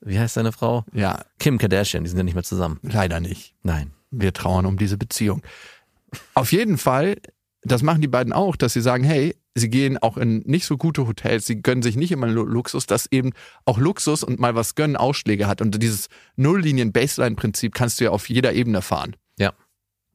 wie 0.06 0.18
heißt 0.18 0.34
seine 0.34 0.52
Frau? 0.52 0.84
ja, 0.92 1.20
Kim 1.38 1.58
Kardashian, 1.58 2.04
die 2.04 2.08
sind 2.10 2.16
ja 2.18 2.24
nicht 2.24 2.34
mehr 2.34 2.44
zusammen. 2.44 2.78
leider 2.82 3.20
nicht. 3.20 3.54
Nein. 3.62 3.92
Wir 4.10 4.32
trauern 4.32 4.64
um 4.66 4.76
diese 4.78 4.96
Beziehung. 4.96 5.42
Auf 6.34 6.52
jeden 6.52 6.78
Fall, 6.78 7.16
das 7.62 7.82
machen 7.82 8.00
die 8.00 8.08
beiden 8.08 8.32
auch, 8.32 8.56
dass 8.56 8.72
sie 8.72 8.80
sagen, 8.80 9.04
hey, 9.04 9.36
sie 9.54 9.68
gehen 9.68 9.98
auch 9.98 10.16
in 10.16 10.38
nicht 10.46 10.64
so 10.66 10.76
gute 10.76 11.06
Hotels, 11.06 11.46
sie 11.46 11.60
gönnen 11.60 11.82
sich 11.82 11.96
nicht 11.96 12.12
immer 12.12 12.26
Lu- 12.28 12.44
Luxus, 12.44 12.86
dass 12.86 13.06
eben 13.10 13.32
auch 13.64 13.78
Luxus 13.78 14.22
und 14.22 14.38
mal 14.38 14.54
was 14.54 14.74
gönnen 14.74 14.96
Ausschläge 14.96 15.46
hat. 15.48 15.60
Und 15.60 15.82
dieses 15.82 16.08
Nulllinien-Baseline-Prinzip 16.36 17.74
kannst 17.74 18.00
du 18.00 18.04
ja 18.04 18.10
auf 18.10 18.28
jeder 18.28 18.52
Ebene 18.52 18.82
fahren. 18.82 19.16
Ja. 19.38 19.52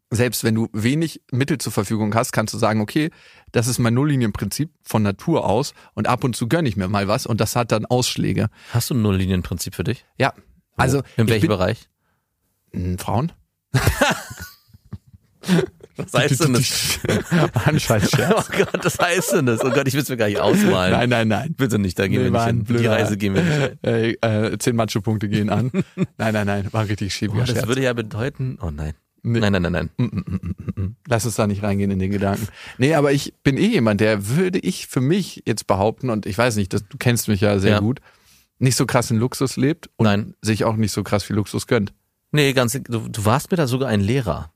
Selbst 0.09 0.43
wenn 0.43 0.55
du 0.55 0.67
wenig 0.73 1.21
Mittel 1.31 1.57
zur 1.57 1.71
Verfügung 1.71 2.13
hast, 2.15 2.31
kannst 2.31 2.53
du 2.53 2.57
sagen, 2.57 2.81
okay, 2.81 3.09
das 3.51 3.67
ist 3.67 3.79
mein 3.79 3.93
Nulllinienprinzip 3.93 4.69
von 4.83 5.03
Natur 5.03 5.45
aus 5.45 5.73
und 5.93 6.07
ab 6.07 6.23
und 6.23 6.35
zu 6.35 6.47
gönne 6.47 6.67
ich 6.69 6.77
mir 6.77 6.87
mal 6.87 7.07
was 7.07 7.25
und 7.25 7.41
das 7.41 7.55
hat 7.55 7.71
dann 7.71 7.85
Ausschläge. 7.85 8.49
Hast 8.73 8.89
du 8.89 8.93
ein 8.95 9.01
Nulllinienprinzip 9.01 9.75
für 9.75 9.83
dich? 9.83 10.05
Ja, 10.17 10.33
also 10.77 10.99
In 11.17 11.27
welchem 11.27 11.41
bin, 11.41 11.49
Bereich? 11.57 11.89
Hm, 12.71 12.97
Frauen? 12.97 13.31
Was 15.97 16.13
heißt 16.13 16.43
denn 16.43 16.53
das? 16.53 16.99
Anscheißscherz. 17.65 18.49
Oh 18.53 18.57
Gott, 18.57 18.85
das 18.85 18.97
heißt 18.97 19.33
denn 19.33 19.45
das? 19.45 19.63
Oh 19.63 19.69
Gott, 19.69 19.87
ich 19.87 19.93
will 19.93 20.01
es 20.01 20.09
mir 20.09 20.17
gar 20.17 20.27
nicht 20.27 20.39
ausmalen. 20.39 20.93
Nein, 20.93 21.09
nein, 21.09 21.27
nein. 21.27 21.53
Bitte 21.55 21.77
nicht, 21.79 21.99
da 21.99 22.07
gehen 22.07 22.23
Nee, 22.23 22.31
wir 22.31 22.39
nicht 22.39 22.45
hin. 22.45 22.63
Die 22.63 22.73
blöder- 22.73 22.91
Reise 22.91 23.17
gehen 23.17 23.35
wir 23.35 23.43
nicht 23.43 23.77
hin. 23.83 24.17
Äh, 24.21 24.51
äh, 24.53 24.57
zehn 24.57 24.75
Macho-Punkte 24.75 25.27
gehen 25.29 25.49
an. 25.49 25.69
nein, 26.17 26.33
nein, 26.33 26.47
nein, 26.47 26.67
war 26.71 26.87
richtig 26.87 27.13
schäbiger 27.13 27.39
Oh, 27.41 27.45
das 27.45 27.51
Scherz. 27.55 27.67
würde 27.67 27.81
ja 27.83 27.93
bedeuten, 27.93 28.57
oh 28.61 28.71
nein. 28.71 28.93
Nee. 29.23 29.39
Nein, 29.39 29.51
nein, 29.53 29.61
nein, 29.71 29.89
nein. 29.97 30.95
Lass 31.07 31.25
uns 31.25 31.35
da 31.35 31.45
nicht 31.45 31.61
reingehen 31.61 31.91
in 31.91 31.99
den 31.99 32.09
Gedanken. 32.11 32.47
Nee, 32.79 32.95
aber 32.95 33.11
ich 33.11 33.33
bin 33.43 33.55
eh 33.57 33.67
jemand, 33.67 34.01
der 34.01 34.27
würde 34.27 34.57
ich 34.59 34.87
für 34.87 35.01
mich 35.01 35.43
jetzt 35.45 35.67
behaupten, 35.67 36.09
und 36.09 36.25
ich 36.25 36.37
weiß 36.37 36.55
nicht, 36.55 36.73
das, 36.73 36.83
du 36.87 36.97
kennst 36.97 37.27
mich 37.27 37.41
ja 37.41 37.59
sehr 37.59 37.73
Ja. 37.73 37.79
gut, 37.79 37.99
nicht 38.57 38.75
so 38.75 38.85
krass 38.85 39.11
in 39.11 39.17
Luxus 39.17 39.57
lebt 39.57 39.89
und 39.97 40.05
Nein. 40.05 40.33
sich 40.41 40.63
auch 40.63 40.75
nicht 40.75 40.91
so 40.91 41.03
krass 41.03 41.23
viel 41.23 41.35
Luxus 41.35 41.67
gönnt. 41.67 41.93
Nee, 42.31 42.53
ganz, 42.53 42.73
du, 42.73 43.07
du 43.09 43.25
warst 43.25 43.51
mir 43.51 43.57
da 43.57 43.67
sogar 43.67 43.89
ein 43.89 44.01
Lehrer. 44.01 44.51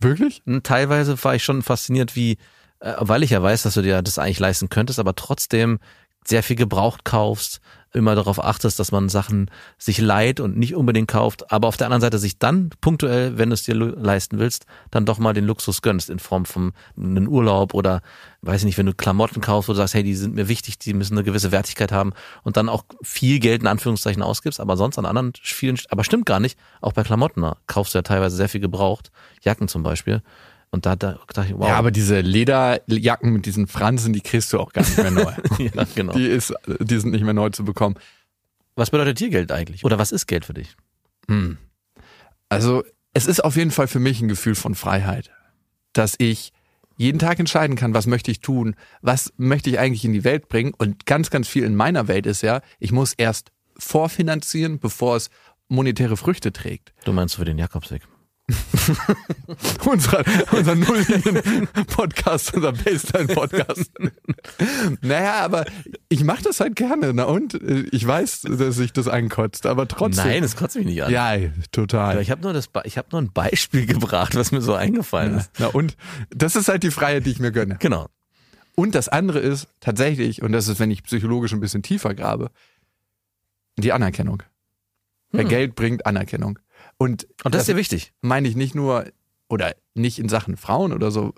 Wirklich? 0.00 0.42
Und 0.46 0.64
teilweise 0.64 1.22
war 1.24 1.34
ich 1.34 1.44
schon 1.44 1.62
fasziniert, 1.62 2.16
wie, 2.16 2.38
äh, 2.80 2.94
weil 2.98 3.22
ich 3.22 3.30
ja 3.30 3.42
weiß, 3.42 3.62
dass 3.62 3.74
du 3.74 3.82
dir 3.82 4.02
das 4.02 4.18
eigentlich 4.18 4.38
leisten 4.40 4.68
könntest, 4.68 4.98
aber 4.98 5.14
trotzdem 5.14 5.78
sehr 6.26 6.42
viel 6.42 6.56
gebraucht 6.56 7.04
kaufst, 7.04 7.60
immer 7.92 8.14
darauf 8.14 8.42
achtest, 8.42 8.78
dass 8.78 8.92
man 8.92 9.08
Sachen 9.08 9.50
sich 9.78 10.00
leiht 10.00 10.40
und 10.40 10.56
nicht 10.56 10.74
unbedingt 10.74 11.08
kauft, 11.08 11.50
aber 11.50 11.68
auf 11.68 11.76
der 11.76 11.86
anderen 11.86 12.00
Seite 12.00 12.18
sich 12.18 12.38
dann 12.38 12.70
punktuell, 12.80 13.36
wenn 13.38 13.50
du 13.50 13.54
es 13.54 13.64
dir 13.64 13.74
leisten 13.74 14.38
willst, 14.38 14.66
dann 14.90 15.06
doch 15.06 15.18
mal 15.18 15.32
den 15.32 15.44
Luxus 15.44 15.82
gönnst 15.82 16.10
in 16.10 16.18
Form 16.18 16.44
von 16.44 16.72
einem 16.96 17.28
Urlaub 17.28 17.74
oder 17.74 18.02
weiß 18.42 18.62
ich 18.62 18.66
nicht, 18.66 18.78
wenn 18.78 18.86
du 18.86 18.94
Klamotten 18.94 19.40
kaufst, 19.40 19.68
du 19.68 19.74
sagst, 19.74 19.94
hey, 19.94 20.02
die 20.02 20.14
sind 20.14 20.34
mir 20.34 20.48
wichtig, 20.48 20.78
die 20.78 20.94
müssen 20.94 21.14
eine 21.14 21.24
gewisse 21.24 21.52
Wertigkeit 21.52 21.92
haben 21.92 22.12
und 22.42 22.56
dann 22.56 22.68
auch 22.68 22.84
viel 23.02 23.38
Geld 23.38 23.62
in 23.62 23.66
Anführungszeichen 23.66 24.22
ausgibst, 24.22 24.60
aber 24.60 24.76
sonst 24.76 24.98
an 24.98 25.06
anderen 25.06 25.32
vielen, 25.42 25.78
aber 25.90 26.04
stimmt 26.04 26.26
gar 26.26 26.40
nicht, 26.40 26.58
auch 26.80 26.92
bei 26.92 27.02
Klamotten 27.02 27.40
ne, 27.40 27.56
kaufst 27.66 27.94
du 27.94 27.98
ja 27.98 28.02
teilweise 28.02 28.36
sehr 28.36 28.48
viel 28.48 28.60
gebraucht, 28.60 29.10
Jacken 29.42 29.68
zum 29.68 29.82
Beispiel 29.82 30.22
und 30.72 30.86
da, 30.86 30.94
da 30.96 31.18
dachte 31.32 31.48
ich, 31.48 31.58
wow. 31.58 31.68
Ja, 31.68 31.76
aber 31.76 31.90
diese 31.90 32.20
Lederjacken 32.20 33.32
mit 33.32 33.46
diesen 33.46 33.66
Fransen, 33.66 34.12
die 34.12 34.20
kriegst 34.20 34.52
du 34.52 34.60
auch 34.60 34.72
gar 34.72 34.82
nicht 34.82 34.98
mehr 34.98 35.10
neu. 35.10 35.32
ja, 35.58 35.84
genau. 35.94 36.12
die, 36.12 36.26
ist, 36.26 36.54
die 36.66 36.98
sind 36.98 37.10
nicht 37.10 37.24
mehr 37.24 37.34
neu 37.34 37.50
zu 37.50 37.64
bekommen. 37.64 37.96
Was 38.76 38.90
bedeutet 38.90 39.18
dir 39.18 39.30
Geld 39.30 39.50
eigentlich? 39.50 39.84
Oder 39.84 39.98
was 39.98 40.12
ist 40.12 40.26
Geld 40.26 40.44
für 40.44 40.54
dich? 40.54 40.76
Also 42.48 42.84
es 43.12 43.26
ist 43.26 43.44
auf 43.44 43.56
jeden 43.56 43.70
Fall 43.72 43.88
für 43.88 43.98
mich 43.98 44.20
ein 44.20 44.28
Gefühl 44.28 44.54
von 44.54 44.74
Freiheit, 44.74 45.30
dass 45.92 46.14
ich 46.18 46.52
jeden 46.96 47.18
Tag 47.18 47.38
entscheiden 47.40 47.76
kann, 47.76 47.94
was 47.94 48.06
möchte 48.06 48.30
ich 48.30 48.40
tun, 48.40 48.76
was 49.00 49.32
möchte 49.36 49.70
ich 49.70 49.78
eigentlich 49.78 50.04
in 50.04 50.12
die 50.12 50.22
Welt 50.22 50.48
bringen. 50.48 50.72
Und 50.76 51.06
ganz, 51.06 51.30
ganz 51.30 51.48
viel 51.48 51.64
in 51.64 51.74
meiner 51.74 52.08
Welt 52.08 52.26
ist 52.26 52.42
ja, 52.42 52.60
ich 52.78 52.92
muss 52.92 53.14
erst 53.14 53.50
vorfinanzieren, 53.76 54.78
bevor 54.78 55.16
es 55.16 55.30
monetäre 55.68 56.16
Früchte 56.16 56.52
trägt. 56.52 56.92
Du 57.04 57.12
meinst 57.12 57.36
für 57.36 57.44
den 57.44 57.58
Jakobsweg? 57.58 58.02
unser, 59.84 60.24
unser 60.52 60.74
Nulllinien-Podcast, 60.74 62.54
unser 62.54 62.72
Baseline-Podcast. 62.72 63.90
naja, 65.00 65.34
aber 65.44 65.64
ich 66.08 66.24
mache 66.24 66.42
das 66.42 66.60
halt 66.60 66.76
gerne. 66.76 67.12
Na 67.14 67.24
und? 67.24 67.54
Ich 67.92 68.06
weiß, 68.06 68.42
dass 68.42 68.76
sich 68.76 68.92
das 68.92 69.08
ankotzt, 69.08 69.66
aber 69.66 69.88
trotzdem. 69.88 70.26
Nein, 70.26 70.42
das 70.42 70.56
kotzt 70.56 70.76
mich 70.76 70.86
nicht 70.86 71.02
an. 71.02 71.10
Ja, 71.10 71.36
total. 71.72 72.20
Ich 72.20 72.30
habe 72.30 72.42
nur, 72.42 72.52
das 72.52 72.68
ich 72.84 72.98
hab 72.98 73.12
nur 73.12 73.20
ein 73.20 73.32
Beispiel 73.32 73.86
gebracht, 73.92 74.34
was 74.34 74.52
mir 74.52 74.60
so 74.60 74.74
eingefallen 74.74 75.38
ist. 75.38 75.50
Na 75.58 75.66
und? 75.68 75.96
Das 76.30 76.56
ist 76.56 76.68
halt 76.68 76.82
die 76.82 76.90
Freiheit, 76.90 77.26
die 77.26 77.30
ich 77.30 77.40
mir 77.40 77.52
gönne. 77.52 77.76
Genau. 77.78 78.08
Und 78.74 78.94
das 78.94 79.08
andere 79.08 79.40
ist 79.40 79.68
tatsächlich, 79.80 80.42
und 80.42 80.52
das 80.52 80.68
ist, 80.68 80.80
wenn 80.80 80.90
ich 80.90 81.02
psychologisch 81.02 81.52
ein 81.52 81.60
bisschen 81.60 81.82
tiefer 81.82 82.14
grabe, 82.14 82.50
die 83.76 83.92
Anerkennung. 83.92 84.42
Weil 85.32 85.44
Geld 85.44 85.74
bringt 85.74 86.06
Anerkennung. 86.06 86.58
Und, 87.00 87.26
Und 87.44 87.54
das 87.54 87.62
ist 87.62 87.68
dir 87.68 87.76
wichtig. 87.76 88.12
meine 88.20 88.46
ich 88.46 88.56
nicht 88.56 88.74
nur, 88.74 89.06
oder 89.48 89.74
nicht 89.94 90.18
in 90.18 90.28
Sachen 90.28 90.56
Frauen 90.58 90.92
oder 90.92 91.10
so, 91.10 91.32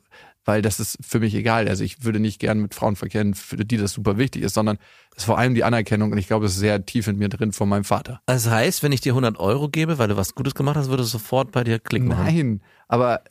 weil 0.45 0.61
das 0.61 0.81
ist 0.81 0.99
für 1.01 1.21
mich 1.21 1.37
egal. 1.37 1.69
Also 1.69 1.85
ich 1.85 2.03
würde 2.05 2.19
nicht 2.19 2.41
gern 2.41 2.59
mit 2.61 2.75
Frauen 2.75 2.97
verkehren, 2.97 3.35
für 3.35 3.57
die 3.65 3.77
das 3.77 3.93
super 3.93 4.19
wichtig 4.19 4.43
ist, 4.43 4.55
sondern 4.55 4.79
es 5.13 5.19
ist 5.19 5.25
vor 5.27 5.39
allem 5.39 5.55
die 5.55 5.63
Anerkennung 5.63 6.11
und 6.11 6.19
ich 6.19 6.27
glaube, 6.27 6.47
es 6.47 6.55
ist 6.55 6.59
sehr 6.59 6.85
tief 6.85 7.07
in 7.07 7.17
mir 7.17 7.29
drin 7.29 7.53
von 7.53 7.69
meinem 7.69 7.85
Vater. 7.85 8.21
Das 8.27 8.51
heißt, 8.51 8.83
wenn 8.83 8.91
ich 8.91 9.01
dir 9.01 9.13
100 9.13 9.39
Euro 9.39 9.69
gebe, 9.69 9.99
weil 9.99 10.09
du 10.09 10.17
was 10.17 10.35
Gutes 10.35 10.57
gemacht 10.57 10.75
hast, 10.77 10.89
würde 10.91 11.05
es 11.05 11.11
sofort 11.13 11.53
bei 11.53 11.63
dir 11.63 11.79
klicken. 11.79 12.09
machen. 12.09 12.25
Nein, 12.25 12.61
aber 12.89 13.23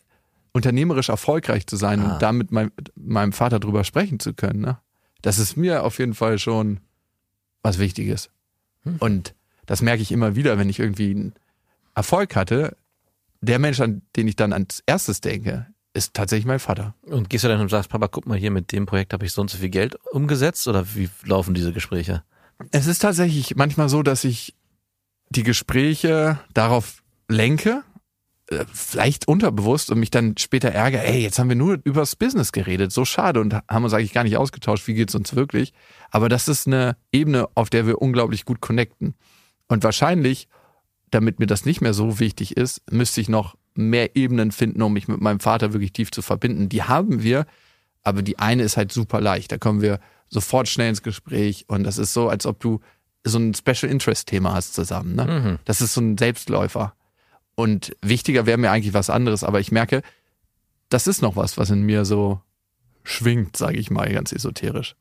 unternehmerisch 0.53 1.10
erfolgreich 1.10 1.68
zu 1.68 1.76
sein 1.76 1.99
Ah. 2.02 2.14
und 2.14 2.22
damit 2.22 2.52
mein, 2.52 2.72
mit 2.78 2.91
meinem 2.95 3.34
Vater 3.34 3.60
drüber 3.60 3.84
sprechen 3.84 4.20
zu 4.22 4.34
können, 4.34 4.62
ne? 4.62 4.78
das 5.22 5.38
ist 5.38 5.58
mir 5.58 5.84
auf 5.84 5.99
jeden 5.99 6.14
Fall 6.14 6.40
schon 6.40 6.80
was 7.62 7.78
Wichtiges. 7.78 8.30
Hm. 8.84 8.95
Und 8.99 9.36
das 9.66 9.82
merke 9.82 10.02
ich 10.02 10.14
immer 10.14 10.36
wieder, 10.38 10.58
wenn 10.58 10.70
ich 10.70 10.80
irgendwie 10.80 11.32
Erfolg 11.95 12.35
hatte. 12.35 12.77
Der 13.41 13.59
Mensch, 13.59 13.80
an 13.80 14.03
den 14.15 14.27
ich 14.27 14.35
dann 14.35 14.53
als 14.53 14.84
erstes 14.85 15.22
denke, 15.22 15.68
ist 15.93 16.13
tatsächlich 16.13 16.45
mein 16.45 16.59
Vater. 16.59 16.95
Und 17.01 17.30
gehst 17.30 17.43
du 17.43 17.47
dann 17.47 17.59
und 17.59 17.69
sagst, 17.69 17.89
Papa, 17.89 18.07
guck 18.07 18.27
mal 18.27 18.38
hier, 18.38 18.51
mit 18.51 18.72
dem 18.72 18.85
Projekt 18.85 19.13
habe 19.13 19.26
ich 19.26 19.34
so 19.34 19.41
und 19.41 19.49
so 19.49 19.57
viel 19.57 19.69
Geld 19.69 19.95
umgesetzt? 20.11 20.68
Oder 20.68 20.95
wie 20.95 21.09
laufen 21.23 21.53
diese 21.53 21.73
Gespräche? 21.73 22.23
Es 22.72 22.88
ist 22.88 22.99
tatsächlich 22.99 23.55
manchmal 23.55 23.89
so, 23.89 24.03
dass 24.03 24.23
ich 24.23 24.55
die 25.30 25.43
Gespräche 25.43 26.39
darauf 26.53 27.01
lenke, 27.27 27.84
äh, 28.47 28.65
vielleicht 28.73 29.27
unterbewusst 29.27 29.89
und 29.91 29.99
mich 29.99 30.11
dann 30.11 30.38
später 30.38 30.69
ärgere, 30.69 31.03
ey, 31.05 31.22
jetzt 31.22 31.39
haben 31.39 31.49
wir 31.49 31.55
nur 31.55 31.80
übers 31.84 32.15
Business 32.15 32.51
geredet, 32.51 32.91
so 32.91 33.05
schade 33.05 33.39
und 33.39 33.53
haben 33.53 33.84
uns 33.84 33.93
eigentlich 33.93 34.13
gar 34.13 34.23
nicht 34.23 34.38
ausgetauscht, 34.38 34.88
wie 34.88 34.93
geht's 34.93 35.15
uns 35.15 35.35
wirklich. 35.35 35.73
Aber 36.11 36.30
das 36.30 36.47
ist 36.47 36.68
eine 36.68 36.97
Ebene, 37.11 37.47
auf 37.55 37.69
der 37.69 37.88
wir 37.88 38.01
unglaublich 38.01 38.45
gut 38.45 38.61
connecten. 38.61 39.15
Und 39.68 39.84
wahrscheinlich, 39.84 40.49
damit 41.12 41.40
mir 41.40 41.48
das 41.48 41.66
nicht 41.66 41.82
mehr 41.82 41.94
so 41.94 42.20
wichtig 42.20 42.58
ist, 42.58 42.82
müsste 42.90 43.22
ich 43.22 43.30
noch 43.30 43.56
mehr 43.76 44.16
Ebenen 44.16 44.52
finden, 44.52 44.82
um 44.82 44.94
mich 44.94 45.08
mit 45.08 45.22
meinem 45.22 45.40
Vater 45.40 45.74
wirklich 45.74 45.94
tief 45.94 46.12
zu 46.12 46.22
verbinden. 46.22 46.70
Die 46.70 46.84
haben 46.84 47.24
wir, 47.24 47.46
aber 48.04 48.22
die 48.22 48.40
eine 48.40 48.64
ist 48.64 48.78
halt 48.78 48.92
super 48.92 49.22
leicht. 49.22 49.52
Da 49.52 49.58
kommen 49.58 49.82
wir 49.82 50.00
sofort 50.30 50.68
schnell 50.68 50.90
ins 50.90 51.04
Gespräch 51.04 51.66
und 51.68 51.84
das 51.84 51.98
ist 51.98 52.14
so, 52.14 52.30
als 52.30 52.46
ob 52.46 52.60
du 52.60 52.80
so 53.24 53.38
ein 53.38 53.54
Special 53.54 53.92
Interest 53.92 54.28
Thema 54.28 54.54
hast 54.54 54.74
zusammen. 54.74 55.16
Ne? 55.16 55.26
Mhm. 55.26 55.60
Das 55.66 55.82
ist 55.82 55.94
so 55.94 56.02
ein 56.02 56.18
Selbstläufer. 56.18 56.96
Und 57.56 57.96
wichtiger 58.02 58.46
wäre 58.46 58.58
mir 58.58 58.72
eigentlich 58.72 58.94
was 58.94 59.10
anderes, 59.10 59.44
aber 59.44 59.60
ich 59.60 59.72
merke, 59.72 60.02
das 60.90 61.08
ist 61.08 61.22
noch 61.22 61.36
was, 61.36 61.58
was 61.58 61.70
in 61.70 61.84
mir 61.84 62.06
so 62.06 62.42
schwingt, 63.04 63.58
sage 63.58 63.78
ich 63.78 63.92
mal, 63.92 64.12
ganz 64.12 64.32
esoterisch. 64.32 64.96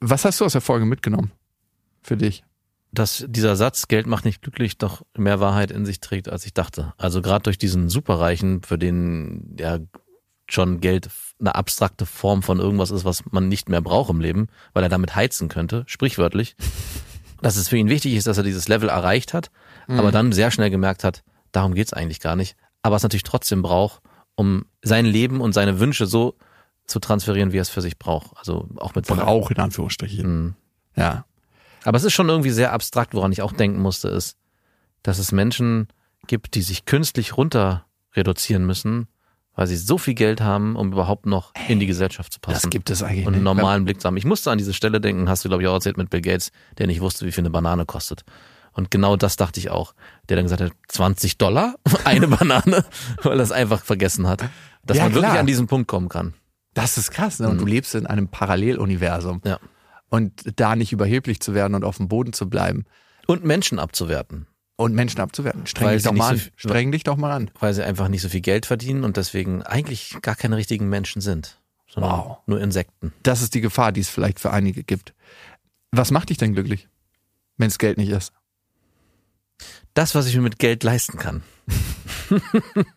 Was 0.00 0.24
hast 0.24 0.40
du 0.40 0.44
aus 0.44 0.52
der 0.52 0.60
Folge 0.60 0.86
mitgenommen 0.86 1.32
für 2.02 2.16
dich? 2.16 2.44
Dass 2.98 3.24
dieser 3.28 3.56
Satz, 3.56 3.88
Geld 3.88 4.06
macht 4.06 4.24
nicht 4.24 4.42
glücklich, 4.42 4.78
doch 4.78 5.02
mehr 5.16 5.40
Wahrheit 5.40 5.70
in 5.70 5.84
sich 5.84 6.00
trägt, 6.00 6.28
als 6.28 6.46
ich 6.46 6.54
dachte. 6.54 6.94
Also 6.96 7.22
gerade 7.22 7.42
durch 7.42 7.58
diesen 7.58 7.88
Superreichen, 7.88 8.62
für 8.62 8.78
den 8.78 9.56
ja 9.58 9.78
schon 10.48 10.80
Geld 10.80 11.10
eine 11.40 11.54
abstrakte 11.54 12.06
Form 12.06 12.42
von 12.42 12.58
irgendwas 12.58 12.90
ist, 12.90 13.04
was 13.04 13.24
man 13.30 13.48
nicht 13.48 13.68
mehr 13.68 13.80
braucht 13.80 14.10
im 14.10 14.20
Leben, 14.20 14.48
weil 14.72 14.82
er 14.82 14.88
damit 14.88 15.14
heizen 15.14 15.48
könnte, 15.48 15.84
sprichwörtlich. 15.86 16.56
Dass 17.42 17.56
es 17.56 17.68
für 17.68 17.76
ihn 17.76 17.90
wichtig 17.90 18.14
ist, 18.14 18.26
dass 18.26 18.38
er 18.38 18.44
dieses 18.44 18.66
Level 18.66 18.88
erreicht 18.88 19.34
hat, 19.34 19.50
aber 19.88 20.10
dann 20.10 20.32
sehr 20.32 20.50
schnell 20.50 20.70
gemerkt 20.70 21.04
hat, 21.04 21.22
darum 21.52 21.74
geht's 21.74 21.92
eigentlich 21.92 22.20
gar 22.20 22.34
nicht. 22.34 22.56
Aber 22.80 22.96
es 22.96 23.02
natürlich 23.02 23.24
trotzdem 23.24 23.60
braucht, 23.60 24.00
um 24.36 24.64
sein 24.80 25.04
Leben 25.04 25.42
und 25.42 25.52
seine 25.52 25.78
Wünsche 25.78 26.06
so 26.06 26.38
zu 26.86 26.98
transferieren, 26.98 27.52
wie 27.52 27.58
er 27.58 27.62
es 27.62 27.68
für 27.68 27.82
sich 27.82 27.98
braucht. 27.98 28.36
Also 28.38 28.66
auch 28.76 28.94
mit 28.94 29.04
seiner 29.04 29.24
Brauch 29.24 29.50
in 29.50 29.58
Anführungsstrichen. 29.58 30.44
Mhm. 30.44 30.54
Ja. 30.96 31.26
Aber 31.86 31.96
es 31.96 32.04
ist 32.04 32.12
schon 32.12 32.28
irgendwie 32.28 32.50
sehr 32.50 32.72
abstrakt, 32.72 33.14
woran 33.14 33.32
ich 33.32 33.42
auch 33.42 33.52
denken 33.52 33.80
musste, 33.80 34.08
ist, 34.08 34.36
dass 35.02 35.18
es 35.18 35.32
Menschen 35.32 35.88
gibt, 36.26 36.54
die 36.54 36.62
sich 36.62 36.84
künstlich 36.84 37.36
runter 37.36 37.86
reduzieren 38.14 38.66
müssen, 38.66 39.06
weil 39.54 39.66
sie 39.66 39.76
so 39.76 39.96
viel 39.96 40.14
Geld 40.14 40.40
haben, 40.40 40.76
um 40.76 40.92
überhaupt 40.92 41.26
noch 41.26 41.52
in 41.68 41.78
die 41.80 41.86
Gesellschaft 41.86 42.32
zu 42.32 42.40
passen. 42.40 42.60
Das 42.62 42.70
gibt 42.70 42.90
es 42.90 43.02
eigentlich 43.02 43.26
und 43.26 43.34
einen 43.34 43.44
normalen 43.44 43.84
Blick 43.84 44.00
zu 44.00 44.06
haben. 44.08 44.16
Ich 44.16 44.24
musste 44.24 44.50
an 44.50 44.58
diese 44.58 44.74
Stelle 44.74 45.00
denken, 45.00 45.28
hast 45.28 45.44
du, 45.44 45.48
glaube 45.48 45.62
ich, 45.62 45.68
auch 45.68 45.74
erzählt 45.74 45.96
mit 45.96 46.10
Bill 46.10 46.20
Gates, 46.20 46.50
der 46.78 46.86
nicht 46.86 47.00
wusste, 47.00 47.24
wie 47.24 47.32
viel 47.32 47.42
eine 47.42 47.50
Banane 47.50 47.86
kostet. 47.86 48.24
Und 48.72 48.90
genau 48.90 49.16
das 49.16 49.36
dachte 49.36 49.58
ich 49.60 49.70
auch. 49.70 49.94
Der 50.28 50.36
dann 50.36 50.44
gesagt 50.44 50.60
hat, 50.60 50.72
20 50.88 51.38
Dollar 51.38 51.76
eine 52.04 52.28
Banane, 52.28 52.84
weil 53.22 53.38
er 53.38 53.44
es 53.44 53.52
einfach 53.52 53.82
vergessen 53.82 54.26
hat. 54.26 54.44
Dass 54.84 54.96
Ja, 54.98 55.04
man 55.04 55.14
wirklich 55.14 55.30
klar. 55.30 55.40
an 55.40 55.46
diesen 55.46 55.66
Punkt 55.66 55.88
kommen 55.88 56.08
kann. 56.10 56.34
Das 56.74 56.98
ist 56.98 57.10
krass, 57.10 57.38
ne? 57.38 57.48
Und 57.48 57.58
du 57.58 57.64
lebst 57.64 57.94
in 57.94 58.06
einem 58.06 58.28
Paralleluniversum. 58.28 59.40
Ja. 59.44 59.58
Und 60.08 60.58
da 60.58 60.76
nicht 60.76 60.92
überheblich 60.92 61.40
zu 61.40 61.52
werden 61.54 61.74
und 61.74 61.84
auf 61.84 61.96
dem 61.96 62.08
Boden 62.08 62.32
zu 62.32 62.48
bleiben 62.48 62.84
Und 63.26 63.44
Menschen 63.44 63.78
abzuwerten, 63.78 64.46
und 64.76 64.94
Menschen 64.94 65.20
abzuwerten. 65.20 65.66
Streng 65.66 65.88
Weil 65.88 65.96
dich 65.96 66.04
doch 66.04 66.12
mal 66.12 66.24
so 66.28 66.30
an. 66.32 66.38
viel- 66.38 66.52
Streng 66.56 66.92
dich 66.92 67.02
doch 67.04 67.16
mal 67.16 67.32
an. 67.32 67.50
weil 67.58 67.74
sie 67.74 67.84
einfach 67.84 68.08
nicht 68.08 68.22
so 68.22 68.28
viel 68.28 68.40
Geld 68.40 68.66
verdienen 68.66 69.04
und 69.04 69.16
deswegen 69.16 69.62
eigentlich 69.62 70.16
gar 70.22 70.36
keine 70.36 70.56
richtigen 70.56 70.88
Menschen 70.88 71.20
sind, 71.20 71.58
sondern 71.88 72.12
Wow. 72.12 72.38
nur 72.46 72.60
Insekten. 72.60 73.12
Das 73.22 73.42
ist 73.42 73.54
die 73.54 73.60
Gefahr, 73.60 73.90
die 73.92 74.00
es 74.00 74.08
vielleicht 74.08 74.38
für 74.38 74.50
einige 74.52 74.84
gibt. 74.84 75.12
Was 75.90 76.10
macht 76.10 76.28
dich 76.30 76.38
denn 76.38 76.52
glücklich, 76.52 76.88
wenn 77.56 77.68
es 77.68 77.78
Geld 77.78 77.98
nicht 77.98 78.10
ist? 78.10 78.32
Das, 79.94 80.14
was 80.14 80.26
ich 80.26 80.36
mir 80.36 80.42
mit 80.42 80.58
Geld 80.58 80.84
leisten 80.84 81.18
kann. 81.18 81.42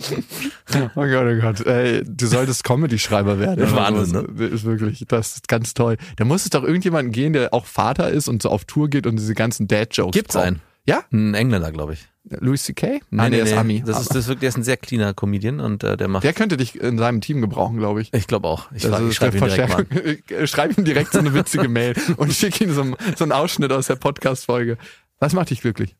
Oh 0.00 0.88
Gott, 0.94 1.26
oh 1.26 1.40
Gott. 1.40 1.66
Ey, 1.66 2.02
du 2.04 2.26
solltest 2.26 2.62
Comedy-Schreiber 2.64 3.38
werden. 3.38 3.70
Wahnsinn, 3.74 4.12
ne? 4.22 4.28
Das 4.36 4.50
ist 4.52 4.64
wirklich, 4.64 5.04
das 5.08 5.34
ist 5.36 5.48
ganz 5.48 5.74
toll. 5.74 5.96
Da 6.16 6.24
muss 6.24 6.44
es 6.44 6.50
doch 6.50 6.62
irgendjemanden 6.62 7.12
gehen, 7.12 7.32
der 7.32 7.52
auch 7.52 7.66
Vater 7.66 8.10
ist 8.10 8.28
und 8.28 8.42
so 8.42 8.50
auf 8.50 8.64
Tour 8.64 8.88
geht 8.88 9.06
und 9.06 9.16
diese 9.16 9.34
ganzen 9.34 9.66
Dad-Jokes 9.66 10.12
Gibt's 10.12 10.34
braucht. 10.34 10.46
einen? 10.46 10.60
Ja? 10.86 11.02
Ein 11.12 11.34
Engländer, 11.34 11.72
glaube 11.72 11.94
ich. 11.94 12.06
Louis 12.30 12.62
C.K.? 12.62 13.00
Nein, 13.10 13.32
der 13.32 13.42
ist 13.44 13.54
Ami. 13.54 13.82
Das 13.84 14.00
ist, 14.02 14.10
das 14.10 14.16
ist 14.18 14.26
wirklich, 14.28 14.40
der 14.40 14.48
ist 14.50 14.56
ein 14.58 14.62
sehr 14.62 14.76
cleaner 14.76 15.14
Comedian 15.14 15.60
und 15.60 15.82
äh, 15.82 15.96
der 15.96 16.08
macht. 16.08 16.24
der 16.24 16.34
könnte 16.34 16.58
dich 16.58 16.78
in 16.78 16.98
seinem 16.98 17.22
Team 17.22 17.40
gebrauchen, 17.40 17.78
glaube 17.78 18.02
ich. 18.02 18.12
ich 18.12 18.26
glaube 18.26 18.46
auch. 18.48 18.70
Ich, 18.72 18.84
ist 18.84 19.14
schreibe 19.14 19.38
direkt 19.38 19.40
mal. 19.40 19.86
Verschärfung. 19.90 20.46
Schreib 20.46 20.76
ihm 20.78 20.84
direkt 20.84 21.12
so 21.12 21.18
eine 21.20 21.32
witzige 21.32 21.68
Mail 21.68 21.94
und 22.18 22.32
schick 22.34 22.60
ihm 22.60 22.72
so, 22.74 22.82
einen- 22.82 22.96
so 23.16 23.24
einen 23.24 23.32
Ausschnitt 23.32 23.72
aus 23.72 23.86
der 23.86 23.96
Podcast-Folge. 23.96 24.76
Was 25.18 25.32
macht 25.32 25.48
dich 25.50 25.62
glücklich? 25.62 25.96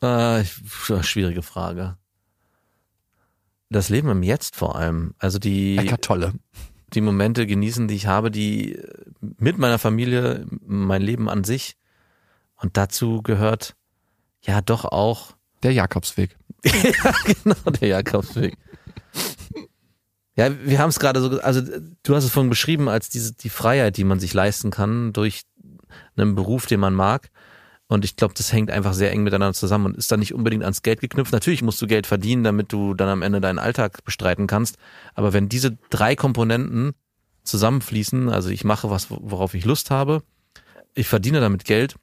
Äh, 0.00 0.44
schwierige 1.02 1.42
Frage. 1.42 1.96
Das 3.68 3.88
Leben 3.88 4.08
im 4.08 4.22
Jetzt 4.22 4.56
vor 4.56 4.76
allem. 4.76 5.14
Also 5.18 5.38
die, 5.38 5.76
Eckart 5.76 6.02
Tolle. 6.02 6.32
die 6.92 7.00
Momente 7.00 7.46
genießen, 7.46 7.88
die 7.88 7.96
ich 7.96 8.06
habe, 8.06 8.30
die 8.30 8.80
mit 9.20 9.58
meiner 9.58 9.78
Familie, 9.78 10.46
mein 10.64 11.02
Leben 11.02 11.28
an 11.28 11.44
sich. 11.44 11.76
Und 12.56 12.76
dazu 12.76 13.22
gehört 13.22 13.74
ja 14.42 14.60
doch 14.60 14.84
auch 14.84 15.32
Der 15.62 15.72
Jakobsweg. 15.72 16.36
ja, 16.64 17.14
genau, 17.24 17.70
der 17.80 17.88
Jakobsweg. 17.88 18.56
Ja, 20.36 20.50
wir 20.64 20.78
haben 20.78 20.90
es 20.90 20.98
gerade 20.98 21.20
so, 21.20 21.40
also 21.40 21.62
du 22.02 22.14
hast 22.14 22.24
es 22.24 22.30
vorhin 22.30 22.50
beschrieben 22.50 22.88
als 22.88 23.08
diese 23.08 23.32
die 23.32 23.48
Freiheit, 23.48 23.96
die 23.96 24.04
man 24.04 24.20
sich 24.20 24.34
leisten 24.34 24.70
kann 24.70 25.12
durch 25.14 25.42
einen 26.16 26.34
Beruf, 26.34 26.66
den 26.66 26.80
man 26.80 26.94
mag. 26.94 27.30
Und 27.88 28.04
ich 28.04 28.16
glaube, 28.16 28.34
das 28.34 28.52
hängt 28.52 28.70
einfach 28.70 28.94
sehr 28.94 29.12
eng 29.12 29.22
miteinander 29.22 29.54
zusammen 29.54 29.86
und 29.86 29.96
ist 29.96 30.10
dann 30.10 30.18
nicht 30.18 30.34
unbedingt 30.34 30.64
ans 30.64 30.82
Geld 30.82 31.00
geknüpft. 31.00 31.32
Natürlich 31.32 31.62
musst 31.62 31.80
du 31.80 31.86
Geld 31.86 32.06
verdienen, 32.06 32.42
damit 32.42 32.72
du 32.72 32.94
dann 32.94 33.08
am 33.08 33.22
Ende 33.22 33.40
deinen 33.40 33.60
Alltag 33.60 34.04
bestreiten 34.04 34.48
kannst. 34.48 34.76
Aber 35.14 35.32
wenn 35.32 35.48
diese 35.48 35.78
drei 35.90 36.16
Komponenten 36.16 36.94
zusammenfließen, 37.44 38.28
also 38.28 38.48
ich 38.48 38.64
mache 38.64 38.90
was, 38.90 39.06
worauf 39.10 39.54
ich 39.54 39.64
Lust 39.64 39.90
habe, 39.90 40.22
ich 40.94 41.06
verdiene 41.06 41.40
damit 41.40 41.64
Geld 41.64 41.94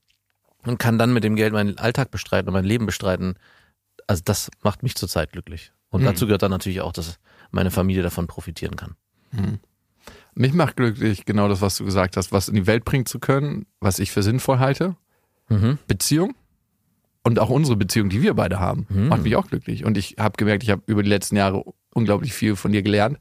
und 0.66 0.80
kann 0.80 0.98
dann 0.98 1.12
mit 1.14 1.26
dem 1.26 1.36
Geld 1.36 1.52
meinen 1.52 1.78
Alltag 1.78 2.12
bestreiten 2.12 2.48
und 2.48 2.54
mein 2.54 2.64
Leben 2.64 2.86
bestreiten, 2.86 3.36
also 4.08 4.22
das 4.24 4.52
macht 4.62 4.84
mich 4.84 4.96
zurzeit 4.96 5.34
glücklich. 5.34 5.74
Und 5.90 6.02
Mhm. 6.02 6.06
dazu 6.06 6.26
gehört 6.28 6.44
dann 6.44 6.52
natürlich 6.52 6.80
auch, 6.80 6.94
dass 6.94 7.20
meine 7.52 7.72
Familie 7.72 8.04
davon 8.04 8.28
profitieren 8.28 8.78
kann. 8.78 8.96
Mich 10.34 10.54
macht 10.54 10.78
glücklich 10.78 11.26
genau 11.26 11.48
das, 11.48 11.62
was 11.62 11.78
du 11.78 11.86
gesagt 11.86 12.18
hast, 12.18 12.32
was 12.32 12.48
in 12.48 12.56
die 12.56 12.68
Welt 12.68 12.86
bringen 12.86 13.06
zu 13.06 13.20
können, 13.20 13.66
was 13.80 14.00
ich 14.00 14.12
für 14.12 14.24
sinnvoll 14.24 14.60
halte. 14.60 14.96
Mhm. 15.50 15.78
Beziehung 15.88 16.34
und 17.24 17.40
auch 17.40 17.50
unsere 17.50 17.78
Beziehung, 17.78 18.10
die 18.10 18.22
wir 18.22 18.34
beide 18.34 18.60
haben, 18.60 18.86
Mhm. 18.90 19.08
macht 19.10 19.24
mich 19.24 19.36
auch 19.36 19.48
glücklich. 19.48 19.86
Und 19.86 19.98
ich 19.98 20.16
habe 20.20 20.36
gemerkt, 20.38 20.64
ich 20.64 20.70
habe 20.70 20.84
über 20.88 21.04
die 21.04 21.10
letzten 21.10 21.36
Jahre 21.36 21.64
unglaublich 21.94 22.34
viel 22.34 22.56
von 22.56 22.72
dir 22.72 22.82
gelernt 22.82 23.20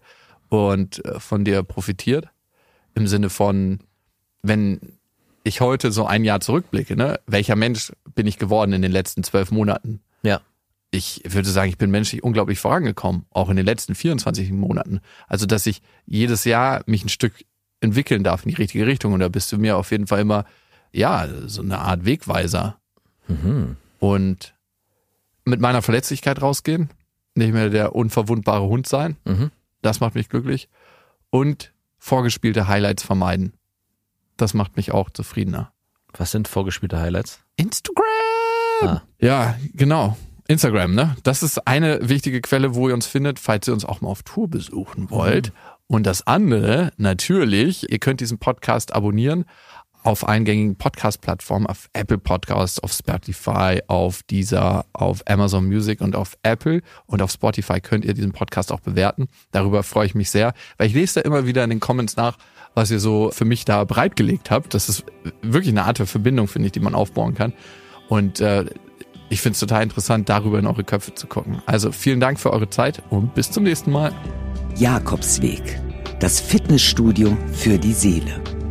und 0.49 1.05
äh, 1.05 1.21
von 1.21 1.45
dir 1.45 1.63
profitiert. 1.63 2.29
Im 2.95 3.07
Sinne 3.07 3.31
von, 3.31 3.81
wenn 4.43 4.81
ich 5.45 5.61
heute 5.61 5.91
so 5.93 6.07
ein 6.07 6.25
Jahr 6.25 6.41
zurückblicke, 6.41 6.95
ne, 6.97 7.19
welcher 7.27 7.57
Mensch 7.57 7.93
bin 8.15 8.27
ich 8.27 8.39
geworden 8.39 8.73
in 8.73 8.83
den 8.83 8.93
letzten 8.93 9.25
zwölf 9.25 9.51
Monaten? 9.51 10.01
Ja. 10.23 10.41
ich 10.95 11.23
würde 11.27 11.49
sagen, 11.49 11.71
ich 11.71 11.79
bin 11.79 11.91
menschlich 11.91 12.23
unglaublich 12.23 12.59
vorangekommen, 12.59 13.25
auch 13.31 13.49
in 13.49 13.57
den 13.57 13.65
letzten 13.65 13.95
24 13.95 14.53
Monaten. 14.53 15.01
Also, 15.27 15.47
dass 15.47 15.67
ich 15.67 15.81
jedes 16.07 16.45
Jahr 16.45 16.83
mich 16.87 17.03
ein 17.05 17.09
Stück 17.09 17.33
entwickeln 17.81 18.23
darf 18.23 18.45
in 18.45 18.51
die 18.51 18.57
richtige 18.57 18.87
Richtung. 18.87 19.15
Und 19.15 19.21
da 19.21 19.29
bist 19.29 19.51
du 19.53 19.59
mir 19.59 19.77
auf 19.79 19.91
jeden 19.91 20.07
Fall 20.07 20.21
immer, 20.21 20.45
ja, 20.93 21.27
so 21.47 21.63
eine 21.63 21.79
Art 21.79 22.05
Wegweiser. 22.05 22.79
Mhm. 23.29 23.77
Und 23.99 24.55
mit 25.45 25.61
meiner 25.61 25.83
Verletzlichkeit 25.83 26.41
rausgehen, 26.43 26.91
nicht 27.35 27.53
mehr 27.53 27.71
der 27.71 27.95
unverwundbare 27.95 28.67
Hund 28.67 28.87
sein, 28.87 29.17
Mhm. 29.25 29.51
das 29.81 30.01
macht 30.01 30.15
mich 30.15 30.29
glücklich. 30.29 30.69
Und 31.31 31.73
vorgespielte 31.99 32.69
Highlights 32.69 33.03
vermeiden. 33.03 33.55
Das 34.37 34.55
macht 34.55 34.77
mich 34.77 34.93
auch 34.93 35.09
zufriedener. 35.11 35.73
Was 36.17 36.31
sind 36.33 36.49
vorgespielte 36.49 36.99
Highlights? 37.01 37.41
Instagram! 37.57 38.05
Ah. 38.83 39.03
Ja, 39.21 39.57
genau. 39.73 40.17
Instagram, 40.49 40.95
ne? 40.95 41.17
Das 41.23 41.43
ist 41.43 41.67
eine 41.67 42.09
wichtige 42.09 42.41
Quelle, 42.41 42.75
wo 42.75 42.89
ihr 42.89 42.95
uns 42.95 43.07
findet, 43.07 43.39
falls 43.39 43.69
ihr 43.69 43.73
uns 43.75 43.85
auch 43.85 44.01
mal 44.01 44.09
auf 44.09 44.23
Tour 44.25 44.49
besuchen 44.49 45.11
wollt. 45.11 45.53
Und 45.87 46.05
das 46.05 46.27
andere, 46.27 46.91
natürlich, 46.97 47.91
ihr 47.91 47.99
könnt 47.99 48.21
diesen 48.21 48.39
Podcast 48.39 48.93
abonnieren 48.95 49.45
auf 50.03 50.27
eingängigen 50.27 50.77
Podcast-Plattformen, 50.77 51.67
auf 51.67 51.89
Apple 51.93 52.19
Podcasts, 52.19 52.81
auf 52.81 52.93
Spotify, 52.93 53.81
auf 53.87 54.23
Deezer, 54.25 54.85
auf 54.93 55.23
Amazon 55.27 55.67
Music 55.67 56.01
und 56.01 56.17
auf 56.17 56.37
Apple 56.43 56.83
und 57.07 57.23
auf 57.23 57.31
Spotify 57.31 57.81
könnt 57.81 58.05
ihr 58.05 58.15
diesen 58.15 58.33
Podcast 58.33 58.73
auch 58.73 58.81
bewerten. 58.81 59.29
Darüber 59.53 59.83
freue 59.83 60.07
ich 60.07 60.15
mich 60.15 60.31
sehr, 60.31 60.55
weil 60.77 60.89
ich 60.89 60.95
lese 60.95 61.21
da 61.21 61.21
immer 61.21 61.47
wieder 61.47 61.63
in 61.65 61.71
den 61.71 61.81
Comments 61.81 62.17
nach, 62.17 62.37
was 62.75 62.91
ihr 62.91 63.01
so 63.01 63.31
für 63.31 63.45
mich 63.45 63.65
da 63.65 63.85
bereitgelegt 63.85 64.51
habt. 64.51 64.75
Das 64.75 64.89
ist 64.89 65.05
wirklich 65.43 65.73
eine 65.73 65.85
Art 65.85 65.99
der 65.99 66.07
Verbindung, 66.07 66.49
finde 66.49 66.67
ich, 66.67 66.73
die 66.73 66.81
man 66.81 66.95
aufbauen 66.95 67.35
kann. 67.35 67.53
Und 68.09 68.41
äh, 68.41 68.65
ich 69.29 69.41
finde 69.41 69.55
es 69.55 69.61
total 69.61 69.83
interessant, 69.83 70.29
darüber 70.29 70.59
in 70.59 70.67
eure 70.67 70.85
Köpfe 70.85 71.15
zu 71.15 71.27
gucken. 71.27 71.63
Also 71.67 71.93
vielen 71.93 72.21
Dank 72.21 72.39
für 72.39 72.53
eure 72.53 72.69
Zeit 72.69 73.03
und 73.11 73.35
bis 73.35 73.51
zum 73.51 73.65
nächsten 73.65 73.91
Mal. 73.91 74.13
Jakobsweg. 74.77 75.81
Das 76.21 76.41
Fitnessstudio 76.41 77.37
für 77.53 77.79
die 77.79 77.95
Seele. 77.95 78.62